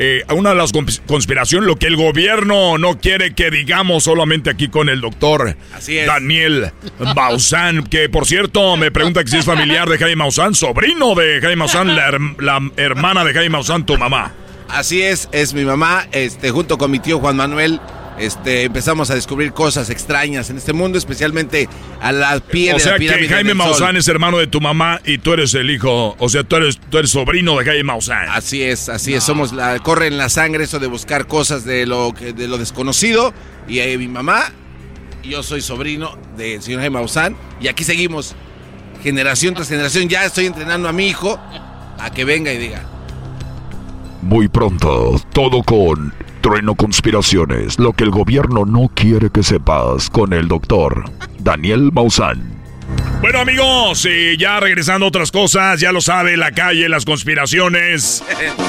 Eh, 0.00 0.22
una 0.32 0.50
de 0.50 0.54
las 0.54 0.70
conspiraciones, 1.06 1.66
lo 1.66 1.74
que 1.74 1.88
el 1.88 1.96
gobierno 1.96 2.78
no 2.78 2.98
quiere 2.98 3.34
que 3.34 3.50
digamos 3.50 4.04
solamente 4.04 4.48
aquí 4.48 4.68
con 4.68 4.88
el 4.88 5.00
doctor 5.00 5.56
Daniel 6.06 6.70
Maussan, 7.16 7.84
que 7.84 8.08
por 8.08 8.24
cierto 8.24 8.76
me 8.76 8.92
pregunta 8.92 9.24
que 9.24 9.30
si 9.30 9.38
es 9.38 9.44
familiar 9.44 9.88
de 9.88 9.98
Jaime 9.98 10.14
Maussan, 10.14 10.54
sobrino 10.54 11.16
de 11.16 11.40
Jaime 11.40 11.56
Maussan, 11.56 11.96
la, 11.96 12.16
la 12.38 12.60
hermana 12.76 13.24
de 13.24 13.34
Jaime 13.34 13.50
Maussan, 13.50 13.84
tu 13.84 13.98
mamá. 13.98 14.32
Así 14.68 15.02
es, 15.02 15.28
es 15.32 15.54
mi 15.54 15.64
mamá, 15.64 16.06
este, 16.12 16.50
junto 16.50 16.78
con 16.78 16.90
mi 16.90 17.00
tío 17.00 17.18
Juan 17.18 17.36
Manuel 17.36 17.80
este, 18.18 18.64
empezamos 18.64 19.10
a 19.10 19.14
descubrir 19.14 19.52
cosas 19.52 19.90
extrañas 19.90 20.50
en 20.50 20.56
este 20.56 20.72
mundo, 20.72 20.98
especialmente 20.98 21.68
a 22.00 22.12
la 22.12 22.40
piel 22.40 22.76
o 22.76 22.78
sea 22.78 22.98
que 22.98 23.28
Jaime 23.28 23.54
Maussan 23.54 23.96
es 23.96 24.08
hermano 24.08 24.38
de 24.38 24.46
tu 24.46 24.60
mamá 24.60 25.00
y 25.04 25.18
tú 25.18 25.32
eres 25.32 25.54
el 25.54 25.70
hijo, 25.70 26.16
o 26.18 26.28
sea, 26.28 26.44
tú 26.44 26.56
eres, 26.56 26.78
tú 26.90 26.98
eres 26.98 27.10
sobrino 27.10 27.58
de 27.58 27.64
Jaime 27.64 27.84
Maussan. 27.84 28.28
Así 28.30 28.62
es, 28.62 28.88
así 28.88 29.14
es, 29.14 29.24
somos 29.24 29.52
la, 29.52 29.78
corre 29.80 30.06
en 30.06 30.18
la 30.18 30.28
sangre 30.28 30.64
eso 30.64 30.78
de 30.78 30.86
buscar 30.86 31.26
cosas 31.26 31.64
de 31.64 31.86
lo, 31.86 32.12
de 32.12 32.48
lo 32.48 32.58
desconocido 32.58 33.32
y 33.68 33.80
eh, 33.80 33.96
mi 33.98 34.08
mamá, 34.08 34.52
yo 35.22 35.42
soy 35.42 35.60
sobrino 35.60 36.16
del 36.36 36.62
señor 36.62 36.80
Jaime 36.80 36.98
Maussan 36.98 37.36
y 37.60 37.68
aquí 37.68 37.84
seguimos, 37.84 38.34
generación 39.02 39.54
tras 39.54 39.68
generación, 39.68 40.08
ya 40.08 40.24
estoy 40.24 40.46
entrenando 40.46 40.88
a 40.88 40.92
mi 40.92 41.08
hijo 41.08 41.38
a 41.98 42.10
que 42.10 42.24
venga 42.24 42.52
y 42.52 42.58
diga. 42.58 42.82
Muy 44.22 44.48
pronto, 44.48 45.20
todo 45.32 45.62
con 45.62 46.12
Trueno 46.48 46.74
Conspiraciones, 46.74 47.78
lo 47.78 47.92
que 47.92 48.04
el 48.04 48.10
gobierno 48.10 48.64
no 48.64 48.90
quiere 48.94 49.28
que 49.28 49.42
sepas 49.42 50.08
con 50.08 50.32
el 50.32 50.48
doctor 50.48 51.04
Daniel 51.40 51.90
Maussan. 51.92 52.42
Bueno 53.20 53.40
amigos, 53.40 54.06
y 54.06 54.38
ya 54.38 54.58
regresando 54.58 55.04
a 55.04 55.08
otras 55.10 55.30
cosas, 55.30 55.78
ya 55.78 55.92
lo 55.92 56.00
sabe, 56.00 56.38
la 56.38 56.52
calle, 56.52 56.88
las 56.88 57.04
conspiraciones. 57.04 58.24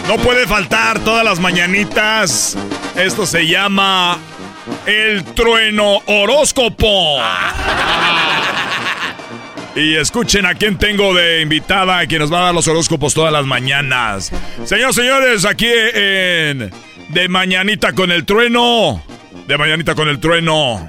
No 0.10 0.18
puede 0.18 0.46
faltar 0.46 1.00
todas 1.00 1.24
las 1.24 1.40
mañanitas. 1.40 2.58
Esto 2.98 3.26
se 3.26 3.48
llama 3.48 4.18
el 4.86 5.24
trueno 5.24 6.00
horóscopo. 6.06 7.22
Y 9.74 9.96
escuchen 9.96 10.46
a 10.46 10.56
quién 10.56 10.78
tengo 10.78 11.14
de 11.14 11.40
invitada, 11.40 12.06
que 12.08 12.20
nos 12.20 12.30
va 12.30 12.40
a 12.40 12.44
dar 12.46 12.54
los 12.54 12.68
horóscopos 12.68 13.14
todas 13.14 13.32
las 13.32 13.46
mañanas. 13.46 14.34
Señores, 14.66 14.98
señores, 14.98 15.46
aquí 15.46 15.70
en 15.94 16.89
De 17.10 17.28
Mañanita 17.28 17.94
con 17.94 18.12
el 18.12 18.26
Trueno. 18.26 19.02
De 19.48 19.58
Mañanita 19.58 19.96
con 19.96 20.08
el 20.08 20.20
Trueno. 20.20 20.88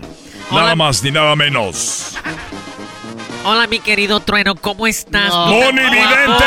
Nada 0.50 0.74
más 0.74 1.02
ni 1.02 1.10
nada 1.10 1.34
menos. 1.34 2.16
Hola, 3.42 3.66
mi 3.66 3.78
querido 3.80 4.20
Trueno, 4.20 4.54
¿cómo 4.54 4.86
estás? 4.86 5.30
No. 5.30 5.46
¡Moni 5.46 5.80
guapo, 5.80 5.90
Vidente! 5.92 6.44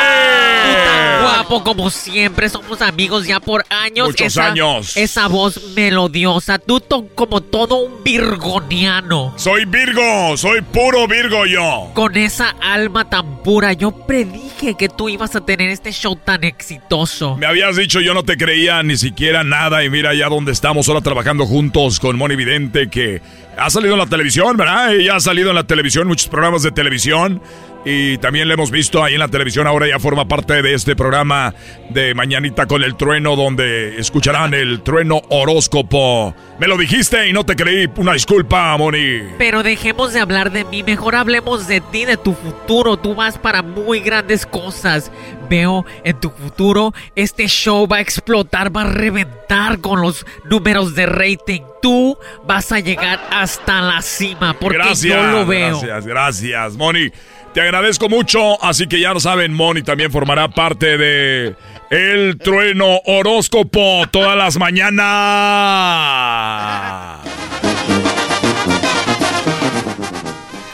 Guapo 1.22 1.64
como 1.64 1.90
siempre, 1.90 2.48
somos 2.48 2.80
amigos 2.82 3.26
ya 3.26 3.40
por 3.40 3.64
años. 3.68 4.08
Muchos 4.08 4.28
esa, 4.28 4.46
años. 4.52 4.96
Esa 4.96 5.26
voz 5.26 5.60
melodiosa, 5.74 6.58
tú 6.60 6.78
to- 6.80 7.08
como 7.16 7.40
todo 7.40 7.76
un 7.76 8.04
virgoniano. 8.04 9.34
Soy 9.36 9.64
Virgo, 9.64 10.36
soy 10.36 10.60
puro 10.62 11.08
Virgo 11.08 11.46
yo. 11.46 11.90
Con 11.94 12.16
esa 12.16 12.50
alma 12.62 13.10
tan 13.10 13.42
pura, 13.42 13.72
yo 13.72 13.90
predije 13.90 14.76
que 14.76 14.88
tú 14.88 15.08
ibas 15.08 15.34
a 15.34 15.44
tener 15.44 15.70
este 15.70 15.90
show 15.92 16.14
tan 16.14 16.44
exitoso. 16.44 17.36
Me 17.36 17.46
habías 17.46 17.74
dicho 17.76 18.00
yo 18.00 18.14
no 18.14 18.22
te 18.22 18.36
creía 18.36 18.82
ni 18.84 18.96
siquiera 18.96 19.42
nada 19.42 19.82
y 19.84 19.90
mira 19.90 20.14
ya 20.14 20.28
dónde 20.28 20.52
estamos 20.52 20.88
ahora 20.88 21.00
trabajando 21.00 21.44
juntos 21.44 21.98
con 21.98 22.16
Moni 22.16 22.36
Vidente 22.36 22.88
que 22.88 23.20
ha 23.56 23.70
salido 23.70 23.94
en 23.94 24.00
la 24.00 24.06
televisión, 24.06 24.56
¿verdad? 24.56 24.94
Ella 24.94 25.16
ha 25.16 25.20
salido 25.20 25.50
en 25.50 25.56
la 25.56 25.64
televisión, 25.64 26.06
muchos 26.06 26.28
programas 26.28 26.62
de 26.62 26.70
televisión 26.70 27.40
y 27.84 28.18
también 28.18 28.48
le 28.48 28.54
hemos 28.54 28.70
visto 28.70 29.02
ahí 29.02 29.14
en 29.14 29.20
la 29.20 29.28
televisión, 29.28 29.66
ahora 29.66 29.86
ya 29.86 29.98
forma 29.98 30.26
parte 30.26 30.62
de 30.62 30.74
este 30.74 30.96
programa 30.96 31.54
de 31.90 32.14
Mañanita 32.14 32.66
con 32.66 32.82
el 32.82 32.96
Trueno 32.96 33.36
donde 33.36 33.98
escucharán 33.98 34.54
el 34.54 34.82
Trueno 34.82 35.22
Horóscopo. 35.28 36.34
Me 36.58 36.66
lo 36.66 36.76
dijiste 36.76 37.28
y 37.28 37.32
no 37.32 37.44
te 37.44 37.56
creí, 37.56 37.88
una 37.96 38.12
disculpa, 38.12 38.76
Moni. 38.76 39.20
Pero 39.38 39.62
dejemos 39.62 40.12
de 40.12 40.20
hablar 40.20 40.52
de 40.52 40.64
mí, 40.64 40.82
mejor 40.82 41.14
hablemos 41.14 41.66
de 41.66 41.80
ti, 41.80 42.04
de 42.04 42.16
tu 42.16 42.34
futuro. 42.34 42.96
Tú 42.96 43.14
vas 43.14 43.38
para 43.38 43.62
muy 43.62 44.00
grandes 44.00 44.46
cosas. 44.46 45.10
Veo 45.50 45.84
en 46.04 46.18
tu 46.20 46.30
futuro 46.30 46.94
este 47.14 47.46
show 47.46 47.86
va 47.86 47.96
a 47.96 48.00
explotar, 48.00 48.74
va 48.74 48.82
a 48.82 48.86
reventar 48.90 49.80
con 49.80 50.00
los 50.00 50.26
números 50.44 50.94
de 50.94 51.06
rating. 51.06 51.62
Tú 51.80 52.16
vas 52.46 52.72
a 52.72 52.80
llegar 52.80 53.20
hasta 53.30 53.80
la 53.80 54.02
cima 54.02 54.54
porque 54.58 54.78
gracias, 54.78 55.02
yo 55.02 55.22
lo 55.22 55.46
veo. 55.46 55.80
Gracias, 55.80 56.06
gracias, 56.06 56.76
Moni. 56.76 57.10
Te 57.54 57.60
agradezco 57.60 58.08
mucho, 58.08 58.60
así 58.64 58.88
que 58.88 58.98
ya 58.98 59.14
lo 59.14 59.20
saben, 59.20 59.54
Moni 59.54 59.82
también 59.82 60.10
formará 60.10 60.48
parte 60.48 60.98
de 60.98 61.54
El 61.88 62.36
Trueno 62.36 62.98
Horóscopo 63.04 64.08
todas 64.10 64.36
las 64.36 64.58
mañanas. 64.58 65.04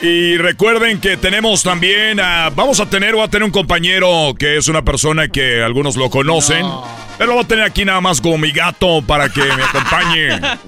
Y 0.02 0.38
recuerden 0.38 0.98
que 0.98 1.16
tenemos 1.18 1.62
también, 1.62 2.20
a- 2.20 2.48
vamos 2.50 2.80
a 2.80 2.86
tener, 2.88 3.14
voy 3.14 3.24
a 3.24 3.28
tener 3.28 3.44
un 3.44 3.50
compañero 3.50 4.34
que 4.38 4.56
es 4.56 4.66
una 4.68 4.82
persona 4.82 5.28
que 5.28 5.62
algunos 5.62 5.96
lo 5.96 6.08
conocen. 6.08 6.64
Pero 7.18 7.28
lo 7.28 7.34
voy 7.34 7.44
a 7.44 7.48
tener 7.48 7.64
aquí 7.66 7.84
nada 7.84 8.00
más 8.00 8.18
como 8.18 8.38
mi 8.38 8.50
gato 8.50 9.02
para 9.06 9.28
que 9.28 9.42
me 9.42 9.62
acompañe. 9.62 10.28
¿no? 10.40 10.58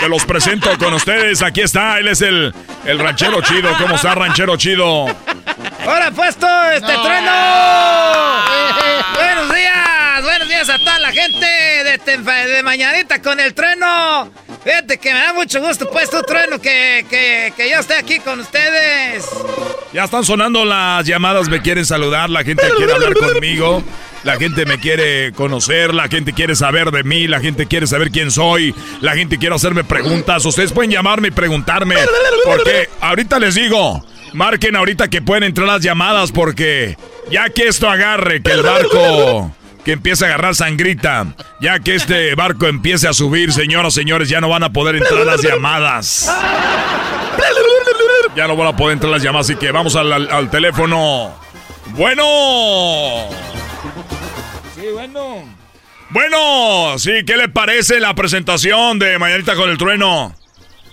Te 0.00 0.08
los 0.08 0.24
presento 0.24 0.70
con 0.78 0.94
ustedes. 0.94 1.42
Aquí 1.42 1.62
está, 1.62 1.98
él 1.98 2.06
es 2.06 2.20
el, 2.22 2.54
el 2.84 2.98
ranchero 3.00 3.40
chido. 3.42 3.76
¿Cómo 3.76 3.96
está, 3.96 4.14
ranchero 4.14 4.56
chido? 4.56 5.06
¡Ahora 5.84 6.12
puesto 6.12 6.46
este 6.70 6.92
trueno! 6.92 7.32
buenos 9.16 9.52
días, 9.52 10.22
buenos 10.22 10.48
días 10.48 10.68
a 10.70 10.78
toda 10.78 10.98
la 11.00 11.10
gente 11.10 11.44
de, 11.44 11.98
de 12.52 12.62
Mañanita 12.62 13.20
con 13.20 13.40
el 13.40 13.52
trueno. 13.52 14.30
Fíjate 14.64 14.98
que 14.98 15.12
me 15.12 15.18
da 15.18 15.32
mucho 15.32 15.60
gusto, 15.60 15.90
pues, 15.90 16.08
tu 16.08 16.22
trueno, 16.22 16.60
que, 16.60 17.04
que, 17.10 17.52
que 17.56 17.70
yo 17.70 17.80
esté 17.80 17.94
aquí 17.94 18.20
con 18.20 18.38
ustedes. 18.38 19.28
Ya 19.92 20.04
están 20.04 20.24
sonando 20.24 20.64
las 20.64 21.04
llamadas, 21.04 21.48
me 21.48 21.60
quieren 21.60 21.84
saludar, 21.84 22.30
la 22.30 22.44
gente 22.44 22.62
quiere 22.76 22.92
hablar 22.92 23.14
conmigo, 23.14 23.82
la 24.22 24.36
gente 24.36 24.64
me 24.64 24.78
quiere 24.78 25.32
conocer, 25.32 25.92
la 25.92 26.08
gente 26.08 26.32
quiere 26.32 26.54
saber 26.54 26.92
de 26.92 27.02
mí, 27.02 27.26
la 27.26 27.40
gente 27.40 27.66
quiere 27.66 27.88
saber 27.88 28.10
quién 28.10 28.30
soy, 28.30 28.72
la 29.00 29.14
gente 29.14 29.36
quiere 29.36 29.54
hacerme 29.54 29.82
preguntas. 29.82 30.44
Ustedes 30.44 30.72
pueden 30.72 30.92
llamarme 30.92 31.28
y 31.28 31.32
preguntarme, 31.32 31.96
porque 32.44 32.88
ahorita 33.00 33.40
les 33.40 33.56
digo, 33.56 34.04
marquen 34.32 34.76
ahorita 34.76 35.08
que 35.08 35.22
pueden 35.22 35.42
entrar 35.42 35.66
las 35.66 35.82
llamadas, 35.82 36.30
porque 36.30 36.96
ya 37.30 37.48
que 37.50 37.66
esto 37.66 37.90
agarre, 37.90 38.42
que 38.42 38.52
el 38.52 38.62
barco 38.62 39.50
que 39.84 39.92
empiece 39.92 40.24
a 40.24 40.28
agarrar 40.28 40.54
sangrita, 40.54 41.26
ya 41.60 41.80
que 41.80 41.94
este 41.94 42.34
barco 42.34 42.66
empiece 42.66 43.08
a 43.08 43.12
subir, 43.12 43.52
señoras, 43.52 43.94
señores, 43.94 44.28
ya 44.28 44.40
no 44.40 44.48
van 44.48 44.62
a 44.62 44.72
poder 44.72 44.96
entrar 44.96 45.24
las 45.26 45.42
llamadas. 45.42 46.30
Ya 48.36 48.46
no 48.48 48.56
van 48.56 48.68
a 48.68 48.76
poder 48.76 48.94
entrar 48.94 49.12
las 49.12 49.22
llamadas, 49.22 49.46
así 49.50 49.56
que 49.58 49.70
vamos 49.70 49.94
al, 49.96 50.12
al- 50.12 50.30
al 50.30 50.50
teléfono. 50.50 51.34
Bueno. 51.90 52.24
Sí, 54.74 54.86
bueno. 54.92 55.44
Bueno, 56.10 56.98
sí, 56.98 57.10
¿qué 57.26 57.36
le 57.36 57.48
parece 57.48 57.98
la 58.00 58.14
presentación 58.14 58.98
de 58.98 59.18
Mañanita 59.18 59.54
con 59.54 59.68
el 59.70 59.78
Trueno? 59.78 60.34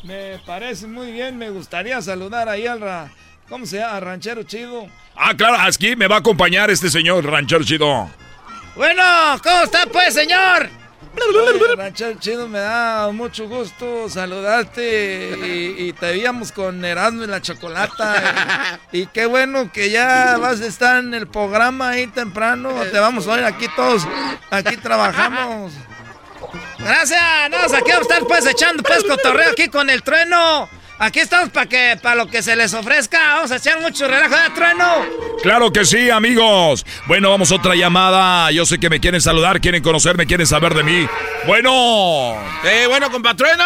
Me 0.03 0.39
parece 0.45 0.87
muy 0.87 1.11
bien, 1.11 1.37
me 1.37 1.49
gustaría 1.49 2.01
saludar 2.01 2.47
ahí 2.49 2.65
al 2.67 2.79
ra- 2.81 3.11
¿Cómo 3.49 3.65
se 3.65 3.77
llama? 3.79 3.99
Ranchero 3.99 4.43
chido. 4.43 4.87
Ah, 5.15 5.33
claro, 5.35 5.57
aquí 5.59 5.95
me 5.95 6.07
va 6.07 6.17
a 6.17 6.19
acompañar 6.19 6.69
este 6.69 6.89
señor 6.89 7.25
ranchero 7.25 7.63
chido. 7.63 8.09
Bueno, 8.79 9.03
¿cómo 9.43 9.63
está 9.63 9.85
pues, 9.91 10.13
señor? 10.13 10.69
Oye, 11.13 11.75
ranchero 11.75 12.17
chido, 12.17 12.47
me 12.47 12.59
da 12.59 13.11
mucho 13.11 13.45
gusto 13.49 14.07
saludarte 14.07 15.37
y, 15.37 15.83
y 15.87 15.91
te 15.91 16.05
veíamos 16.05 16.53
con 16.53 16.85
Erasmo 16.85 17.25
y 17.25 17.27
la 17.27 17.41
Chocolata. 17.41 18.79
Y, 18.93 19.01
y 19.01 19.07
qué 19.07 19.25
bueno 19.25 19.69
que 19.69 19.89
ya 19.89 20.37
vas 20.37 20.61
a 20.61 20.65
estar 20.65 20.99
en 21.03 21.13
el 21.13 21.27
programa 21.27 21.89
ahí 21.89 22.07
temprano. 22.07 22.71
Te 22.89 22.99
vamos 22.99 23.27
a 23.27 23.31
oír 23.31 23.43
aquí 23.43 23.67
todos. 23.75 24.07
Aquí 24.49 24.77
trabajamos. 24.77 25.73
Gracias, 26.77 27.21
no, 27.51 27.57
aquí 27.57 27.91
vamos 27.91 28.09
a 28.09 28.13
estar 28.13 28.23
pues 28.29 28.45
echando 28.45 28.81
pues 28.81 29.03
cotorreo 29.03 29.51
aquí 29.51 29.67
con 29.67 29.89
el 29.89 30.03
trueno. 30.03 30.69
Aquí 30.99 31.19
estamos 31.19 31.49
para 31.49 31.65
que 31.65 31.97
para 32.01 32.15
lo 32.15 32.27
que 32.27 32.43
se 32.43 32.57
les 32.57 32.73
ofrezca. 32.73 33.35
Vamos 33.35 33.51
a 33.51 33.55
echar 33.55 33.79
mucho 33.79 34.05
relajo 34.05 34.35
de 34.35 34.49
trueno. 34.49 35.05
Claro 35.41 35.71
que 35.71 35.85
sí, 35.85 36.09
amigos. 36.09 36.85
Bueno, 37.07 37.29
vamos 37.29 37.53
a 37.53 37.55
otra 37.55 37.73
llamada. 37.75 38.51
Yo 38.51 38.65
sé 38.65 38.79
que 38.79 38.89
me 38.89 38.99
quieren 38.99 39.21
saludar, 39.21 39.61
quieren 39.61 39.81
conocerme, 39.81 40.25
quieren 40.25 40.45
saber 40.45 40.73
de 40.73 40.83
mí. 40.83 41.07
Bueno. 41.47 42.35
Eh, 42.65 42.85
bueno, 42.87 43.09
compatrueno. 43.09 43.63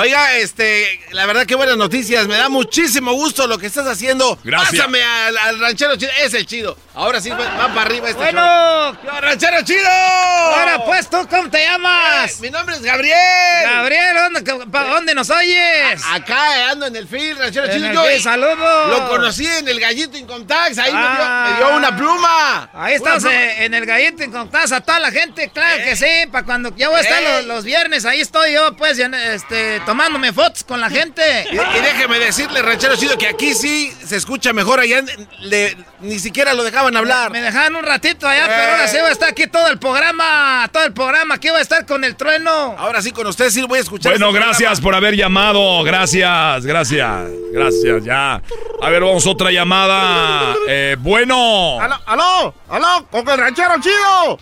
Oiga, 0.00 0.36
este, 0.36 1.00
la 1.10 1.26
verdad 1.26 1.44
que 1.44 1.56
buenas 1.56 1.76
noticias. 1.76 2.28
Me 2.28 2.36
da 2.36 2.48
muchísimo 2.48 3.14
gusto 3.14 3.48
lo 3.48 3.58
que 3.58 3.66
estás 3.66 3.84
haciendo. 3.88 4.38
Gracias. 4.44 4.70
Pásame 4.76 5.02
al, 5.02 5.36
al 5.36 5.58
ranchero 5.58 5.96
chido. 5.96 6.12
Es 6.22 6.34
el 6.34 6.46
chido. 6.46 6.78
Ahora 6.94 7.20
sí 7.20 7.30
va, 7.30 7.36
va 7.38 7.66
para 7.74 7.82
arriba 7.82 8.08
este 8.08 8.22
Bueno. 8.22 8.40
show. 8.40 8.96
¡Yo, 9.04 9.20
ranchero 9.20 9.62
chido! 9.62 9.88
Ahora 9.90 10.84
pues, 10.84 11.10
¿tú 11.10 11.26
cómo 11.28 11.50
te 11.50 11.64
llamas? 11.64 12.30
Eh, 12.30 12.36
mi 12.42 12.50
nombre 12.50 12.76
es 12.76 12.82
Gabriel. 12.82 13.16
Gabriel, 13.64 14.16
¿dónde, 14.32 14.66
pa- 14.66 14.84
dónde 14.84 15.14
nos 15.16 15.30
oyes? 15.30 16.00
A- 16.04 16.14
acá 16.14 16.58
eh, 16.58 16.62
ando 16.70 16.86
en 16.86 16.94
el 16.94 17.08
field, 17.08 17.40
ranchero 17.40 17.66
En 17.66 17.72
chido. 17.72 17.86
el 17.88 17.94
Yo, 17.94 18.08
eh, 18.08 18.20
saludos. 18.20 18.88
Lo 18.90 19.08
conocí 19.08 19.46
en 19.48 19.66
el 19.66 19.80
Gallito 19.80 20.16
Income 20.16 20.44
Tax. 20.44 20.78
Ahí 20.78 20.92
me, 20.92 21.00
dio, 21.00 21.08
Ah. 21.10 21.48
me 21.50 21.56
dio 21.56 21.76
una 21.76 21.96
pluma. 21.96 22.70
Ahí 22.72 22.94
estamos 22.94 23.24
eh, 23.24 23.64
en 23.64 23.74
el 23.74 23.84
gallito 23.84 24.22
en 24.22 24.30
contás 24.30 24.70
a 24.70 24.80
toda 24.80 25.00
la 25.00 25.10
gente, 25.10 25.50
claro 25.52 25.82
que 25.82 25.96
sí, 25.96 26.06
para 26.30 26.44
cuando 26.44 26.72
ya 26.76 26.88
voy 26.88 26.98
a 26.98 27.00
estar 27.00 27.20
Eh. 27.20 27.36
los, 27.38 27.46
los 27.46 27.64
viernes, 27.64 28.04
ahí 28.04 28.20
estoy 28.20 28.52
yo 28.52 28.76
pues 28.76 28.96
ya, 28.96 29.06
este, 29.32 29.80
tomándome 29.88 30.34
fotos 30.34 30.64
con 30.64 30.82
la 30.82 30.90
gente. 30.90 31.46
Y, 31.50 31.54
y 31.56 31.80
déjeme 31.80 32.18
decirle, 32.18 32.60
ranchero 32.60 32.94
chido, 32.94 33.16
que 33.16 33.26
aquí 33.26 33.54
sí 33.54 33.90
se 34.06 34.16
escucha 34.16 34.52
mejor. 34.52 34.80
Allá 34.80 35.00
le- 35.40 35.78
ni 36.00 36.18
siquiera 36.18 36.52
lo 36.52 36.62
dejaban 36.62 36.94
hablar. 36.94 37.30
Me 37.30 37.40
dejaban 37.40 37.74
un 37.74 37.82
ratito 37.82 38.28
allá, 38.28 38.44
Eh. 38.44 38.48
pero 38.54 38.72
ahora 38.72 38.86
sí 38.88 38.98
voy 39.00 39.08
a 39.08 39.12
estar 39.12 39.30
aquí 39.30 39.46
todo 39.46 39.66
el 39.68 39.78
programa, 39.78 40.68
todo 40.70 40.84
el 40.84 40.92
programa, 40.92 41.36
aquí 41.36 41.48
voy 41.48 41.60
a 41.60 41.62
estar 41.62 41.86
con 41.86 42.04
el 42.04 42.16
trueno. 42.16 42.76
Ahora 42.78 43.00
sí, 43.00 43.12
con 43.12 43.26
usted 43.28 43.48
sí 43.48 43.62
voy 43.62 43.78
a 43.78 43.80
escuchar. 43.82 44.12
Bueno, 44.12 44.26
este 44.26 44.38
gracias 44.40 44.58
programa. 44.72 44.82
por 44.82 44.94
haber 44.94 45.16
llamado. 45.16 45.82
Gracias, 45.84 46.66
gracias, 46.66 47.30
gracias, 47.54 48.04
ya. 48.04 48.42
A 48.82 48.90
ver, 48.90 49.00
vamos 49.02 49.24
a 49.26 49.30
otra 49.30 49.50
llamada. 49.50 50.54
Eh, 50.68 50.96
bueno. 50.98 51.80
¡Aló, 51.80 51.98
aló, 52.04 52.54
aló! 52.68 53.06
¡Con 53.10 53.26
el 53.26 53.38
ranchero 53.38 53.74
chido! 53.80 54.38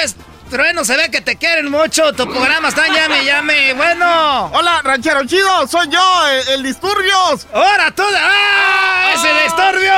Es 0.02 0.16
trueno, 0.50 0.84
se 0.84 0.96
ve 0.96 1.08
que 1.08 1.20
te 1.20 1.36
quieren 1.36 1.70
mucho, 1.70 2.12
tu 2.14 2.28
programa 2.28 2.68
está 2.68 2.86
en 2.88 2.94
llame, 2.94 3.24
llame, 3.24 3.72
bueno. 3.74 4.46
¡Hola, 4.52 4.82
ranchero 4.82 5.24
chido! 5.24 5.68
¡Soy 5.68 5.88
yo, 5.88 6.26
el, 6.26 6.48
el 6.48 6.62
Disturbios! 6.64 7.46
¡Ahora 7.52 7.92
tú! 7.92 8.02
¡Ah! 8.02 9.12
¡Es 9.14 9.24
el 9.24 9.36
estorbio! 9.46 9.92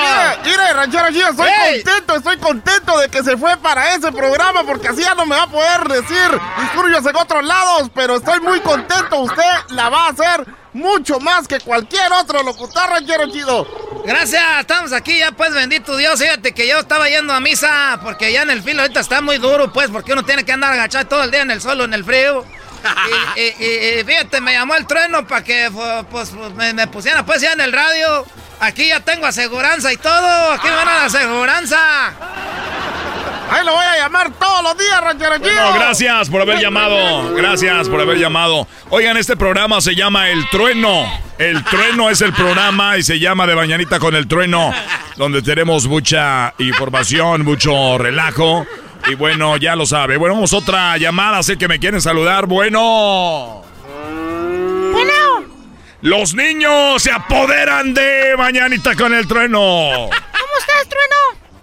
Mire, 0.00 0.56
mire, 0.56 0.72
ranchero 0.74 1.08
chido, 1.08 1.28
estoy 1.30 1.48
contento, 1.72 2.14
estoy 2.16 2.36
contento 2.38 2.98
de 2.98 3.08
que 3.08 3.24
se 3.24 3.36
fue 3.36 3.56
para 3.56 3.94
ese 3.94 4.12
programa 4.12 4.62
porque 4.62 4.88
así 4.88 5.02
ya 5.02 5.16
no 5.16 5.26
me 5.26 5.34
va 5.34 5.42
a 5.42 5.50
poder 5.50 5.88
decir 5.88 6.40
disturbios 6.60 7.04
en 7.04 7.16
otros 7.16 7.44
lados, 7.44 7.90
pero 7.94 8.16
estoy 8.16 8.40
muy 8.40 8.60
contento, 8.60 9.18
usted 9.18 9.42
la 9.70 9.88
va 9.88 10.06
a 10.06 10.10
hacer 10.10 10.46
mucho 10.72 11.20
más 11.20 11.46
que 11.46 11.60
cualquier 11.60 12.12
otro 12.12 12.42
locutor, 12.42 12.88
ranchero 12.90 13.30
chido. 13.30 13.66
Gracias, 14.04 14.42
estamos 14.60 14.92
aquí 14.92 15.18
ya 15.18 15.32
pues 15.32 15.52
bendito 15.52 15.96
Dios, 15.96 16.20
fíjate 16.20 16.52
que 16.52 16.66
yo 16.66 16.80
estaba 16.80 17.08
yendo 17.08 17.32
a 17.32 17.40
misa 17.40 18.00
porque 18.02 18.32
ya 18.32 18.42
en 18.42 18.50
el 18.50 18.62
filo 18.62 18.82
ahorita 18.82 19.00
está 19.00 19.20
muy 19.20 19.38
duro 19.38 19.72
pues 19.72 19.90
porque 19.90 20.12
uno 20.12 20.24
tiene 20.24 20.44
que 20.44 20.52
andar 20.52 20.72
agachado 20.72 21.06
todo 21.06 21.22
el 21.24 21.30
día 21.30 21.42
en 21.42 21.50
el 21.50 21.60
sol 21.60 21.80
o 21.80 21.84
en 21.84 21.94
el 21.94 22.04
frío. 22.04 22.44
Y, 23.36 24.04
fíjate, 24.04 24.40
me 24.40 24.54
llamó 24.54 24.74
el 24.74 24.86
trueno 24.86 25.24
para 25.26 25.44
que 25.44 25.70
pues, 26.10 26.32
me, 26.32 26.72
me 26.72 26.86
pusiera 26.88 27.24
pues 27.24 27.40
ya 27.40 27.52
en 27.52 27.60
el 27.60 27.72
radio. 27.72 28.26
Aquí 28.60 28.88
ya 28.88 29.00
tengo 29.00 29.26
aseguranza 29.26 29.92
y 29.92 29.96
todo, 29.96 30.52
aquí 30.52 30.68
me 30.68 30.74
van 30.74 30.88
a 30.88 30.94
la 30.94 31.04
aseguranza. 31.04 32.12
Ahí 33.52 33.66
lo 33.66 33.74
voy 33.74 33.84
a 33.84 33.98
llamar 33.98 34.32
todos 34.38 34.62
los 34.62 34.78
días, 34.78 34.98
ranchero 35.02 35.36
chido. 35.36 35.54
No, 35.54 35.74
gracias 35.74 36.30
por 36.30 36.40
haber 36.40 36.58
llamado. 36.58 37.34
Gracias 37.34 37.86
por 37.86 38.00
haber 38.00 38.16
llamado. 38.16 38.66
Oigan, 38.88 39.18
este 39.18 39.36
programa 39.36 39.82
se 39.82 39.94
llama 39.94 40.30
El 40.30 40.48
Trueno. 40.48 41.04
El 41.36 41.62
Trueno 41.64 42.08
es 42.08 42.22
el 42.22 42.32
programa 42.32 42.96
y 42.96 43.02
se 43.02 43.18
llama 43.18 43.46
De 43.46 43.54
Mañanita 43.54 43.98
con 43.98 44.14
el 44.14 44.26
Trueno, 44.26 44.72
donde 45.16 45.42
tenemos 45.42 45.86
mucha 45.86 46.54
información, 46.60 47.44
mucho 47.44 47.98
relajo. 47.98 48.66
Y 49.06 49.16
bueno, 49.16 49.58
ya 49.58 49.76
lo 49.76 49.84
sabe. 49.84 50.16
Bueno, 50.16 50.34
vamos 50.36 50.54
a 50.54 50.56
otra 50.56 50.96
llamada. 50.96 51.42
Sé 51.42 51.58
que 51.58 51.68
me 51.68 51.78
quieren 51.78 52.00
saludar. 52.00 52.46
Bueno. 52.46 53.64
Bueno. 54.92 55.12
Los 56.00 56.34
niños 56.34 57.02
se 57.02 57.12
apoderan 57.12 57.92
de 57.92 58.34
Mañanita 58.38 58.96
con 58.96 59.12
el 59.12 59.26
Trueno. 59.26 59.58
¿Cómo 59.60 60.58
estás, 60.58 60.88
Trueno? 60.88 61.41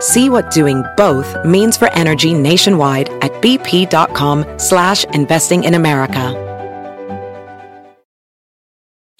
See 0.00 0.28
what 0.28 0.50
doing 0.50 0.84
both 0.96 1.44
means 1.44 1.76
for 1.76 1.90
energy 1.92 2.34
nationwide 2.34 3.08
at 3.22 3.32
bp.com 3.42 4.58
slash 4.58 5.04
investing 5.04 5.64
in 5.64 5.74
America. 5.74 6.38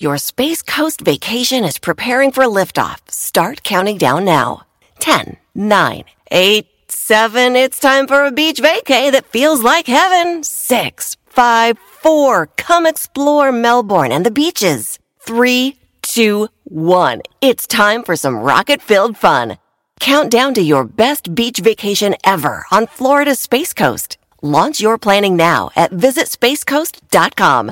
Your 0.03 0.19
Space 0.19 0.63
Coast 0.63 1.03
vacation 1.03 1.63
is 1.63 1.79
preparing 1.79 2.33
for 2.33 2.43
liftoff. 2.43 2.99
Start 3.09 3.63
counting 3.63 3.99
down 3.99 4.25
now. 4.25 4.63
10, 4.99 5.37
9, 5.55 6.05
8, 6.33 6.67
7. 6.89 7.55
It's 7.55 7.79
time 7.79 8.09
for 8.09 8.25
a 8.25 8.33
beach 8.33 8.59
vacay 8.61 9.13
that 9.13 9.27
feels 9.27 9.63
like 9.63 9.87
heaven. 9.87 10.43
6, 10.43 11.17
5, 11.27 11.79
4. 11.79 12.47
Come 12.57 12.85
explore 12.85 13.53
Melbourne 13.53 14.11
and 14.11 14.27
the 14.27 14.33
beaches. 14.33 14.99
3, 15.21 15.77
2, 16.03 16.49
1. 16.65 17.23
It's 17.41 17.69
time 17.69 18.03
for 18.03 18.17
some 18.17 18.39
rocket 18.39 18.83
filled 18.83 19.17
fun. 19.17 19.57
Count 20.03 20.31
down 20.33 20.53
to 20.55 20.61
your 20.61 20.83
best 20.85 21.33
beach 21.33 21.61
vacation 21.61 22.17
ever 22.25 22.65
on 22.73 22.89
Florida's 22.89 23.39
Space 23.39 23.73
Coast. 23.73 24.19
Launch 24.43 24.81
your 24.81 24.99
planning 24.99 25.37
now 25.37 25.71
at 25.77 25.93
visitspacecoast.com. 25.93 27.71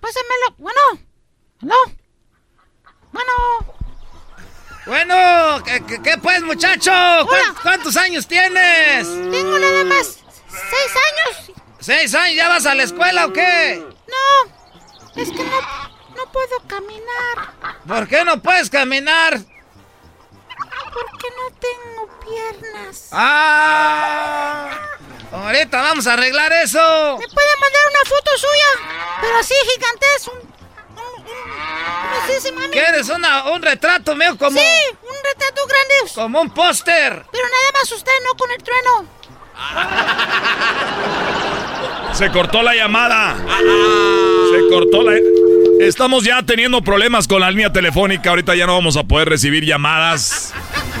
Pásamelo. 0.00 0.56
Bueno. 0.56 0.98
¿Aló? 1.62 1.76
Bueno. 3.12 3.32
Bueno, 4.86 5.62
¿qué, 5.62 5.84
qué- 5.86 6.02
qué 6.02 6.16
pues, 6.16 6.40
muchacho? 6.42 6.90
¿Cuán- 7.28 7.54
¿Cuántos 7.62 7.98
años 7.98 8.26
tienes? 8.26 9.06
Tengo 9.08 9.58
nada 9.58 9.84
más 9.84 10.20
seis 10.48 10.92
años. 11.10 11.52
¿Seis 11.80 12.14
años? 12.14 12.36
¿Ya 12.36 12.48
vas 12.48 12.64
a 12.64 12.74
la 12.74 12.84
escuela 12.84 13.26
o 13.26 13.32
qué? 13.34 13.84
No. 14.08 15.20
Es 15.20 15.28
que 15.28 15.44
no, 15.44 15.60
no 16.16 16.32
puedo 16.32 16.56
caminar. 16.66 17.76
¿Por 17.86 18.08
qué 18.08 18.24
no 18.24 18.40
puedes 18.40 18.70
caminar? 18.70 19.38
Porque 20.92 21.28
no 21.36 21.50
tengo 21.60 22.08
piernas. 22.20 23.08
¡Ah! 23.12 24.68
Ahorita 25.32 25.80
vamos 25.82 26.06
a 26.06 26.14
arreglar 26.14 26.52
eso. 26.52 26.78
¿Me 27.18 27.26
puede 27.28 27.48
mandar 27.60 27.82
una 27.90 28.04
foto 28.08 28.30
suya? 28.36 28.70
Pero 29.20 29.36
así 29.38 29.54
gigante 29.74 30.06
es 30.16 30.26
un... 30.26 30.34
un- 30.38 30.46
un- 31.22 32.10
¿Cómo 32.10 32.26
se 32.26 32.34
dice, 32.34 32.52
mami? 32.52 32.68
¿Quieres 32.70 33.08
una, 33.08 33.44
un 33.52 33.62
retrato 33.62 34.16
mío 34.16 34.36
como... 34.36 34.58
Sí, 34.58 34.66
un 35.02 35.16
retrato 35.24 35.62
grande. 35.66 36.12
Como 36.14 36.40
un 36.40 36.50
póster. 36.52 37.24
Pero 37.30 37.44
nada 37.44 37.72
más 37.74 37.92
usted, 37.92 38.12
no 38.24 38.34
con 38.36 38.50
el 38.50 38.62
trueno. 38.62 39.06
Se 42.14 42.30
cortó 42.32 42.62
la 42.62 42.74
llamada. 42.74 43.36
Se 44.50 44.68
cortó 44.68 45.02
la... 45.02 45.18
Estamos 45.80 46.24
ya 46.24 46.42
teniendo 46.42 46.82
problemas 46.82 47.26
con 47.28 47.40
la 47.40 47.50
línea 47.50 47.72
telefónica. 47.72 48.30
Ahorita 48.30 48.54
ya 48.54 48.66
no 48.66 48.74
vamos 48.74 48.96
a 48.96 49.04
poder 49.04 49.28
recibir 49.28 49.64
llamadas. 49.64 50.52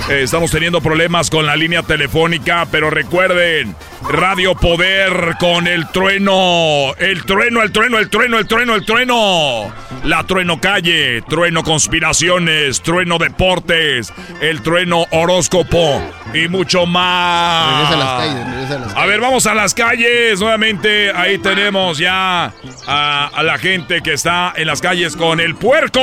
Eh, 0.08 0.22
estamos 0.22 0.50
teniendo 0.50 0.80
problemas 0.80 1.30
con 1.30 1.46
la 1.46 1.54
línea 1.54 1.82
telefónica, 1.82 2.66
pero 2.70 2.90
recuerden, 2.90 3.76
Radio 4.08 4.54
Poder 4.54 5.36
con 5.38 5.66
el 5.66 5.88
trueno. 5.88 6.94
El 6.98 7.24
trueno, 7.24 7.62
el 7.62 7.70
trueno, 7.70 7.98
el 7.98 8.08
trueno, 8.08 8.38
el 8.38 8.46
trueno, 8.46 8.74
el 8.74 8.84
trueno. 8.84 9.72
La 10.04 10.24
trueno 10.24 10.60
calle, 10.60 11.22
trueno 11.28 11.62
conspiraciones, 11.62 12.80
trueno 12.82 13.18
deportes, 13.18 14.12
el 14.40 14.62
trueno 14.62 15.06
horóscopo 15.10 16.02
y 16.34 16.48
mucho 16.48 16.86
más. 16.86 17.90
Regresa 17.90 17.94
a 17.94 17.98
las 17.98 18.20
calles, 18.20 18.46
regresa 18.46 18.74
a 18.74 18.78
las 18.78 18.96
A 18.96 19.06
ver, 19.06 19.20
vamos 19.20 19.46
a 19.46 19.54
las 19.54 19.74
calles. 19.74 20.40
Nuevamente, 20.40 21.12
ahí 21.14 21.38
tenemos 21.38 21.98
ya 21.98 22.52
a, 22.86 23.30
a 23.32 23.42
la 23.42 23.58
gente 23.58 24.00
que 24.00 24.14
está 24.14 24.54
en 24.56 24.66
las 24.66 24.80
calles 24.80 25.14
con 25.14 25.38
el 25.38 25.54
puerco. 25.54 26.00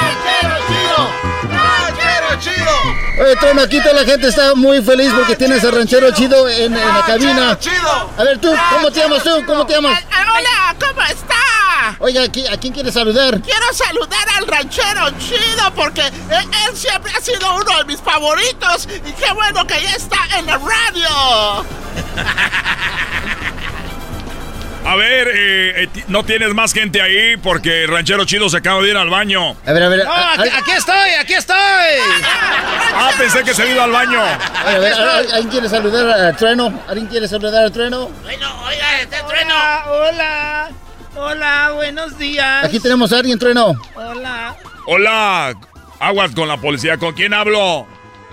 ¡Ranchero 0.00 0.56
chido! 0.66 1.10
¡Ranchero 1.12 1.39
chido! 2.38 3.22
Oye, 3.22 3.36
Trueno, 3.36 3.62
aquí 3.62 3.80
toda 3.80 3.94
la 3.94 4.04
gente 4.04 4.28
está 4.28 4.54
muy 4.54 4.82
feliz 4.82 5.12
porque 5.14 5.36
tienes 5.36 5.64
a 5.64 5.70
Ranchero 5.70 6.10
Chido 6.12 6.48
en, 6.48 6.74
en 6.76 6.88
la 6.94 7.02
cabina. 7.04 7.58
A 8.16 8.24
ver, 8.24 8.38
tú, 8.38 8.52
¿cómo 8.72 8.90
te 8.90 9.00
llamas 9.00 9.22
tú? 9.22 9.30
¿Cómo 9.46 9.66
te 9.66 9.74
llamas? 9.74 9.98
Hola, 10.10 10.74
¿cómo 10.78 11.02
está? 11.02 11.34
Oiga, 11.98 12.22
¿a 12.22 12.26
qui- 12.26 12.48
¿a 12.50 12.56
quién 12.56 12.72
quieres 12.72 12.94
saludar? 12.94 13.40
Quiero 13.42 13.72
saludar 13.72 14.26
al 14.38 14.46
ranchero 14.46 15.10
chido 15.18 15.72
porque 15.74 16.02
él, 16.02 16.48
él 16.68 16.76
siempre 16.76 17.12
ha 17.16 17.20
sido 17.20 17.54
uno 17.56 17.78
de 17.78 17.84
mis 17.84 18.00
favoritos 18.00 18.86
y 19.04 19.12
qué 19.12 19.32
bueno 19.34 19.66
que 19.66 19.82
ya 19.82 19.90
está 19.90 20.16
en 20.38 20.46
la 20.46 20.58
radio. 20.58 21.66
A 24.84 24.96
ver, 24.96 25.28
eh, 25.28 25.82
eh, 25.84 25.88
no 26.08 26.24
tienes 26.24 26.54
más 26.54 26.72
gente 26.72 27.02
ahí 27.02 27.36
porque 27.36 27.84
el 27.84 27.88
ranchero 27.88 28.24
chido 28.24 28.48
se 28.48 28.56
acaba 28.56 28.80
de 28.82 28.88
ir 28.90 28.96
al 28.96 29.10
baño. 29.10 29.54
A 29.66 29.72
ver, 29.72 29.82
a 29.82 29.88
ver. 29.88 30.04
No, 30.04 30.12
aquí, 30.12 30.48
aquí 30.48 30.70
estoy, 30.76 31.10
aquí 31.20 31.34
estoy. 31.34 31.56
Ah, 32.92 33.12
pensé 33.16 33.44
que 33.44 33.54
se 33.54 33.62
había 33.62 33.74
ido 33.74 33.82
al 33.84 33.92
baño. 33.92 34.20
A 34.20 34.78
ver, 34.78 34.92
¿al- 34.92 35.32
¿alguien 35.32 35.48
quiere 35.48 35.68
saludar 35.68 36.06
al 36.20 36.36
Trueno? 36.36 36.82
¿Alguien 36.88 37.06
quiere 37.06 37.28
saludar 37.28 37.62
al 37.64 37.72
Trueno? 37.72 38.08
Bueno, 38.24 38.46
oiga, 38.66 39.00
este 39.00 39.16
trueno. 39.28 39.54
Hola, 39.86 40.68
hola, 41.16 41.70
buenos 41.76 42.18
días. 42.18 42.64
Aquí 42.64 42.80
tenemos 42.80 43.12
a 43.12 43.18
alguien, 43.18 43.38
Trueno. 43.38 43.80
Hola, 43.94 44.56
Hola, 44.86 45.54
aguas 46.00 46.32
con 46.34 46.48
la 46.48 46.56
policía. 46.56 46.96
¿Con 46.98 47.14
quién 47.14 47.32
hablo? 47.32 47.86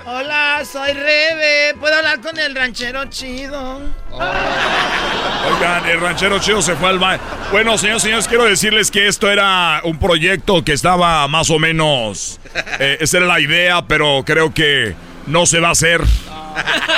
Hola, 0.07 0.63
soy 0.71 0.93
Rebe. 0.93 1.75
¿Puedo 1.79 1.95
hablar 1.95 2.21
con 2.21 2.39
el 2.39 2.55
ranchero 2.55 3.05
chido? 3.05 3.81
Oigan, 4.11 5.85
el 5.89 5.99
ranchero 5.99 6.39
chido 6.39 6.61
se 6.61 6.75
fue 6.75 6.89
al 6.89 6.99
baño. 6.99 7.21
Bueno, 7.51 7.77
señores, 7.77 8.03
señores, 8.03 8.27
quiero 8.27 8.45
decirles 8.45 8.89
que 8.89 9.07
esto 9.07 9.29
era 9.29 9.81
un 9.83 9.99
proyecto 9.99 10.63
que 10.63 10.73
estaba 10.73 11.27
más 11.27 11.49
o 11.49 11.59
menos. 11.59 12.39
eh, 12.79 12.97
esa 13.01 13.17
era 13.17 13.27
la 13.27 13.39
idea, 13.39 13.85
pero 13.87 14.23
creo 14.25 14.53
que 14.53 14.95
no 15.27 15.45
se 15.45 15.59
va 15.59 15.69
a 15.69 15.71
hacer. 15.71 16.01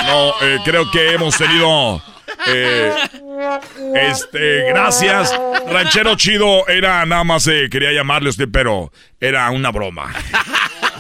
No, 0.06 0.34
eh, 0.41 0.57
creo 0.64 0.90
que 0.91 1.14
hemos 1.14 1.36
tenido. 1.38 2.02
eh, 2.48 2.94
este, 3.95 4.69
gracias. 4.69 5.38
Ranchero 5.68 6.15
chido 6.15 6.68
era 6.68 7.06
nada 7.06 7.23
más, 7.23 7.45
quería 7.69 7.91
llamarle 7.91 8.30
a 8.30 8.31
usted, 8.31 8.48
pero 8.52 8.91
era 9.19 9.49
una 9.49 9.72
broma. 9.72 10.14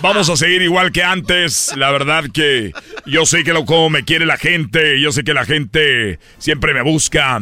Vamos 0.01 0.29
a 0.29 0.37
seguir 0.37 0.61
igual 0.61 0.91
que 0.91 1.03
antes. 1.03 1.75
La 1.75 1.91
verdad 1.91 2.25
que 2.33 2.71
yo 3.05 3.25
sé 3.25 3.43
que 3.43 3.53
lo 3.53 3.65
como 3.65 3.89
me 3.89 4.05
quiere 4.05 4.25
la 4.25 4.37
gente. 4.37 4.99
Yo 5.01 5.11
sé 5.11 5.23
que 5.23 5.33
la 5.33 5.45
gente 5.45 6.19
siempre 6.37 6.73
me 6.73 6.81
busca. 6.81 7.41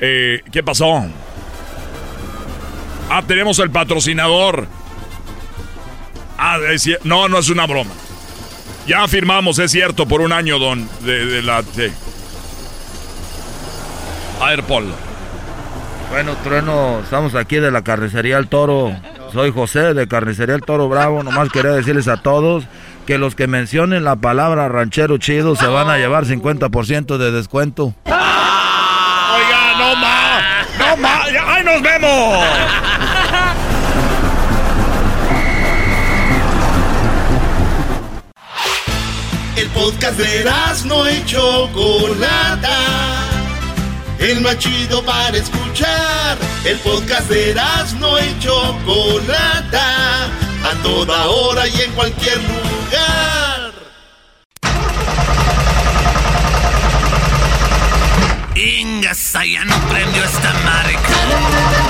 Eh, 0.00 0.42
¿Qué 0.50 0.62
pasó? 0.62 1.06
Ah, 3.08 3.22
tenemos 3.26 3.58
el 3.60 3.70
patrocinador. 3.70 4.66
Ah, 6.38 6.58
es 6.70 6.88
no, 7.04 7.28
no 7.28 7.38
es 7.38 7.50
una 7.50 7.66
broma. 7.66 7.92
Ya 8.86 9.06
firmamos, 9.06 9.60
es 9.60 9.70
cierto, 9.70 10.08
por 10.08 10.20
un 10.20 10.32
año, 10.32 10.58
don. 10.58 10.88
De, 11.04 11.24
de 11.24 11.42
la. 11.42 11.62
sí. 11.62 11.86
A. 14.40 14.56
Bueno, 16.10 16.36
Trueno, 16.42 17.00
estamos 17.04 17.36
aquí 17.36 17.56
de 17.56 17.70
la 17.70 17.82
carnicería 17.82 18.38
El 18.38 18.48
Toro. 18.48 18.92
Soy 19.32 19.50
José 19.50 19.94
de 19.94 20.06
Carnicería 20.06 20.54
El 20.54 20.60
Toro 20.60 20.90
Bravo. 20.90 21.22
Nomás 21.22 21.48
quería 21.48 21.70
decirles 21.70 22.06
a 22.06 22.18
todos 22.18 22.64
que 23.06 23.16
los 23.16 23.34
que 23.34 23.46
mencionen 23.46 24.04
la 24.04 24.16
palabra 24.16 24.68
ranchero 24.68 25.16
chido 25.16 25.56
se 25.56 25.66
van 25.66 25.88
a 25.88 25.96
llevar 25.96 26.26
50% 26.26 27.16
de 27.16 27.32
descuento. 27.32 27.94
Oiga, 28.04 28.14
no 29.78 29.96
más. 29.96 30.68
No 30.78 30.96
más. 30.98 31.28
¡Ay, 31.46 31.64
nos 31.64 31.82
vemos! 31.82 32.44
El 39.56 39.68
podcast 39.68 40.18
de 40.18 40.44
no 40.86 41.10
y 41.10 41.24
Chocolata. 41.24 42.78
El 44.18 44.42
más 44.42 44.58
chido 44.58 45.02
para 45.02 45.38
escuchar. 45.38 46.51
El 46.64 46.78
podcast 46.78 47.28
de 47.28 47.54
no 47.98 48.18
y 48.20 48.38
Chocolata. 48.38 50.26
A 50.64 50.82
toda 50.82 51.26
hora 51.26 51.66
y 51.66 51.80
en 51.80 51.92
cualquier 51.92 52.38
lugar. 52.38 53.72
Ingas, 58.54 59.32
ya 59.32 59.64
no 59.64 59.76
prendió 59.88 60.22
esta 60.22 60.52
marca. 60.64 61.82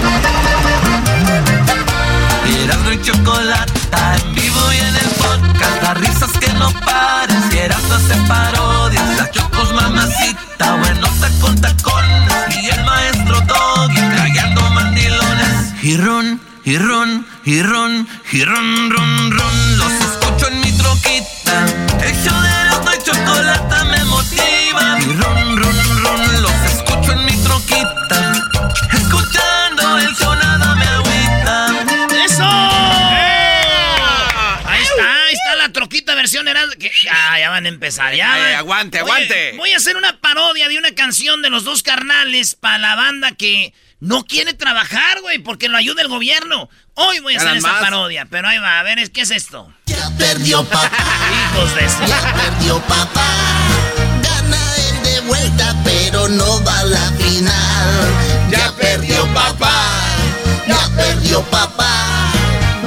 Erasmo 2.65 2.93
y 2.93 3.03
chocolata 3.03 4.17
en 4.17 4.35
vivo 4.35 4.73
y 4.73 4.77
en 4.79 4.97
el 4.97 5.11
podcast. 5.19 5.83
Las 5.83 5.99
risas 5.99 6.31
que 6.39 6.53
no 6.55 6.71
pares. 6.81 7.37
Y 7.53 7.59
Erasmo 7.59 7.95
hace 7.95 8.15
parodias. 8.27 9.17
La 9.19 9.31
chocos 9.31 9.73
mamacita. 9.75 10.77
Bueno, 10.77 11.09
con 11.41 11.61
tacones. 11.61 12.57
Y 12.63 12.71
el 12.71 12.85
maestro 12.85 13.43
mandilones. 13.47 13.82
Y 15.83 15.97
ron, 15.97 16.41
y 16.65 16.79
ron, 16.79 17.27
y 17.45 17.61
ron, 17.63 18.09
y 18.31 18.45
ron, 18.45 18.91
ron, 18.91 19.31
ron. 19.33 19.79
Los 19.79 19.93
escucho 19.93 20.49
en 20.49 20.61
mi 20.61 20.73
troquita. 20.79 21.67
El 22.05 22.15
show 22.25 22.41
de 22.41 22.49
Erasmo 22.51 22.91
y 22.93 23.03
chocolata 23.03 23.85
me 23.87 24.05
motiva. 24.05 24.99
Y 25.01 25.13
ron, 25.17 25.57
ron, 25.57 26.05
ron. 26.05 26.43
Los 26.43 26.53
escucho 26.73 27.13
en 27.13 27.25
mi 27.25 27.37
troquita. 27.43 28.33
Escuchando 28.93 29.99
el 29.99 30.15
show 30.15 30.35
nada 30.37 30.75
me 30.77 30.85
agüita. 30.87 31.67
¡Eso! 32.25 32.45
Ahí 34.65 34.83
está, 34.83 35.15
ahí 35.27 35.33
está 35.35 35.55
la 35.57 35.69
troquita 35.73 36.15
versión 36.15 36.47
que- 36.79 36.93
Ya, 37.05 37.39
ya 37.41 37.51
van 37.51 37.67
a 37.67 37.69
empezar, 37.69 38.15
ya. 38.15 38.39
Eh, 38.39 38.43
van. 38.43 38.55
aguante, 38.55 39.03
Oye, 39.03 39.11
aguante. 39.13 39.53
voy 39.57 39.73
a 39.73 39.77
hacer 39.79 39.97
una 39.97 40.17
parodia 40.21 40.69
de 40.69 40.79
una 40.79 40.95
canción 40.95 41.43
de 41.43 41.51
los 41.51 41.65
dos 41.65 41.83
carnales 41.83 42.55
para 42.55 42.79
la 42.79 42.95
banda 42.95 43.33
que 43.33 43.75
no 44.03 44.25
quiere 44.25 44.53
trabajar, 44.53 45.21
güey, 45.21 45.39
porque 45.39 45.69
lo 45.69 45.77
ayuda 45.79 46.03
el 46.03 46.09
gobierno. 46.09 46.69
Hoy 46.95 47.21
voy 47.21 47.35
a 47.35 47.39
hacer 47.39 47.57
esa 47.57 47.69
más. 47.69 47.81
parodia, 47.81 48.27
pero 48.29 48.49
ahí 48.49 48.59
va, 48.59 48.81
a 48.81 48.83
ver, 48.83 48.99
es- 48.99 49.11
¿qué 49.11 49.21
es 49.21 49.31
esto? 49.31 49.73
Ya 49.87 50.11
perdió 50.19 50.65
papá. 50.65 50.91
Hijos 51.55 51.75
de 51.77 51.85
eso. 51.85 51.99
Ya 52.09 52.35
perdió 52.35 52.81
papá. 52.81 53.29
Gana 54.23 54.77
él 54.89 55.03
de 55.05 55.21
vuelta, 55.21 55.77
pero 55.85 56.29
no 56.29 56.65
va 56.65 56.81
a 56.81 56.85
la 56.85 57.13
final. 57.13 58.51
Ya 58.51 58.73
perdió 58.77 59.25
papá. 59.33 59.73
Ya 60.67 60.89
perdió 60.97 61.41
papá. 61.45 62.33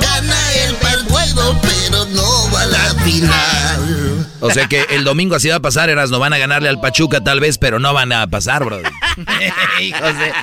Gana 0.02 0.52
el 0.54 0.76
juego, 1.06 1.58
pero 1.62 2.06
no 2.08 2.52
va 2.52 2.62
a 2.62 2.66
la 2.66 2.94
final. 3.06 4.05
O 4.41 4.52
sea 4.52 4.68
que 4.68 4.85
el 4.91 5.03
domingo 5.03 5.35
así 5.35 5.49
va 5.49 5.56
a 5.56 5.61
pasar, 5.61 5.89
Eras, 5.89 6.10
no 6.11 6.19
van 6.19 6.34
a 6.34 6.38
ganarle 6.38 6.69
al 6.69 6.80
Pachuca 6.80 7.22
tal 7.23 7.39
vez, 7.39 7.57
pero 7.57 7.80
no 7.80 7.93
van 7.93 8.11
a 8.11 8.27
pasar, 8.27 8.64
bro. 8.65 8.80
Hijos 9.81 10.18
de- 10.19 10.34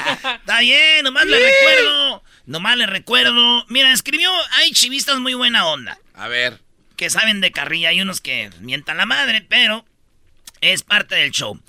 Está 0.40 0.60
bien, 0.60 1.04
nomás 1.04 1.26
le 1.26 1.38
recuerdo. 1.38 2.22
Nomás 2.46 2.76
le 2.76 2.86
recuerdo. 2.86 3.64
Mira, 3.68 3.92
escribió, 3.92 4.30
hay 4.58 4.72
chivistas 4.72 5.18
muy 5.20 5.34
buena 5.34 5.66
onda. 5.66 5.98
A 6.14 6.28
ver. 6.28 6.60
Que 6.96 7.10
saben 7.10 7.40
de 7.40 7.52
carrilla. 7.52 7.90
Hay 7.90 8.00
unos 8.00 8.20
que 8.20 8.50
mientan 8.60 8.96
la 8.96 9.06
madre, 9.06 9.44
pero 9.48 9.84
es 10.60 10.82
parte 10.82 11.14
del 11.14 11.30
show. 11.30 11.60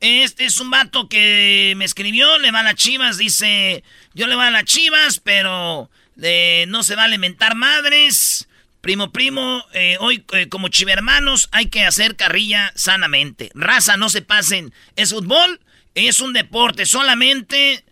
Este 0.00 0.44
es 0.46 0.58
un 0.60 0.70
vato 0.70 1.08
que 1.08 1.74
me 1.76 1.84
escribió, 1.84 2.38
le 2.38 2.50
va 2.50 2.60
a 2.60 2.64
las 2.64 2.74
chivas, 2.74 3.18
dice, 3.18 3.84
yo 4.14 4.26
le 4.26 4.34
voy 4.34 4.46
a 4.46 4.50
las 4.50 4.64
chivas, 4.64 5.20
pero 5.20 5.90
eh, 6.20 6.64
no 6.68 6.82
se 6.82 6.96
vale 6.96 7.18
mentar 7.18 7.54
madres. 7.54 8.48
Primo, 8.82 9.12
primo, 9.12 9.64
eh, 9.74 9.96
hoy 10.00 10.24
eh, 10.32 10.48
como 10.48 10.66
chivermanos 10.66 11.48
hay 11.52 11.66
que 11.66 11.84
hacer 11.84 12.16
carrilla 12.16 12.72
sanamente. 12.74 13.52
Raza, 13.54 13.96
no 13.96 14.08
se 14.10 14.22
pasen. 14.22 14.74
Es 14.96 15.10
fútbol, 15.10 15.60
es 15.94 16.20
un 16.20 16.32
deporte, 16.32 16.84
solamente... 16.84 17.84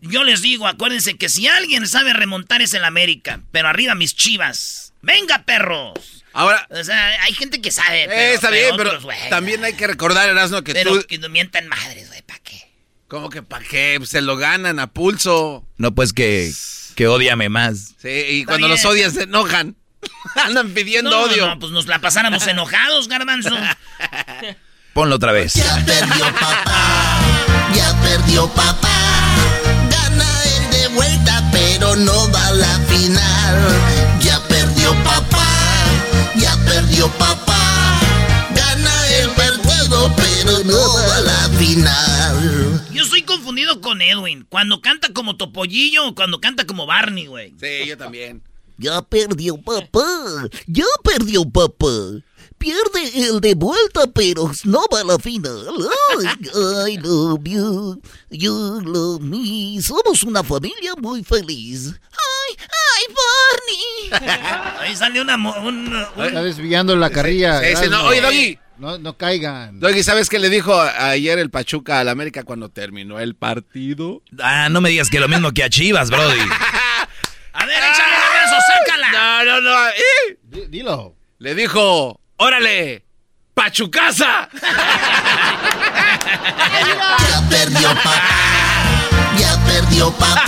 Yo 0.00 0.24
les 0.24 0.40
digo, 0.42 0.66
acuérdense 0.66 1.16
que 1.16 1.28
si 1.28 1.46
alguien 1.46 1.86
sabe 1.86 2.12
remontar 2.12 2.60
es 2.62 2.72
el 2.74 2.84
América, 2.84 3.40
pero 3.52 3.68
arriba 3.68 3.94
mis 3.94 4.16
chivas. 4.16 4.94
¡Venga, 5.00 5.44
perros! 5.44 6.24
Ahora. 6.32 6.66
O 6.70 6.82
sea, 6.82 7.22
hay 7.22 7.32
gente 7.34 7.60
que 7.60 7.70
sabe. 7.70 8.06
Pero, 8.08 8.20
Eh, 8.20 8.34
está 8.34 8.50
bien, 8.50 8.74
pero 8.76 8.98
también 9.30 9.62
hay 9.62 9.74
que 9.74 9.86
recordar, 9.86 10.28
Erasmo, 10.28 10.62
que 10.64 10.72
pero 10.72 10.98
tú... 11.00 11.06
que 11.06 11.18
no 11.18 11.28
mientan 11.28 11.68
madres, 11.68 12.08
güey, 12.08 12.22
¿para 12.22 12.40
qué? 12.40 12.62
¿Cómo 13.06 13.28
que 13.30 13.42
para 13.44 13.64
qué? 13.64 13.94
Pues 13.98 14.10
Se 14.10 14.22
lo 14.22 14.36
ganan 14.36 14.80
a 14.80 14.88
pulso. 14.92 15.68
No, 15.76 15.94
pues 15.94 16.12
que, 16.12 16.50
que 16.96 17.06
odiame 17.06 17.48
más. 17.48 17.94
Sí, 18.02 18.08
y 18.08 18.40
Está 18.40 18.52
cuando 18.52 18.66
bien. 18.66 18.70
los 18.76 18.84
odias 18.84 19.12
se 19.14 19.22
enojan. 19.24 19.76
Andan 20.44 20.70
pidiendo 20.72 21.10
No, 21.10 21.22
odio. 21.22 21.46
no, 21.46 21.58
pues 21.58 21.72
nos 21.72 21.86
la 21.86 21.98
pasáramos 22.00 22.46
enojados, 22.46 23.08
garbanzo. 23.08 23.50
Ponlo 24.94 25.16
otra 25.16 25.32
vez. 25.32 25.54
Ya 25.54 25.82
perdió 25.86 26.24
papá. 26.34 27.20
Ya 27.74 28.00
perdió 28.02 28.48
papá. 28.48 28.88
Gana 29.90 30.26
él 30.44 30.70
de 30.70 30.88
vuelta, 30.88 31.48
pero 31.50 31.96
no 31.96 32.30
va 32.30 32.46
a 32.48 32.52
la 32.52 32.78
final. 32.80 34.20
Ya 34.20 34.38
perdió 34.48 34.92
papá. 35.02 35.46
Ya 36.36 36.54
perdió 36.66 37.08
papá. 37.12 38.00
Gana 38.54 39.06
el 39.08 39.28
juego, 39.28 40.14
pero 40.16 40.58
no 40.64 40.94
va 40.94 41.16
a 41.16 41.20
la 41.20 41.48
final. 41.58 42.82
Yo 42.92 43.04
estoy 43.04 43.22
confundido 43.22 43.80
con 43.80 44.02
Edwin. 44.02 44.44
Cuando 44.48 44.82
canta 44.82 45.08
como 45.14 45.36
Topollillo 45.36 46.08
o 46.08 46.14
cuando 46.14 46.38
canta 46.40 46.66
como 46.66 46.84
Barney, 46.86 47.26
güey. 47.26 47.54
Sí, 47.58 47.86
yo 47.86 47.96
también. 47.96 48.42
Ya 48.82 49.00
perdió 49.02 49.56
papá. 49.62 50.02
Ya 50.66 50.84
perdió 51.04 51.44
papá. 51.48 51.86
Pierde 52.58 53.28
el 53.28 53.40
de 53.40 53.54
vuelta, 53.54 54.02
pero 54.14 54.50
no 54.64 54.84
va 54.92 55.00
a 55.00 55.04
la 55.04 55.18
final. 55.18 55.66
Ay, 56.84 56.94
I 56.94 56.98
love 56.98 57.40
you. 57.44 58.00
You 58.30 58.80
love 58.84 59.20
me. 59.20 59.80
Somos 59.82 60.22
una 60.22 60.44
familia 60.44 60.94
muy 61.00 61.24
feliz. 61.24 61.88
Ay, 62.12 62.56
ay, 62.58 63.14
Barney. 64.10 64.78
Ahí 64.80 64.96
sale 64.96 65.20
una... 65.20 65.36
mo- 65.36 65.54
un- 65.60 65.92
un- 66.16 66.24
Está 66.24 66.42
desviando 66.42 66.94
la 66.96 67.10
carrilla. 67.10 67.60
Sí, 67.60 67.84
sí, 67.84 67.88
no, 67.90 68.04
oye, 68.04 68.20
Doggy. 68.20 68.58
No, 68.78 68.98
no 68.98 69.16
caigan. 69.16 69.78
Doggy, 69.80 70.02
¿sabes 70.02 70.28
qué 70.28 70.38
le 70.38 70.48
dijo 70.48 70.80
ayer 70.80 71.38
el 71.40 71.50
Pachuca 71.50 72.00
al 72.00 72.08
América 72.08 72.42
cuando 72.44 72.68
terminó 72.68 73.18
el 73.20 73.34
partido? 73.34 74.22
Ah, 74.40 74.68
no 74.70 74.80
me 74.80 74.90
digas 74.90 75.08
que 75.10 75.18
lo 75.20 75.28
mismo 75.28 75.52
que 75.52 75.62
a 75.64 75.68
Chivas, 75.70 76.10
Brody. 76.10 76.38
A 77.54 77.66
ver, 77.66 77.76
échale 77.76 78.12
garbanzo, 78.12 78.56
sácala. 78.66 79.10
No, 79.52 79.60
no, 79.60 79.70
no. 79.70 79.88
¡eh! 79.88 80.38
Di- 80.42 80.66
Dilo. 80.68 81.16
Le 81.38 81.54
dijo, 81.54 82.20
órale, 82.36 83.04
Pachucasa. 83.54 84.48
Ya 87.28 87.48
perdió 87.50 87.88
papá. 87.94 88.22
Ya 89.38 89.64
perdió 89.64 90.10
papá. 90.12 90.44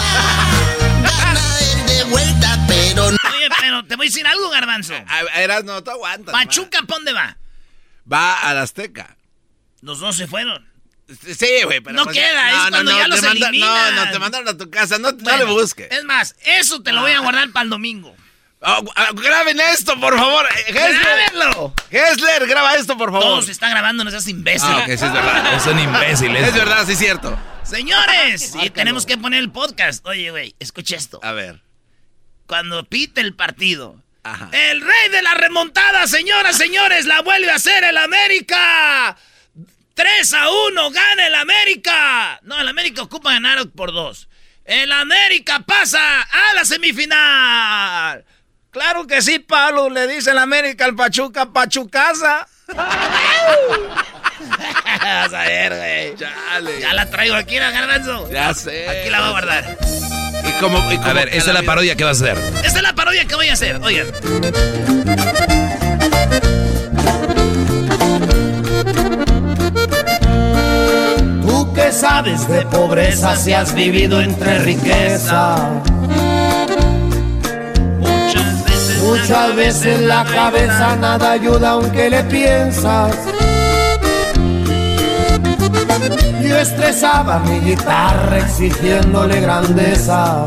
Gana 1.02 1.40
él 1.60 1.86
de 1.86 2.04
vuelta, 2.04 2.58
pero 2.68 3.10
no. 3.10 3.16
Oye, 3.36 3.48
pero 3.60 3.84
te 3.84 3.96
voy 3.96 4.06
a 4.06 4.08
decir 4.08 4.26
algo, 4.26 4.48
garbanzo. 4.50 4.94
A- 5.06 5.40
Erasmo, 5.40 5.82
tú 5.82 5.90
aguantas. 5.90 6.32
Pachuca, 6.32 6.80
¿pa' 6.86 6.94
dónde 6.94 7.12
va? 7.12 7.36
Va 8.10 8.40
al 8.40 8.58
Azteca. 8.58 9.16
Los 9.80 10.00
dos 10.00 10.16
se 10.16 10.26
fueron. 10.26 10.66
Sí, 11.36 11.62
güey, 11.64 11.80
pero... 11.80 11.96
No 11.96 12.04
pues, 12.04 12.16
queda, 12.16 12.50
es 12.64 12.70
cuando 12.70 12.90
ya 12.90 13.02
te 13.02 13.08
los 13.08 13.22
manda- 13.22 13.48
eliminan. 13.48 13.94
No, 13.96 14.04
no, 14.06 14.10
te 14.12 14.18
mandaron 14.18 14.48
a 14.48 14.56
tu 14.56 14.70
casa, 14.70 14.98
no, 14.98 15.12
no 15.12 15.36
le 15.36 15.44
busques. 15.44 15.90
Es 15.90 16.02
más, 16.04 16.34
eso 16.44 16.82
te 16.82 16.92
lo 16.92 17.02
voy 17.02 17.12
a 17.12 17.18
guardar 17.20 17.50
para 17.50 17.64
el 17.64 17.70
domingo. 17.70 18.16
Oh, 18.66 18.82
ah, 18.96 19.10
graben 19.12 19.60
esto, 19.60 19.98
por 20.00 20.16
favor. 20.16 20.46
Eh. 20.66 20.72
¡Grábenlo! 20.72 21.74
Hessler, 21.90 22.46
graba 22.46 22.74
esto, 22.76 22.96
por 22.96 23.10
favor. 23.10 23.22
Todo 23.22 23.42
se 23.42 23.52
está 23.52 23.68
grabando, 23.68 24.04
no 24.04 24.10
seas 24.10 24.26
imbécil. 24.26 24.68
Ah, 24.70 24.78
ok, 24.78 24.86
sí 24.86 24.92
es 24.92 25.12
verdad. 25.12 25.54
Es 25.56 25.66
un 25.66 25.78
imbécil. 25.78 26.34
Es 26.34 26.54
verdad, 26.54 26.86
sí 26.86 26.92
es 26.92 26.98
cierto. 26.98 27.38
Señores, 27.62 28.54
y 28.62 28.70
tenemos 28.70 29.04
que 29.04 29.18
poner 29.18 29.40
el 29.40 29.50
podcast. 29.50 30.06
Oye, 30.06 30.30
güey, 30.30 30.54
escucha 30.58 30.96
esto. 30.96 31.20
A 31.22 31.32
ver. 31.32 31.62
Cuando 32.46 32.84
pite 32.84 33.20
el 33.20 33.34
partido. 33.34 34.02
Ajá. 34.22 34.48
El 34.52 34.80
rey 34.80 35.10
de 35.10 35.20
la 35.20 35.34
remontada, 35.34 36.06
señoras, 36.06 36.56
señores, 36.56 37.04
la 37.04 37.20
vuelve 37.20 37.50
a 37.50 37.56
hacer 37.56 37.84
el 37.84 37.98
América. 37.98 39.16
3 39.94 40.34
a 40.34 40.50
1, 40.50 40.90
gana 40.90 41.26
el 41.26 41.34
América. 41.34 42.40
No, 42.42 42.58
el 42.58 42.68
América 42.68 43.02
ocupa 43.02 43.32
ganar 43.32 43.68
por 43.70 43.92
dos. 43.92 44.28
El 44.64 44.90
América 44.92 45.60
pasa 45.60 46.22
a 46.22 46.54
la 46.54 46.64
semifinal. 46.64 48.24
Claro 48.74 49.06
que 49.06 49.22
sí, 49.22 49.38
Pablo, 49.38 49.88
le 49.88 50.08
dice 50.08 50.32
el 50.32 50.38
América 50.38 50.84
al 50.84 50.96
Pachuca, 50.96 51.46
Pachucasa. 51.46 52.48
Vas 55.00 55.32
a 55.32 55.42
ver, 55.42 55.76
güey. 55.76 56.16
Chale. 56.16 56.80
Ya 56.80 56.92
la 56.92 57.08
traigo 57.08 57.36
aquí, 57.36 57.56
la 57.56 57.70
garbanzo. 57.70 58.28
Ya 58.32 58.52
sé. 58.52 58.88
Aquí 58.88 59.10
la 59.10 59.20
voy 59.20 59.28
a 59.28 59.30
guardar. 59.30 59.78
Y 60.48 60.60
como, 60.60 60.92
y 60.92 60.96
como 60.96 61.08
A 61.08 61.12
ver, 61.12 61.28
esta 61.28 61.52
es 61.52 61.54
la 61.54 61.62
parodia 61.62 61.94
que 61.94 62.02
vas 62.02 62.20
a 62.20 62.24
hacer. 62.24 62.38
Esta 62.64 62.78
es 62.78 62.82
la 62.82 62.96
parodia 62.96 63.24
que 63.26 63.36
voy 63.36 63.48
a 63.48 63.52
hacer. 63.52 63.76
Oigan. 63.80 64.08
Tú 71.42 71.72
que 71.74 71.92
sabes 71.92 72.48
de 72.48 72.62
pobreza 72.66 73.36
si 73.36 73.52
has 73.52 73.72
vivido 73.72 74.20
entre 74.20 74.58
riqueza. 74.58 75.80
Muchas 79.04 79.54
veces 79.54 79.84
veces 79.84 80.00
la 80.00 80.24
cabeza 80.24 80.96
nada 80.96 81.32
ayuda 81.32 81.70
aunque 81.70 82.08
le 82.08 82.24
piensas. 82.24 83.14
Yo 86.42 86.58
estresaba 86.58 87.38
mi 87.40 87.60
guitarra 87.60 88.38
exigiéndole 88.38 89.40
grandeza. 89.40 90.46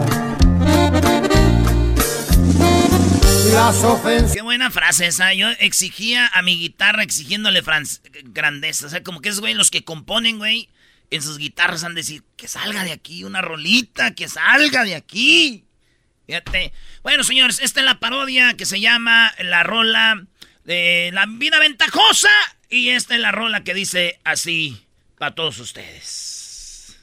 Las 3.54 3.84
ofensas. 3.84 4.34
Qué 4.34 4.42
buena 4.42 4.72
frase 4.72 5.08
esa. 5.08 5.34
Yo 5.34 5.50
exigía 5.60 6.28
a 6.28 6.42
mi 6.42 6.60
guitarra 6.60 7.04
exigiéndole 7.04 7.64
grandeza. 8.26 8.88
O 8.88 8.90
sea, 8.90 9.04
como 9.04 9.22
que 9.22 9.30
es, 9.30 9.40
güey, 9.40 9.54
los 9.54 9.72
que 9.72 9.84
componen, 9.84 10.40
güey, 10.40 10.70
en 11.12 11.22
sus 11.22 11.38
guitarras 11.38 11.84
han 11.84 11.94
de 11.96 12.02
decir, 12.02 12.24
que 12.36 12.48
salga 12.48 12.84
de 12.84 12.92
aquí 12.92 13.24
una 13.24 13.42
rolita, 13.42 14.16
que 14.16 14.28
salga 14.28 14.84
de 14.84 14.96
aquí. 14.96 15.67
Fíjate. 16.28 16.74
Bueno, 17.04 17.24
señores, 17.24 17.60
esta 17.62 17.80
es 17.80 17.86
la 17.86 18.00
parodia 18.00 18.56
que 18.56 18.66
se 18.66 18.80
llama 18.80 19.34
La 19.40 19.64
Rola 19.64 20.26
de 20.66 21.10
la 21.14 21.26
Vida 21.28 21.58
Ventajosa. 21.60 22.30
Y 22.70 22.90
esta 22.90 23.16
es 23.16 23.22
la 23.22 23.32
rola 23.32 23.64
que 23.64 23.74
dice 23.74 24.20
así 24.26 24.86
para 25.18 25.34
todos 25.34 25.58
ustedes. 25.60 26.98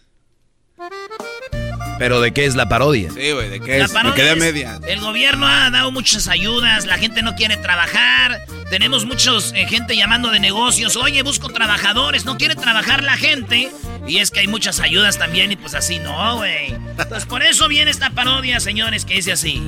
¿Pero 1.99 2.21
de 2.21 2.33
qué 2.33 2.45
es 2.45 2.55
la 2.55 2.69
parodia? 2.69 3.11
Sí, 3.11 3.33
güey, 3.33 3.49
¿de 3.49 3.61
qué 3.61 3.79
La 3.79 3.85
es? 3.85 3.93
Me 3.93 3.95
parodia 3.95 4.15
quedé 4.15 4.31
a 4.31 4.33
es, 4.33 4.39
media. 4.39 4.81
El 4.87 5.01
gobierno 5.01 5.47
ha 5.47 5.71
dado 5.71 5.91
muchas 5.91 6.29
ayudas, 6.29 6.87
la 6.87 6.99
gente 6.99 7.23
no 7.23 7.35
quiere 7.35 7.57
trabajar, 7.57 8.45
tenemos 8.71 9.05
muchos 9.05 9.53
eh, 9.55 9.67
gente 9.67 9.97
llamando 9.97 10.31
de 10.31 10.41
negocios, 10.41 10.97
oye, 10.97 11.23
busco 11.23 11.49
trabajadores, 11.49 12.25
no 12.25 12.37
quiere 12.37 12.57
trabajar 12.57 13.03
la 13.03 13.17
gente. 13.17 13.71
Y 14.07 14.19
es 14.19 14.31
que 14.31 14.41
hay 14.41 14.49
muchas 14.49 14.81
ayudas 14.81 15.19
también 15.19 15.51
y 15.53 15.57
pues 15.57 15.75
así 15.75 15.99
no, 15.99 16.37
güey. 16.37 16.75
Entonces 16.99 17.25
por 17.27 17.43
eso 17.43 17.69
viene 17.69 17.91
esta 17.91 18.11
parodia, 18.11 18.61
señores, 18.61 19.05
que 19.05 19.15
dice 19.15 19.33
así. 19.33 19.63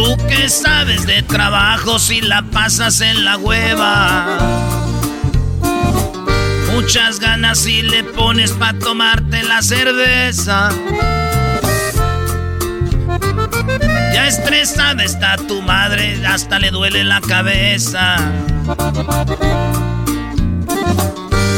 Tú 0.00 0.16
que 0.28 0.48
sabes 0.48 1.04
de 1.06 1.22
trabajo 1.22 1.98
si 1.98 2.22
la 2.22 2.40
pasas 2.40 3.02
en 3.02 3.22
la 3.22 3.36
hueva. 3.36 4.38
Muchas 6.72 7.20
ganas 7.20 7.58
si 7.58 7.82
le 7.82 8.02
pones 8.02 8.52
pa' 8.52 8.72
tomarte 8.72 9.42
la 9.42 9.60
cerveza. 9.60 10.70
Ya 14.14 14.26
estresada 14.26 15.04
está 15.04 15.36
tu 15.36 15.60
madre, 15.60 16.26
hasta 16.26 16.58
le 16.58 16.70
duele 16.70 17.04
la 17.04 17.20
cabeza. 17.20 18.16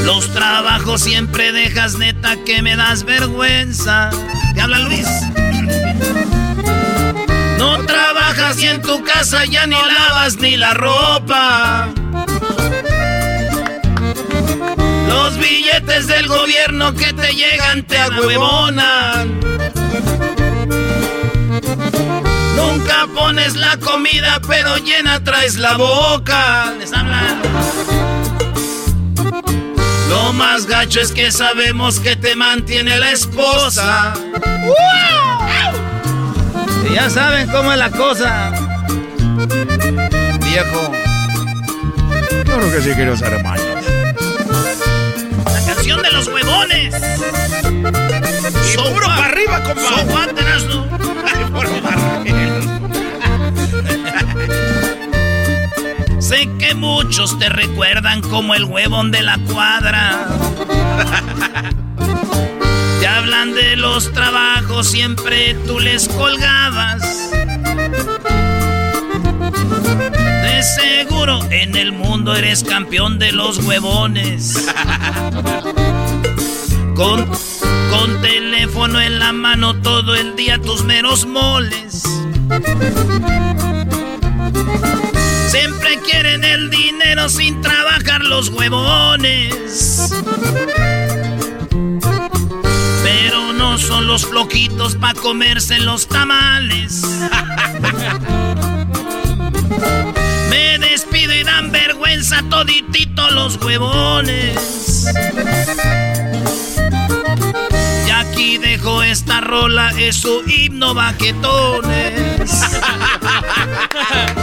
Los 0.04 0.32
trabajos 0.34 1.02
siempre 1.02 1.52
dejas 1.52 1.94
neta 1.94 2.34
que 2.44 2.60
me 2.60 2.74
das 2.74 3.04
vergüenza. 3.04 4.10
¿Te 4.52 4.60
habla 4.60 4.80
Luis? 4.80 5.06
No 7.62 7.78
trabajas 7.86 8.60
y 8.60 8.66
en 8.66 8.82
tu 8.82 9.04
casa 9.04 9.44
ya 9.44 9.68
ni 9.68 9.76
lavas 9.76 10.36
ni 10.38 10.56
la 10.56 10.74
ropa. 10.74 11.88
Los 15.06 15.38
billetes 15.38 16.08
del 16.08 16.26
gobierno 16.26 16.92
que 16.92 17.12
te 17.12 17.32
llegan 17.32 17.84
te 17.84 17.98
ahuevonan. 17.98 19.38
Nunca 22.56 23.06
pones 23.14 23.54
la 23.54 23.76
comida, 23.76 24.40
pero 24.48 24.78
llena 24.78 25.22
traes 25.22 25.54
la 25.54 25.76
boca. 25.76 26.74
Les 26.80 26.92
hablan. 26.92 27.42
Lo 30.08 30.32
más 30.32 30.66
gacho 30.66 30.98
es 31.00 31.12
que 31.12 31.30
sabemos 31.30 32.00
que 32.00 32.16
te 32.16 32.34
mantiene 32.34 32.98
la 32.98 33.12
esposa. 33.12 34.14
Y 36.88 36.94
ya 36.94 37.08
saben 37.10 37.48
cómo 37.48 37.72
es 37.72 37.78
la 37.78 37.90
cosa. 37.90 38.52
Viejo. 40.40 40.92
Claro 42.44 42.70
que 42.70 42.82
sí 42.82 42.90
quiero 42.94 43.16
ser 43.16 43.32
hermano. 43.34 43.62
La 45.44 45.74
canción 45.74 46.02
de 46.02 46.10
los 46.12 46.28
huevones. 46.28 46.94
Seguro 48.72 49.06
para 49.06 49.24
arriba, 49.26 49.62
compa. 49.62 49.82
Soguátenas, 49.82 50.64
¿no? 50.64 50.82
Sé 56.20 56.48
que 56.58 56.74
muchos 56.74 57.38
te 57.38 57.48
recuerdan 57.48 58.20
como 58.22 58.54
el 58.54 58.64
huevón 58.64 59.10
de 59.10 59.22
la 59.22 59.38
cuadra. 59.52 60.28
Hablan 63.32 63.54
de 63.54 63.76
los 63.76 64.12
trabajos, 64.12 64.88
siempre 64.88 65.54
tú 65.66 65.80
les 65.80 66.06
colgabas. 66.06 67.30
De 70.42 70.62
seguro 70.62 71.40
en 71.50 71.74
el 71.74 71.92
mundo 71.92 72.36
eres 72.36 72.62
campeón 72.62 73.18
de 73.18 73.32
los 73.32 73.56
huevones. 73.64 74.54
Con, 76.94 77.24
con 77.24 78.20
teléfono 78.20 79.00
en 79.00 79.18
la 79.18 79.32
mano 79.32 79.80
todo 79.80 80.14
el 80.14 80.36
día 80.36 80.60
tus 80.60 80.84
meros 80.84 81.24
moles. 81.24 82.02
Siempre 85.48 85.98
quieren 86.00 86.44
el 86.44 86.68
dinero 86.68 87.30
sin 87.30 87.62
trabajar 87.62 88.20
los 88.24 88.50
huevones. 88.50 90.12
Son 93.86 94.06
los 94.06 94.24
flojitos 94.24 94.94
pa' 94.94 95.12
comerse 95.14 95.78
los 95.80 96.06
tamales. 96.06 97.02
Me 100.50 100.78
despido 100.78 101.34
y 101.34 101.42
dan 101.42 101.72
vergüenza 101.72 102.42
toditito 102.48 103.28
los 103.32 103.56
huevones. 103.56 105.12
Y 108.06 108.10
aquí 108.10 108.58
dejo 108.58 109.02
esta 109.02 109.40
rola, 109.40 109.92
es 109.98 110.16
su 110.16 110.42
himno 110.46 110.94
baquetones. 110.94 112.50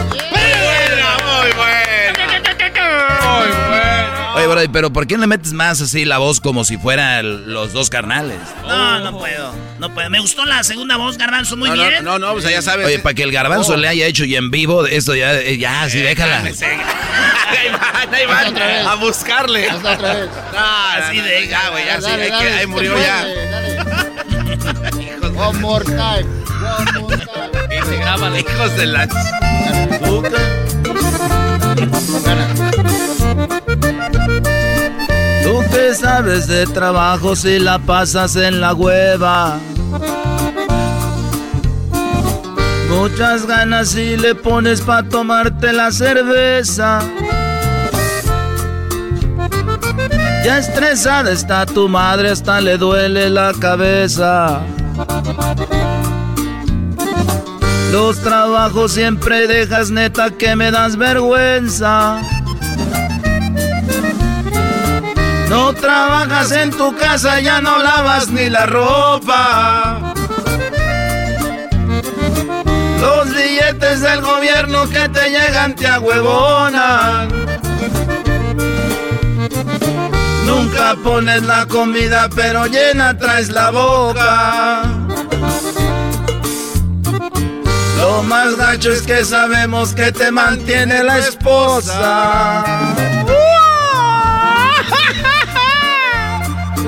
Muy 0.09 0.19
buena. 0.39 1.17
Muy 1.25 1.51
buena. 1.53 1.79
Oye, 4.35 4.47
bro, 4.47 4.61
pero 4.71 4.91
¿por 4.93 5.07
qué 5.07 5.15
no 5.15 5.21
le 5.21 5.27
metes 5.27 5.53
más 5.53 5.81
así 5.81 6.05
la 6.05 6.17
voz 6.17 6.39
como 6.39 6.63
si 6.63 6.77
fueran 6.77 7.51
los 7.53 7.73
dos 7.73 7.89
carnales? 7.89 8.37
No, 8.67 8.99
no 8.99 9.17
puedo. 9.17 9.53
No 9.79 9.93
puedo. 9.93 10.09
Me 10.09 10.19
gustó 10.19 10.45
la 10.45 10.63
segunda 10.63 10.97
voz, 10.97 11.17
Garbanzo, 11.17 11.57
muy 11.57 11.69
No, 11.69 11.75
no, 11.75 11.87
bien. 11.87 12.03
no, 12.03 12.19
no, 12.19 12.33
pues 12.33 12.49
ya 12.49 12.61
sabes. 12.61 12.85
Oye, 12.85 12.99
para 12.99 13.13
que 13.15 13.23
el 13.23 13.31
garbanzo 13.31 13.73
Oh. 13.73 13.77
le 13.77 13.87
haya 13.87 14.05
hecho 14.05 14.25
y 14.25 14.35
en 14.35 14.51
vivo, 14.51 14.85
esto 14.85 15.15
ya, 15.15 15.33
eh, 15.39 15.57
ya, 15.57 15.89
sí, 15.89 15.99
déjala. 15.99 16.43
Ahí 17.49 17.67
van, 17.71 18.13
ahí 18.13 18.25
van 18.27 18.47
otra 18.47 18.67
vez. 18.67 18.85
a 18.85 18.95
buscarle. 18.95 19.69
Hazla 19.69 19.93
otra 19.93 20.13
vez. 20.13 20.29
No, 20.53 20.59
Así 21.03 21.19
de- 21.19 21.47
ya, 21.47 21.69
güey, 21.69 21.85
ya, 21.85 21.95
sí, 21.97 22.01
Dale, 22.03 22.29
dale, 22.29 22.53
ahí 22.53 22.67
murió 22.67 22.95
ya. 22.97 23.25
One 25.35 25.59
more 25.59 25.83
time. 25.85 26.25
One 26.61 26.99
more 26.99 27.17
time. 27.17 27.75
Y 27.75 27.85
se 27.89 27.95
graban 27.97 28.35
hijos 28.37 28.75
de 28.77 28.85
la... 28.85 29.07
Tú 35.49 35.63
que 35.71 35.95
sabes 35.95 36.45
de 36.45 36.67
trabajo 36.67 37.35
si 37.35 37.57
la 37.57 37.79
pasas 37.79 38.35
en 38.35 38.61
la 38.61 38.75
hueva. 38.75 39.57
Muchas 42.87 43.47
ganas 43.47 43.89
si 43.89 44.15
le 44.15 44.35
pones 44.35 44.81
pa' 44.81 45.01
tomarte 45.01 45.73
la 45.73 45.91
cerveza. 45.91 46.99
Ya 50.45 50.59
estresada 50.59 51.31
está 51.31 51.65
tu 51.65 51.89
madre, 51.89 52.29
hasta 52.29 52.61
le 52.61 52.77
duele 52.77 53.31
la 53.31 53.51
cabeza. 53.59 54.61
Los 57.91 58.19
trabajos 58.19 58.91
siempre 58.91 59.47
dejas 59.47 59.89
neta 59.89 60.29
que 60.29 60.55
me 60.55 60.69
das 60.69 60.95
vergüenza. 60.95 62.21
No 65.59 65.73
trabajas 65.73 66.53
en 66.53 66.71
tu 66.71 66.95
casa, 66.95 67.41
ya 67.41 67.59
no 67.59 67.79
lavas 67.79 68.29
ni 68.29 68.49
la 68.49 68.65
ropa. 68.65 70.13
Los 73.01 73.35
billetes 73.35 73.99
del 73.99 74.21
gobierno 74.21 74.89
que 74.89 75.09
te 75.09 75.29
llegan 75.29 75.75
te 75.75 75.85
ahuevonan. 75.85 77.27
Nunca 80.45 80.95
pones 81.03 81.43
la 81.43 81.65
comida, 81.65 82.29
pero 82.33 82.65
llena 82.65 83.17
traes 83.17 83.49
la 83.49 83.69
boca. 83.69 84.83
Lo 87.97 88.23
más 88.23 88.55
gacho 88.55 88.91
es 88.93 89.01
que 89.01 89.25
sabemos 89.25 89.93
que 89.93 90.13
te 90.13 90.31
mantiene 90.31 91.03
la 91.03 91.17
esposa. 91.17 92.63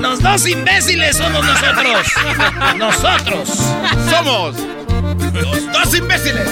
Los 0.02 0.20
dos 0.20 0.48
imbéciles 0.48 1.16
somos 1.16 1.44
nosotros. 1.46 2.06
Nosotros. 2.76 3.48
Somos 4.10 4.56
los 5.32 5.72
dos 5.72 5.94
imbéciles. 5.94 6.48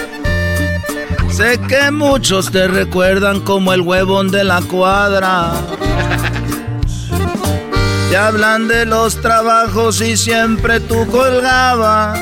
Sé 1.32 1.58
que 1.68 1.90
muchos 1.90 2.52
te 2.52 2.68
recuerdan 2.68 3.40
como 3.40 3.72
el 3.72 3.80
huevón 3.80 4.30
de 4.30 4.44
la 4.44 4.62
cuadra. 4.62 5.50
Te 8.08 8.16
hablan 8.16 8.68
de 8.68 8.86
los 8.86 9.20
trabajos 9.20 10.00
y 10.00 10.16
siempre 10.16 10.78
tú 10.78 11.04
colgabas. 11.08 12.20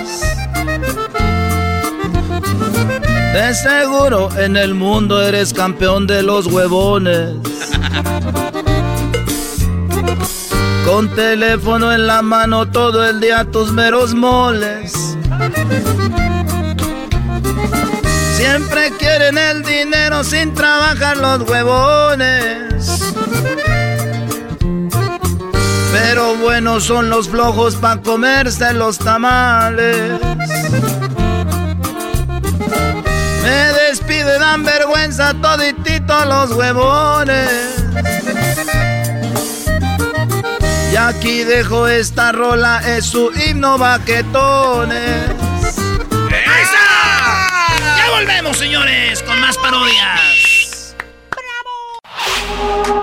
De 3.34 3.54
seguro 3.54 4.30
en 4.38 4.56
el 4.56 4.74
mundo 4.74 5.20
eres 5.22 5.52
campeón 5.52 6.06
de 6.06 6.22
los 6.22 6.46
huevones. 6.46 7.34
Con 10.88 11.14
teléfono 11.14 11.92
en 11.92 12.06
la 12.06 12.22
mano 12.22 12.66
todo 12.70 13.04
el 13.06 13.20
día 13.20 13.44
tus 13.44 13.70
meros 13.72 14.14
moles. 14.14 15.18
Siempre 18.34 18.90
quieren 18.98 19.36
el 19.36 19.62
dinero 19.62 20.24
sin 20.24 20.54
trabajar 20.54 21.18
los 21.18 21.42
huevones. 21.42 23.14
Pero 25.92 26.36
buenos 26.36 26.84
son 26.84 27.10
los 27.10 27.28
flojos 27.28 27.76
para 27.76 28.00
comerse 28.00 28.72
los 28.72 28.96
tamales. 28.96 30.18
Me 33.42 33.72
despide, 33.90 34.38
dan 34.38 34.64
vergüenza 34.64 35.34
toditito 35.34 36.24
los 36.24 36.52
huevones. 36.52 37.77
Aquí 40.98 41.44
dejo 41.44 41.86
esta 41.86 42.32
rola, 42.32 42.82
es 42.84 43.06
su 43.06 43.30
himno 43.32 43.78
baquetones. 43.78 45.30
¡Esa! 46.30 47.46
Ya 47.96 48.10
volvemos, 48.10 48.56
señores, 48.56 49.22
con 49.22 49.40
más 49.40 49.56
parodias. 49.58 50.96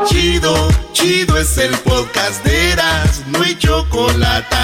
Chido, 0.06 0.68
chido 0.94 1.38
es 1.38 1.58
el 1.58 1.76
podcast 1.80 2.44
de 2.44 2.72
Eras, 2.74 3.24
no 3.28 3.42
hay 3.42 3.58
chocolate. 3.58 4.56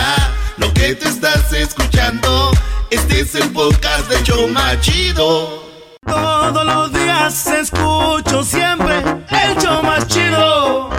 Lo 0.57 0.73
que 0.73 0.95
te 0.95 1.07
estás 1.07 1.51
escuchando, 1.53 2.51
este 2.89 3.21
es 3.21 3.35
el 3.35 3.49
podcast 3.51 4.09
de 4.09 4.21
Choma 4.23 4.79
Chido. 4.81 5.63
Todos 6.05 6.65
los 6.65 6.93
días 6.93 7.47
escucho 7.47 8.43
siempre 8.43 8.99
el 9.29 9.57
show 9.57 9.81
más 9.83 10.07
chido. 10.07 10.89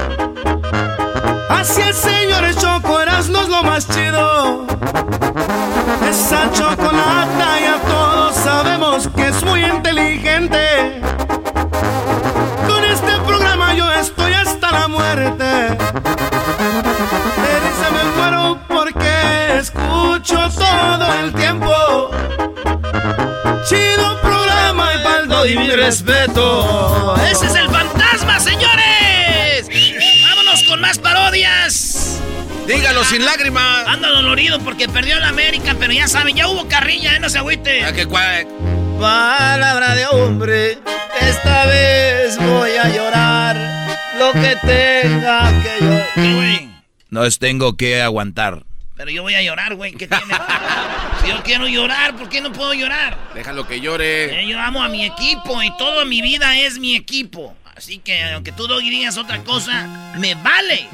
Es, 1.63 1.97
señores, 1.97 2.57
Choco 2.57 3.01
Erasmo 3.01 3.39
es 3.41 3.49
lo 3.49 3.63
más 3.63 3.87
chido. 3.87 4.67
Esa 6.11 6.51
chocolata 6.51 7.61
ya 7.61 7.79
todos 7.87 8.35
sabemos 8.35 9.09
que 9.15 9.29
es 9.29 9.45
muy 9.45 9.65
inteligente. 9.65 11.01
Con 12.67 12.85
este 12.85 13.13
programa 13.25 13.75
yo 13.75 13.93
estoy 13.93 14.33
hasta 14.35 14.73
la 14.73 14.89
muerte. 14.89 15.79
Risa 17.63 17.91
me 17.93 18.05
muero 18.17 18.59
porque 18.67 19.59
escucho 19.59 20.41
todo 20.59 21.15
el 21.15 21.33
tiempo. 21.33 22.11
Chido 23.69 24.21
programa 24.21 24.95
y 24.95 25.05
paldo 25.05 25.47
y 25.47 25.57
mi 25.59 25.71
respeto. 25.71 27.15
¡Ese 27.31 27.47
es 27.47 27.55
el 27.55 27.71
fantasma, 27.71 28.41
señores! 28.41 28.92
¡Vámonos 30.83 30.99
con 30.99 30.99
más 30.99 30.99
parodias! 30.99 32.21
Dígalo 32.67 33.05
sin 33.05 33.25
lágrimas. 33.25 33.87
Anda 33.87 34.09
dolorido 34.09 34.59
porque 34.61 34.89
perdió 34.89 35.19
la 35.21 35.29
América, 35.29 35.77
pero 35.79 35.93
ya 35.93 36.09
saben, 36.09 36.37
ya 36.37 36.49
hubo 36.49 36.67
carrilla, 36.69 37.15
¿eh? 37.17 37.21
no 37.21 37.29
se 37.29 37.39
agüite. 37.39 37.85
¿A 37.85 37.93
qué 37.93 38.07
cuál? 38.07 38.47
Palabra 39.01 39.95
de 39.95 40.07
hombre, 40.07 40.79
esta 41.21 41.67
vez 41.67 42.37
voy 42.39 42.71
a 42.77 42.89
llorar 42.89 43.57
lo 44.19 44.33
que 44.33 44.57
tenga 44.65 45.63
que 45.63 45.85
llorar. 45.85 46.63
No 47.11 47.25
es 47.25 47.39
tengo 47.39 47.77
que 47.77 48.03
aguantar. 48.03 48.65
Pero 48.97 49.11
yo 49.11 49.23
voy 49.23 49.35
a 49.35 49.43
llorar, 49.43 49.75
güey, 49.75 49.93
¿qué 49.93 50.07
tiene? 50.07 50.35
si 51.23 51.29
yo 51.29 51.43
quiero 51.43 51.67
llorar, 51.67 52.17
¿por 52.17 52.29
qué 52.29 52.41
no 52.41 52.53
puedo 52.53 52.75
llorar? 52.75 53.19
Déjalo 53.35 53.67
que 53.67 53.81
llore. 53.81 54.43
Eh, 54.43 54.49
yo 54.49 54.61
amo 54.61 54.83
a 54.83 54.89
mi 54.89 55.05
equipo 55.05 55.63
y 55.63 55.77
toda 55.77 56.05
mi 56.05 56.23
vida 56.23 56.59
es 56.59 56.79
mi 56.79 56.95
equipo. 56.95 57.57
Así 57.77 57.99
que 57.99 58.23
aunque 58.25 58.53
tú 58.53 58.67
Doggy 58.67 58.91
digas 58.91 59.17
otra 59.17 59.43
cosa, 59.45 60.15
me 60.19 60.35
vale. 60.37 60.89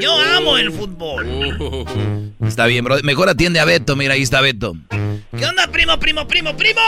Yo 0.00 0.14
amo 0.36 0.56
el 0.56 0.70
fútbol. 0.70 2.36
Está 2.46 2.66
bien, 2.66 2.84
bro. 2.84 2.96
Mejor 3.02 3.28
atiende 3.28 3.60
a 3.60 3.64
Beto. 3.64 3.96
Mira, 3.96 4.14
ahí 4.14 4.22
está 4.22 4.40
Beto. 4.40 4.74
¿Qué 4.90 5.46
onda, 5.46 5.66
primo, 5.68 5.98
primo, 5.98 6.26
primo, 6.26 6.56
primo? 6.56 6.80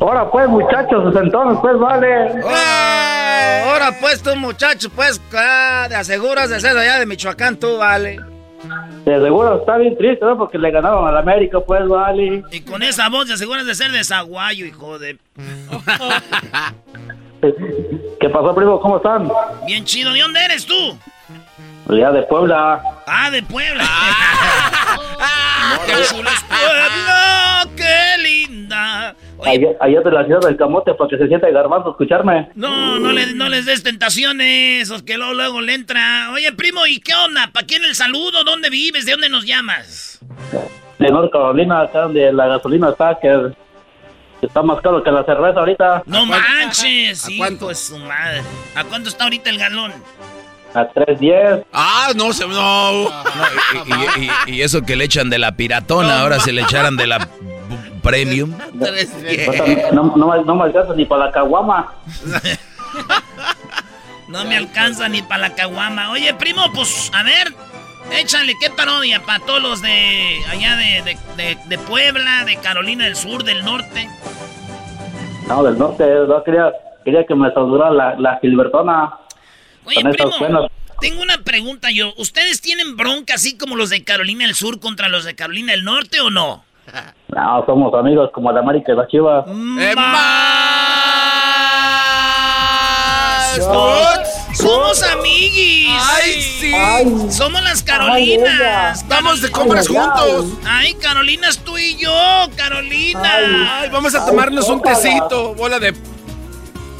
Ahora 0.00 0.30
pues, 0.30 0.48
muchachos, 0.48 1.14
entonces 1.16 1.58
pues 1.60 1.78
vale. 1.78 2.42
Ahora 3.64 3.94
pues 4.00 4.22
tú 4.22 4.34
muchacho, 4.36 4.90
pues 4.90 5.20
ah, 5.34 5.86
te 5.88 5.94
aseguras 5.94 6.50
de 6.50 6.60
ser 6.60 6.76
allá 6.76 6.98
de 6.98 7.06
Michoacán 7.06 7.56
tú, 7.56 7.78
vale. 7.78 8.18
De 9.04 9.20
seguro 9.20 9.60
está 9.60 9.76
bien 9.76 9.96
triste, 9.96 10.24
¿no? 10.24 10.36
Porque 10.36 10.58
le 10.58 10.70
ganaron 10.70 11.06
al 11.06 11.16
América, 11.16 11.60
pues 11.60 11.86
vale. 11.86 12.42
Y 12.50 12.60
con 12.60 12.82
esa 12.82 13.08
voz 13.08 13.26
te 13.26 13.34
aseguras 13.34 13.64
de 13.64 13.74
ser 13.74 13.92
de 13.92 14.02
Zaguayo, 14.02 14.66
hijo 14.66 14.98
de... 14.98 15.18
¿Qué 18.20 18.28
pasó, 18.28 18.54
primo? 18.54 18.80
¿Cómo 18.80 18.96
están? 18.96 19.30
Bien 19.66 19.84
chido, 19.84 20.12
¿de 20.12 20.20
dónde 20.20 20.44
eres 20.44 20.66
tú? 20.66 20.98
Ya 21.88 22.10
de 22.10 22.22
Puebla. 22.24 22.82
Ah, 23.06 23.30
de 23.30 23.42
Puebla. 23.44 23.84
¡Qué 25.86 25.92
chulo 26.10 26.28
es 26.28 26.40
Puebla! 26.44 27.68
¡Qué 27.76 28.22
linda! 28.22 29.14
Allá, 29.44 29.68
allá 29.80 30.00
de 30.00 30.10
la 30.10 30.24
ciudad 30.24 30.40
del 30.40 30.56
Camote, 30.56 30.94
para 30.94 31.08
que 31.10 31.18
se 31.18 31.28
sienta 31.28 31.48
garbanzo 31.50 31.90
escucharme. 31.90 32.48
no, 32.54 32.98
no, 32.98 33.12
le- 33.12 33.34
no 33.34 33.48
les 33.48 33.66
des 33.66 33.82
tentaciones, 33.82 34.90
o 34.90 35.04
que 35.04 35.16
luego, 35.16 35.34
luego 35.34 35.60
le 35.60 35.74
entra. 35.74 36.30
Oye, 36.32 36.50
primo, 36.52 36.86
¿y 36.86 36.98
qué 37.00 37.14
onda? 37.14 37.50
¿Para 37.52 37.66
quién 37.66 37.84
el 37.84 37.94
saludo? 37.94 38.42
¿Dónde 38.44 38.70
vives? 38.70 39.04
¿De 39.06 39.12
dónde 39.12 39.28
nos 39.28 39.44
llamas? 39.44 40.18
De 40.98 41.08
North 41.10 41.30
Carolina, 41.30 41.82
acá 41.82 42.00
donde 42.02 42.32
la 42.32 42.46
gasolina 42.48 42.88
está, 42.90 43.16
que 43.20 43.52
está 44.42 44.62
más 44.62 44.80
caro 44.80 45.02
que 45.02 45.10
la 45.10 45.24
cerveza 45.24 45.60
ahorita. 45.60 46.02
No 46.06 46.26
manches, 46.26 47.28
hijo 47.28 47.68
de 47.68 47.74
su 47.74 47.98
madre. 47.98 48.42
¿A 48.74 48.84
cuánto 48.84 49.08
está 49.08 49.24
ahorita 49.24 49.50
el 49.50 49.58
galón? 49.58 49.92
A 50.74 50.80
3.10. 50.92 51.64
Ah, 51.72 52.10
no, 52.14 52.32
se, 52.32 52.46
no. 52.46 53.04
Y, 53.86 54.20
y- 54.20 54.30
y- 54.48 54.56
y 54.56 54.62
eso 54.62 54.82
que 54.82 54.94
le 54.96 55.04
echan 55.04 55.30
de 55.30 55.38
la 55.38 55.52
piratona, 55.52 56.20
ahora 56.20 56.38
se 56.40 56.52
le 56.52 56.62
echaran 56.62 56.96
de 56.96 57.06
la 57.06 57.28
premium. 58.02 58.52
No, 59.92 60.12
no, 60.16 60.26
me- 60.28 60.44
no 60.44 60.54
me 60.54 60.64
alcanza 60.64 60.94
ni 60.94 61.04
para 61.06 61.26
la 61.26 61.32
caguama. 61.32 61.92
No 64.28 64.44
me 64.44 64.56
alcanza 64.56 65.08
ni 65.08 65.22
para 65.22 65.48
la 65.48 65.54
caguama. 65.54 66.10
Oye, 66.10 66.34
primo, 66.34 66.72
pues, 66.72 67.10
a 67.14 67.22
ver, 67.22 67.54
échale, 68.12 68.54
¿qué 68.60 68.70
parodia 68.70 69.22
para 69.22 69.40
todos 69.44 69.62
los 69.62 69.82
de 69.82 70.40
allá 70.50 70.76
de, 70.76 71.02
de- 71.02 71.18
de- 71.36 71.58
de 71.66 71.78
Puebla, 71.78 72.44
de 72.44 72.56
Carolina 72.56 73.04
del 73.04 73.16
Sur, 73.16 73.44
del 73.44 73.64
Norte? 73.64 74.08
No, 75.48 75.62
del 75.62 75.78
norte, 75.78 76.04
no 76.26 76.42
quería, 76.42 76.72
quería 77.04 77.24
que 77.24 77.34
me 77.34 77.52
saludara 77.52 77.90
la, 77.90 78.14
la 78.18 78.38
Gilbertona. 78.40 79.14
Oye, 79.84 79.96
primo, 80.12 80.68
tengo 81.00 81.22
una 81.22 81.38
pregunta 81.44 81.88
yo. 81.92 82.12
¿Ustedes 82.16 82.60
tienen 82.60 82.96
bronca 82.96 83.34
así 83.34 83.56
como 83.56 83.76
los 83.76 83.90
de 83.90 84.02
Carolina 84.02 84.44
del 84.46 84.54
Sur 84.56 84.80
contra 84.80 85.08
los 85.08 85.24
de 85.24 85.36
Carolina 85.36 85.72
del 85.72 85.84
Norte 85.84 86.20
o 86.20 86.30
no? 86.30 86.64
No, 87.28 87.64
somos 87.66 87.92
amigos 87.94 88.30
como 88.32 88.50
la 88.50 88.60
América 88.60 88.92
y 88.92 88.96
la 88.96 89.06
Chivas. 89.06 89.44
Somos 94.56 95.02
amiguis. 95.02 95.90
Ay, 96.00 96.42
sí. 96.42 96.72
Somos 97.30 97.62
las 97.62 97.80
Ay, 97.80 97.84
Carolinas. 97.84 98.54
ella. 99.00 99.06
Vamos 99.08 99.42
de 99.42 99.50
compras 99.50 99.86
Ay, 99.90 99.96
ay, 99.96 100.02
ay. 100.02 100.30
juntos. 100.32 100.58
Ay, 100.64 100.94
Carolinas, 100.94 101.58
tú 101.58 101.76
y 101.78 101.96
yo, 101.96 102.10
Carolina. 102.56 103.22
Ay, 103.80 103.90
vamos 103.90 104.14
a 104.14 104.24
tomarnos 104.24 104.68
un 104.68 104.80
tecito, 104.82 105.54
bola 105.54 105.78
de... 105.78 105.94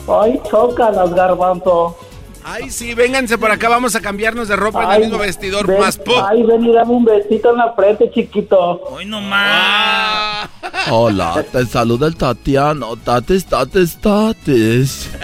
Ay, 0.08 0.40
chócalas, 0.48 1.12
garbanzo. 1.14 1.96
Ay, 2.44 2.70
sí, 2.70 2.94
vénganse 2.94 3.38
por 3.38 3.50
acá, 3.50 3.68
vamos 3.68 3.96
a 3.96 4.00
cambiarnos 4.00 4.46
de 4.46 4.54
ropa 4.54 4.84
en 4.84 4.90
Ay, 4.90 4.96
el 4.98 5.02
mismo 5.08 5.18
vestidor, 5.18 5.66
ven- 5.66 5.80
más 5.80 5.96
pop. 5.96 6.24
Ay, 6.28 6.44
ven 6.44 6.64
y 6.64 6.72
dame 6.72 6.92
un 6.92 7.04
besito 7.04 7.50
en 7.50 7.56
la 7.56 7.72
frente, 7.72 8.08
chiquito. 8.12 8.82
Hoy 8.88 9.04
nomás. 9.06 10.48
Hola, 10.90 11.44
te 11.50 11.66
saluda 11.66 12.06
el 12.06 12.14
Tatiano. 12.16 12.94
Tates, 12.96 13.46
tates, 13.46 14.00
tates. 14.00 15.10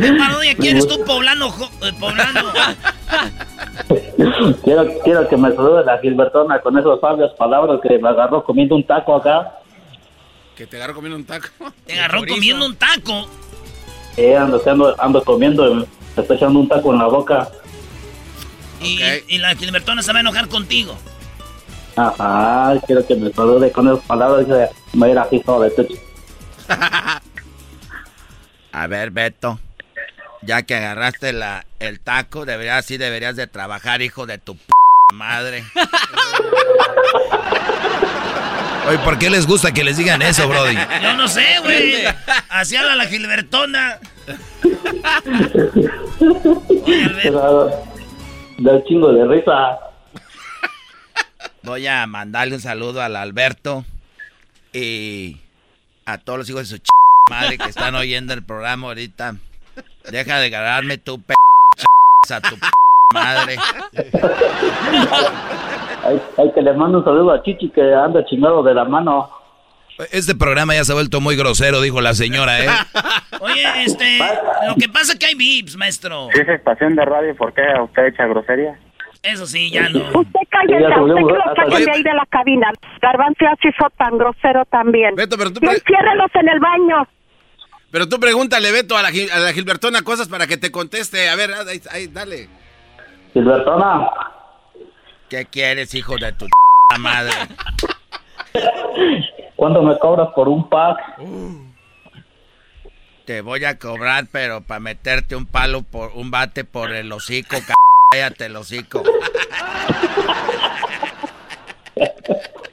¿Qué 0.00 0.12
parodia 0.12 0.54
quieres 0.56 0.86
tú, 0.86 1.04
poblano? 1.04 1.54
eh, 1.82 1.92
poblano? 1.98 2.40
Quiero, 4.62 4.86
quiero 5.02 5.28
que 5.28 5.36
me 5.36 5.52
salude 5.54 5.84
la 5.84 5.98
Gilbertona 5.98 6.60
con 6.60 6.78
esas 6.78 7.00
sabias 7.00 7.32
palabras 7.32 7.80
que 7.82 7.98
me 7.98 8.08
agarró 8.08 8.44
comiendo 8.44 8.76
un 8.76 8.86
taco 8.86 9.16
acá. 9.16 9.58
Que 10.56 10.66
te 10.66 10.76
agarro 10.76 10.94
comiendo 10.94 11.16
un 11.16 11.24
taco. 11.24 11.48
Te 11.86 11.94
agarró 11.94 12.24
comiendo 12.26 12.66
un 12.66 12.76
taco. 12.76 13.26
Eh, 14.16 14.36
ando, 14.36 14.62
ando, 14.64 14.94
ando 15.00 15.24
comiendo, 15.24 15.68
y 15.68 15.74
me 15.74 15.86
está 16.16 16.34
echando 16.34 16.60
un 16.60 16.68
taco 16.68 16.92
en 16.92 16.98
la 16.98 17.06
boca. 17.06 17.48
Y, 18.80 19.00
y 19.28 19.38
la 19.38 19.54
Gilbertona 19.56 20.02
se 20.02 20.12
va 20.12 20.18
a 20.18 20.20
enojar 20.20 20.48
contigo. 20.48 20.96
Ajá, 21.96 22.74
quiero 22.86 23.04
que 23.06 23.16
me 23.16 23.32
salude 23.32 23.72
con 23.72 23.88
esas 23.88 24.04
palabras. 24.04 24.46
Dice, 24.46 24.68
mira, 24.92 25.26
hijo 25.30 25.60
de 25.60 25.70
tu... 25.70 25.88
A 28.72 28.86
ver, 28.86 29.10
Beto. 29.10 29.58
Ya 30.42 30.62
que 30.62 30.74
agarraste 30.74 31.32
la, 31.32 31.66
el 31.78 32.00
taco, 32.00 32.46
deberías, 32.46 32.86
sí 32.86 32.96
deberías 32.96 33.36
de 33.36 33.46
trabajar, 33.46 34.00
hijo 34.02 34.26
de 34.26 34.38
tu 34.38 34.56
p 34.56 34.72
madre. 35.12 35.64
Oye, 38.88 38.98
¿por 39.00 39.18
qué 39.18 39.28
les 39.28 39.46
gusta 39.46 39.72
que 39.72 39.84
les 39.84 39.98
digan 39.98 40.22
eso, 40.22 40.48
Brody? 40.48 40.76
Yo 41.02 41.14
no 41.14 41.28
sé, 41.28 41.58
güey. 41.62 42.04
Así 42.48 42.76
habla 42.76 42.94
la 42.94 43.06
Gilbertona. 43.06 43.98
Da 48.58 48.72
un 48.72 48.84
chingo 48.84 49.12
de 49.12 49.26
risa. 49.26 49.78
Voy 51.62 51.86
a 51.86 52.06
mandarle 52.06 52.54
un 52.54 52.60
saludo 52.60 53.02
al 53.02 53.16
Alberto 53.16 53.84
y 54.72 55.36
a 56.06 56.16
todos 56.18 56.38
los 56.38 56.48
hijos 56.48 56.62
de 56.62 56.76
su 56.76 56.78
ch 56.78 56.88
madre 57.28 57.58
que 57.58 57.68
están 57.68 57.94
oyendo 57.94 58.32
el 58.32 58.42
programa 58.42 58.88
ahorita. 58.88 59.36
Deja 60.08 60.38
de 60.38 60.46
agarrarme 60.46 60.98
tu 60.98 61.20
p 61.20 61.34
a 62.30 62.40
tu 62.40 62.56
p 62.56 62.66
madre. 63.12 63.56
Hay, 66.04 66.22
hay 66.38 66.52
que 66.52 66.62
le 66.62 66.72
mando 66.72 66.98
un 66.98 67.04
saludo 67.04 67.32
a 67.32 67.42
Chichi 67.42 67.70
que 67.70 67.82
anda 67.94 68.24
chingado 68.24 68.62
de 68.62 68.74
la 68.74 68.84
mano. 68.84 69.30
Este 70.12 70.34
programa 70.34 70.74
ya 70.74 70.84
se 70.84 70.92
ha 70.92 70.94
vuelto 70.94 71.20
muy 71.20 71.36
grosero, 71.36 71.82
dijo 71.82 72.00
la 72.00 72.14
señora, 72.14 72.64
¿eh? 72.64 72.68
Oye, 73.40 73.84
este, 73.84 74.18
lo 74.66 74.74
que 74.76 74.88
pasa 74.88 75.12
es 75.12 75.18
que 75.18 75.26
hay 75.26 75.34
vips, 75.34 75.76
maestro. 75.76 76.28
Si 76.32 76.40
es 76.40 76.48
estación 76.48 76.96
de 76.96 77.04
radio, 77.04 77.36
¿por 77.36 77.52
qué 77.52 77.62
usted 77.82 78.06
echa 78.06 78.26
grosería? 78.26 78.78
Eso 79.22 79.46
sí, 79.46 79.70
ya 79.70 79.90
no. 79.90 79.98
Usted 79.98 80.40
cállese, 80.48 80.88
Ya 80.88 81.02
usted 81.02 81.16
que 81.16 81.20
lo 81.20 81.54
saquen 81.54 81.84
de 81.84 81.92
ahí 81.92 82.02
de 82.02 82.14
la 82.14 82.24
cabina. 82.30 82.72
Garbanzo 83.02 83.44
así 83.46 83.68
fue 83.76 83.88
tan 83.98 84.16
grosero 84.16 84.64
también. 84.66 85.14
Beto, 85.14 85.36
pero 85.36 85.52
tú 85.52 85.60
enciérrelos 85.62 86.30
en 86.34 86.48
el 86.48 86.60
baño. 86.60 87.06
Pero 87.90 88.08
tú 88.08 88.20
pregúntale, 88.20 88.70
Beto, 88.72 88.96
a 88.96 89.02
la, 89.02 89.08
a 89.08 89.38
la 89.38 89.52
Gilbertona 89.52 90.02
cosas 90.02 90.28
para 90.28 90.46
que 90.46 90.56
te 90.56 90.70
conteste. 90.70 91.28
A 91.28 91.36
ver, 91.36 91.52
ahí, 91.52 91.80
ahí, 91.90 92.06
dale. 92.06 92.48
Gilbertona, 93.32 94.10
¿Qué 95.30 95.46
quieres, 95.46 95.94
hijo 95.94 96.16
de 96.16 96.32
tu 96.32 96.48
madre? 96.98 97.32
¿cuánto 99.54 99.82
me 99.82 99.96
cobras 99.98 100.28
por 100.34 100.48
un 100.48 100.68
pack? 100.68 100.98
Te 103.24 103.40
voy 103.42 103.64
a 103.64 103.78
cobrar, 103.78 104.26
pero 104.32 104.62
para 104.62 104.80
meterte 104.80 105.36
un 105.36 105.46
palo 105.46 105.82
por 105.82 106.10
un 106.14 106.32
bate 106.32 106.64
por 106.64 106.90
el 106.90 107.12
hocico, 107.12 107.56
cállate 108.10 108.46
el 108.46 108.56
hocico. 108.56 109.04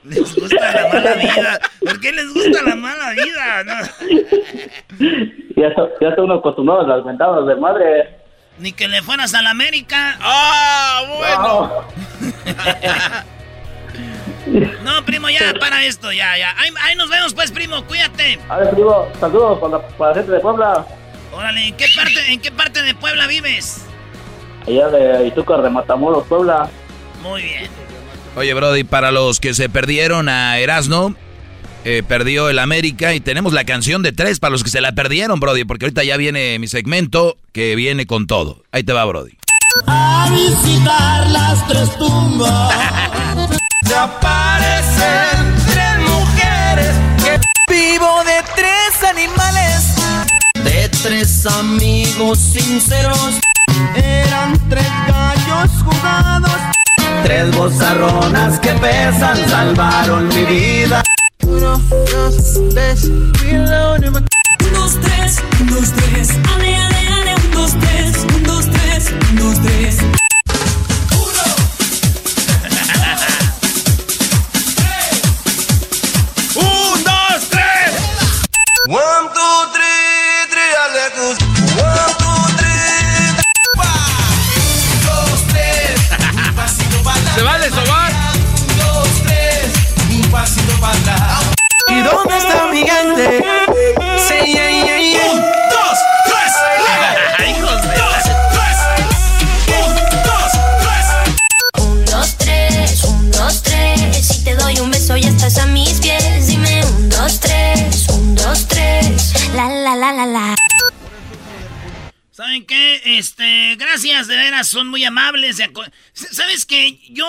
Les 0.04 0.36
gusta 0.36 0.72
la 0.72 0.88
mala 0.94 1.14
vida. 1.16 1.60
¿Por 1.84 1.99
qué 1.99 2.12
les 2.12 2.34
gusta 2.34 2.62
la 2.64 2.76
mala 2.76 3.10
vida? 3.12 3.64
No. 3.66 3.76
Ya, 5.56 5.68
está- 5.68 5.88
ya 5.99 6.10
está 6.10 6.22
uno 6.22 6.36
acostumbrado 6.36 6.82
a 6.82 6.88
las 6.88 7.04
ventanas 7.06 7.45
de 7.48 7.56
madre. 7.56 8.16
Ni 8.60 8.72
que 8.72 8.88
le 8.88 9.02
fueras 9.02 9.34
a 9.34 9.41
la 9.41 9.49
América. 9.52 10.18
¡Ah, 10.22 11.04
bueno! 11.08 11.72
No, 14.84 15.04
primo, 15.06 15.30
ya, 15.30 15.54
para 15.60 15.84
esto, 15.84 16.12
ya, 16.14 16.38
ya. 16.38 16.52
Ahí, 16.58 16.70
ahí 16.82 16.95
nos 16.95 17.10
vemos, 17.10 17.34
pues, 17.34 17.52
primo, 17.52 17.84
cuídate. 17.86 18.40
A 18.48 18.58
ver, 18.60 18.70
primo, 18.70 19.06
saludos 19.20 19.60
para 19.60 19.74
la, 19.74 19.88
para 19.90 20.12
la 20.12 20.16
gente 20.16 20.32
de 20.32 20.40
Puebla. 20.40 20.86
Órale, 21.34 21.68
¿en 21.68 21.76
qué 21.76 21.86
parte, 21.94 22.32
en 22.32 22.40
qué 22.41 22.52
parte 22.52 22.82
de 22.82 22.95
Puebla 22.95 23.28
vives? 23.28 23.86
Allá 24.66 24.88
de 24.88 25.28
Izúcar 25.28 25.62
de 25.64 25.70
Matamoros, 25.70 26.26
Puebla. 26.28 26.70
Muy 27.22 27.41
bien. 27.41 27.70
Oye, 28.38 28.53
Brody, 28.53 28.84
para 28.84 29.11
los 29.11 29.39
que 29.39 29.55
se 29.55 29.68
perdieron 29.68 30.30
a 30.30 30.59
Erasno, 30.59 31.15
eh, 31.85 32.03
perdió 32.07 32.49
el 32.49 32.59
América 32.59 33.15
y 33.15 33.19
tenemos 33.19 33.51
la 33.51 33.64
canción 33.64 34.03
de 34.03 34.11
tres 34.11 34.39
para 34.39 34.51
los 34.51 34.64
que 34.64 34.69
se 34.69 34.80
la 34.80 34.91
perdieron, 34.91 35.39
Brody, 35.39 35.64
porque 35.64 35.85
ahorita 35.85 36.03
ya 36.03 36.18
viene 36.18 36.59
mi 36.59 36.68
segmento 36.68 37.39
que 37.51 37.76
viene 37.76 38.05
con 38.05 38.27
todo. 38.27 38.61
Ahí 38.72 38.84
te 38.84 38.93
va, 38.93 39.05
Brody. 39.05 39.35
A 39.88 40.30
visitar 40.31 41.27
las 41.31 41.68
tres 41.68 41.97
tumbas. 41.97 42.76
Se 43.88 43.95
aparecen 43.95 45.55
tres 45.65 45.97
mujeres 46.07 46.95
que 47.23 47.73
vivo 47.73 48.23
de 48.23 48.43
tres 48.55 49.03
animales. 49.09 49.95
De 50.64 50.89
tres 51.01 51.43
amigos 51.47 52.38
sinceros. 52.38 53.39
Eran 53.95 54.69
tres 54.69 54.85
gallos 55.07 55.72
jugados. 55.84 56.77
Tres 57.23 57.56
bozarronas 57.56 58.60
que 58.60 58.72
pesan 58.73 59.38
salvaron 59.49 60.27
mi 60.30 60.45
vida. 60.45 61.03
Uno, 61.44 61.77
dos, 61.77 62.60
tres, 62.73 63.10
reload. 63.41 64.06
Un, 64.07 64.26
dos, 64.73 64.99
tres, 65.02 65.44
un, 65.60 65.68
dos, 65.68 65.91
tres. 65.94 66.30
Ale, 66.56 66.76
ale, 66.76 67.07
ale, 67.07 67.35
un, 67.35 67.52
dos, 67.52 67.72
tres, 67.80 68.26
un, 68.35 68.44
dos, 68.44 68.65
tres, 68.72 69.14
un, 69.31 69.64
tres. 69.64 70.27
Dónde 92.12 92.38
está 92.38 92.68
mi 92.68 92.78
gigante? 92.80 93.44
Sí, 94.18 94.52
yeah, 94.52 94.70
yeah, 94.70 94.98
yeah. 94.98 95.32
Un, 95.32 95.42
dos, 95.42 95.98
tres. 96.26 96.54
Hijos 97.50 97.82
de 97.82 97.88
Un, 99.78 99.96
dos, 100.24 100.52
tres. 100.80 101.04
Un, 101.80 102.06
dos, 102.06 102.38
tres, 102.38 103.04
un, 103.04 103.32
dos, 103.32 103.64
tres. 103.64 104.28
Si 104.28 104.44
te 104.44 104.56
doy 104.56 104.80
un 104.80 104.92
beso 104.92 105.18
ya 105.18 105.30
estás 105.30 105.58
a 105.58 105.66
mis 105.68 106.00
pies. 106.00 106.48
Dime 106.48 106.84
un, 106.86 107.10
dos, 107.10 107.40
tres, 107.40 108.08
un, 108.10 108.36
dos, 108.36 108.68
tres. 108.68 109.54
La, 109.54 109.68
la, 109.70 109.96
la, 109.96 110.12
la, 110.14 110.26
la. 110.26 110.56
¿Saben 112.32 112.66
qué? 112.68 113.02
Este, 113.18 113.76
gracias, 113.78 114.28
de 114.28 114.36
veras, 114.38 114.68
son 114.68 114.88
muy 114.90 115.04
amables. 115.04 115.58
¿Sabes 116.14 116.66
qué? 116.66 117.00
Yo 117.10 117.26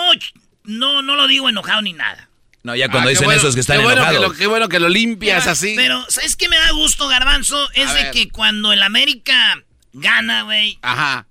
no, 0.65 1.01
no 1.01 1.15
lo 1.15 1.25
digo 1.27 1.49
enojado 1.49 1.81
ni 1.81 1.93
nada. 1.93 2.28
No, 2.63 2.75
ya 2.75 2.89
cuando 2.89 3.07
Ah, 3.09 3.11
qué 3.11 3.11
dicen 3.11 3.25
bueno, 3.25 3.39
eso 3.39 3.47
es 3.49 3.55
que 3.55 3.61
están 3.61 3.77
qué 3.77 3.83
bueno 3.83 4.01
enojados. 4.01 4.21
Que 4.21 4.27
lo, 4.27 4.33
qué 4.37 4.47
bueno 4.47 4.69
que 4.69 4.79
lo 4.79 4.89
limpias 4.89 5.47
así. 5.47 5.73
Pero, 5.75 6.05
¿sabes 6.09 6.35
qué 6.35 6.49
me 6.49 6.57
da 6.57 6.71
gusto, 6.71 7.07
Garbanzo? 7.07 7.69
Es 7.71 7.89
A 7.89 7.93
de 7.93 8.03
ver. 8.03 8.11
que 8.11 8.29
cuando 8.29 8.73
el 8.73 8.83
América 8.83 9.63
gana, 9.93 10.43
güey. 10.43 10.77
Ajá. 10.81 11.25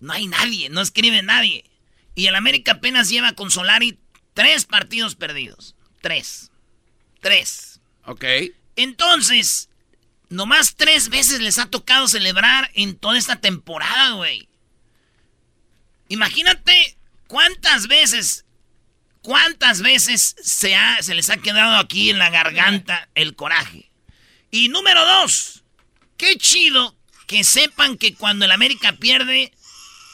No 0.00 0.12
hay 0.14 0.26
nadie, 0.26 0.70
no 0.70 0.80
escribe 0.80 1.22
nadie. 1.22 1.64
Y 2.14 2.26
el 2.26 2.34
América 2.34 2.72
apenas 2.72 3.10
lleva 3.10 3.32
con 3.34 3.50
Solari 3.50 3.98
tres 4.32 4.64
partidos 4.64 5.14
perdidos. 5.16 5.74
Tres. 6.00 6.50
Tres. 7.20 7.80
Ok. 8.06 8.24
Entonces, 8.76 9.68
nomás 10.30 10.76
tres 10.76 11.10
veces 11.10 11.40
les 11.40 11.58
ha 11.58 11.66
tocado 11.66 12.08
celebrar 12.08 12.70
en 12.74 12.96
toda 12.96 13.18
esta 13.18 13.36
temporada, 13.36 14.12
güey. 14.12 14.48
Imagínate 16.08 16.96
cuántas 17.28 17.86
veces, 17.86 18.44
cuántas 19.22 19.82
veces 19.82 20.36
se, 20.42 20.74
ha- 20.74 21.02
se 21.02 21.14
les 21.14 21.30
ha 21.30 21.36
quedado 21.38 21.76
aquí 21.76 22.10
en 22.10 22.18
la 22.18 22.30
garganta 22.30 23.08
el 23.14 23.34
coraje. 23.36 23.90
Y 24.50 24.68
número 24.68 25.04
dos, 25.04 25.62
qué 26.16 26.36
chido 26.36 26.96
que 27.26 27.44
sepan 27.44 27.96
que 27.96 28.14
cuando 28.14 28.44
el 28.44 28.50
América 28.52 28.92
pierde, 28.94 29.52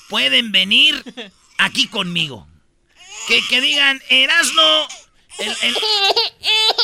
pueden 0.09 0.53
venir 0.53 1.03
aquí 1.59 1.89
conmigo. 1.89 2.47
Que, 3.29 3.41
que 3.49 3.61
digan, 3.61 4.01
Erasno, 4.11 4.87
el, 5.39 5.57
el, 5.63 5.77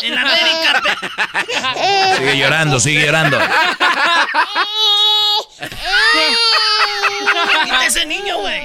el 0.02 0.18
América... 0.18 0.82
pe- 0.82 2.16
Sigue 2.18 2.38
llorando, 2.38 2.80
sigue 2.80 3.04
llorando. 3.06 3.38
Ese 7.86 8.06
niño, 8.06 8.38
güey. 8.38 8.60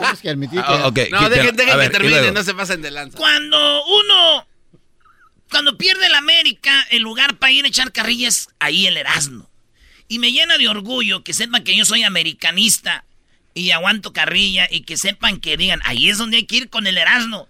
Tienes 0.00 0.20
que 0.20 0.30
admitir 0.30 0.60
que... 0.60 0.66
Ah, 0.66 0.86
ok, 0.86 0.98
No, 1.10 1.28
dejen, 1.28 1.56
dejen 1.56 1.76
ver, 1.78 1.90
que 1.90 1.98
termine, 1.98 2.30
no 2.32 2.42
se 2.42 2.54
pasen 2.54 2.82
de 2.82 2.90
lanza. 2.90 3.16
Cuando 3.18 3.84
uno. 3.84 4.46
Cuando 5.50 5.78
pierde 5.78 6.06
el 6.06 6.14
América, 6.14 6.86
el 6.90 7.02
lugar 7.02 7.36
para 7.38 7.52
ir 7.52 7.64
a 7.64 7.68
echar 7.68 7.90
carrillas, 7.90 8.48
ahí 8.58 8.86
el 8.86 8.96
Erasmo. 8.98 9.48
Y 10.06 10.18
me 10.18 10.30
llena 10.30 10.58
de 10.58 10.68
orgullo 10.68 11.24
que 11.24 11.32
sepan 11.32 11.64
que 11.64 11.74
yo 11.76 11.84
soy 11.86 12.02
americanista 12.04 13.04
y 13.54 13.70
aguanto 13.70 14.12
carrilla 14.12 14.68
y 14.70 14.82
que 14.82 14.96
sepan 14.98 15.40
que 15.40 15.56
digan, 15.56 15.80
ahí 15.84 16.10
es 16.10 16.18
donde 16.18 16.36
hay 16.38 16.44
que 16.44 16.56
ir 16.56 16.68
con 16.70 16.86
el 16.86 16.98
Erasmo. 16.98 17.48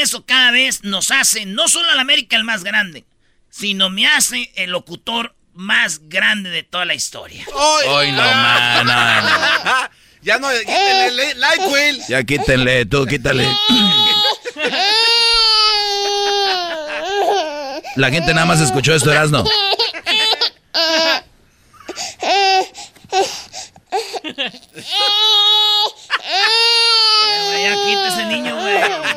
Eso 0.00 0.24
cada 0.24 0.50
vez 0.50 0.84
nos 0.84 1.10
hace 1.10 1.44
no 1.44 1.68
solo 1.68 1.90
al 1.90 1.98
América 1.98 2.36
el 2.36 2.44
más 2.44 2.64
grande, 2.64 3.04
sino 3.50 3.90
me 3.90 4.06
hace 4.06 4.50
el 4.56 4.70
locutor 4.70 5.34
más 5.52 6.08
grande 6.08 6.48
de 6.48 6.62
toda 6.62 6.86
la 6.86 6.94
historia. 6.94 7.46
Hoy 7.52 8.10
no, 8.12 8.22
man, 8.22 8.86
no, 8.86 9.20
no. 9.64 9.90
Ya 10.22 10.38
no, 10.38 10.48
quítenle 10.50 11.34
like, 11.34 11.66
Will. 11.66 12.00
Ya 12.08 12.22
quítenle, 12.22 12.86
tú 12.86 13.04
quítale. 13.06 13.44
La 17.96 18.08
gente 18.08 18.32
nada 18.32 18.46
más 18.46 18.60
escuchó 18.60 18.94
esto, 18.94 19.10
Erasno. 19.10 19.44
Ya 27.62 27.74
quítese 27.84 28.24
niño, 28.26 28.56
güey. 28.60 29.11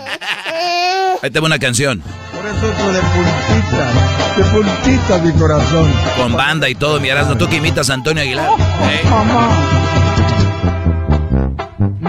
Ahí 1.26 1.32
tengo 1.32 1.48
una 1.48 1.58
canción. 1.58 2.04
Por 2.32 2.46
eso 2.46 2.72
es 2.72 2.94
de 2.94 3.00
puntita, 3.02 3.92
de 4.38 4.44
puntita 4.44 5.18
mi 5.24 5.32
corazón. 5.34 5.92
Con 6.18 6.34
banda 6.34 6.70
y 6.70 6.76
todo, 6.76 7.00
mi. 7.00 7.10
Tú 7.40 7.50
que 7.50 7.56
imitas 7.56 7.90
a 7.90 7.96
Antonio 7.96 8.22
Aguilar. 8.22 8.48
¿eh? 8.84 9.02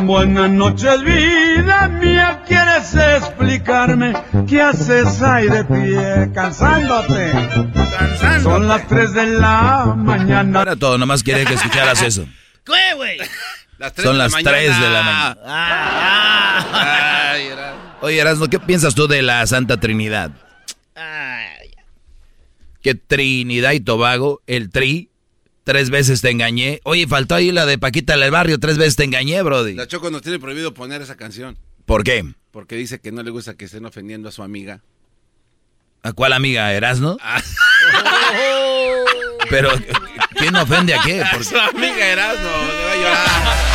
Buenas 0.02 0.51
noches, 0.51 1.02
vida 1.02 1.88
mía. 1.88 2.43
¿Quieres 2.47 2.94
explicarme 2.94 4.12
qué 4.47 4.60
haces 4.60 5.22
ahí 5.22 5.48
de 5.48 5.64
pie? 5.64 6.30
Cansándote. 6.34 7.32
Son 8.43 8.68
las 8.68 8.86
3 8.86 9.14
de 9.14 9.26
la 9.28 9.94
mañana. 9.97 10.59
Para 10.59 10.76
todo, 10.76 10.98
nomás 10.98 11.22
quiere 11.22 11.47
que 11.47 11.55
escucharas 11.55 12.02
eso. 12.02 12.26
¿Qué, 12.66 12.94
güey? 12.94 13.16
Son 13.97 14.18
las 14.18 14.32
3 14.34 14.44
de 14.78 14.90
la 14.90 15.02
mañana. 15.02 15.36
Ah, 15.47 17.26
Oye, 18.02 18.18
Erasmo, 18.20 18.47
¿qué 18.48 18.59
piensas 18.60 18.94
tú 18.94 19.09
de 19.09 19.23
la 19.23 19.47
Santa 19.47 19.78
Trinidad? 19.81 20.31
Que 22.82 22.94
Trinidad 22.94 23.73
y 23.73 23.81
Tobago, 23.81 24.43
el 24.47 24.70
tri, 24.70 25.10
tres 25.64 25.90
veces 25.90 26.20
te 26.20 26.31
engañé. 26.31 26.81
Oye, 26.85 27.09
faltó 27.09 27.35
ahí 27.35 27.51
la 27.51 27.66
de 27.66 27.78
Paquita 27.78 28.16
del 28.16 28.31
Barrio, 28.31 28.60
tres 28.60 28.78
veces 28.78 28.94
te 28.97 29.02
engañé, 29.05 29.43
Brody. 29.43 29.74
La 29.74 29.89
Choco 29.89 30.09
nos 30.10 30.23
tiene 30.23 30.39
prohibido 30.39 30.73
poner 30.73 31.02
esa 31.02 31.16
canción. 31.16 31.59
¿Por 31.85 32.05
qué? 32.05 32.24
Porque 32.52 32.77
dice 32.77 33.01
que 33.01 33.10
no 33.10 33.24
le 33.24 33.31
gusta 33.32 33.55
que 33.55 33.64
estén 33.64 33.85
ofendiendo 33.86 34.28
a 34.28 34.32
su 34.32 34.43
amiga. 34.44 34.82
¿A 36.02 36.12
cuál 36.12 36.32
amiga? 36.32 36.73
¿Erasno? 36.73 37.16
Pero, 39.51 39.70
¿quién 40.36 40.55
ofende 40.55 40.94
a 40.94 41.01
qué? 41.02 41.23
A 41.24 41.31
Porque- 41.31 41.44
su 41.44 41.59
amiga 41.59 42.06
Erasmo, 42.06 42.44
le 42.44 42.85
va 42.85 42.93
a 42.93 42.97
llorar. 42.97 43.65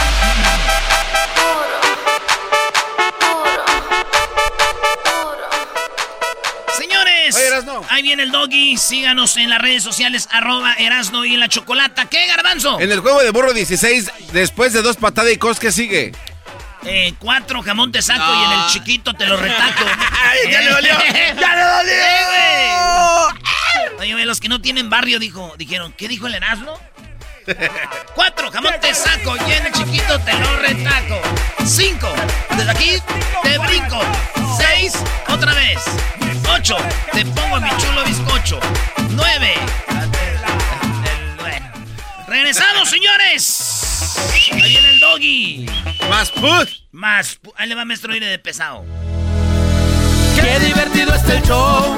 Erasno. 7.82 7.96
ahí 7.96 8.02
viene 8.04 8.24
el 8.24 8.32
doggy. 8.32 8.78
Síganos 8.78 9.38
en 9.38 9.50
las 9.50 9.62
redes 9.62 9.84
sociales, 9.84 10.28
arroba 10.32 10.74
Erasno 10.74 11.26
y 11.26 11.34
en 11.34 11.40
la 11.40 11.50
chocolata. 11.50 12.06
¿Qué, 12.06 12.28
garbanzo? 12.28 12.80
En 12.80 12.92
el 12.92 13.00
juego 13.00 13.22
de 13.22 13.32
burro 13.32 13.54
16, 13.54 14.12
después 14.34 14.74
de 14.74 14.82
dos 14.82 14.98
patadas 14.98 15.32
y 15.32 15.38
cos, 15.38 15.60
¿qué 15.60 15.72
sigue? 15.72 16.12
Eh, 16.84 17.14
cuatro 17.20 17.62
jamón 17.62 17.92
te 17.92 18.02
saco 18.02 18.24
y 18.24 18.44
en 18.46 18.60
el 18.60 18.68
chiquito 18.68 19.14
te 19.14 19.28
lo 19.28 19.38
retaco. 19.38 19.86
ya 20.52 20.62
le 20.62 20.72
dolió, 20.72 20.94
ya 21.40 21.56
le 21.56 21.62
dolió. 21.64 21.94
Eh. 21.94 22.78
Oye, 24.00 24.14
güey, 24.14 24.26
los 24.26 24.40
que 24.40 24.50
no 24.50 24.62
tienen 24.62 24.90
barrio 24.90 25.20
dijo, 25.20 25.54
dijeron, 25.58 25.94
¿qué 25.96 26.08
dijo 26.08 26.26
el 26.26 26.36
Erasmo? 26.36 26.80
Cuatro, 28.16 28.52
jamón 28.52 28.74
te 28.82 28.94
saco 28.94 29.36
y 29.48 29.52
en 29.52 29.66
el 29.68 29.74
chiquito 29.74 30.20
te 30.22 30.34
lo 30.34 30.58
retaco. 30.58 31.22
Cinco, 31.66 32.12
desde 32.58 32.72
aquí 32.72 32.92
te 33.44 33.58
brinco. 33.60 34.00
Seis, 34.58 34.94
otra 35.28 35.54
vez. 35.54 35.80
Ocho, 36.56 36.78
te 37.12 37.26
pongo 37.26 37.60
mi 37.60 37.70
chulo 37.78 38.04
bizcocho. 38.06 38.60
Nueve. 39.12 39.54
Regresamos, 42.28 42.90
señores. 42.90 44.16
Ahí 44.54 44.70
viene 44.70 44.90
el 44.90 45.00
doggy. 45.00 45.66
Más 46.10 46.30
push. 46.32 46.80
Más. 46.92 47.38
pu- 47.42 47.54
Ahí 47.58 47.68
le 47.70 47.76
va 47.76 47.86
maestro 47.86 48.16
Ire 48.16 48.26
de 48.28 48.40
pesado. 48.40 48.86
Qué 50.36 50.60
divertido 50.66 51.14
está 51.16 51.34
el 51.36 51.44
show. 51.44 51.96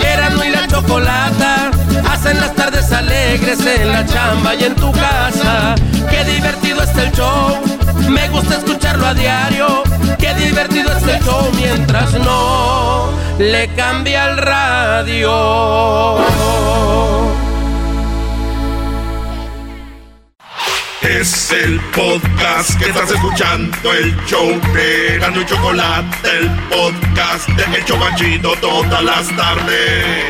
Erasmo 0.00 0.44
y 0.44 0.50
la 0.50 0.66
chocolata 0.68 1.70
hacen 2.10 2.40
las 2.40 2.54
tardes 2.54 2.90
alegres 2.92 3.60
en 3.60 3.88
la 3.92 4.04
chamba 4.06 4.54
y 4.54 4.64
en 4.64 4.74
tu 4.76 4.92
casa. 4.92 5.74
Qué 6.10 6.24
divertido 6.24 6.82
está 6.82 7.02
el 7.04 7.12
show. 7.12 7.75
Me 8.08 8.28
gusta 8.28 8.56
escucharlo 8.56 9.06
a 9.06 9.14
diario. 9.14 9.82
Qué 10.18 10.34
divertido 10.34 10.92
está 10.92 11.16
el 11.16 11.24
show 11.24 11.50
mientras 11.54 12.14
no 12.14 13.10
le 13.38 13.68
cambia 13.74 14.30
el 14.30 14.38
radio. 14.38 16.16
Es 21.02 21.52
el 21.52 21.78
podcast 21.94 22.78
que 22.78 22.86
estás 22.86 23.10
escuchando, 23.10 23.92
el 23.92 24.16
show 24.26 24.48
de 24.74 25.18
Gano 25.20 25.40
y 25.40 25.46
Chocolate, 25.46 26.28
el 26.38 26.50
podcast 26.68 27.48
de 27.50 27.76
El 27.76 27.84
Chobachito 27.84 28.54
todas 28.60 29.02
las 29.04 29.36
tardes. 29.36 30.24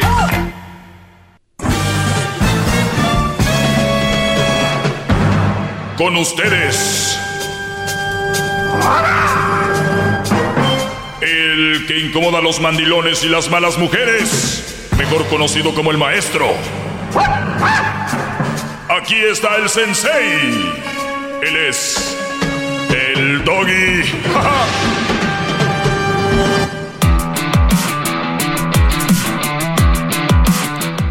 Con 5.97 6.17
ustedes. 6.17 7.19
El 11.21 11.87
que 11.87 11.99
incomoda 11.99 12.39
a 12.39 12.43
los 12.43 12.61
mandilones 12.61 13.25
y 13.25 13.29
las 13.29 13.51
malas 13.51 13.79
mujeres. 13.79 14.89
Mejor 14.99 15.27
conocido 15.29 15.75
como 15.75 15.91
el 15.91 15.99
maestro. 15.99 16.47
Aquí 18.89 19.17
está 19.17 19.57
el 19.57 19.69
sensei. 19.69 20.75
Él 21.43 21.57
es 21.69 22.17
el 22.91 23.45
doggy. 23.45 24.03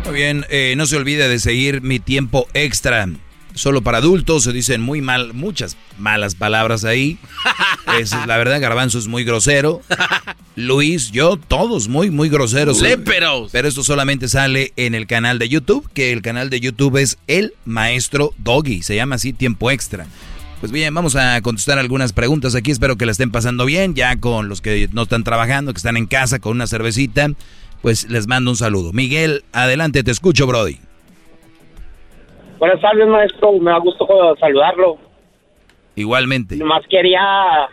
Muy 0.06 0.14
bien, 0.14 0.46
eh, 0.50 0.74
no 0.78 0.86
se 0.86 0.96
olvide 0.96 1.28
de 1.28 1.40
seguir 1.40 1.82
mi 1.82 2.00
tiempo 2.00 2.48
extra. 2.54 3.08
Solo 3.56 3.82
para 3.82 4.00
adultos 4.00 4.44
se 4.44 4.52
dicen 4.52 4.82
muy 4.82 5.02
mal, 5.02 5.34
muchas 5.34 5.78
malas 5.98 6.36
palabras 6.36 6.84
ahí. 6.84 7.18
Es, 8.00 8.12
la 8.12 8.38
verdad, 8.38 8.60
Garbanzo 8.60 9.00
es 9.00 9.08
muy 9.08 9.24
grosero. 9.24 9.82
Luis, 10.58 11.12
yo, 11.12 11.38
todos 11.38 11.88
muy, 11.88 12.12
muy 12.12 12.28
groseros. 12.28 12.82
Léperos. 12.82 13.52
Pero 13.54 13.68
esto 13.68 13.82
solamente 13.82 14.28
sale 14.28 14.74
en 14.76 14.94
el 14.94 15.08
canal 15.08 15.40
de 15.40 15.48
YouTube, 15.48 15.90
que 15.94 16.12
el 16.12 16.22
canal 16.22 16.50
de 16.50 16.60
YouTube 16.60 16.98
es 16.98 17.18
El 17.28 17.54
Maestro 17.64 18.34
Doggy. 18.38 18.84
Se 18.84 18.96
llama 18.96 19.16
así 19.16 19.32
Tiempo 19.32 19.72
Extra. 19.72 20.06
Pues 20.60 20.74
bien, 20.74 20.94
vamos 20.94 21.16
a 21.16 21.42
contestar 21.42 21.80
algunas 21.80 22.12
preguntas 22.12 22.56
aquí. 22.56 22.72
Espero 22.72 22.98
que 22.98 23.06
la 23.06 23.14
estén 23.14 23.32
pasando 23.32 23.66
bien, 23.66 23.96
ya 23.96 24.18
con 24.20 24.50
los 24.50 24.60
que 24.60 24.90
no 24.92 25.04
están 25.04 25.24
trabajando, 25.24 25.72
que 25.74 25.78
están 25.78 25.96
en 25.96 26.08
casa 26.08 26.40
con 26.40 26.52
una 26.52 26.68
cervecita. 26.68 27.30
Pues 27.82 28.10
les 28.10 28.28
mando 28.28 28.52
un 28.52 28.58
saludo. 28.58 28.92
Miguel, 28.92 29.46
adelante, 29.54 30.04
te 30.04 30.12
escucho, 30.12 30.46
Brody. 30.46 30.80
Buenas 32.58 32.80
tardes, 32.80 33.08
maestro. 33.08 33.54
Me 33.54 33.72
da 33.72 33.78
gusto 33.80 34.36
saludarlo. 34.40 34.98
Igualmente. 35.96 36.56
Nomás 36.58 36.86
quería, 36.88 37.68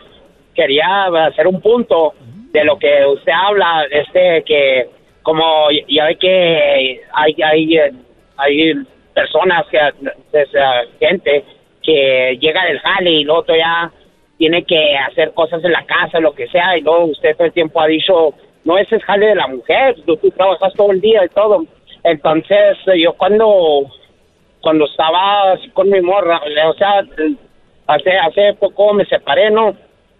quería 0.53 1.05
hacer 1.27 1.47
un 1.47 1.61
punto 1.61 2.13
de 2.51 2.63
lo 2.63 2.77
que 2.77 3.05
usted 3.05 3.31
habla, 3.31 3.85
este, 3.89 4.43
que 4.45 4.89
como 5.23 5.69
ya 5.87 6.05
ve 6.05 6.17
que 6.17 7.01
hay, 7.13 7.35
hay, 7.41 7.79
hay 8.37 8.73
personas, 9.13 9.65
que, 9.67 9.77
es, 10.33 10.49
gente 10.99 11.43
que 11.81 12.37
llega 12.39 12.65
del 12.65 12.79
jale 12.79 13.11
y 13.11 13.23
luego 13.23 13.45
ya 13.47 13.91
tiene 14.37 14.63
que 14.63 14.97
hacer 14.97 15.33
cosas 15.33 15.63
en 15.63 15.71
la 15.71 15.85
casa, 15.85 16.19
lo 16.19 16.33
que 16.33 16.47
sea, 16.47 16.77
y 16.77 16.81
luego 16.81 17.05
usted 17.05 17.35
todo 17.35 17.47
el 17.47 17.53
tiempo 17.53 17.81
ha 17.81 17.87
dicho, 17.87 18.33
no, 18.65 18.77
ese 18.77 18.97
es 18.97 19.03
jale 19.03 19.27
de 19.27 19.35
la 19.35 19.47
mujer, 19.47 19.95
tú, 20.05 20.15
tú 20.17 20.29
trabajas 20.31 20.73
todo 20.75 20.91
el 20.91 21.01
día 21.01 21.25
y 21.25 21.29
todo. 21.29 21.65
Entonces, 22.03 22.77
yo 22.97 23.13
cuando 23.13 23.87
cuando 24.63 24.85
estaba 24.85 25.51
así 25.51 25.69
con 25.71 25.89
mi 25.89 25.99
morra, 26.01 26.41
o 26.69 26.73
sea, 26.75 27.03
hace 27.87 28.17
hace 28.17 28.53
poco 28.53 28.93
me 28.93 29.05
separé, 29.05 29.51
¿no? 29.51 29.75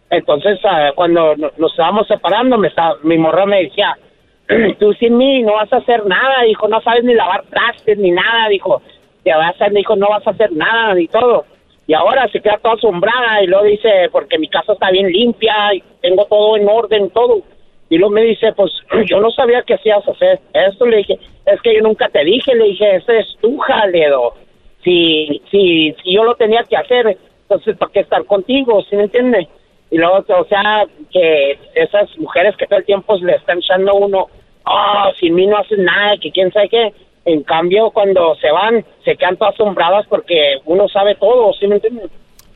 Entonces, 0.10 0.60
ah, 0.66 0.92
cuando 0.94 1.34
no- 1.38 1.52
nos 1.58 1.72
estábamos 1.72 2.08
separando, 2.08 2.58
me 2.58 2.68
estaba, 2.68 2.98
mi 3.04 3.18
morra 3.18 3.46
me 3.46 3.64
decía, 3.64 3.98
tú 4.80 4.94
sin 4.96 5.18
mí 5.18 5.42
no 5.44 5.54
vas 5.54 5.72
a 5.72 5.78
hacer 5.78 6.06
nada, 6.06 6.44
dijo, 6.46 6.68
no 6.68 6.82
sabes 6.82 7.06
ni 7.06 7.14
lavar 7.14 7.44
trastes 7.46 7.98
ni 7.98 8.12
nada, 8.12 8.50
dijo, 8.50 8.82
te 9.24 9.34
vas 9.34 9.56
a, 9.62 9.70
dijo, 9.70 9.96
no 9.96 10.10
vas 10.10 10.28
a 10.28 10.32
hacer 10.32 10.52
nada 10.52 10.94
ni 10.94 11.08
todo. 11.08 11.46
Y 11.88 11.94
ahora 11.94 12.28
se 12.28 12.42
queda 12.42 12.60
toda 12.62 12.76
asombrada 12.76 13.42
y 13.42 13.48
luego 13.48 13.64
dice, 13.66 14.10
porque 14.12 14.38
mi 14.40 14.50
casa 14.50 14.74
está 14.74 14.92
bien 14.92 15.08
limpia 15.08 15.74
y 15.74 15.82
tengo 16.02 16.26
todo 16.26 16.58
en 16.58 16.68
orden, 16.68 17.10
todo. 17.12 17.42
Y 17.94 18.00
luego 18.00 18.16
me 18.16 18.24
dice, 18.24 18.52
pues 18.54 18.72
yo 19.06 19.20
no 19.22 19.30
sabía 19.30 19.62
que 19.62 19.76
hacías 19.76 20.08
hacer 20.08 20.40
esto. 20.52 20.88
Le 20.88 20.98
dije, 20.98 21.20
es 21.46 21.62
que 21.62 21.76
yo 21.76 21.82
nunca 21.82 22.10
te 22.10 22.24
dije. 22.24 22.56
Le 22.56 22.70
dije, 22.70 22.96
ese 22.96 23.20
es 23.20 23.28
tu 23.40 23.56
jaledo. 23.60 24.34
Si, 24.84 25.40
si, 25.52 25.96
si 26.04 26.16
yo 26.16 26.24
lo 26.24 26.34
tenía 26.34 26.64
que 26.64 26.76
hacer, 26.76 27.16
entonces, 27.44 27.78
¿para 27.78 27.92
qué 27.92 28.00
estar 28.00 28.26
contigo? 28.26 28.84
¿Sí 28.90 28.96
me 28.96 29.04
entiende? 29.04 29.48
Y 29.92 29.98
luego, 30.00 30.26
o 30.28 30.46
sea, 30.46 30.86
que 31.12 31.60
esas 31.76 32.18
mujeres 32.18 32.58
que 32.58 32.66
todo 32.66 32.80
el 32.80 32.86
tiempo 32.86 33.16
le 33.18 33.36
están 33.36 33.60
echando 33.60 33.92
a 33.92 33.94
uno, 33.94 34.28
oh, 34.66 35.12
sin 35.20 35.36
mí 35.36 35.46
no 35.46 35.58
haces 35.58 35.78
nada, 35.78 36.18
que 36.20 36.32
quién 36.32 36.52
sabe 36.52 36.70
qué. 36.70 36.94
En 37.26 37.44
cambio, 37.44 37.92
cuando 37.92 38.36
se 38.42 38.50
van, 38.50 38.84
se 39.06 39.16
quedan 39.16 39.38
todas 39.38 39.54
asombradas 39.54 40.08
porque 40.08 40.56
uno 40.66 40.90
sabe 40.90 41.14
todo, 41.14 41.54
¿sí 41.54 41.68
me 41.68 41.76
entiende? 41.76 42.08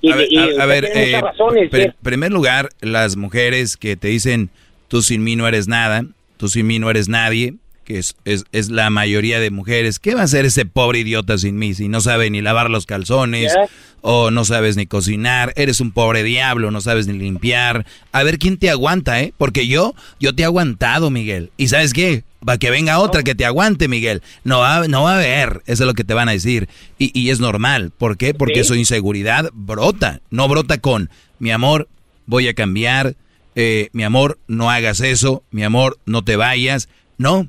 Y, 0.02 0.12
a 0.12 0.16
ver, 0.16 0.28
y 0.32 0.60
a- 0.60 0.66
ver, 0.66 0.86
eh, 0.86 1.22
razón, 1.22 1.54
sí. 1.72 1.86
primer 2.02 2.32
lugar, 2.32 2.70
las 2.82 3.16
mujeres 3.18 3.78
que 3.78 3.96
te 3.96 4.08
dicen, 4.08 4.50
tú 4.88 5.02
sin 5.02 5.24
mí 5.24 5.36
no 5.36 5.48
eres 5.48 5.68
nada, 5.68 6.06
tú 6.38 6.50
sin 6.50 6.68
mí 6.68 6.80
no 6.80 6.90
eres 6.90 7.08
nadie, 7.10 7.56
que 7.84 8.00
es, 8.00 8.16
es, 8.26 8.44
es 8.52 8.70
la 8.70 8.90
mayoría 8.90 9.40
de 9.40 9.50
mujeres. 9.50 10.00
¿Qué 10.00 10.14
va 10.14 10.22
a 10.22 10.26
hacer 10.26 10.46
ese 10.46 10.66
pobre 10.66 11.00
idiota 11.00 11.38
sin 11.38 11.58
mí 11.58 11.74
si 11.74 11.88
no 11.88 12.02
sabe 12.02 12.30
ni 12.30 12.42
lavar 12.42 12.70
los 12.70 12.86
calzones 12.86 13.54
o 14.02 14.30
no 14.30 14.44
sabes 14.44 14.76
ni 14.76 14.86
cocinar? 14.88 15.54
Eres 15.56 15.80
un 15.80 15.92
pobre 15.92 16.24
diablo, 16.24 16.70
no 16.70 16.82
sabes 16.82 17.08
ni 17.08 17.18
limpiar. 17.18 17.86
A 18.12 18.24
ver 18.24 18.40
quién 18.40 18.58
te 18.58 18.70
aguanta, 18.70 19.22
¿eh? 19.22 19.34
Porque 19.38 19.68
yo, 19.68 19.96
yo 20.20 20.36
te 20.36 20.42
he 20.42 20.46
aguantado, 20.46 21.10
Miguel. 21.10 21.52
¿Y 21.56 21.70
sabes 21.70 21.94
qué? 21.94 22.24
Va 22.48 22.58
que 22.58 22.70
venga 22.72 23.00
otra 23.00 23.24
que 23.24 23.36
te 23.36 23.46
aguante, 23.46 23.88
Miguel. 23.88 24.22
No 24.44 24.60
va, 24.60 24.86
no 24.90 25.04
va 25.04 25.14
a 25.14 25.16
haber, 25.16 25.62
eso 25.66 25.84
es 25.84 25.88
lo 25.88 25.94
que 25.94 26.04
te 26.04 26.14
van 26.14 26.28
a 26.28 26.34
decir. 26.34 26.68
Y, 27.00 27.18
y 27.18 27.30
es 27.30 27.40
normal. 27.40 27.92
¿Por 27.98 28.18
qué? 28.18 28.34
Porque 28.34 28.64
Sí. 28.64 28.68
su 28.70 28.76
inseguridad 28.76 29.50
brota. 29.54 30.20
No 30.30 30.48
brota 30.50 30.78
con, 30.78 31.10
mi 31.40 31.52
amor, 31.52 31.88
voy 32.26 32.48
a 32.50 32.54
cambiar, 32.54 33.16
eh, 33.60 33.90
mi 33.92 34.04
amor, 34.04 34.38
no 34.48 34.70
hagas 34.70 35.02
eso, 35.02 35.44
mi 35.50 35.64
amor, 35.64 35.98
no 36.06 36.24
te 36.24 36.36
vayas. 36.36 36.88
No, 37.18 37.48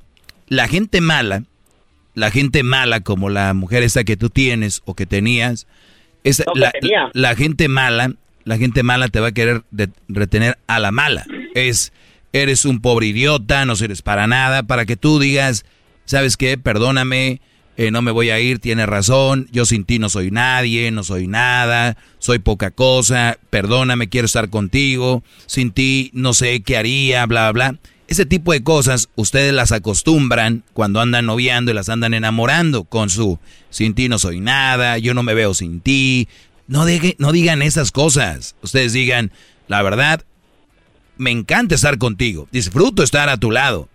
la 0.48 0.66
gente 0.66 1.02
mala, 1.02 1.44
la 2.14 2.30
gente 2.30 2.62
mala 2.62 3.00
como 3.00 3.28
la 3.28 3.52
mujer 3.52 3.82
esta 3.82 4.02
que 4.04 4.16
tú 4.16 4.30
tienes 4.30 4.80
o 4.86 4.94
que 4.94 5.04
tenías, 5.04 5.66
es 6.24 6.42
No, 6.46 6.54
que 6.54 6.60
la, 6.60 6.70
tenía. 6.72 7.10
la 7.12 7.36
gente 7.36 7.68
mala, 7.68 8.14
la 8.44 8.56
gente 8.56 8.82
mala 8.82 9.08
te 9.08 9.20
va 9.20 9.28
a 9.28 9.32
querer 9.32 9.62
de- 9.70 9.90
retener 10.08 10.56
a 10.66 10.78
la 10.80 10.90
mala. 10.92 11.26
Es, 11.54 11.92
eres 12.32 12.64
un 12.64 12.80
pobre 12.80 13.08
idiota, 13.08 13.66
no 13.66 13.76
sirves 13.76 14.00
para 14.00 14.26
nada, 14.26 14.62
para 14.62 14.86
que 14.86 14.96
tú 14.96 15.18
digas, 15.18 15.66
¿sabes 16.06 16.36
qué? 16.38 16.56
Perdóname, 16.56 17.42
eh, 17.78 17.90
no 17.92 18.02
me 18.02 18.10
voy 18.10 18.28
a 18.30 18.40
ir, 18.40 18.58
tienes 18.58 18.86
razón, 18.86 19.48
yo 19.52 19.64
sin 19.64 19.84
ti 19.84 19.98
no 20.00 20.10
soy 20.10 20.30
nadie, 20.32 20.90
no 20.90 21.04
soy 21.04 21.28
nada, 21.28 21.96
soy 22.18 22.40
poca 22.40 22.72
cosa, 22.72 23.38
perdóname, 23.50 24.08
quiero 24.08 24.26
estar 24.26 24.50
contigo, 24.50 25.22
sin 25.46 25.70
ti 25.70 26.10
no 26.12 26.34
sé 26.34 26.60
qué 26.60 26.76
haría, 26.76 27.24
bla, 27.24 27.50
bla, 27.52 27.70
bla. 27.70 27.78
Ese 28.08 28.26
tipo 28.26 28.52
de 28.52 28.64
cosas 28.64 29.10
ustedes 29.14 29.52
las 29.52 29.70
acostumbran 29.70 30.64
cuando 30.72 31.00
andan 31.00 31.26
noviando 31.26 31.70
y 31.70 31.74
las 31.74 31.88
andan 31.88 32.14
enamorando 32.14 32.82
con 32.84 33.10
su 33.10 33.38
sin 33.70 33.94
ti 33.94 34.08
no 34.08 34.18
soy 34.18 34.40
nada, 34.40 34.98
yo 34.98 35.14
no 35.14 35.22
me 35.22 35.34
veo 35.34 35.54
sin 35.54 35.80
ti. 35.80 36.26
No, 36.66 36.84
deje- 36.84 37.14
no 37.18 37.32
digan 37.32 37.62
esas 37.62 37.92
cosas. 37.92 38.56
Ustedes 38.60 38.92
digan, 38.92 39.30
la 39.68 39.82
verdad, 39.82 40.24
me 41.16 41.30
encanta 41.30 41.74
estar 41.74 41.98
contigo, 41.98 42.48
disfruto 42.50 43.02
estar 43.04 43.28
a 43.28 43.36
tu 43.36 43.50
lado. 43.50 43.88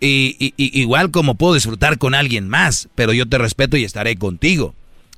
Y, 0.00 0.36
y- 0.38 0.54
y- 0.56 0.78
igual 0.80 1.10
como 1.10 1.36
puedo 1.36 1.54
disfrutar 1.54 1.96
con 1.98 2.14
alguien 2.14 2.48
más, 2.48 2.88
pero 2.94 3.12
yo 3.12 3.26
te 3.26 3.38
respeto 3.38 3.76
y 3.76 3.84
estaré 3.84 4.16
contigo. 4.16 4.74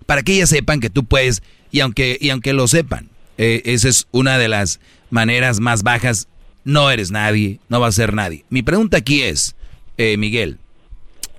Para 0.06 0.22
que 0.22 0.34
ellas 0.34 0.50
sepan 0.50 0.80
que 0.80 0.88
tú 0.90 1.04
puedes, 1.04 1.42
y 1.72 1.80
aunque, 1.80 2.16
y 2.20 2.30
aunque 2.30 2.52
lo 2.52 2.68
sepan, 2.68 3.08
eh, 3.38 3.62
esa 3.64 3.88
es 3.88 4.06
una 4.12 4.38
de 4.38 4.48
las 4.48 4.80
maneras 5.10 5.60
más 5.60 5.82
bajas. 5.82 6.28
No 6.64 6.90
eres 6.90 7.10
nadie, 7.10 7.58
no 7.68 7.80
vas 7.80 7.94
a 7.94 8.02
ser 8.02 8.14
nadie. 8.14 8.44
Mi 8.50 8.62
pregunta 8.62 8.98
aquí 8.98 9.22
es, 9.22 9.56
eh, 9.96 10.16
Miguel, 10.16 10.58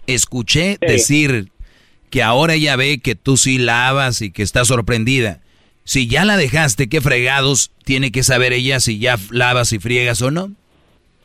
escuché 0.07 0.73
Sí. 0.81 0.87
decir 0.87 1.51
que 2.09 2.23
ahora 2.23 2.55
ella 2.55 2.75
ve 2.75 2.99
que 2.99 3.15
tú 3.15 3.37
sí 3.37 3.57
lavas 3.57 4.21
y 4.21 4.31
que 4.31 4.43
está 4.43 4.65
sorprendida. 4.65 5.41
Si 5.83 6.07
ya 6.07 6.25
la 6.25 6.37
dejaste, 6.37 6.89
¿qué 6.89 7.01
fregados 7.01 7.71
tiene 7.83 8.11
que 8.11 8.23
saber 8.23 8.53
ella 8.53 8.79
si 8.79 8.99
ya 8.99 9.17
lavas 9.31 9.71
y 9.73 9.79
friegas 9.79 10.21
o 10.21 10.29
no? 10.31 10.51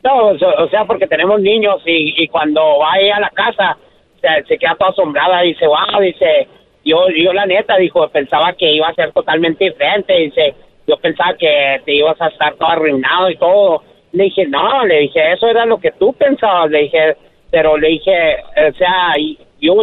No, 0.05 0.27
o 0.27 0.69
sea- 0.69 0.85
porque 0.85 1.07
tenemos 1.07 1.41
niños 1.41 1.81
y, 1.85 2.13
y 2.23 2.27
cuando 2.27 2.61
va 2.77 2.93
a 2.93 3.19
la 3.19 3.29
casa 3.31 3.77
se, 4.47 4.57
queda 4.57 4.75
toda 4.77 4.91
asombrada 4.91 5.41
dice, 5.41 5.65
wow, 5.67 5.99
dice, 6.01 6.47
yo, 6.83 7.07
yo 7.09 7.33
la 7.33 7.45
neta, 7.45 7.75
dijo, 7.77 8.07
pensaba 8.09 8.53
que 8.53 8.71
iba 8.71 8.87
a 8.87 8.93
ser 8.93 9.11
totalmente 9.11 9.65
diferente, 9.65 10.13
dice, 10.13 10.53
yo 10.87 10.97
pensaba 10.97 11.35
que 11.35 11.81
te 11.85 11.93
ibas 11.93 12.19
a 12.21 12.27
estar 12.27 12.53
todo 12.55 12.69
arruinado 12.69 13.29
y 13.29 13.37
todo. 13.37 13.81
Le 14.11 14.25
dije, 14.25 14.45
no, 14.47 14.85
le 14.85 14.99
dije, 15.01 15.33
eso 15.33 15.47
era 15.47 15.65
lo 15.65 15.79
que 15.79 15.91
tú 15.91 16.13
pensabas, 16.13 16.69
le 16.69 16.83
dije, 16.83 17.17
pero 17.51 17.77
le 17.77 17.87
dije, 17.89 18.37
o 18.69 18.73
sea, 18.73 19.13
yo, 19.59 19.75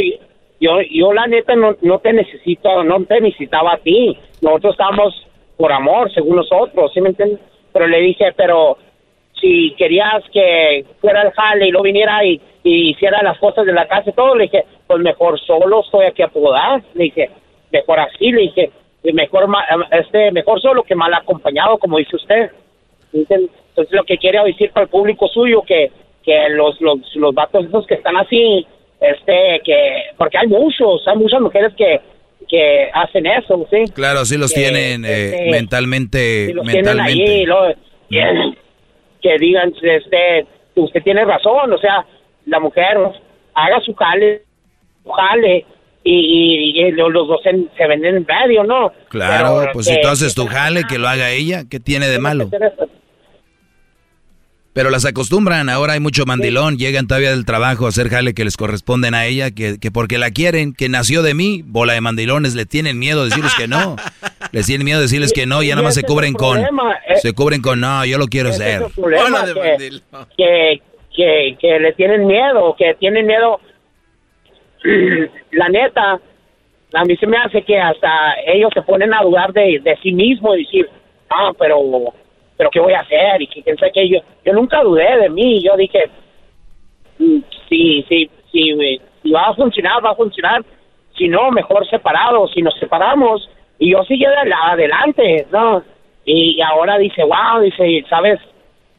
yo, 0.60 0.80
yo 0.90 1.12
la 1.12 1.26
neta 1.26 1.54
no, 1.56 1.76
no 1.82 1.98
te 1.98 2.12
necesito, 2.12 2.84
no 2.84 3.04
te 3.04 3.20
necesitaba 3.20 3.74
a 3.74 3.78
ti, 3.78 4.16
nosotros 4.40 4.74
estamos 4.74 5.26
por 5.56 5.72
amor, 5.72 6.12
según 6.12 6.36
nosotros, 6.36 6.92
¿sí 6.94 7.00
me 7.00 7.10
entiendes? 7.10 7.40
Pero 7.72 7.86
le 7.86 8.00
dije, 8.00 8.32
pero 8.36 8.78
si 9.42 9.74
querías 9.76 10.22
que 10.32 10.86
fuera 11.02 11.20
el 11.22 11.32
jale 11.32 11.66
y 11.68 11.70
no 11.72 11.82
viniera 11.82 12.24
y, 12.24 12.40
y 12.64 12.90
hiciera 12.92 13.22
las 13.22 13.36
cosas 13.38 13.66
de 13.66 13.72
la 13.74 13.86
casa 13.86 14.08
y 14.08 14.12
todo, 14.14 14.34
le 14.36 14.44
dije, 14.44 14.64
pues 14.86 15.00
mejor 15.00 15.38
solo 15.40 15.82
estoy 15.82 16.06
aquí 16.06 16.22
a 16.22 16.28
edad. 16.28 16.82
Le 16.94 17.04
dije, 17.04 17.28
mejor 17.70 18.00
así, 18.00 18.30
le 18.32 18.40
dije, 18.42 18.70
mejor, 19.12 19.46
este, 19.90 20.30
mejor 20.32 20.60
solo 20.62 20.82
que 20.84 20.94
mal 20.94 21.12
acompañado, 21.12 21.76
como 21.78 21.98
dice 21.98 22.16
usted. 22.16 22.50
Entonces, 23.12 23.50
lo 23.90 24.04
que 24.04 24.16
quiere 24.16 24.42
decir 24.44 24.70
para 24.70 24.84
el 24.84 24.90
público 24.90 25.28
suyo, 25.28 25.62
que, 25.66 25.90
que 26.24 26.48
los, 26.50 26.80
los, 26.80 26.98
los 27.16 27.34
vatos 27.34 27.66
esos 27.66 27.86
que 27.86 27.94
están 27.94 28.16
así, 28.16 28.66
este, 29.00 29.60
que, 29.64 30.04
porque 30.16 30.38
hay 30.38 30.46
muchos, 30.46 31.02
hay 31.08 31.16
muchas 31.16 31.40
mujeres 31.40 31.72
que, 31.76 32.00
que 32.48 32.88
hacen 32.94 33.26
eso, 33.26 33.66
¿sí? 33.70 33.90
Claro, 33.92 34.24
sí 34.24 34.38
los 34.38 34.52
Que, 34.52 34.60
tienen 34.60 35.04
eh, 35.04 35.24
este, 35.24 35.50
mentalmente. 35.50 36.46
si 36.46 36.52
los 36.52 36.64
tienen 36.66 36.84
mentalmente. 36.84 37.30
ahí, 37.32 37.44
lo- 37.44 37.74
que 39.22 39.38
digan, 39.38 39.72
este, 39.82 40.46
usted 40.74 41.02
tiene 41.02 41.24
razón, 41.24 41.72
o 41.72 41.78
sea, 41.78 42.04
la 42.46 42.58
mujer 42.60 42.98
haga 43.54 43.80
su 43.84 43.94
jale, 43.94 44.42
su 45.04 45.10
jale, 45.10 45.64
y, 46.04 46.12
y- 46.12 46.80
y 46.82 46.90
los 46.92 47.12
dos 47.12 47.40
se, 47.44 47.50
se 47.76 47.86
venden 47.86 48.16
en 48.16 48.26
medio, 48.26 48.64
¿no? 48.64 48.92
Claro, 49.08 49.58
Pero 49.60 49.72
pues 49.72 49.86
que- 49.86 49.94
si 49.94 50.00
tú 50.00 50.08
haces 50.08 50.34
tu 50.34 50.46
jale, 50.48 50.82
que 50.88 50.98
lo 50.98 51.06
haga 51.08 51.30
ella, 51.30 51.62
¿qué 51.70 51.78
tiene 51.78 52.08
de 52.08 52.18
malo? 52.18 52.50
Pero 54.74 54.88
las 54.88 55.04
acostumbran, 55.04 55.68
ahora 55.68 55.92
hay 55.92 56.00
mucho 56.00 56.24
mandilón, 56.24 56.78
llegan 56.78 57.06
todavía 57.06 57.30
del 57.30 57.44
trabajo 57.44 57.84
a 57.84 57.90
hacer 57.90 58.08
jale 58.08 58.32
que 58.32 58.42
les 58.44 58.56
corresponden 58.56 59.12
a 59.14 59.26
ella, 59.26 59.50
que, 59.50 59.78
que 59.78 59.90
porque 59.90 60.16
la 60.16 60.30
quieren, 60.30 60.72
que 60.72 60.88
nació 60.88 61.22
de 61.22 61.34
mí, 61.34 61.62
bola 61.64 61.92
de 61.92 62.00
mandilones, 62.00 62.54
le 62.54 62.64
tienen 62.64 62.98
miedo 62.98 63.22
de 63.22 63.28
decirles 63.28 63.54
que 63.54 63.68
no. 63.68 63.96
Les 64.52 64.66
tienen 64.66 64.84
miedo 64.84 64.98
de 64.98 65.04
decirles 65.04 65.32
que 65.32 65.46
no 65.46 65.62
y 65.62 65.68
ya 65.68 65.74
nada 65.74 65.86
más 65.86 65.94
se 65.94 66.02
cubren 66.02 66.34
con, 66.34 66.60
eh. 66.60 66.66
se 67.16 67.32
cubren 67.32 67.62
con, 67.62 67.80
no, 67.80 68.04
yo 68.04 68.18
lo 68.18 68.26
quiero 68.26 68.50
problema, 68.94 69.44
que, 69.46 70.00
que, 70.36 70.82
que, 71.16 71.56
que 71.58 71.80
le 71.80 71.92
tienen 71.94 72.26
miedo, 72.26 72.74
que 72.76 72.94
tienen 72.94 73.26
miedo. 73.26 73.60
La 75.52 75.68
neta, 75.68 76.20
a 76.94 77.04
mí 77.04 77.16
se 77.16 77.26
me 77.26 77.38
hace 77.38 77.62
que 77.62 77.78
hasta 77.78 78.34
ellos 78.46 78.70
se 78.74 78.82
ponen 78.82 79.14
a 79.14 79.22
dudar 79.22 79.52
de, 79.52 79.80
de 79.82 79.96
sí 80.02 80.12
mismos 80.12 80.56
y 80.56 80.64
decir, 80.64 80.88
ah, 81.30 81.52
pero, 81.58 81.78
pero 82.56 82.70
¿qué 82.70 82.80
voy 82.80 82.92
a 82.92 83.00
hacer? 83.00 83.40
Y 83.40 83.46
que 83.46 83.62
sabe 83.76 83.92
qué. 83.92 84.08
yo, 84.08 84.18
yo 84.44 84.52
nunca 84.52 84.82
dudé 84.82 85.18
de 85.18 85.30
mí, 85.30 85.62
yo 85.62 85.76
dije, 85.76 86.10
sí, 87.68 88.04
sí, 88.08 88.30
sí, 88.50 88.74
si 89.22 89.30
va 89.30 89.48
a 89.48 89.54
funcionar, 89.54 90.04
va 90.04 90.10
a 90.10 90.16
funcionar. 90.16 90.64
Si 91.16 91.28
no, 91.28 91.50
mejor 91.50 91.88
separados. 91.88 92.52
Si 92.52 92.62
nos 92.62 92.74
separamos, 92.78 93.48
y 93.88 93.92
yo 93.92 94.28
la- 94.44 94.72
adelante, 94.72 95.46
¿no? 95.52 95.82
Y, 96.24 96.60
ahora 96.62 96.98
dice, 96.98 97.22
wow, 97.24 97.62
dice, 97.62 98.04
¿sabes? 98.08 98.38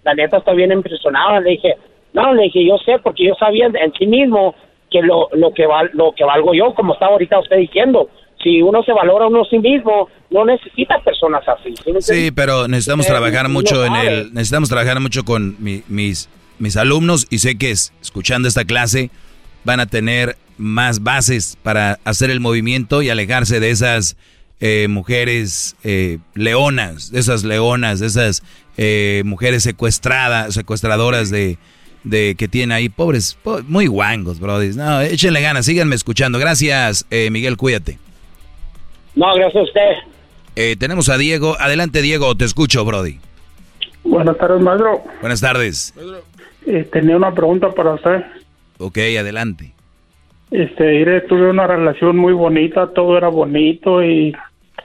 La 0.03 0.13
neta 0.13 0.37
está 0.37 0.51
bien 0.53 0.71
impresionada. 0.71 1.39
Le 1.39 1.51
dije, 1.51 1.75
no, 2.13 2.33
le 2.33 2.43
dije, 2.43 2.65
yo 2.65 2.77
sé, 2.79 2.99
porque 3.01 3.25
yo 3.25 3.33
sabía 3.35 3.67
en, 3.67 3.93
sí 3.93 4.05
mismo 4.05 4.53
que 4.91 5.01
lo, 5.01 5.29
lo 5.33 5.53
que 5.53 5.65
val, 5.65 5.89
lo 5.93 6.11
que 6.11 6.23
valgo 6.25 6.53
yo, 6.53 6.73
como 6.75 6.93
está 6.93 7.05
ahorita 7.07 7.39
usted 7.39 7.57
diciendo. 7.57 8.09
Si 8.43 8.61
uno 8.61 8.83
se 8.83 8.91
valora 8.91 9.23
a 9.23 9.27
uno 9.29 9.43
a 9.43 9.45
sí 9.45 9.57
mismo, 9.57 10.09
no 10.29 10.43
necesita 10.43 10.99
personas 10.99 11.43
así. 11.47 11.73
¿sí 12.01 12.29
pero 12.31 12.67
necesitamos 12.67 13.05
Eh, 13.05 13.09
trabajar 13.09 13.47
mucho 13.47 13.85
en 13.85 13.93
sabe. 13.93 14.07
el, 14.07 14.33
necesitamos 14.33 14.67
trabajar 14.69 14.99
mucho 14.99 15.23
con 15.23 15.55
mi- 15.63 15.83
mis, 15.87 16.29
mis 16.59 16.75
alumnos 16.75 17.25
y 17.31 17.37
sé 17.37 17.57
que 17.57 17.71
es- 17.71 17.93
escuchando 18.01 18.49
esta 18.49 18.65
clase 18.65 19.09
van 19.63 19.79
a 19.79 19.85
tener 19.85 20.35
más 20.57 21.01
bases 21.03 21.57
para 21.63 21.99
hacer 22.03 22.29
el 22.29 22.41
movimiento 22.41 23.01
y 23.01 23.09
alejarse 23.09 23.61
de 23.61 23.69
esas 23.69 24.17
eh, 24.59 24.87
mujeres 24.89 25.75
eh, 25.83 26.19
leonas, 26.35 27.11
esas 27.13 27.43
leonas, 27.43 28.01
esas 28.01 28.43
eh, 28.77 29.21
mujeres 29.25 29.63
secuestradas, 29.63 30.53
secuestradoras 30.53 31.29
de, 31.29 31.57
de 32.03 32.35
que 32.37 32.47
tienen 32.47 32.71
ahí, 32.71 32.89
pobres, 32.89 33.37
po- 33.43 33.61
muy 33.67 33.87
guangos, 33.87 34.39
brody. 34.39 34.69
No, 34.75 35.01
échenle 35.01 35.41
ganas, 35.41 35.65
síganme 35.65 35.95
escuchando. 35.95 36.39
Gracias, 36.39 37.05
eh, 37.11 37.29
Miguel, 37.29 37.57
cuídate. 37.57 37.99
No, 39.15 39.33
gracias 39.35 39.55
a 39.57 39.63
usted. 39.63 39.91
Eh, 40.55 40.75
tenemos 40.77 41.09
a 41.09 41.17
Diego. 41.17 41.55
Adelante, 41.59 42.01
Diego, 42.01 42.35
te 42.35 42.45
escucho, 42.45 42.85
Brody. 42.85 43.19
Buenas 44.03 44.37
tardes, 44.37 44.61
maestro. 44.61 45.03
Buenas 45.21 45.41
tardes. 45.41 45.93
Eh, 46.65 46.87
tenía 46.91 47.15
una 47.17 47.33
pregunta 47.33 47.69
para 47.71 47.93
usted. 47.95 48.23
Ok, 48.77 48.97
adelante. 49.19 49.71
Este, 50.53 51.21
tuve 51.21 51.49
una 51.49 51.65
relación 51.65 52.15
muy 52.15 52.31
bonita, 52.31 52.93
todo 52.93 53.17
era 53.17 53.27
bonito 53.27 54.03
y 54.03 54.35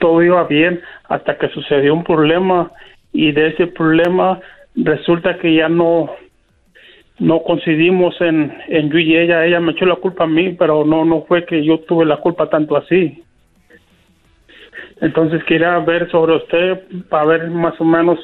todo 0.00 0.22
iba 0.22 0.44
bien 0.44 0.80
hasta 1.10 1.36
que 1.36 1.50
sucedió 1.50 1.92
un 1.92 2.04
problema 2.04 2.72
y 3.12 3.32
de 3.32 3.48
ese 3.48 3.66
problema 3.66 4.40
resulta 4.74 5.38
que 5.38 5.54
ya 5.54 5.68
no 5.68 6.10
no 7.18 7.42
coincidimos 7.42 8.18
en, 8.22 8.56
en 8.68 8.90
yo 8.90 8.98
y 8.98 9.14
ella, 9.14 9.44
ella 9.44 9.60
me 9.60 9.72
echó 9.72 9.84
la 9.84 9.96
culpa 9.96 10.24
a 10.24 10.26
mí, 10.26 10.54
pero 10.58 10.86
no 10.86 11.04
no 11.04 11.26
fue 11.28 11.44
que 11.44 11.62
yo 11.62 11.80
tuve 11.80 12.06
la 12.06 12.16
culpa 12.16 12.48
tanto 12.48 12.74
así. 12.74 13.22
Entonces 15.02 15.44
quería 15.44 15.78
ver 15.80 16.10
sobre 16.10 16.36
usted 16.36 16.80
para 17.10 17.26
ver 17.26 17.50
más 17.50 17.78
o 17.78 17.84
menos, 17.84 18.18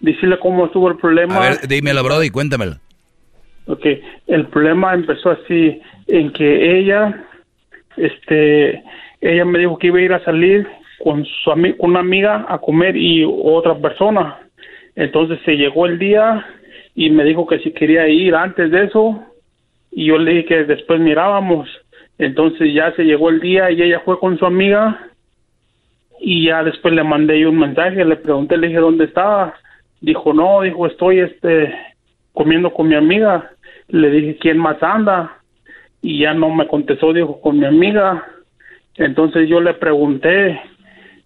decirle 0.00 0.40
cómo 0.40 0.66
estuvo 0.66 0.88
el 0.88 0.96
problema. 0.96 1.36
A 1.36 1.50
ver, 1.50 1.68
dímelo, 1.68 2.02
Brody, 2.02 2.30
cuéntamelo. 2.30 2.80
Ok, 3.66 3.86
el 4.26 4.46
problema 4.48 4.92
empezó 4.92 5.30
así, 5.30 5.80
en 6.06 6.32
que 6.32 6.78
ella, 6.78 7.24
este, 7.96 8.82
ella 9.20 9.44
me 9.46 9.58
dijo 9.58 9.78
que 9.78 9.86
iba 9.86 9.98
a 9.98 10.02
ir 10.02 10.12
a 10.12 10.24
salir 10.24 10.66
con 11.02 11.24
su 11.24 11.50
con 11.78 11.90
una 11.90 12.00
amiga 12.00 12.44
a 12.48 12.58
comer 12.58 12.96
y 12.96 13.24
otra 13.24 13.74
persona. 13.76 14.38
Entonces 14.96 15.38
se 15.44 15.56
llegó 15.56 15.86
el 15.86 15.98
día 15.98 16.46
y 16.94 17.10
me 17.10 17.24
dijo 17.24 17.46
que 17.46 17.58
si 17.60 17.72
quería 17.72 18.06
ir 18.06 18.34
antes 18.34 18.70
de 18.70 18.84
eso 18.84 19.22
y 19.90 20.06
yo 20.06 20.18
le 20.18 20.32
dije 20.32 20.44
que 20.46 20.64
después 20.64 21.00
mirábamos. 21.00 21.68
Entonces 22.18 22.72
ya 22.72 22.92
se 22.92 23.04
llegó 23.04 23.30
el 23.30 23.40
día 23.40 23.70
y 23.70 23.82
ella 23.82 24.00
fue 24.04 24.18
con 24.20 24.38
su 24.38 24.46
amiga 24.46 25.08
y 26.20 26.46
ya 26.46 26.62
después 26.62 26.94
le 26.94 27.02
mandé 27.02 27.40
yo 27.40 27.50
un 27.50 27.58
mensaje, 27.58 28.04
le 28.04 28.16
pregunté, 28.16 28.56
le 28.56 28.68
dije 28.68 28.78
dónde 28.78 29.04
estaba. 29.04 29.54
Dijo, 30.00 30.32
no, 30.34 30.60
dijo, 30.60 30.86
estoy 30.86 31.20
este 31.20 31.74
comiendo 32.34 32.74
con 32.74 32.88
mi 32.88 32.94
amiga. 32.94 33.52
Le 33.88 34.10
dije, 34.10 34.36
¿quién 34.38 34.58
más 34.58 34.82
anda? 34.82 35.38
Y 36.02 36.18
ya 36.18 36.34
no 36.34 36.50
me 36.50 36.66
contestó, 36.66 37.14
dijo, 37.14 37.40
con 37.40 37.58
mi 37.58 37.64
amiga. 37.64 38.26
Entonces 38.96 39.48
yo 39.48 39.60
le 39.60 39.72
pregunté, 39.74 40.60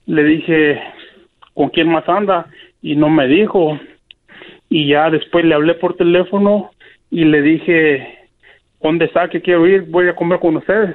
le 0.07 0.25
dije, 0.25 0.81
¿con 1.55 1.71
quién 1.71 1.89
más 1.89 2.09
anda? 2.09 2.47
Y 2.81 2.95
no 2.95 3.09
me 3.09 3.27
dijo. 3.27 3.79
Y 4.69 4.89
ya 4.89 5.11
después 5.11 5.45
le 5.45 5.55
hablé 5.55 5.75
por 5.75 5.97
teléfono 5.97 6.71
y 7.11 7.25
le 7.25 7.43
dije, 7.43 8.19
¿dónde 8.81 9.07
está? 9.07 9.29
Que 9.29 9.41
quiero 9.41 9.67
ir, 9.67 9.83
voy 9.89 10.09
a 10.09 10.15
comer 10.15 10.39
con 10.39 10.57
ustedes. 10.57 10.95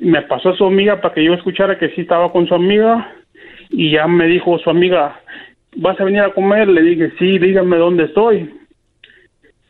Me 0.00 0.22
pasó 0.22 0.50
a 0.50 0.56
su 0.56 0.64
amiga 0.64 1.00
para 1.00 1.14
que 1.14 1.22
yo 1.22 1.34
escuchara 1.34 1.78
que 1.78 1.90
sí 1.90 2.00
estaba 2.00 2.32
con 2.32 2.46
su 2.46 2.54
amiga 2.54 3.14
y 3.68 3.90
ya 3.92 4.06
me 4.06 4.26
dijo 4.26 4.58
su 4.58 4.70
amiga, 4.70 5.20
¿vas 5.76 6.00
a 6.00 6.04
venir 6.04 6.22
a 6.22 6.32
comer? 6.32 6.68
Le 6.68 6.82
dije, 6.82 7.12
sí, 7.18 7.38
dígame 7.38 7.76
dónde 7.76 8.04
estoy. 8.04 8.59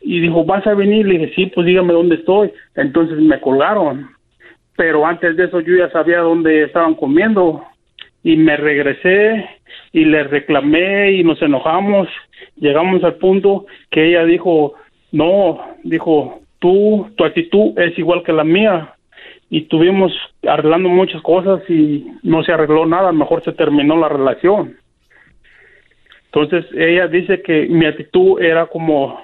Y 0.01 0.19
dijo, 0.19 0.43
¿vas 0.43 0.65
a 0.67 0.73
venir? 0.73 1.05
Le 1.05 1.19
dije, 1.19 1.33
sí, 1.35 1.45
pues 1.47 1.65
dígame 1.65 1.93
dónde 1.93 2.15
estoy. 2.15 2.51
Entonces 2.75 3.17
me 3.19 3.39
colgaron. 3.39 4.09
Pero 4.75 5.05
antes 5.05 5.35
de 5.37 5.45
eso 5.45 5.59
yo 5.59 5.75
ya 5.75 5.89
sabía 5.91 6.19
dónde 6.19 6.63
estaban 6.63 6.95
comiendo. 6.95 7.63
Y 8.23 8.35
me 8.37 8.57
regresé 8.57 9.49
y 9.91 10.05
le 10.05 10.23
reclamé 10.23 11.13
y 11.13 11.23
nos 11.23 11.41
enojamos. 11.41 12.07
Llegamos 12.57 13.03
al 13.03 13.15
punto 13.15 13.65
que 13.89 14.09
ella 14.09 14.25
dijo, 14.25 14.73
no, 15.11 15.59
dijo, 15.83 16.41
tú, 16.59 17.09
tu 17.15 17.25
actitud 17.25 17.77
es 17.77 17.97
igual 17.97 18.23
que 18.23 18.33
la 18.33 18.43
mía. 18.43 18.95
Y 19.49 19.63
tuvimos 19.63 20.13
arreglando 20.47 20.87
muchas 20.87 21.21
cosas 21.21 21.61
y 21.69 22.07
no 22.23 22.41
se 22.43 22.53
arregló 22.53 22.85
nada, 22.85 23.11
mejor 23.11 23.43
se 23.43 23.51
terminó 23.51 23.97
la 23.97 24.07
relación. 24.07 24.77
Entonces 26.33 26.65
ella 26.73 27.07
dice 27.07 27.41
que 27.41 27.67
mi 27.67 27.85
actitud 27.85 28.41
era 28.41 28.67
como, 28.67 29.19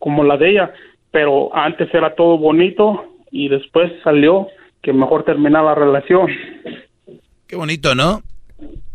como 0.00 0.24
la 0.24 0.36
de 0.36 0.50
ella, 0.50 0.72
pero 1.12 1.54
antes 1.56 1.88
era 1.94 2.14
todo 2.16 2.36
bonito 2.38 3.04
y 3.30 3.48
después 3.48 3.92
salió 4.02 4.48
que 4.82 4.92
mejor 4.92 5.22
terminar 5.24 5.62
la 5.64 5.74
relación. 5.76 6.26
Qué 7.46 7.54
bonito, 7.54 7.94
¿no? 7.94 8.22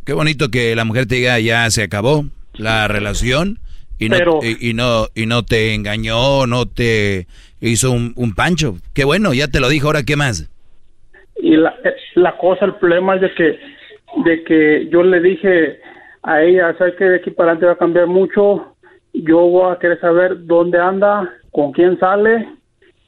Qué 0.06 0.12
bonito 0.14 0.50
que 0.52 0.76
la 0.76 0.84
mujer 0.86 1.06
te 1.08 1.16
diga 1.16 1.40
ya 1.40 1.70
se 1.70 1.84
acabó 1.84 2.26
la 2.56 2.88
relación 2.90 3.60
y 3.98 4.10
no, 4.10 4.18
Pero- 4.18 4.40
y, 4.44 4.70
y 4.70 4.74
no 4.74 5.08
y 5.16 5.26
no 5.26 5.44
te 5.44 5.74
engañó, 5.74 6.46
no 6.48 6.66
te 6.66 7.28
hizo 7.62 7.92
un, 7.92 8.14
un 8.18 8.34
pancho. 8.36 8.76
Qué 8.94 9.04
bueno, 9.06 9.34
ya 9.34 9.48
te 9.48 9.60
lo 9.62 9.70
dijo, 9.70 9.88
ahora 9.88 10.04
qué 10.04 10.16
más. 10.16 10.50
y 11.42 11.56
la, 11.58 11.74
la 12.16 12.38
cosa, 12.38 12.66
el 12.66 12.76
problema 12.76 13.16
es 13.16 13.22
de 13.22 13.34
que, 13.34 13.60
de 14.26 14.44
que 14.44 14.88
yo 14.90 15.04
le 15.04 15.20
dije 15.22 15.80
a 16.24 16.42
ella, 16.44 16.76
¿sabes 16.78 16.96
que 16.98 17.06
de 17.06 17.18
aquí 17.18 17.32
para 17.32 17.52
adelante 17.52 17.66
va 17.68 17.72
a 17.74 17.78
cambiar 17.78 18.08
mucho? 18.08 18.75
Yo 19.24 19.40
voy 19.40 19.74
a 19.74 19.80
querer 19.80 20.00
saber 20.00 20.46
dónde 20.46 20.80
anda, 20.80 21.30
con 21.52 21.72
quién 21.72 21.98
sale 22.00 22.48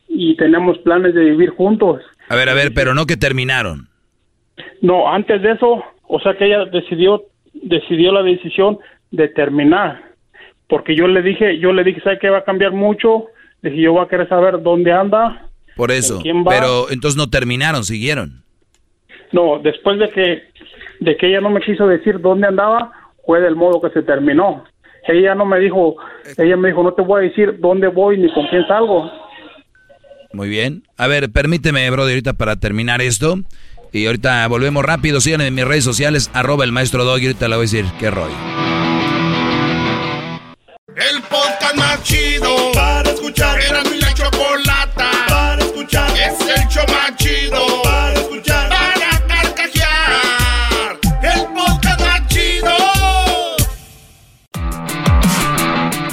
y 0.07 0.35
tenemos 0.37 0.77
planes 0.79 1.13
de 1.13 1.21
vivir 1.21 1.49
juntos. 1.51 2.01
A 2.29 2.35
ver, 2.35 2.49
a 2.49 2.53
ver, 2.53 2.73
pero 2.73 2.93
no 2.93 3.05
que 3.05 3.17
terminaron. 3.17 3.87
No, 4.81 5.11
antes 5.11 5.41
de 5.41 5.51
eso, 5.51 5.83
o 6.07 6.19
sea 6.19 6.35
que 6.37 6.45
ella 6.45 6.65
decidió, 6.65 7.23
decidió 7.53 8.11
la 8.11 8.23
decisión 8.23 8.79
de 9.11 9.27
terminar, 9.29 10.01
porque 10.67 10.95
yo 10.95 11.07
le 11.07 11.21
dije, 11.21 11.59
yo 11.59 11.71
le 11.73 11.83
dije, 11.83 12.01
¿sabes 12.01 12.19
que 12.19 12.29
va 12.29 12.39
a 12.39 12.43
cambiar 12.43 12.71
mucho? 12.71 13.25
Le 13.61 13.69
dije, 13.69 13.83
yo 13.83 13.93
voy 13.93 14.05
a 14.05 14.09
querer 14.09 14.27
saber 14.27 14.61
dónde 14.61 14.91
anda. 14.91 15.49
Por 15.75 15.91
eso. 15.91 16.15
¿Con 16.15 16.23
quién 16.23 16.43
va? 16.43 16.51
Pero 16.51 16.91
entonces 16.91 17.17
no 17.17 17.29
terminaron, 17.29 17.83
siguieron. 17.83 18.43
No, 19.31 19.59
después 19.59 19.99
de 19.99 20.09
que, 20.09 20.43
de 20.99 21.17
que 21.17 21.27
ella 21.27 21.41
no 21.41 21.49
me 21.49 21.61
quiso 21.61 21.87
decir 21.87 22.19
dónde 22.19 22.47
andaba, 22.47 22.91
fue 23.25 23.41
del 23.41 23.55
modo 23.55 23.81
que 23.81 23.89
se 23.89 24.03
terminó. 24.03 24.63
Ella 25.07 25.35
no 25.35 25.45
me 25.45 25.59
dijo, 25.59 25.95
ella 26.37 26.57
me 26.57 26.69
dijo, 26.69 26.83
no 26.83 26.93
te 26.93 27.01
voy 27.01 27.25
a 27.25 27.29
decir 27.29 27.59
dónde 27.59 27.87
voy 27.87 28.17
ni 28.17 28.31
con 28.33 28.45
quién 28.47 28.65
salgo. 28.67 29.09
Muy 30.33 30.49
bien. 30.49 30.83
A 30.97 31.07
ver, 31.07 31.31
permíteme, 31.31 31.89
Brody, 31.89 32.11
ahorita 32.11 32.33
para 32.33 32.57
terminar 32.57 33.01
esto. 33.01 33.37
Y 33.91 34.05
ahorita 34.05 34.47
volvemos 34.47 34.83
rápido. 34.83 35.21
Síganme 35.21 35.47
en 35.47 35.55
mis 35.55 35.65
redes 35.65 35.83
sociales, 35.83 36.29
arroba 36.33 36.65
el 36.65 36.71
maestro 36.71 37.05
Dog. 37.05 37.19
Y 37.19 37.27
ahorita 37.27 37.47
le 37.47 37.55
voy 37.55 37.63
a 37.63 37.69
decir 37.69 37.85
qué 37.99 38.11
rollo. 38.11 38.35
El 40.95 41.21
podcast 41.23 41.75
más 41.75 42.03
chido 42.03 42.49
para 42.73 43.09
escuchar. 43.09 43.59
Era 43.61 43.83
mi 43.83 43.96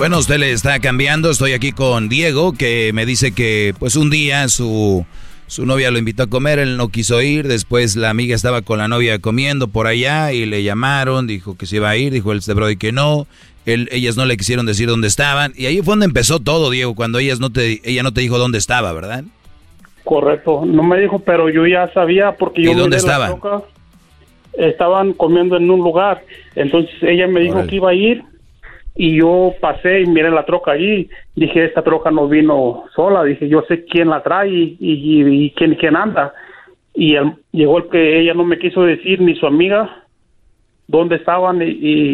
Bueno, 0.05 0.19
usted 0.19 0.37
le 0.37 0.53
está 0.53 0.81
cambiando. 0.81 1.31
Estoy 1.31 1.55
aquí 1.55 1.73
con 1.73 2.11
Diego, 2.11 2.53
que 2.53 2.91
me 2.93 3.07
dice 3.07 3.33
que 3.33 3.73
pues 3.79 3.97
un 3.97 4.11
día 4.11 4.49
su, 4.49 5.07
su 5.47 5.65
novia 5.65 5.91
lo 5.91 5.97
invitó 5.99 6.25
a 6.25 6.27
comer, 6.27 6.59
él 6.59 6.77
no 6.77 6.89
quiso 6.89 7.23
ir. 7.23 7.49
Después 7.49 7.97
la 7.97 8.11
amiga 8.11 8.37
estaba 8.37 8.61
con 8.61 8.77
la 8.77 8.87
novia 8.87 9.19
comiendo 9.19 9.69
por 9.69 9.87
allá 9.87 10.31
y 10.35 10.45
le 10.45 10.63
llamaron, 10.63 11.27
dijo 11.27 11.57
que 11.57 11.65
se 11.65 11.77
iba 11.77 11.89
a 11.89 11.97
ir, 11.97 12.13
dijo 12.13 12.33
el 12.33 12.41
este 12.41 12.53
Brody 12.53 12.77
que 12.77 12.93
no. 12.93 13.27
Él- 13.65 13.89
ellas 13.93 14.19
no 14.19 14.27
le 14.27 14.37
quisieron 14.37 14.67
decir 14.67 14.89
dónde 14.89 15.09
estaban. 15.09 15.55
Y 15.57 15.65
ahí 15.65 15.79
fue 15.79 15.93
donde 15.93 16.05
empezó 16.05 16.39
todo, 16.39 16.69
Diego, 16.69 16.95
cuando 16.95 17.19
ellas 17.19 17.41
no 17.41 17.49
te, 17.51 17.81
ella 17.83 18.03
no 18.03 18.13
te 18.13 18.21
dijo 18.21 18.37
dónde 18.37 18.59
estaba, 18.59 18.93
¿verdad? 18.93 19.25
Correcto, 20.05 20.67
no 20.67 20.83
me 20.83 21.01
dijo, 21.01 21.21
pero 21.21 21.49
yo 21.49 21.67
ya 21.67 21.91
sabía 21.95 22.33
porque 22.33 22.63
yo 22.63 22.73
¿Y 22.73 22.75
dónde 22.75 22.99
estaban? 22.99 23.41
Estaban 24.53 25.15
comiendo 25.15 25.57
en 25.57 25.71
un 25.71 25.81
lugar, 25.81 26.23
entonces 26.57 26.93
ella 27.01 27.27
me 27.27 27.41
dijo 27.41 27.55
Órale. 27.55 27.71
que 27.71 27.77
iba 27.77 27.89
a 27.89 27.95
ir 27.95 28.34
y 28.97 29.17
yo 29.19 29.55
pasé 29.61 30.03
y 30.03 30.07
miré 30.07 30.31
la 30.31 30.45
troca 30.47 30.73
allí. 30.73 31.09
Dije, 31.35 31.65
esta 31.65 31.83
troca 31.83 32.11
no 32.11 32.29
vino 32.29 32.85
sola, 32.95 33.25
dije, 33.25 33.49
yo 33.49 33.63
sé 33.69 33.85
quién 33.85 34.09
la 34.11 34.23
trae 34.23 34.49
y, 34.51 34.77
y- 34.81 35.45
y 35.47 35.51
quién, 35.53 35.75
quién 35.75 35.97
anda. 35.97 36.33
Y 36.95 37.17
el- 37.17 37.33
llegó 37.53 37.79
el 37.79 37.89
que 37.89 38.21
ella 38.21 38.35
no 38.35 38.45
me 38.45 38.59
quiso 38.59 38.83
decir 38.85 39.21
ni 39.21 39.35
su 39.37 39.47
amiga 39.47 40.05
dónde 40.87 41.17
estaban 41.17 41.61
y... 41.63 41.65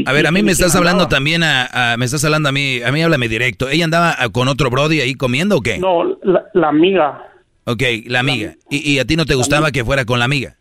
y- 0.00 0.04
A 0.06 0.12
ver, 0.12 0.26
a 0.26 0.30
mí 0.32 0.42
me 0.42 0.52
estás 0.52 0.74
hablando 0.76 1.02
andaba. 1.04 1.16
también 1.16 1.42
a, 1.42 1.92
a- 1.92 1.96
me 1.98 2.04
estás 2.06 2.24
hablando 2.24 2.48
a 2.48 2.52
mí, 2.52 2.80
a 2.82 2.90
mí 2.92 3.02
háblame 3.02 3.28
directo. 3.28 3.68
¿Ella 3.68 3.84
andaba 3.84 4.14
con 4.32 4.48
otro 4.48 4.70
Brody 4.70 5.00
ahí 5.00 5.14
comiendo 5.14 5.56
o 5.56 5.60
qué? 5.60 5.78
No, 5.78 6.04
la, 6.22 6.44
la 6.54 6.68
amiga. 6.68 7.26
Ok, 7.64 7.82
la 8.06 8.20
amiga. 8.20 8.54
¿Y, 8.70 8.94
y 8.94 8.98
a 9.00 9.04
ti 9.04 9.16
no 9.16 9.26
te 9.26 9.34
gustaba 9.34 9.70
que 9.70 9.84
fuera 9.84 10.04
con 10.06 10.18
la 10.18 10.24
amiga? 10.24 10.54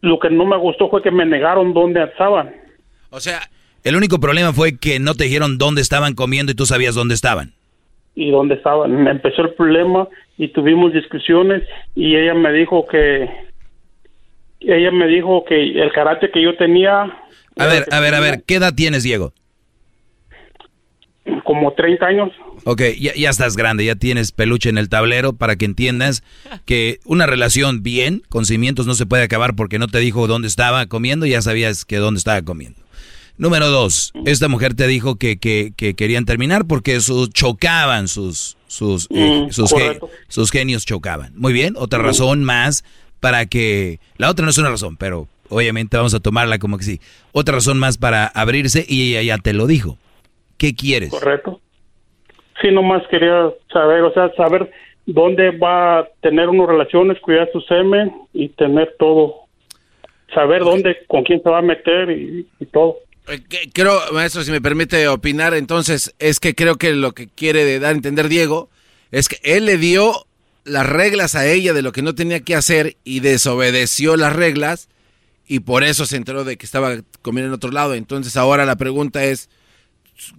Lo 0.00 0.18
que 0.18 0.30
no 0.30 0.46
me 0.46 0.56
gustó 0.56 0.88
fue 0.88 1.02
que 1.02 1.10
me 1.10 1.26
negaron 1.26 1.74
dónde 1.74 2.02
estaban. 2.04 2.50
O 3.10 3.20
sea, 3.20 3.40
el 3.86 3.94
único 3.94 4.18
problema 4.18 4.52
fue 4.52 4.76
que 4.76 4.98
no 4.98 5.14
te 5.14 5.24
dijeron 5.24 5.58
dónde 5.58 5.80
estaban 5.80 6.14
comiendo 6.14 6.50
y 6.50 6.56
tú 6.56 6.66
sabías 6.66 6.96
dónde 6.96 7.14
estaban. 7.14 7.52
y 8.16 8.30
dónde 8.30 8.54
estaban. 8.54 9.06
Empezó 9.06 9.42
el 9.42 9.54
problema 9.54 10.08
y 10.36 10.48
tuvimos 10.48 10.92
discusiones 10.92 11.62
y 11.94 12.16
ella 12.16 12.34
me 12.34 12.52
dijo 12.52 12.86
que 12.86 13.28
ella 14.60 14.90
me 14.90 15.06
dijo 15.06 15.44
que 15.44 15.80
el 15.80 15.92
carácter 15.92 16.30
que 16.32 16.42
yo 16.42 16.56
tenía 16.56 17.02
A 17.56 17.66
ver, 17.66 17.84
a 17.92 18.00
ver, 18.00 18.14
a 18.14 18.20
ver, 18.20 18.42
¿qué 18.44 18.56
edad 18.56 18.74
tienes, 18.74 19.02
Diego? 19.04 19.32
como 21.44 21.72
30 21.72 22.06
años 22.06 22.32
Ok, 22.64 22.82
ya, 22.98 23.12
ya 23.14 23.30
estás 23.30 23.56
grande, 23.56 23.84
ya 23.84 23.94
tienes 23.94 24.32
peluche 24.32 24.68
en 24.68 24.78
el 24.78 24.88
tablero 24.88 25.34
para 25.34 25.54
que 25.54 25.64
entiendas 25.64 26.24
que 26.64 26.98
una 27.04 27.26
relación 27.26 27.84
bien, 27.84 28.22
con 28.28 28.44
cimientos, 28.44 28.88
no 28.88 28.94
se 28.94 29.06
puede 29.06 29.22
acabar 29.22 29.54
porque 29.54 29.78
no 29.78 29.86
te 29.86 30.00
dijo 30.00 30.26
dónde 30.26 30.48
estaba 30.48 30.86
comiendo 30.86 31.26
y 31.26 31.30
ya 31.30 31.42
sabías 31.42 31.84
que 31.84 31.98
dónde 31.98 32.18
estaba 32.18 32.42
comiendo. 32.42 32.85
Número 33.38 33.68
dos, 33.68 34.12
esta 34.24 34.48
mujer 34.48 34.74
te 34.74 34.86
dijo 34.86 35.16
que, 35.16 35.36
que, 35.38 35.72
que 35.76 35.94
querían 35.94 36.24
terminar 36.24 36.66
porque 36.66 37.00
sus 37.00 37.30
chocaban 37.30 38.08
sus, 38.08 38.56
sus, 38.66 39.06
eh, 39.10 39.44
Mm, 39.46 39.50
sus, 39.50 39.70
ge- 39.72 39.80
correcto. 39.84 40.10
sus 40.28 40.50
genios 40.50 40.86
chocaban. 40.86 41.32
Muy 41.36 41.52
bien, 41.52 41.74
otra 41.76 41.98
razón 42.00 42.44
más 42.44 42.84
para 43.20 43.44
que... 43.46 44.00
La 44.16 44.30
otra 44.30 44.44
no 44.44 44.50
es 44.50 44.58
una 44.58 44.70
razón, 44.70 44.96
pero 44.96 45.28
obviamente 45.50 45.96
vamos 45.96 46.14
a 46.14 46.20
tomarla 46.20 46.58
como 46.58 46.78
que 46.78 46.84
sí. 46.84 47.00
Otra 47.32 47.56
razón 47.56 47.78
más 47.78 47.98
para 47.98 48.26
abrirse 48.26 48.86
y 48.88 49.16
ella 49.16 49.22
ya 49.36 49.38
te 49.38 49.52
lo 49.52 49.66
dijo. 49.66 49.98
¿Qué 50.56 50.74
quieres? 50.74 51.10
correcto 51.10 51.60
sí 52.62 52.70
nomás 52.72 53.02
quería 53.10 53.50
saber 53.70 54.00
o 54.00 54.12
sea 54.14 54.32
saber 54.34 54.70
dónde 55.04 55.50
va 55.58 55.98
a 55.98 56.08
tener 56.22 56.48
unas 56.48 56.66
relaciones 56.68 57.20
cuidar 57.20 57.50
su 57.52 57.60
semen 57.60 58.10
y 58.32 58.48
tener 58.48 58.94
todo 58.98 59.34
saber 60.34 60.62
dónde, 60.62 60.96
con 61.06 61.22
quién 61.22 61.42
se 61.42 61.50
va 61.50 61.58
a 61.58 61.62
meter 61.62 62.10
y, 62.10 62.46
y 62.58 62.64
todo. 62.66 62.96
Eh, 63.28 63.42
Creo, 63.72 64.00
maestro, 64.12 64.42
si 64.42 64.50
me 64.50 64.60
permite 64.60 65.08
opinar, 65.08 65.54
entonces 65.54 66.14
es 66.18 66.40
que 66.40 66.54
creo 66.54 66.76
que 66.76 66.92
lo 66.92 67.12
que 67.12 67.28
quiere 67.28 67.78
dar 67.78 67.92
a 67.92 67.96
entender 67.96 68.28
Diego 68.28 68.68
es 69.10 69.28
que 69.28 69.38
él 69.42 69.66
le 69.66 69.78
dio 69.78 70.26
las 70.64 70.86
reglas 70.88 71.34
a 71.34 71.46
ella 71.46 71.72
de 71.72 71.82
lo 71.82 71.92
que 71.92 72.02
no 72.02 72.14
tenía 72.14 72.40
que 72.40 72.54
hacer 72.54 72.96
y 73.04 73.20
desobedeció 73.20 74.16
las 74.16 74.34
reglas 74.34 74.88
y 75.46 75.60
por 75.60 75.84
eso 75.84 76.06
se 76.06 76.16
enteró 76.16 76.44
de 76.44 76.56
que 76.56 76.66
estaba 76.66 76.90
comiendo 77.22 77.48
en 77.48 77.54
otro 77.54 77.70
lado. 77.70 77.94
Entonces 77.94 78.36
ahora 78.36 78.66
la 78.66 78.76
pregunta 78.76 79.24
es, 79.24 79.48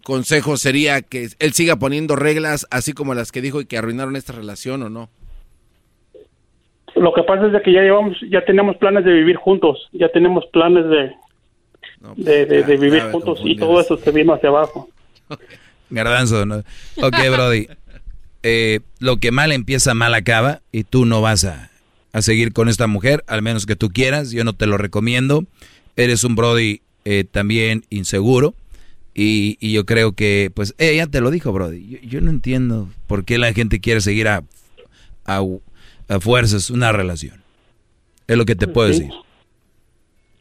consejo 0.03 0.57
sería 0.57 1.01
que 1.01 1.29
él 1.39 1.53
siga 1.53 1.77
poniendo 1.77 2.15
reglas 2.15 2.67
así 2.71 2.93
como 2.93 3.13
las 3.13 3.31
que 3.31 3.41
dijo 3.41 3.61
y 3.61 3.65
que 3.65 3.77
arruinaron 3.77 4.15
esta 4.15 4.33
relación 4.33 4.83
o 4.83 4.89
no. 4.89 5.09
Lo 6.95 7.13
que 7.13 7.23
pasa 7.23 7.47
es 7.47 7.63
que 7.63 7.71
ya 7.71 7.81
llevamos, 7.81 8.17
ya 8.29 8.43
tenemos 8.43 8.75
planes 8.77 9.05
de 9.05 9.13
vivir 9.13 9.35
juntos, 9.35 9.87
ya 9.93 10.09
tenemos 10.09 10.45
planes 10.47 10.89
de, 10.89 11.11
de, 12.15 12.45
de- 12.45 12.63
de 12.63 12.77
vivir 12.77 13.03
juntos 13.11 13.39
y 13.43 13.55
todo 13.57 13.79
eso 13.81 13.97
se 13.97 14.11
vino 14.11 14.33
hacia 14.33 14.49
abajo. 14.49 14.89
Garbanzo, 15.89 16.45
¿no? 16.45 16.63
Ok, 16.97 17.15
Brody. 17.31 17.67
Eh, 18.43 18.81
lo 18.99 19.17
que 19.17 19.31
mal 19.31 19.51
empieza, 19.51 19.93
mal 19.93 20.13
acaba. 20.13 20.61
Y 20.71 20.83
tú 20.83 21.05
no 21.05 21.21
vas 21.21 21.43
a, 21.45 21.69
a 22.13 22.21
seguir 22.21 22.53
con 22.53 22.69
esta 22.69 22.87
mujer, 22.87 23.23
al 23.27 23.41
menos 23.41 23.65
que 23.65 23.75
tú 23.75 23.89
quieras. 23.89 24.31
Yo 24.31 24.43
no 24.43 24.53
te 24.53 24.67
lo 24.67 24.77
recomiendo. 24.77 25.45
Eres 25.95 26.23
un 26.23 26.35
Brody 26.35 26.81
eh, 27.05 27.23
también 27.29 27.85
inseguro. 27.89 28.53
Y, 29.13 29.57
y 29.59 29.71
yo 29.73 29.85
creo 29.85 30.11
que, 30.11 30.51
pues, 30.53 30.75
ella 30.77 31.07
te 31.07 31.21
lo 31.21 31.31
dijo, 31.31 31.51
Brody. 31.51 31.87
Yo, 31.87 31.97
yo 32.03 32.21
no 32.21 32.29
entiendo 32.29 32.87
por 33.07 33.25
qué 33.25 33.37
la 33.39 33.51
gente 33.53 33.79
quiere 33.79 33.99
seguir 34.01 34.27
a, 34.27 34.43
a, 35.25 35.41
a 36.09 36.19
fuerzas 36.19 36.69
una 36.69 36.91
relación. 36.91 37.41
Es 38.27 38.37
lo 38.37 38.45
que 38.45 38.55
te 38.55 38.67
puedo 38.67 38.91
Sí. 38.93 38.99
decir. 38.99 39.15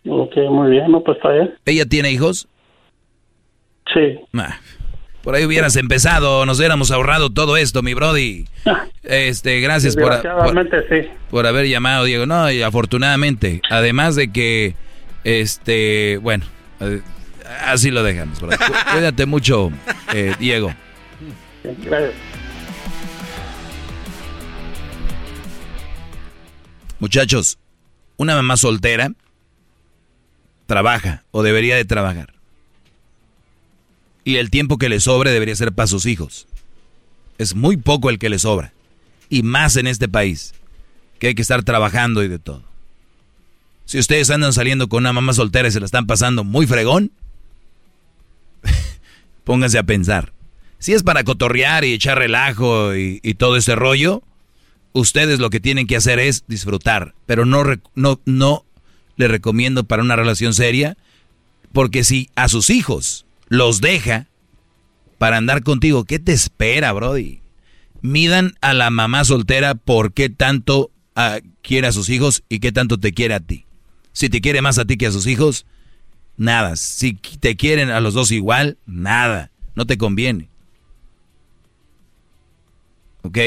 Ok, 0.08 0.36
muy 0.50 0.70
bien, 0.70 0.90
no, 0.90 1.02
pues 1.02 1.16
está 1.16 1.30
bien. 1.32 1.54
¿Ella 1.64 1.86
tiene 1.86 2.10
hijos? 2.12 2.48
Sí. 3.92 4.18
Ah, 4.34 4.58
por 5.22 5.34
ahí 5.34 5.44
hubieras 5.44 5.74
empezado, 5.76 6.46
nos 6.46 6.58
hubiéramos 6.58 6.90
ahorrado 6.90 7.30
todo 7.30 7.56
esto, 7.56 7.82
mi 7.82 7.94
Brody. 7.94 8.46
Este, 9.08 9.60
gracias 9.60 9.94
por, 9.94 10.06
por, 10.06 10.12
Desgraciadamente 10.14 10.76
sí. 10.88 11.08
por 11.30 11.46
haber 11.46 11.68
llamado, 11.68 12.02
Diego. 12.04 12.26
No, 12.26 12.50
y 12.50 12.62
afortunadamente, 12.62 13.60
además 13.70 14.16
de 14.16 14.32
que, 14.32 14.74
este, 15.22 16.18
bueno, 16.20 16.44
eh, 16.80 17.02
así 17.66 17.92
lo 17.92 18.02
dejamos. 18.02 18.40
Brody. 18.40 18.56
Cuídate 18.92 19.26
mucho, 19.26 19.70
eh, 20.12 20.34
Diego. 20.40 20.74
Gracias. 21.62 22.14
Muchachos, 26.98 27.58
una 28.16 28.34
mamá 28.34 28.56
soltera 28.56 29.12
trabaja 30.66 31.24
o 31.30 31.42
debería 31.42 31.76
de 31.76 31.84
trabajar. 31.84 32.34
Y 34.24 34.36
el 34.36 34.50
tiempo 34.50 34.76
que 34.76 34.88
le 34.88 35.00
sobre 35.00 35.30
debería 35.30 35.54
ser 35.54 35.72
para 35.72 35.86
sus 35.86 36.04
hijos. 36.04 36.46
Es 37.38 37.54
muy 37.54 37.76
poco 37.76 38.10
el 38.10 38.18
que 38.18 38.28
le 38.28 38.38
sobra. 38.38 38.72
Y 39.28 39.42
más 39.42 39.76
en 39.76 39.86
este 39.86 40.08
país, 40.08 40.54
que 41.18 41.28
hay 41.28 41.34
que 41.34 41.42
estar 41.42 41.62
trabajando 41.62 42.22
y 42.22 42.28
de 42.28 42.38
todo. 42.38 42.62
Si 43.84 43.98
ustedes 43.98 44.30
andan 44.30 44.52
saliendo 44.52 44.88
con 44.88 45.04
una 45.04 45.12
mamá 45.12 45.32
soltera 45.32 45.68
y 45.68 45.70
se 45.70 45.80
la 45.80 45.86
están 45.86 46.06
pasando 46.06 46.42
muy 46.42 46.66
fregón, 46.66 47.12
pónganse 49.44 49.78
a 49.78 49.84
pensar. 49.84 50.32
Si 50.78 50.92
es 50.92 51.02
para 51.02 51.24
cotorrear 51.24 51.84
y 51.84 51.92
echar 51.92 52.18
relajo 52.18 52.94
y, 52.94 53.20
todo 53.34 53.56
ese 53.56 53.76
rollo, 53.76 54.22
ustedes 54.92 55.38
lo 55.38 55.50
que 55.50 55.60
tienen 55.60 55.86
que 55.86 55.96
hacer 55.96 56.18
es 56.18 56.44
disfrutar, 56.48 57.14
pero 57.26 57.46
no, 57.46 57.64
no, 57.94 58.20
no 58.24 58.65
le 59.16 59.28
recomiendo 59.28 59.84
para 59.84 60.02
una 60.02 60.16
relación 60.16 60.54
seria, 60.54 60.96
porque 61.72 62.04
si 62.04 62.30
a 62.36 62.48
sus 62.48 62.70
hijos 62.70 63.26
los 63.48 63.80
deja 63.80 64.28
para 65.18 65.36
andar 65.36 65.62
contigo, 65.62 66.04
¿qué 66.04 66.18
te 66.18 66.32
espera, 66.32 66.92
Brody? 66.92 67.40
Midan 68.02 68.54
a 68.60 68.74
la 68.74 68.90
mamá 68.90 69.24
soltera 69.24 69.74
por 69.74 70.12
qué 70.12 70.28
tanto 70.28 70.90
ah, 71.14 71.40
quiere 71.62 71.86
a 71.86 71.92
sus 71.92 72.08
hijos 72.08 72.44
y 72.48 72.60
qué 72.60 72.72
tanto 72.72 72.98
te 72.98 73.12
quiere 73.12 73.34
a 73.34 73.40
ti. 73.40 73.66
Si 74.12 74.28
te 74.28 74.40
quiere 74.40 74.62
más 74.62 74.78
a 74.78 74.84
ti 74.84 74.96
que 74.96 75.06
a 75.06 75.12
sus 75.12 75.26
hijos, 75.26 75.66
nada. 76.36 76.76
Si 76.76 77.14
te 77.14 77.56
quieren 77.56 77.90
a 77.90 78.00
los 78.00 78.14
dos 78.14 78.30
igual, 78.30 78.78
nada. 78.86 79.50
No 79.74 79.86
te 79.86 79.98
conviene. 79.98 80.48
¿Ok? 83.22 83.38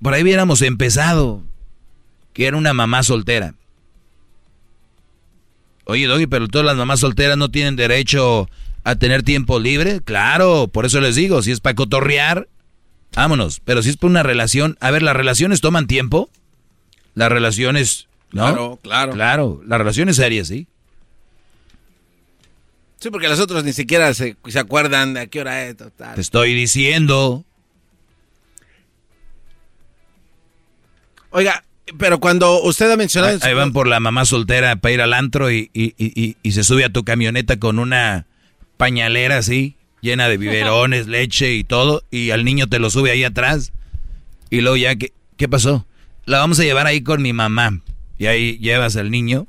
Por 0.00 0.14
ahí 0.14 0.22
hubiéramos 0.22 0.62
empezado. 0.62 1.42
Que 2.32 2.46
era 2.46 2.56
una 2.56 2.72
mamá 2.72 3.02
soltera. 3.02 3.54
Oye, 5.84 6.06
Doggy, 6.06 6.26
pero 6.26 6.48
todas 6.48 6.64
las 6.64 6.76
mamás 6.76 7.00
solteras 7.00 7.36
no 7.36 7.50
tienen 7.50 7.76
derecho 7.76 8.48
a 8.84 8.96
tener 8.96 9.22
tiempo 9.22 9.58
libre. 9.58 10.00
Claro, 10.00 10.68
por 10.68 10.86
eso 10.86 11.00
les 11.00 11.14
digo, 11.16 11.42
si 11.42 11.50
es 11.50 11.60
para 11.60 11.74
cotorrear, 11.74 12.48
vámonos. 13.14 13.60
Pero 13.64 13.82
si 13.82 13.90
es 13.90 13.96
para 13.96 14.10
una 14.10 14.22
relación, 14.22 14.76
a 14.80 14.90
ver, 14.90 15.02
las 15.02 15.16
relaciones 15.16 15.60
toman 15.60 15.86
tiempo. 15.86 16.30
Las 17.14 17.30
relaciones, 17.30 18.08
¿no? 18.30 18.44
Claro, 18.44 18.78
claro. 18.82 19.12
Claro, 19.12 19.62
las 19.66 19.78
relaciones 19.78 20.16
serias, 20.16 20.48
sí. 20.48 20.66
Sí, 22.98 23.10
porque 23.10 23.28
los 23.28 23.40
otros 23.40 23.64
ni 23.64 23.72
siquiera 23.72 24.14
se, 24.14 24.36
se 24.46 24.58
acuerdan 24.60 25.14
de 25.14 25.20
a 25.20 25.26
qué 25.26 25.40
hora 25.40 25.66
es. 25.66 25.76
total. 25.76 26.14
Te 26.14 26.20
estoy 26.20 26.54
diciendo. 26.54 27.44
Oiga, 31.30 31.64
pero 31.98 32.20
cuando 32.20 32.62
usted 32.62 32.90
ha 32.90 32.96
mencionado... 32.96 33.34
Ahí, 33.34 33.40
ahí 33.50 33.54
van 33.54 33.72
por 33.72 33.86
la 33.86 34.00
mamá 34.00 34.24
soltera 34.24 34.76
para 34.76 34.94
ir 34.94 35.00
al 35.00 35.12
antro 35.14 35.50
y, 35.50 35.70
y- 35.72 35.94
y- 35.98 36.12
y- 36.20 36.36
y 36.42 36.52
se 36.52 36.64
sube 36.64 36.84
a 36.84 36.92
tu 36.92 37.04
camioneta 37.04 37.58
con 37.58 37.78
una 37.78 38.26
pañalera 38.76 39.38
así, 39.38 39.76
llena 40.00 40.28
de 40.28 40.36
biberones, 40.36 41.06
leche 41.08 41.52
y 41.54 41.64
todo, 41.64 42.02
y 42.10 42.30
al 42.30 42.44
niño 42.44 42.66
te 42.68 42.78
lo 42.78 42.90
sube 42.90 43.10
ahí 43.10 43.24
atrás. 43.24 43.72
Y 44.50 44.60
luego 44.60 44.76
ya, 44.76 44.94
¿qué, 44.96 45.12
qué 45.36 45.48
pasó? 45.48 45.86
La 46.24 46.38
vamos 46.38 46.60
a 46.60 46.64
llevar 46.64 46.86
ahí 46.86 47.02
con 47.02 47.20
mi 47.22 47.32
mamá. 47.32 47.80
Y 48.18 48.26
ahí 48.26 48.58
llevas 48.58 48.96
al 48.96 49.10
niño 49.10 49.46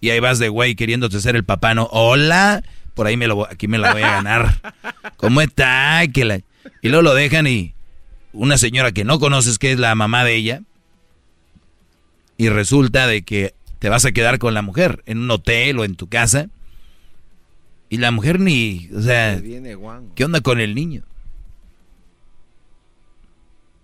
y 0.00 0.10
ahí 0.10 0.20
vas 0.20 0.38
de 0.38 0.48
güey 0.48 0.76
queriéndote 0.76 1.20
ser 1.20 1.34
el 1.34 1.44
papá, 1.44 1.74
¿no? 1.74 1.88
Hola, 1.90 2.62
por 2.94 3.06
ahí 3.08 3.16
me 3.16 3.26
lo, 3.26 3.36
voy- 3.36 3.48
aquí 3.50 3.66
me 3.66 3.78
la 3.78 3.92
voy 3.92 4.02
a 4.02 4.10
ganar. 4.12 4.60
¿Cómo 5.16 5.40
está? 5.40 6.02
Que 6.12 6.24
la- 6.24 6.40
Y 6.82 6.88
luego 6.88 7.02
lo 7.02 7.14
dejan 7.14 7.46
y 7.48 7.74
una 8.32 8.58
señora 8.58 8.92
que 8.92 9.04
no 9.04 9.18
conoces, 9.18 9.58
que 9.58 9.72
es 9.72 9.78
la 9.80 9.94
mamá 9.96 10.24
de 10.24 10.36
ella, 10.36 10.60
y 12.36 12.48
resulta 12.48 13.06
de 13.06 13.22
que 13.22 13.54
te 13.78 13.88
vas 13.88 14.04
a 14.04 14.12
quedar 14.12 14.38
con 14.38 14.54
la 14.54 14.62
mujer 14.62 15.02
en 15.06 15.18
un 15.18 15.30
hotel 15.30 15.78
o 15.78 15.84
en 15.84 15.94
tu 15.94 16.08
casa 16.08 16.48
y 17.90 17.98
la 17.98 18.10
mujer 18.10 18.40
ni, 18.40 18.88
o 18.96 19.00
sea. 19.02 19.40
¿qué 20.14 20.24
onda 20.24 20.40
con 20.40 20.60
el 20.60 20.74
niño? 20.74 21.02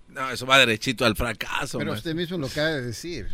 No, 0.09 0.31
eso 0.31 0.45
va 0.47 0.59
derechito 0.59 1.05
al 1.05 1.15
fracaso. 1.17 1.79
Pero 1.79 1.93
maestro. 1.93 2.11
usted 2.11 2.15
mismo 2.21 2.39
lo 2.39 2.47
acaba 2.49 2.69
de 2.69 2.83
decir. 2.83 3.29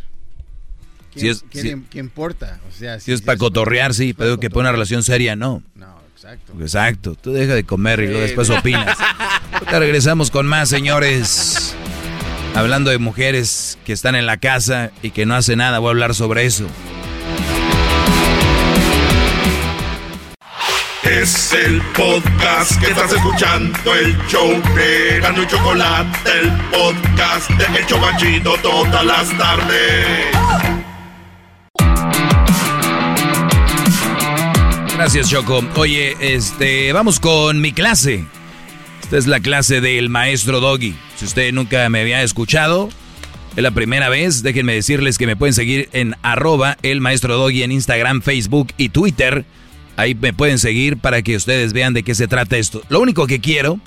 ¿Quién, 1.12 1.20
Si 1.24 1.28
es- 1.28 1.44
quién- 1.50 1.80
si- 1.84 1.88
qué 1.88 1.98
importa? 1.98 2.60
O 2.68 2.72
sea, 2.72 3.00
Si 3.00 3.12
es 3.12 3.22
para 3.22 3.38
cotorrear, 3.38 3.94
sí, 3.94 4.12
pero 4.12 4.38
que 4.38 4.50
para 4.50 4.60
una 4.60 4.72
relación 4.72 5.02
seria, 5.02 5.34
no. 5.36 5.62
No, 5.74 5.98
exacto. 6.14 6.52
Exacto, 6.60 7.14
tú 7.14 7.32
deja 7.32 7.54
de 7.54 7.64
comer 7.64 8.00
y 8.00 8.06
luego 8.08 8.20
después 8.20 8.50
opinas. 8.50 8.98
Ahorita 9.52 9.78
regresamos 9.78 10.30
con 10.30 10.46
más, 10.46 10.68
señores. 10.68 11.74
Hablando 12.56 12.90
de 12.90 12.96
mujeres 12.96 13.76
que 13.84 13.92
están 13.92 14.14
en 14.14 14.24
la 14.24 14.38
casa 14.38 14.90
y 15.02 15.10
que 15.10 15.26
no 15.26 15.34
hacen 15.34 15.58
nada, 15.58 15.78
voy 15.78 15.88
a 15.88 15.90
hablar 15.90 16.14
sobre 16.14 16.46
eso. 16.46 16.66
Es 21.02 21.52
el 21.52 21.82
podcast 21.94 22.80
que 22.80 22.86
estás 22.86 23.12
escuchando, 23.12 23.94
el 23.94 24.16
show 24.26 24.48
de 24.74 25.20
Gano 25.20 25.42
y 25.42 25.46
Chocolate, 25.46 26.30
el 26.40 26.50
podcast 26.70 27.50
de 27.50 27.78
El 27.78 27.86
Chobachito 27.86 28.56
todas 28.62 29.04
las 29.04 29.36
tardes. 29.36 30.26
Gracias, 34.96 35.28
Choco. 35.28 35.62
Oye, 35.76 36.16
este, 36.20 36.90
vamos 36.94 37.20
con 37.20 37.60
mi 37.60 37.74
clase. 37.74 38.24
Esta 39.06 39.18
es 39.18 39.28
la 39.28 39.38
clase 39.38 39.80
del 39.80 40.08
maestro 40.08 40.58
Doggy. 40.58 40.92
Si 41.14 41.26
usted 41.26 41.52
nunca 41.52 41.88
me 41.90 42.00
había 42.00 42.24
escuchado, 42.24 42.88
es 43.54 43.62
la 43.62 43.70
primera 43.70 44.08
vez, 44.08 44.42
déjenme 44.42 44.74
decirles 44.74 45.16
que 45.16 45.28
me 45.28 45.36
pueden 45.36 45.54
seguir 45.54 45.88
en 45.92 46.16
arroba 46.22 46.76
el 46.82 47.00
maestro 47.00 47.36
Doggy 47.36 47.62
en 47.62 47.70
Instagram, 47.70 48.20
Facebook 48.20 48.72
y 48.76 48.88
Twitter. 48.88 49.44
Ahí 49.96 50.16
me 50.16 50.32
pueden 50.32 50.58
seguir 50.58 50.96
para 50.96 51.22
que 51.22 51.36
ustedes 51.36 51.72
vean 51.72 51.94
de 51.94 52.02
qué 52.02 52.16
se 52.16 52.26
trata 52.26 52.56
esto. 52.56 52.82
Lo 52.88 52.98
único 52.98 53.28
que 53.28 53.38
quiero 53.38 53.78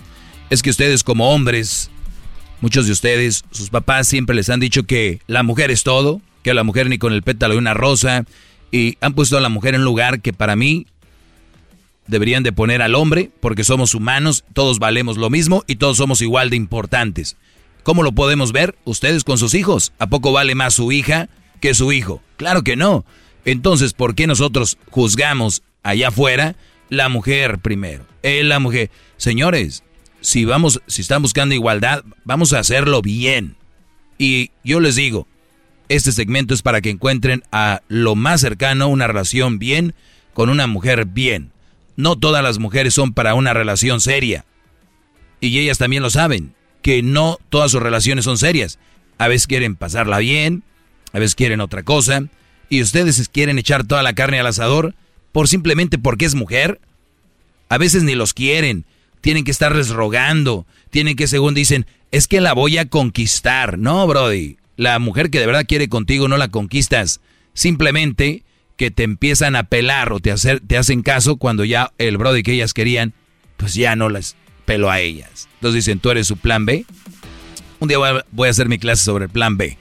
es 0.49 0.61
que 0.61 0.69
ustedes 0.69 1.03
como 1.03 1.33
hombres, 1.33 1.91
muchos 2.61 2.85
de 2.85 2.93
ustedes, 2.93 3.43
sus 3.51 3.69
papás 3.69 4.07
siempre 4.07 4.37
les 4.37 4.49
han 4.49 4.61
dicho 4.61 4.83
que 4.83 5.19
la 5.27 5.43
mujer 5.43 5.69
es 5.69 5.83
todo, 5.83 6.21
que 6.43 6.53
la 6.53 6.63
mujer 6.63 6.87
ni 6.87 6.97
con 6.97 7.11
el 7.11 7.23
pétalo 7.23 7.55
de 7.55 7.59
una 7.59 7.73
rosa, 7.73 8.23
y 8.71 8.97
han 9.01 9.15
puesto 9.15 9.37
a 9.37 9.41
la 9.41 9.49
mujer 9.49 9.75
en 9.75 9.81
un 9.81 9.85
lugar 9.85 10.21
que 10.21 10.31
para 10.31 10.55
mí 10.55 10.87
deberían 12.09 12.43
de 12.43 12.51
poner 12.51 12.81
al 12.81 12.95
hombre, 12.95 13.31
porque 13.39 13.63
somos 13.63 13.93
humanos, 13.95 14.43
todos 14.53 14.79
valemos 14.79 15.17
lo 15.17 15.29
mismo 15.29 15.63
y 15.67 15.77
todos 15.77 15.97
somos 15.97 16.21
igual 16.21 16.49
de 16.49 16.57
importantes. 16.57 17.37
¿Cómo 17.83 18.03
lo 18.03 18.11
podemos 18.11 18.51
ver? 18.51 18.75
Ustedes 18.83 19.23
con 19.23 19.37
sus 19.37 19.53
hijos. 19.53 19.93
¿A 19.99 20.07
poco 20.07 20.31
vale 20.31 20.55
más 20.55 20.73
su 20.73 20.91
hija 20.91 21.29
que 21.61 21.73
su 21.73 21.91
hijo? 21.91 22.21
Claro 22.37 22.63
que 22.63 22.75
no. 22.75 23.05
Entonces, 23.45 23.93
¿por 23.93 24.15
qué 24.15 24.27
nosotros 24.27 24.77
juzgamos 24.89 25.63
allá 25.83 26.09
afuera 26.09 26.55
la 26.89 27.09
mujer 27.09 27.59
primero? 27.59 28.05
Él, 28.21 28.49
la 28.49 28.59
mujer. 28.59 28.91
Señores, 29.17 29.83
si 30.21 30.45
vamos, 30.45 30.81
si 30.87 31.01
están 31.01 31.21
buscando 31.21 31.55
igualdad, 31.55 32.03
vamos 32.25 32.53
a 32.53 32.59
hacerlo 32.59 33.01
bien. 33.01 33.55
Y 34.17 34.51
yo 34.63 34.79
les 34.79 34.95
digo, 34.95 35.27
este 35.87 36.11
segmento 36.11 36.53
es 36.53 36.61
para 36.61 36.81
que 36.81 36.89
encuentren 36.89 37.43
a 37.51 37.81
lo 37.87 38.15
más 38.15 38.41
cercano 38.41 38.89
una 38.89 39.07
relación 39.07 39.57
bien 39.57 39.95
con 40.33 40.49
una 40.49 40.67
mujer 40.67 41.05
bien. 41.05 41.51
No 41.99 42.15
todas 42.15 42.41
las 42.41 42.59
mujeres 42.59 42.93
son 42.93 43.11
para 43.11 43.35
una 43.35 43.53
relación 43.53 43.99
seria. 43.99 44.45
Y 45.41 45.59
ellas 45.59 45.79
también 45.79 46.01
lo 46.01 46.09
saben, 46.09 46.55
que 46.81 47.03
no 47.03 47.39
todas 47.49 47.71
sus 47.71 47.83
relaciones 47.83 48.23
son 48.23 48.37
serias. 48.37 48.79
A 49.17 49.27
veces 49.27 49.47
quieren 49.47 49.75
pasarla 49.75 50.19
bien, 50.19 50.63
a 51.11 51.19
veces 51.19 51.35
quieren 51.35 51.59
otra 51.59 51.83
cosa. 51.83 52.23
Y 52.69 52.81
ustedes 52.81 53.27
quieren 53.27 53.59
echar 53.59 53.83
toda 53.83 54.01
la 54.01 54.13
carne 54.13 54.39
al 54.39 54.47
asador 54.47 54.95
por 55.33 55.49
simplemente 55.49 55.97
porque 55.97 56.23
es 56.23 56.35
mujer. 56.35 56.79
A 57.67 57.77
veces 57.77 58.03
ni 58.03 58.15
los 58.15 58.33
quieren, 58.33 58.85
tienen 59.19 59.43
que 59.43 59.51
estarles 59.51 59.89
rogando, 59.89 60.65
tienen 60.91 61.17
que, 61.17 61.27
según 61.27 61.53
dicen, 61.53 61.85
es 62.11 62.27
que 62.29 62.39
la 62.39 62.53
voy 62.53 62.77
a 62.77 62.87
conquistar. 62.87 63.77
No, 63.77 64.07
Brody, 64.07 64.55
la 64.77 64.99
mujer 64.99 65.29
que 65.29 65.41
de 65.41 65.47
verdad 65.47 65.65
quiere 65.67 65.89
contigo 65.89 66.29
no 66.29 66.37
la 66.37 66.47
conquistas. 66.47 67.19
Simplemente 67.53 68.45
que 68.79 68.91
te 68.91 69.03
empiezan 69.03 69.57
a 69.57 69.63
pelar 69.63 70.13
o 70.13 70.21
te, 70.21 70.31
hacen 70.31 71.01
caso 71.01 71.35
cuando 71.35 71.65
ya 71.65 71.91
el 71.97 72.17
Brody 72.17 72.43
que 72.43 72.53
ellas 72.53 72.73
querían, 72.73 73.13
pues 73.57 73.73
ya 73.73 73.97
no 73.97 74.07
les 74.07 74.37
pelo 74.63 74.89
a 74.89 75.01
ellas. 75.01 75.49
Entonces 75.55 75.85
dicen, 75.85 75.99
tú 75.99 76.11
eres 76.11 76.27
su 76.27 76.37
plan 76.37 76.65
B. 76.65 76.85
Un 77.81 77.89
día 77.89 77.97
voy 78.31 78.47
a, 78.47 78.49
hacer 78.49 78.69
mi 78.69 78.79
clase 78.79 79.03
sobre 79.03 79.25
el 79.25 79.31
plan 79.31 79.57
B. 79.57 79.77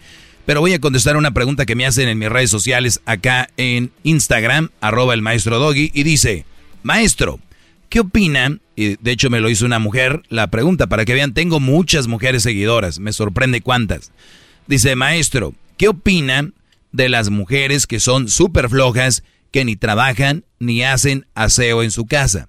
Pero 0.46 0.60
voy 0.60 0.72
a 0.72 0.80
contestar 0.80 1.16
una 1.16 1.30
pregunta 1.30 1.64
que 1.64 1.76
me 1.76 1.86
hacen 1.86 2.08
en 2.08 2.18
mis 2.18 2.28
redes 2.28 2.50
sociales 2.50 3.00
acá 3.06 3.50
en 3.56 3.92
Instagram, 4.02 4.70
arroba 4.80 5.14
el 5.14 5.22
maestro 5.22 5.60
Doggy, 5.60 5.92
y 5.94 6.02
dice, 6.02 6.44
maestro, 6.82 7.38
¿qué 7.90 8.00
opinan? 8.00 8.60
Y 8.74 8.96
de 8.96 9.12
hecho 9.12 9.30
me 9.30 9.38
lo 9.38 9.48
hizo 9.48 9.64
una 9.64 9.78
mujer, 9.78 10.22
la 10.28 10.48
pregunta, 10.48 10.88
para 10.88 11.04
que 11.04 11.14
vean, 11.14 11.34
tengo 11.34 11.60
muchas 11.60 12.08
mujeres 12.08 12.42
seguidoras, 12.42 12.98
me 12.98 13.12
sorprende 13.12 13.60
cuántas. 13.60 14.10
Dice, 14.66 14.96
maestro, 14.96 15.54
¿qué 15.76 15.86
opinan 15.86 16.54
de 16.92 17.08
las 17.08 17.30
mujeres 17.30 17.86
que 17.86 18.00
son 18.00 18.28
súper 18.28 18.68
flojas, 18.68 19.22
que 19.50 19.64
ni 19.64 19.76
trabajan 19.76 20.44
ni 20.58 20.82
hacen 20.82 21.26
aseo 21.34 21.82
en 21.82 21.90
su 21.90 22.06
casa? 22.06 22.48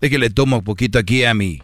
le 0.00 0.30
tomo 0.30 0.58
un 0.58 0.64
poquito 0.64 0.98
aquí 0.98 1.24
a 1.24 1.34
mi, 1.34 1.62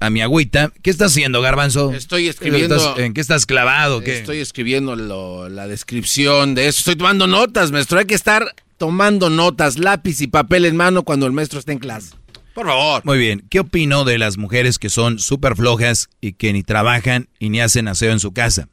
a 0.00 0.10
mi 0.10 0.20
agüita. 0.20 0.72
¿Qué 0.82 0.90
estás 0.90 1.12
haciendo, 1.12 1.40
Garbanzo? 1.40 1.92
Estoy 1.92 2.28
escribiendo. 2.28 2.98
¿En 2.98 3.14
qué 3.14 3.20
estás 3.20 3.46
clavado? 3.46 4.00
¿qué? 4.00 4.18
Estoy 4.18 4.38
escribiendo 4.38 5.48
la 5.48 5.66
descripción 5.66 6.54
de 6.54 6.68
eso. 6.68 6.80
Estoy 6.80 6.96
tomando 6.96 7.26
notas, 7.26 7.70
maestro. 7.72 7.98
Hay 7.98 8.06
que 8.06 8.14
estar 8.14 8.54
tomando 8.76 9.30
notas, 9.30 9.78
lápiz 9.78 10.20
y 10.20 10.26
papel 10.26 10.64
en 10.64 10.76
mano 10.76 11.02
cuando 11.02 11.26
el 11.26 11.32
maestro 11.32 11.58
esté 11.58 11.72
en 11.72 11.78
clase. 11.78 12.14
Por 12.54 12.66
favor. 12.66 13.04
Muy 13.04 13.18
bien. 13.18 13.44
¿Qué 13.48 13.60
opino 13.60 14.04
de 14.04 14.18
las 14.18 14.36
mujeres 14.36 14.78
que 14.78 14.88
son 14.88 15.18
súper 15.18 15.56
flojas 15.56 16.08
y 16.20 16.32
que 16.32 16.52
ni 16.52 16.62
trabajan 16.62 17.28
y 17.38 17.50
ni 17.50 17.60
hacen 17.60 17.88
aseo 17.88 18.12
en 18.12 18.20
su 18.20 18.32
casa? 18.32 18.68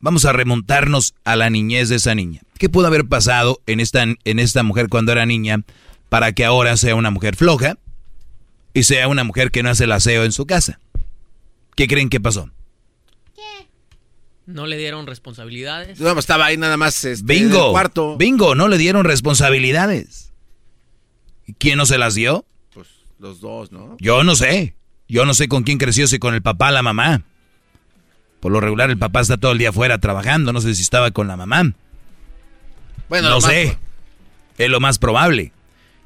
Vamos 0.00 0.24
a 0.24 0.32
remontarnos 0.32 1.14
a 1.24 1.36
la 1.36 1.50
niñez 1.50 1.88
de 1.88 1.96
esa 1.96 2.14
niña. 2.14 2.42
¿Qué 2.58 2.68
pudo 2.68 2.86
haber 2.86 3.06
pasado 3.06 3.60
en 3.66 3.80
esta, 3.80 4.02
en 4.02 4.38
esta 4.38 4.62
mujer 4.62 4.88
cuando 4.88 5.12
era 5.12 5.26
niña 5.26 5.62
para 6.08 6.32
que 6.32 6.44
ahora 6.44 6.76
sea 6.76 6.94
una 6.94 7.10
mujer 7.10 7.36
floja 7.36 7.78
y 8.74 8.84
sea 8.84 9.08
una 9.08 9.24
mujer 9.24 9.50
que 9.50 9.62
no 9.62 9.70
hace 9.70 9.84
el 9.84 9.92
aseo 9.92 10.24
en 10.24 10.32
su 10.32 10.46
casa? 10.46 10.78
¿Qué 11.74 11.88
creen 11.88 12.08
que 12.08 12.20
pasó? 12.20 12.50
No 14.46 14.66
le 14.66 14.76
dieron 14.76 15.08
responsabilidades. 15.08 15.98
No, 15.98 16.16
estaba 16.16 16.46
ahí 16.46 16.56
nada 16.56 16.76
más 16.76 17.04
este, 17.04 17.24
bingo, 17.24 17.72
cuarto. 17.72 18.16
Bingo, 18.16 18.54
no 18.54 18.68
le 18.68 18.78
dieron 18.78 19.04
responsabilidades. 19.04 20.32
¿Y 21.46 21.54
quién 21.54 21.78
no 21.78 21.84
se 21.84 21.98
las 21.98 22.14
dio? 22.14 22.44
Pues 22.72 22.86
los 23.18 23.40
dos, 23.40 23.72
¿no? 23.72 23.96
Yo 23.98 24.22
no 24.22 24.36
sé. 24.36 24.76
Yo 25.08 25.24
no 25.24 25.34
sé 25.34 25.48
con 25.48 25.64
quién 25.64 25.78
creció, 25.78 26.06
si 26.06 26.18
con 26.18 26.34
el 26.34 26.42
papá 26.42 26.68
o 26.68 26.72
la 26.72 26.82
mamá. 26.82 27.24
Por 28.40 28.52
lo 28.52 28.60
regular 28.60 28.90
el 28.90 28.98
papá 28.98 29.20
está 29.20 29.36
todo 29.36 29.52
el 29.52 29.58
día 29.58 29.70
afuera 29.70 29.98
trabajando, 29.98 30.52
no 30.52 30.60
sé 30.60 30.74
si 30.74 30.82
estaba 30.82 31.10
con 31.10 31.28
la 31.28 31.36
mamá. 31.36 31.72
Bueno, 33.08 33.30
no 33.30 33.40
sé. 33.40 33.78
Es 34.58 34.70
lo 34.70 34.80
más 34.80 34.98
probable. 34.98 35.52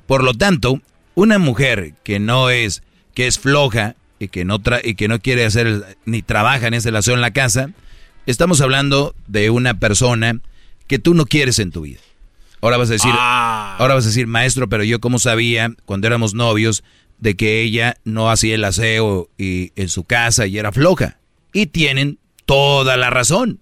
Por 0.06 0.24
lo 0.24 0.34
tanto, 0.34 0.80
una 1.14 1.38
mujer 1.38 1.94
que 2.02 2.18
no 2.18 2.50
es, 2.50 2.82
que 3.14 3.26
es 3.26 3.38
floja 3.38 3.94
y 4.18 4.28
que 4.28 4.44
no, 4.44 4.60
y 4.84 4.94
que 4.94 5.08
no 5.08 5.20
quiere 5.20 5.44
hacer 5.44 5.96
ni 6.04 6.22
trabaja 6.22 6.66
en 6.66 6.74
ese 6.74 6.88
relación 6.88 7.16
en 7.16 7.20
la 7.22 7.32
casa, 7.32 7.70
estamos 8.26 8.60
hablando 8.60 9.14
de 9.26 9.50
una 9.50 9.78
persona 9.78 10.40
que 10.86 10.98
tú 10.98 11.14
no 11.14 11.26
quieres 11.26 11.58
en 11.58 11.70
tu 11.70 11.82
vida. 11.82 12.00
Ahora 12.60 12.76
vas 12.76 12.90
a 12.90 12.94
decir, 12.94 13.12
ah. 13.14 13.76
ahora 13.78 13.94
vas 13.94 14.04
a 14.04 14.08
decir, 14.08 14.26
maestro, 14.26 14.68
pero 14.68 14.84
yo 14.84 15.00
cómo 15.00 15.18
sabía 15.18 15.72
cuando 15.86 16.06
éramos 16.06 16.34
novios 16.34 16.84
de 17.18 17.36
que 17.36 17.62
ella 17.62 17.96
no 18.04 18.30
hacía 18.30 18.54
el 18.54 18.64
aseo 18.64 19.28
y 19.38 19.72
en 19.76 19.88
su 19.88 20.04
casa 20.04 20.46
y 20.46 20.58
era 20.58 20.72
floja. 20.72 21.19
Y 21.52 21.66
tienen 21.66 22.18
toda 22.46 22.96
la 22.96 23.10
razón. 23.10 23.60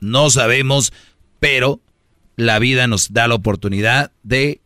No 0.00 0.30
sabemos, 0.30 0.92
pero 1.40 1.80
la 2.36 2.58
vida 2.58 2.86
nos 2.86 3.12
da 3.12 3.28
la 3.28 3.34
oportunidad 3.34 4.12
de 4.22 4.60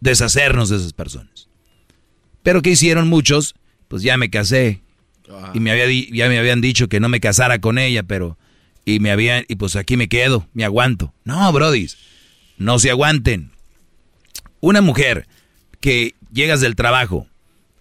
deshacernos 0.00 0.68
de 0.68 0.76
esas 0.76 0.92
personas. 0.92 1.48
Pero 2.42 2.60
¿qué 2.60 2.70
hicieron 2.70 3.08
muchos? 3.08 3.54
Pues 3.88 4.02
ya 4.02 4.16
me 4.16 4.30
casé. 4.30 4.82
Y 5.54 5.60
me 5.60 5.70
había, 5.70 5.86
ya 6.12 6.28
me 6.28 6.38
habían 6.38 6.60
dicho 6.60 6.88
que 6.88 7.00
no 7.00 7.08
me 7.08 7.20
casara 7.20 7.58
con 7.60 7.78
ella, 7.78 8.02
pero... 8.02 8.38
Y 8.84 9.00
me 9.00 9.10
habían... 9.10 9.46
Y 9.48 9.56
pues 9.56 9.76
aquí 9.76 9.96
me 9.96 10.08
quedo, 10.08 10.46
me 10.52 10.64
aguanto. 10.64 11.14
No, 11.24 11.50
brodis, 11.52 11.96
no 12.58 12.78
se 12.78 12.90
aguanten. 12.90 13.50
Una 14.60 14.82
mujer 14.82 15.26
que 15.80 16.14
llegas 16.30 16.60
del 16.60 16.76
trabajo 16.76 17.26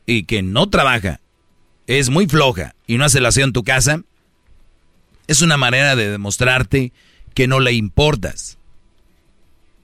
y 0.05 0.23
que 0.23 0.41
no 0.41 0.69
trabaja, 0.69 1.19
es 1.87 2.09
muy 2.09 2.27
floja 2.27 2.75
y 2.87 2.97
no 2.97 3.05
hace 3.05 3.21
la 3.21 3.29
aseo 3.29 3.45
en 3.45 3.53
tu 3.53 3.63
casa, 3.63 4.01
es 5.27 5.41
una 5.41 5.57
manera 5.57 5.95
de 5.95 6.09
demostrarte 6.09 6.91
que 7.33 7.47
no 7.47 7.59
le 7.59 7.73
importas. 7.73 8.57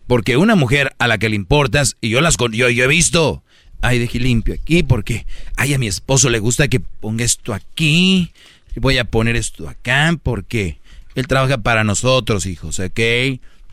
Porque 0.07 0.37
una 0.37 0.55
mujer 0.55 0.95
a 0.97 1.07
la 1.07 1.17
que 1.17 1.29
le 1.29 1.35
importas, 1.35 1.95
y 2.01 2.09
yo 2.09 2.21
las 2.21 2.35
yo, 2.37 2.69
yo 2.69 2.83
he 2.83 2.87
visto, 2.87 3.43
ay, 3.81 3.99
dejé 3.99 4.19
limpio 4.19 4.55
aquí, 4.55 4.83
porque, 4.83 5.25
ay, 5.55 5.73
a 5.73 5.79
mi 5.79 5.87
esposo 5.87 6.29
le 6.29 6.39
gusta 6.39 6.67
que 6.67 6.79
ponga 6.79 7.23
esto 7.23 7.53
aquí, 7.53 8.31
voy 8.75 8.97
a 8.97 9.05
poner 9.05 9.35
esto 9.35 9.69
acá, 9.69 10.17
porque 10.21 10.79
él 11.15 11.27
trabaja 11.27 11.59
para 11.59 11.83
nosotros, 11.83 12.45
hijos, 12.45 12.79
¿ok? 12.79 12.99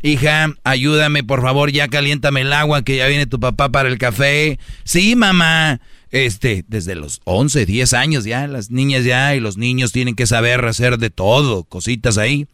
Hija, 0.02 0.54
ayúdame, 0.62 1.24
por 1.24 1.42
favor, 1.42 1.70
ya 1.72 1.88
caliéntame 1.88 2.42
el 2.42 2.52
agua, 2.52 2.82
que 2.82 2.96
ya 2.96 3.06
viene 3.06 3.26
tu 3.26 3.40
papá 3.40 3.70
para 3.70 3.88
el 3.88 3.98
café. 3.98 4.58
Sí, 4.84 5.16
mamá. 5.16 5.80
Este, 6.10 6.64
desde 6.68 6.94
los 6.94 7.20
11, 7.24 7.66
10 7.66 7.92
años 7.94 8.24
ya, 8.24 8.46
las 8.46 8.70
niñas 8.70 9.04
ya 9.04 9.34
y 9.34 9.40
los 9.40 9.56
niños 9.56 9.92
tienen 9.92 10.14
que 10.14 10.26
saber 10.26 10.64
hacer 10.64 10.98
de 10.98 11.10
todo, 11.10 11.64
cositas 11.64 12.16
ahí. 12.16 12.46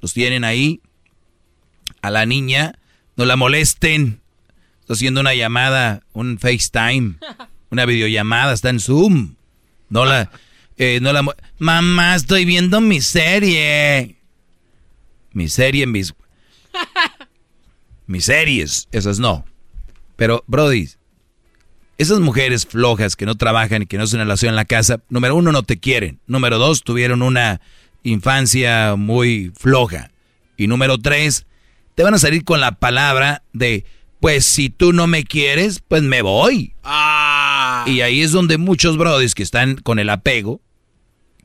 Los 0.00 0.14
tienen 0.14 0.44
ahí. 0.44 0.80
A 2.02 2.10
la 2.10 2.26
niña 2.26 2.78
no 3.16 3.24
la 3.24 3.36
molesten. 3.36 4.20
Estoy 4.80 4.94
haciendo 4.94 5.20
una 5.20 5.34
llamada, 5.34 6.02
un 6.12 6.38
FaceTime, 6.38 7.16
una 7.70 7.86
videollamada, 7.86 8.52
está 8.52 8.70
en 8.70 8.80
Zoom. 8.80 9.34
No 9.88 10.04
la, 10.04 10.30
eh, 10.76 10.98
no 11.00 11.12
la, 11.12 11.24
mamá, 11.58 12.16
estoy 12.16 12.44
viendo 12.44 12.80
mi 12.80 13.00
serie. 13.00 14.16
Mi 15.32 15.48
serie, 15.48 15.86
mis, 15.86 16.14
mis 18.06 18.24
series, 18.24 18.88
esas 18.92 19.18
no. 19.18 19.44
Pero, 20.16 20.44
Brody, 20.46 20.90
esas 21.98 22.20
mujeres 22.20 22.66
flojas 22.66 23.16
que 23.16 23.26
no 23.26 23.36
trabajan 23.36 23.82
y 23.82 23.86
que 23.86 23.96
no 23.96 24.04
hacen 24.04 24.20
relación 24.20 24.50
en 24.50 24.56
la 24.56 24.64
casa, 24.64 25.00
número 25.08 25.36
uno, 25.36 25.52
no 25.52 25.62
te 25.62 25.78
quieren. 25.78 26.18
Número 26.26 26.58
dos, 26.58 26.82
tuvieron 26.82 27.22
una 27.22 27.60
infancia 28.02 28.96
muy 28.96 29.52
floja. 29.58 30.10
Y 30.56 30.66
número 30.66 30.98
tres, 30.98 31.46
te 31.94 32.02
van 32.02 32.14
a 32.14 32.18
salir 32.18 32.44
con 32.44 32.60
la 32.60 32.72
palabra 32.72 33.42
de, 33.52 33.84
pues 34.20 34.44
si 34.44 34.70
tú 34.70 34.92
no 34.92 35.06
me 35.06 35.24
quieres, 35.24 35.82
pues 35.86 36.02
me 36.02 36.22
voy. 36.22 36.74
Ah. 36.82 37.84
Y 37.86 38.00
ahí 38.00 38.22
es 38.22 38.32
donde 38.32 38.58
muchos 38.58 38.96
brodis 38.96 39.34
que 39.34 39.42
están 39.42 39.76
con 39.76 39.98
el 39.98 40.10
apego, 40.10 40.60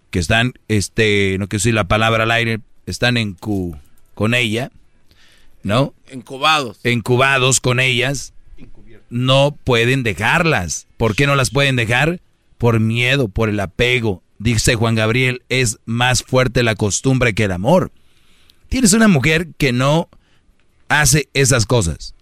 que 0.10 0.20
están, 0.20 0.54
este, 0.68 1.38
no 1.40 1.48
quiero 1.48 1.60
decir 1.60 1.74
la 1.74 1.88
palabra 1.88 2.24
al 2.24 2.32
aire, 2.32 2.60
están 2.86 3.18
en 3.18 3.34
cu, 3.34 3.78
con 4.16 4.34
ella, 4.34 4.72
¿no? 5.64 5.94
Encubados. 6.10 6.80
Encubados 6.84 7.60
con 7.60 7.80
ellas, 7.80 8.34
no 9.10 9.58
pueden 9.64 10.04
dejarlas. 10.04 10.88
¿Por 10.98 11.16
qué 11.16 11.28
no 11.28 11.36
las 11.36 11.50
pueden 11.50 11.76
dejar? 11.76 12.22
Por 12.58 12.80
miedo, 12.80 13.30
por 13.30 13.50
el 13.50 13.60
apego. 13.60 14.24
Dice 14.38 14.76
Juan 14.76 14.96
Gabriel, 14.96 15.44
es 15.50 15.80
más 15.86 16.24
fuerte 16.24 16.64
la 16.64 16.76
costumbre 16.76 17.34
que 17.34 17.46
el 17.46 17.52
amor. 17.52 17.92
Tienes 18.70 18.94
una 18.94 19.08
mujer 19.08 19.50
que 19.58 19.72
no 19.74 20.10
hace 20.88 21.30
esas 21.34 21.66
cosas. 21.66 22.14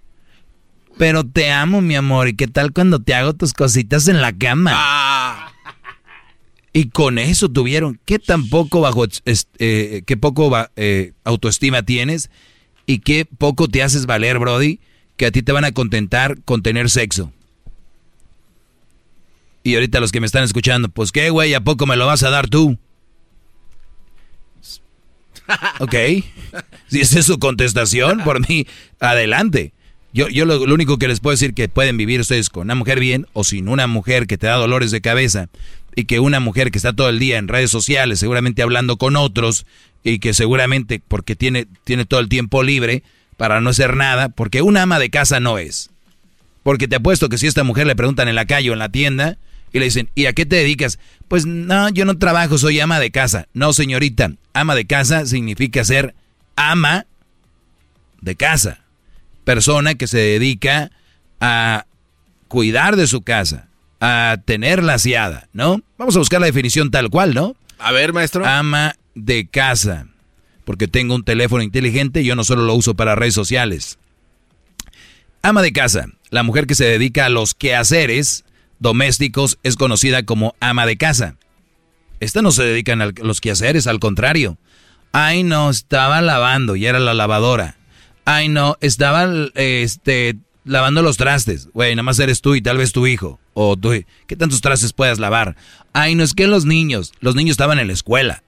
Pero 0.97 1.23
te 1.23 1.51
amo, 1.51 1.81
mi 1.81 1.95
amor. 1.95 2.27
¿Y 2.27 2.35
qué 2.35 2.47
tal 2.47 2.73
cuando 2.73 2.99
te 2.99 3.13
hago 3.13 3.33
tus 3.33 3.53
cositas 3.53 4.07
en 4.07 4.21
la 4.21 4.33
cama? 4.33 4.71
Ah. 4.73 5.53
Y 6.73 6.89
con 6.89 7.17
eso 7.17 7.49
tuvieron, 7.49 7.99
¿qué 8.05 8.19
tan 8.19 8.49
poco 8.49 8.81
bajo, 8.81 9.05
eh, 9.25 10.03
qué 10.05 10.17
poco 10.17 10.51
eh, 10.75 11.13
autoestima 11.23 11.81
tienes 11.81 12.29
y 12.85 12.99
qué 12.99 13.25
poco 13.25 13.67
te 13.67 13.81
haces 13.81 14.05
valer, 14.05 14.37
Brody, 14.37 14.79
que 15.17 15.25
a 15.25 15.31
ti 15.31 15.41
te 15.41 15.51
van 15.51 15.65
a 15.65 15.71
contentar 15.71 16.37
con 16.45 16.63
tener 16.63 16.89
sexo? 16.89 17.33
Y 19.63 19.75
ahorita 19.75 19.99
los 19.99 20.13
que 20.13 20.21
me 20.21 20.27
están 20.27 20.43
escuchando, 20.43 20.87
pues 20.87 21.11
qué, 21.11 21.29
güey, 21.29 21.53
¿a 21.53 21.61
poco 21.61 21.85
me 21.85 21.97
lo 21.97 22.05
vas 22.05 22.23
a 22.23 22.29
dar 22.29 22.47
tú? 22.47 22.77
Ok. 25.79 25.95
Si 26.87 27.01
esa 27.01 27.19
es 27.19 27.25
su 27.25 27.39
contestación, 27.39 28.23
por 28.23 28.47
mí, 28.47 28.67
adelante. 28.99 29.73
Yo, 30.13 30.27
yo 30.29 30.45
lo, 30.45 30.61
único 30.61 30.97
que 30.97 31.07
les 31.07 31.19
puedo 31.19 31.33
decir 31.33 31.53
que 31.53 31.69
pueden 31.69 31.97
vivir 31.97 32.19
ustedes 32.19 32.49
con 32.49 32.63
una 32.63 32.75
mujer 32.75 32.99
bien 32.99 33.27
o 33.33 33.43
sin 33.43 33.67
una 33.67 33.87
mujer 33.87 34.27
que 34.27 34.37
te 34.37 34.47
da 34.47 34.55
dolores 34.55 34.91
de 34.91 35.01
cabeza 35.01 35.49
y 35.95 36.05
que 36.05 36.19
una 36.19 36.39
mujer 36.39 36.71
que 36.71 36.77
está 36.77 36.93
todo 36.93 37.09
el 37.09 37.19
día 37.19 37.37
en 37.37 37.47
redes 37.47 37.71
sociales, 37.71 38.19
seguramente 38.19 38.61
hablando 38.61 38.97
con 38.97 39.15
otros 39.15 39.65
y 40.03 40.19
que 40.19 40.33
seguramente 40.33 41.01
porque 41.05 41.35
tiene, 41.35 41.67
tiene 41.83 42.05
todo 42.05 42.19
el 42.19 42.29
tiempo 42.29 42.63
libre 42.63 43.03
para 43.37 43.61
no 43.61 43.69
hacer 43.69 43.95
nada, 43.95 44.29
porque 44.29 44.61
una 44.61 44.81
ama 44.81 44.99
de 44.99 45.09
casa 45.09 45.39
no 45.39 45.57
es. 45.57 45.91
Porque 46.63 46.87
te 46.87 46.97
apuesto 46.97 47.29
que 47.29 47.37
si 47.37 47.45
a 47.45 47.49
esta 47.49 47.63
mujer 47.63 47.87
le 47.87 47.95
preguntan 47.95 48.27
en 48.27 48.35
la 48.35 48.45
calle 48.45 48.69
o 48.69 48.73
en 48.73 48.79
la 48.79 48.89
tienda 48.89 49.37
y 49.71 49.79
le 49.79 49.85
dicen, 49.85 50.09
¿y 50.15 50.25
a 50.25 50.33
qué 50.33 50.45
te 50.45 50.57
dedicas? 50.57 50.99
Pues 51.27 51.45
no, 51.45 51.89
yo 51.89 52.03
no 52.03 52.17
trabajo, 52.17 52.57
soy 52.57 52.79
ama 52.79 52.99
de 52.99 53.11
casa. 53.11 53.47
No, 53.53 53.71
señorita, 53.71 54.31
ama 54.53 54.75
de 54.75 54.85
casa 54.85 55.25
significa 55.25 55.85
ser 55.85 56.15
ama 56.55 57.05
de 58.19 58.35
casa. 58.35 58.79
Persona 59.45 59.95
que 59.95 60.07
se 60.07 60.17
dedica 60.17 60.91
a 61.39 61.85
cuidar 62.47 62.95
de 62.95 63.07
su 63.07 63.21
casa, 63.21 63.67
a 64.01 64.37
tenerla 64.43 64.95
aseada, 64.95 65.47
¿no? 65.53 65.81
Vamos 65.97 66.15
a 66.15 66.19
buscar 66.19 66.41
la 66.41 66.47
definición 66.47 66.91
tal 66.91 67.09
cual, 67.09 67.33
¿no? 67.33 67.55
A 67.77 67.91
ver, 67.91 68.11
maestro. 68.11 68.45
Ama 68.45 68.95
de 69.15 69.47
casa. 69.47 70.07
Porque 70.67 70.89
tengo 70.89 71.15
un 71.15 71.23
teléfono 71.23 71.63
inteligente 71.63 72.21
y 72.21 72.25
yo 72.25 72.35
no 72.35 72.43
solo 72.43 72.63
lo 72.63 72.75
uso 72.75 72.93
para 72.93 73.15
redes 73.15 73.33
sociales. 73.33 73.99
Ama 75.41 75.61
de 75.61 75.71
casa, 75.71 76.07
la 76.29 76.43
mujer 76.43 76.67
que 76.67 76.75
se 76.75 76.83
dedica 76.83 77.25
a 77.25 77.29
los 77.29 77.53
quehaceres 77.53 78.43
domésticos 78.77 79.59
es 79.63 79.77
conocida 79.77 80.23
como 80.23 80.55
ama 80.59 80.85
de 80.85 80.97
casa. 80.97 81.37
Esta 82.19 82.41
no 82.41 82.51
se 82.51 82.63
dedican 82.63 83.01
a 83.01 83.13
los 83.15 83.39
quehaceres, 83.39 83.87
al 83.87 83.99
contrario. 83.99 84.57
Ay, 85.13 85.43
no, 85.43 85.69
estaba 85.69 86.21
lavando 86.21 86.75
y 86.75 86.85
era 86.85 86.99
la 86.99 87.13
lavadora. 87.13 87.77
Ay, 88.25 88.49
no, 88.49 88.75
estaba 88.81 89.25
este, 89.55 90.35
lavando 90.65 91.01
los 91.01 91.15
trastes. 91.15 91.69
Güey, 91.71 91.95
nada 91.95 92.03
más 92.03 92.19
eres 92.19 92.41
tú 92.41 92.55
y 92.55 92.61
tal 92.61 92.75
vez 92.75 92.91
tu 92.91 93.07
hijo. 93.07 93.39
O 93.53 93.77
tú, 93.77 93.93
¿qué 94.27 94.35
tantos 94.35 94.59
trastes 94.59 94.91
puedes 94.91 95.17
lavar? 95.17 95.55
Ay, 95.93 96.15
no, 96.15 96.25
es 96.25 96.33
que 96.33 96.45
los 96.45 96.65
niños, 96.65 97.13
los 97.21 97.35
niños 97.35 97.51
estaban 97.51 97.79
en 97.79 97.87
la 97.87 97.93
escuela. 97.93 98.43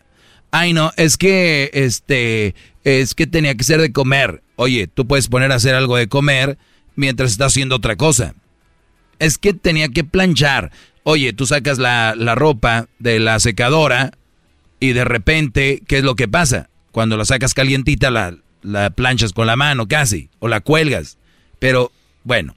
Ay, 0.51 0.73
no, 0.73 0.91
es 0.97 1.17
que, 1.17 1.69
este, 1.73 2.55
es 2.83 3.13
que 3.13 3.27
tenía 3.27 3.55
que 3.55 3.63
ser 3.63 3.81
de 3.81 3.91
comer. 3.91 4.41
Oye, 4.55 4.87
tú 4.87 5.07
puedes 5.07 5.27
poner 5.27 5.51
a 5.51 5.55
hacer 5.55 5.75
algo 5.75 5.95
de 5.95 6.07
comer 6.07 6.57
mientras 6.95 7.31
estás 7.31 7.53
haciendo 7.53 7.75
otra 7.75 7.95
cosa 7.95 8.33
es 9.19 9.37
que 9.37 9.53
tenía 9.53 9.89
que 9.89 10.03
planchar. 10.03 10.71
Oye, 11.03 11.33
tú 11.33 11.45
sacas 11.45 11.77
la, 11.77 12.15
ropa 12.35 12.87
de 12.97 13.19
la 13.19 13.39
secadora 13.39 14.11
y 14.79 14.93
de 14.93 15.03
repente, 15.03 15.83
¿qué 15.87 15.99
es 15.99 16.03
lo 16.03 16.15
que 16.15 16.27
pasa? 16.27 16.69
Cuando 16.91 17.17
la 17.17 17.25
sacas 17.25 17.53
calientita, 17.53 18.09
la, 18.09 18.35
la 18.63 18.89
planchas 18.89 19.33
con 19.33 19.45
la 19.45 19.55
mano 19.55 19.87
casi, 19.87 20.29
o 20.39 20.47
la 20.47 20.61
cuelgas. 20.61 21.17
Pero, 21.59 21.91
bueno, 22.23 22.55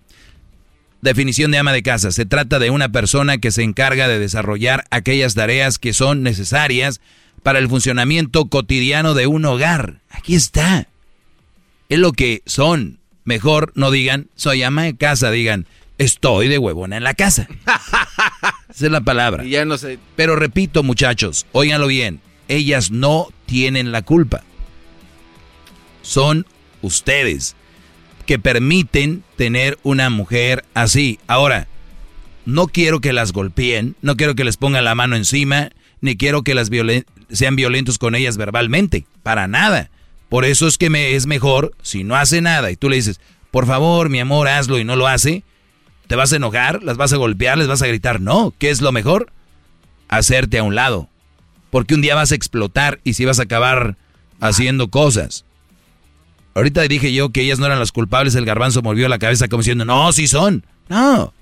definición 1.03 1.51
de 1.51 1.59
ama 1.59 1.73
de 1.73 1.83
casa. 1.83 2.13
Se 2.13 2.25
trata 2.25 2.59
de 2.59 2.71
una 2.71 2.91
persona 2.91 3.39
que 3.39 3.51
se 3.51 3.63
encarga 3.63 4.09
de 4.09 4.19
desarrollar 4.19 4.85
aquellas 4.91 5.35
tareas 5.35 5.79
que 5.79 5.93
son 5.93 6.23
necesarias 6.23 7.01
para 7.43 7.59
el 7.59 7.69
funcionamiento 7.69 8.47
cotidiano 8.47 9.15
de 9.15 9.27
un 9.27 9.45
hogar. 9.45 10.01
Aquí 10.11 10.35
está. 10.35 10.89
Es 11.89 11.99
lo 11.99 12.13
que 12.13 12.43
son. 12.47 12.99
Mejor 13.25 13.73
no 13.77 13.91
digan, 13.91 14.29
soy 14.35 14.63
ama 14.63 14.83
de 14.83 14.97
casa, 14.97 15.31
digan, 15.31 15.67
estoy 15.99 16.49
de 16.49 16.59
huevona 16.59 16.97
en 16.97 17.05
la 17.05 17.15
casa. 17.15 17.49
Esa 18.69 18.87
es 18.87 18.93
la 18.93 19.03
palabra. 19.03 19.45
ya 19.45 19.65
no 19.65 19.79
sé. 19.79 19.99
Pero 20.17 20.35
repito, 20.35 20.83
muchachos, 20.83 21.47
óiganlo 21.53 21.87
bien, 21.87 22.21
ellas 22.49 22.91
no 22.91 23.29
tienen 23.47 23.93
la 23.93 24.03
culpa. 24.03 24.43
Son 26.03 26.47
ustedes 26.81 27.55
que 28.27 28.39
permiten 28.39 29.23
tener 29.37 29.79
una 29.83 30.11
mujer 30.11 30.65
así. 30.75 31.21
Ahora, 31.27 31.69
no 32.45 32.67
quiero 32.67 33.01
que 33.01 33.13
las 33.13 33.33
golpeen, 33.33 33.95
no 34.03 34.17
quiero 34.17 34.35
que 34.35 34.45
les 34.45 34.57
pongan 34.57 34.85
la 34.85 34.95
mano 34.95 35.15
encima, 35.17 35.71
ni 36.01 36.17
quiero 36.17 36.43
que 36.43 36.55
las 36.55 36.71
sean 37.33 37.57
violentos 37.57 37.99
con 37.99 38.15
ellas 38.15 38.37
verbalmente, 38.37 39.07
para 39.23 39.49
nada. 39.49 39.91
Por 40.29 40.45
eso 40.45 40.67
es 40.67 40.79
que 40.79 40.91
me 40.91 41.15
es 41.15 41.27
mejor 41.27 41.73
si 41.83 42.05
no 42.05 42.15
hace 42.17 42.41
nada 42.41 42.71
y 42.71 42.77
tú 42.77 42.89
le 42.89 42.97
dices, 42.97 43.21
por 43.51 43.67
favor, 43.67 44.09
mi 44.09 44.21
amor, 44.21 44.49
hazlo 44.49 44.79
y 44.79 44.85
no 44.85 44.97
lo 44.97 45.07
hace, 45.07 45.45
¿Te 46.13 46.17
vas 46.17 46.31
a 46.31 46.37
enojar? 46.37 46.83
¿Las 46.83 46.99
vas 46.99 47.15
a 47.15 47.17
golpear? 47.17 47.57
¿Les 47.57 47.69
vas 47.69 47.81
a 47.81 47.87
gritar? 47.87 48.21
No. 48.21 48.53
¿Qué 48.59 48.69
es 48.69 48.83
lo 48.83 48.93
mejor? 48.93 49.33
Hacerte 50.09 50.59
a 50.59 50.63
un 50.63 50.75
lado. 50.75 51.09
Porque 51.71 51.95
un 51.95 52.03
día 52.03 52.15
vas 52.15 52.33
a 52.33 52.35
explotar 52.35 53.01
y 53.03 53.15
si 53.15 53.25
vas 53.25 53.39
a 53.39 53.45
acabar 53.45 53.97
haciendo 54.39 54.89
cosas. 54.89 55.47
Ahorita 56.55 56.83
dije 56.83 57.15
yo 57.15 57.31
que 57.31 57.41
ellas 57.41 57.59
no 57.59 57.65
eran 57.65 57.79
las 57.79 57.93
culpables, 57.93 58.35
el 58.35 58.45
garbanzo 58.45 58.83
movió 58.83 59.09
la 59.09 59.19
cabeza 59.19 59.49
como 59.49 59.63
diciendo, 59.63 59.87
no, 59.87 60.13
sí 60.13 60.27
son. 60.29 60.67
No. 60.91 61.33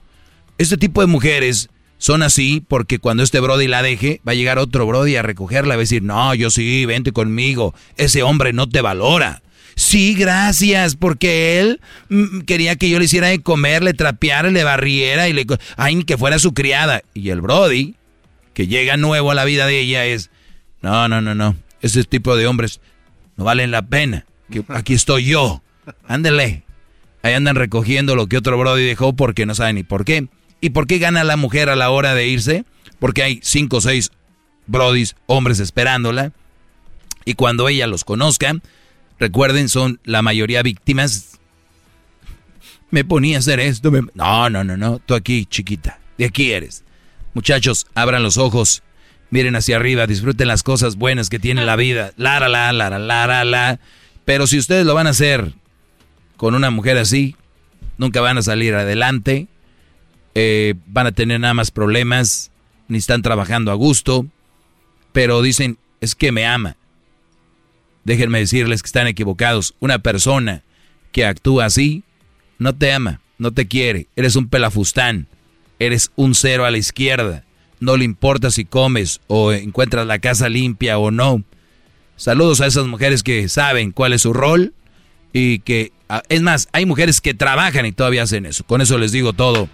Este 0.57 0.77
tipo 0.77 1.01
de 1.01 1.09
mujeres 1.09 1.69
son 2.01 2.23
así 2.23 2.65
porque 2.67 2.99
cuando 2.99 3.23
este 3.23 3.41
Brody 3.41 3.69
la 3.69 3.83
deje, 3.83 4.23
va 4.27 4.33
a 4.33 4.35
llegar 4.35 4.59
otro 4.59 4.87
Brody 4.87 5.17
a 5.17 5.23
recogerla 5.23 5.77
va 5.77 5.81
a 5.81 5.85
decir, 5.85 6.03
no, 6.03 6.35
yo 6.35 6.51
sí, 6.51 6.87
vente 6.87 7.13
conmigo. 7.13 7.75
Ese 7.99 8.23
hombre 8.23 8.55
no 8.55 8.67
te 8.69 8.81
valora. 8.81 9.43
Sí, 9.77 10.15
gracias, 10.15 10.97
porque 10.97 11.61
él 11.61 11.81
mm, 12.09 12.41
quería 12.41 12.77
que 12.77 12.89
yo 12.89 12.99
le 12.99 13.05
hiciera 13.05 13.29
de 13.29 13.43
comer, 13.43 13.83
le 13.83 13.93
trapeara, 13.93 14.51
le 14.51 14.65
barriera 14.65 15.29
y 15.29 15.35
le... 15.35 15.47
Ay, 15.77 16.03
que 16.05 16.17
fuera 16.17 16.39
su 16.39 16.55
criada. 16.55 17.03
Y 17.13 17.29
el 17.29 17.43
Brody, 17.43 17.97
que 18.55 18.67
llega 18.67 18.97
nuevo 18.97 19.31
a 19.31 19.35
la 19.35 19.45
vida 19.45 19.67
de 19.67 19.81
ella, 19.81 20.07
es... 20.07 20.31
No, 20.81 21.07
no, 21.07 21.21
no, 21.21 21.35
no. 21.35 21.55
Ese 21.83 22.03
tipo 22.05 22.35
de 22.35 22.47
hombres 22.47 22.81
no 23.37 23.45
valen 23.45 23.71
la 23.71 23.83
pena. 23.83 24.25
Aquí 24.69 24.95
estoy 24.95 25.27
yo. 25.27 25.63
Ándele. 26.09 26.63
Ahí 27.23 27.35
andan 27.35 27.57
recogiendo 27.57 28.17
lo 28.17 28.27
que 28.27 28.39
otro 28.39 28.57
Brody 28.57 28.85
dejó 28.85 29.13
porque 29.13 29.45
no 29.45 29.55
saben 29.55 29.77
ni 29.77 29.83
por 29.83 30.07
qué. 30.07 30.29
¿Y 30.61 30.71
por 30.71 30.87
qué 30.87 30.99
gana 30.99 31.25
la 31.25 31.37
mujer 31.37 31.69
a 31.69 31.77
la 31.77 31.91
hora 31.91 32.15
de 32.15 32.27
irse? 32.27 32.65
Porque 32.99 33.23
hay 33.23 33.41
cinco 33.43 33.79
o 33.79 33.81
seis 33.81 34.11
Brodis, 34.67 35.17
hombres 35.27 35.59
esperándola. 35.59 36.33
Y 37.25 37.35
cuando 37.35 37.69
ella 37.69 37.87
los 37.87 38.05
conozca, 38.05 38.55
Recuerden, 39.21 39.69
son 39.69 40.01
la 40.05 40.23
mayoría 40.23 40.63
víctimas. 40.63 41.39
Me 42.91 43.05
ponía 43.05 43.37
a 43.37 43.41
hacer 43.41 43.61
esto. 43.61 43.93
No, 44.15 44.49
no, 44.49 44.65
no, 44.65 44.79
no. 44.79 44.99
Tú 44.99 45.15
aquí, 45.15 45.45
chiquita. 45.45 46.01
De 46.17 46.25
aquí 46.25 46.53
eres. 46.53 46.85
Muchachos, 47.35 47.87
abran 47.95 48.23
los 48.23 48.39
ojos. 48.39 48.83
Miren 49.29 49.57
hacia 49.57 49.77
arriba. 49.77 50.07
Disfruten 50.07 50.49
las 50.49 50.63
cosas 50.63 50.97
buenas 50.97 51.29
que 51.29 51.39
tiene 51.39 51.67
la 51.67 51.77
vida. 51.77 52.13
La, 52.17 52.41
la, 52.41 52.49
la, 52.49 52.73
la, 52.73 52.99
la, 52.99 53.27
la, 53.27 53.45
la. 53.45 53.79
Pero 54.25 54.47
si 54.47 54.59
ustedes 54.59 54.87
lo 54.87 54.95
van 54.95 55.07
a 55.07 55.11
hacer 55.11 55.53
con 56.39 56.55
una 56.55 56.71
mujer 56.71 56.97
así, 56.97 57.37
nunca 57.99 58.23
van 58.23 58.39
a 58.39 58.43
salir 58.43 58.75
adelante. 58.75 59.49
Eh, 60.35 60.75
van 60.87 61.07
a 61.07 61.13
tener 61.13 61.41
nada 61.41 61.55
más 61.55 61.71
problemas. 61.71 62.51
Ni 62.89 62.99
están 62.99 63.23
trabajando 63.23 63.71
a 63.71 63.75
gusto. 63.75 64.27
Pero 65.13 65.43
dicen, 65.43 65.79
es 66.01 66.15
que 66.15 66.33
me 66.33 66.47
ama. 66.47 66.77
Déjenme 68.05 68.39
decirles 68.39 68.83
que 68.83 68.87
están 68.87 69.07
equivocados. 69.07 69.75
Una 69.81 69.99
persona 69.99 70.63
que 71.13 71.25
actúa 71.25 71.67
así 71.67 72.05
no 72.59 72.75
te 72.75 72.93
ama, 72.93 73.21
no 73.39 73.53
te 73.53 73.67
quiere. 73.67 74.07
Eres 74.17 74.37
un 74.37 74.49
pelafustán. 74.49 75.27
Eres 75.79 76.11
un 76.17 76.35
cero 76.35 76.65
a 76.65 76.71
la 76.71 76.79
izquierda. 76.79 77.45
No 77.81 77.97
le 77.97 78.05
importa 78.05 78.51
si 78.51 78.67
comes 78.67 79.21
o 79.27 79.53
encuentras 79.53 80.07
la 80.07 80.19
casa 80.19 80.49
limpia 80.49 80.99
o 80.99 81.11
no. 81.11 81.43
Saludos 82.17 82.61
a 82.61 82.67
esas 82.67 82.87
mujeres 82.87 83.23
que 83.23 83.49
saben 83.49 83.93
cuál 83.93 84.13
es 84.13 84.23
su 84.23 84.35
rol 84.35 84.75
y 85.33 85.61
que, 85.61 85.93
es 86.29 86.43
más, 86.43 86.69
hay 86.73 86.85
mujeres 86.85 87.23
que 87.23 87.33
trabajan 87.33 87.87
y 87.87 87.93
todavía 87.93 88.25
hacen 88.25 88.45
eso. 88.45 88.65
Con 88.65 88.83
eso 88.83 88.99
les 88.99 89.13
digo 89.13 89.33
todo. 89.33 89.71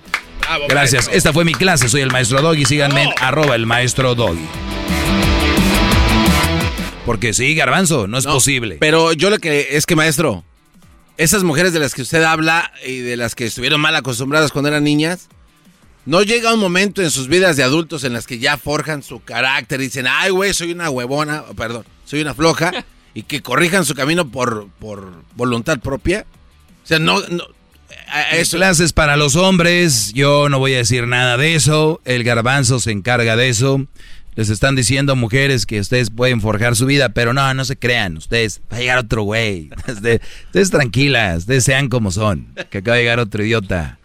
Gracias. 0.68 1.08
Esta 1.12 1.32
fue 1.32 1.44
mi 1.44 1.54
clase. 1.54 1.88
Soy 1.88 2.00
el 2.00 2.10
maestro 2.10 2.40
Doggy. 2.42 2.64
Síganme 2.64 3.04
en 3.04 3.10
arroba 3.20 3.54
el 3.54 3.66
maestro 3.66 4.14
Doggy. 4.14 4.46
Porque 7.04 7.32
sí, 7.32 7.54
garbanzo, 7.54 8.08
no 8.08 8.18
es 8.18 8.26
posible. 8.26 8.78
Pero 8.80 9.12
yo 9.12 9.30
lo 9.30 9.38
que 9.38 9.76
es 9.76 9.86
que, 9.86 9.94
maestro, 9.94 10.44
esas 11.16 11.44
mujeres 11.44 11.72
de 11.72 11.78
las 11.78 11.94
que 11.94 12.02
usted 12.02 12.22
habla 12.24 12.72
y 12.84 12.98
de 12.98 13.16
las 13.16 13.36
que 13.36 13.46
estuvieron 13.46 13.80
mal 13.80 13.94
acostumbradas 13.94 14.50
cuando 14.50 14.68
eran 14.68 14.82
niñas, 14.82 15.28
no 16.04 16.22
llega 16.22 16.52
un 16.52 16.58
momento 16.58 17.02
en 17.02 17.12
sus 17.12 17.28
vidas 17.28 17.56
de 17.56 17.62
adultos 17.62 18.02
en 18.02 18.12
las 18.12 18.26
que 18.26 18.38
ya 18.40 18.56
forjan 18.56 19.04
su 19.04 19.22
carácter 19.22 19.80
y 19.80 19.84
dicen, 19.84 20.06
ay, 20.08 20.30
güey, 20.30 20.52
soy 20.52 20.72
una 20.72 20.90
huevona, 20.90 21.44
perdón, 21.56 21.84
soy 22.04 22.22
una 22.22 22.34
floja, 22.34 22.72
y 23.14 23.22
que 23.22 23.40
corrijan 23.40 23.84
su 23.84 23.94
camino 23.94 24.28
por, 24.28 24.68
por 24.80 25.12
voluntad 25.36 25.78
propia. 25.78 26.26
O 26.82 26.86
sea, 26.86 26.98
no, 26.98 27.20
no 27.28 27.44
eso. 28.32 28.56
Clases 28.56 28.92
para 28.92 29.16
los 29.16 29.36
hombres, 29.36 30.12
yo 30.14 30.48
no 30.48 30.58
voy 30.58 30.74
a 30.74 30.78
decir 30.78 31.06
nada 31.06 31.36
de 31.36 31.54
eso, 31.54 32.00
el 32.04 32.24
garbanzo 32.24 32.80
se 32.80 32.92
encarga 32.92 33.36
de 33.36 33.48
eso. 33.48 33.86
Les 34.34 34.50
están 34.50 34.76
diciendo 34.76 35.16
mujeres 35.16 35.64
que 35.64 35.80
ustedes 35.80 36.10
pueden 36.10 36.42
forjar 36.42 36.76
su 36.76 36.84
vida, 36.84 37.08
pero 37.08 37.32
no, 37.32 37.54
no 37.54 37.64
se 37.64 37.76
crean. 37.76 38.18
Ustedes, 38.18 38.60
va 38.70 38.76
a 38.76 38.80
llegar 38.80 38.98
otro 38.98 39.22
güey. 39.22 39.70
Ustedes, 39.88 40.20
ustedes 40.46 40.70
tranquilas, 40.70 41.38
ustedes 41.38 41.64
sean 41.64 41.88
como 41.88 42.10
son. 42.10 42.48
Que 42.68 42.78
acaba 42.78 42.96
de 42.98 43.02
llegar 43.02 43.18
otro 43.18 43.42
idiota 43.42 43.98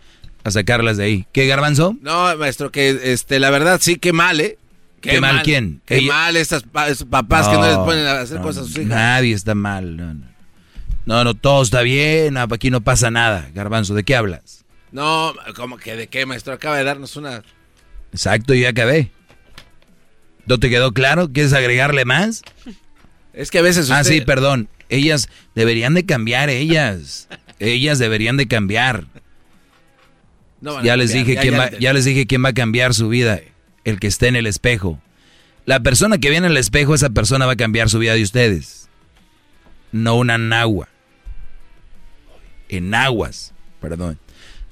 a 0.45 0.51
sacarlas 0.51 0.95
de 0.95 1.03
ahí. 1.03 1.25
¿Qué, 1.33 1.47
Garbanzo? 1.47 1.97
No, 2.01 2.35
maestro, 2.37 2.71
que 2.71 3.11
este, 3.11 3.39
la 3.39 3.49
verdad 3.49 3.79
sí, 3.81 3.97
qué 3.97 4.13
mal, 4.13 4.39
¿eh? 4.39 4.57
¿Qué 5.01 5.19
mal 5.19 5.41
quién? 5.43 5.81
Qué 5.85 5.97
Ella- 5.97 6.13
mal 6.13 6.37
estas 6.37 6.63
papás 6.63 7.47
que 7.47 7.55
no 7.55 7.65
les 7.67 7.77
ponen 7.77 8.05
a 8.05 8.21
hacer 8.21 8.37
no, 8.37 8.43
cosas 8.43 8.63
a 8.63 8.67
sus 8.67 8.77
hijas. 8.77 8.87
Nadie 8.87 9.33
está 9.33 9.53
mal. 9.53 9.97
No, 9.97 10.13
no. 10.13 10.30
No, 11.11 11.23
no, 11.25 11.33
todo 11.33 11.61
está 11.61 11.81
bien. 11.81 12.37
Aquí 12.37 12.69
no 12.71 12.81
pasa 12.81 13.11
nada. 13.11 13.49
Garbanzo, 13.53 13.93
¿de 13.93 14.03
qué 14.03 14.15
hablas? 14.15 14.63
No, 14.91 15.33
como 15.55 15.77
que 15.77 15.95
de 15.95 16.07
qué, 16.07 16.25
maestro, 16.25 16.53
acaba 16.53 16.77
de 16.77 16.83
darnos 16.83 17.15
una... 17.15 17.43
Exacto, 18.13 18.53
yo 18.53 18.61
ya 18.61 18.69
acabé. 18.69 19.11
¿No 20.45 20.57
te 20.57 20.69
quedó 20.69 20.91
claro? 20.93 21.31
¿Quieres 21.31 21.53
agregarle 21.53 22.03
más? 22.05 22.41
Es 23.33 23.51
que 23.51 23.59
a 23.59 23.61
veces 23.61 23.89
Ah, 23.91 24.01
usted- 24.01 24.13
sí, 24.15 24.21
perdón. 24.21 24.67
Ellas 24.89 25.29
deberían 25.55 25.93
de 25.93 26.05
cambiar, 26.05 26.49
ellas. 26.49 27.27
Ellas 27.59 27.99
deberían 27.99 28.35
de 28.37 28.47
cambiar. 28.47 29.05
No 30.59 30.83
ya 30.83 30.97
les 30.97 31.13
dije 31.13 31.35
ya- 31.35 31.41
quién 31.41 31.53
ya 31.53 31.59
va, 31.59 31.69
ya 31.71 31.93
les 31.93 32.05
dije 32.05 32.27
quién 32.27 32.43
va 32.43 32.49
a 32.49 32.53
cambiar 32.53 32.93
su 32.93 33.07
vida. 33.07 33.39
El 33.85 33.99
que 33.99 34.07
esté 34.07 34.27
en 34.27 34.35
el 34.35 34.47
espejo. 34.47 35.01
La 35.65 35.79
persona 35.79 36.17
que 36.17 36.29
viene 36.29 36.47
en 36.47 36.51
el 36.51 36.57
espejo, 36.57 36.93
esa 36.95 37.09
persona 37.11 37.45
va 37.45 37.53
a 37.53 37.57
cambiar 37.57 37.89
su 37.89 37.99
vida 37.99 38.13
de 38.13 38.23
ustedes. 38.23 38.89
No 39.93 40.15
una 40.15 40.37
nagua. 40.37 40.89
En 42.71 42.93
aguas, 42.95 43.53
perdón. 43.81 44.17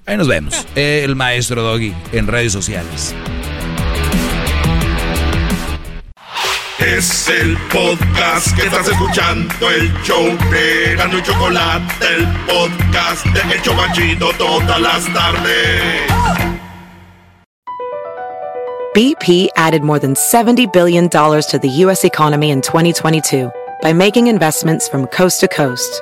Ahí 0.06 0.16
nos 0.18 0.28
vemos. 0.28 0.66
El 0.74 1.16
maestro 1.16 1.62
Doggy 1.62 1.94
en 2.14 2.28
redes 2.28 2.54
sociales. 2.54 3.14
Es 6.80 7.28
el 7.28 7.58
podcast 7.72 8.56
que 8.56 8.64
estás 8.64 8.88
escuchando, 8.88 9.54
el 9.70 9.94
show 10.02 10.26
de 10.50 10.96
Gano 10.96 11.20
y 11.20 11.24
Chocolate, 11.24 11.94
el 12.16 12.26
podcast 12.48 13.26
de 13.26 13.54
El 13.54 13.62
Chobachito 13.62 14.30
todas 14.38 14.80
las 14.80 15.14
tardes. 15.14 16.10
BP 18.96 19.50
added 19.58 19.84
more 19.84 20.00
than 20.00 20.14
$70 20.16 20.72
billion 20.72 21.10
to 21.10 21.60
the 21.62 21.70
U.S. 21.84 22.06
economy 22.06 22.50
in 22.50 22.62
2022 22.62 23.52
by 23.82 23.94
making 23.94 24.28
investments 24.28 24.88
from 24.88 25.06
coast 25.08 25.42
to 25.42 25.48
coast. 25.48 26.02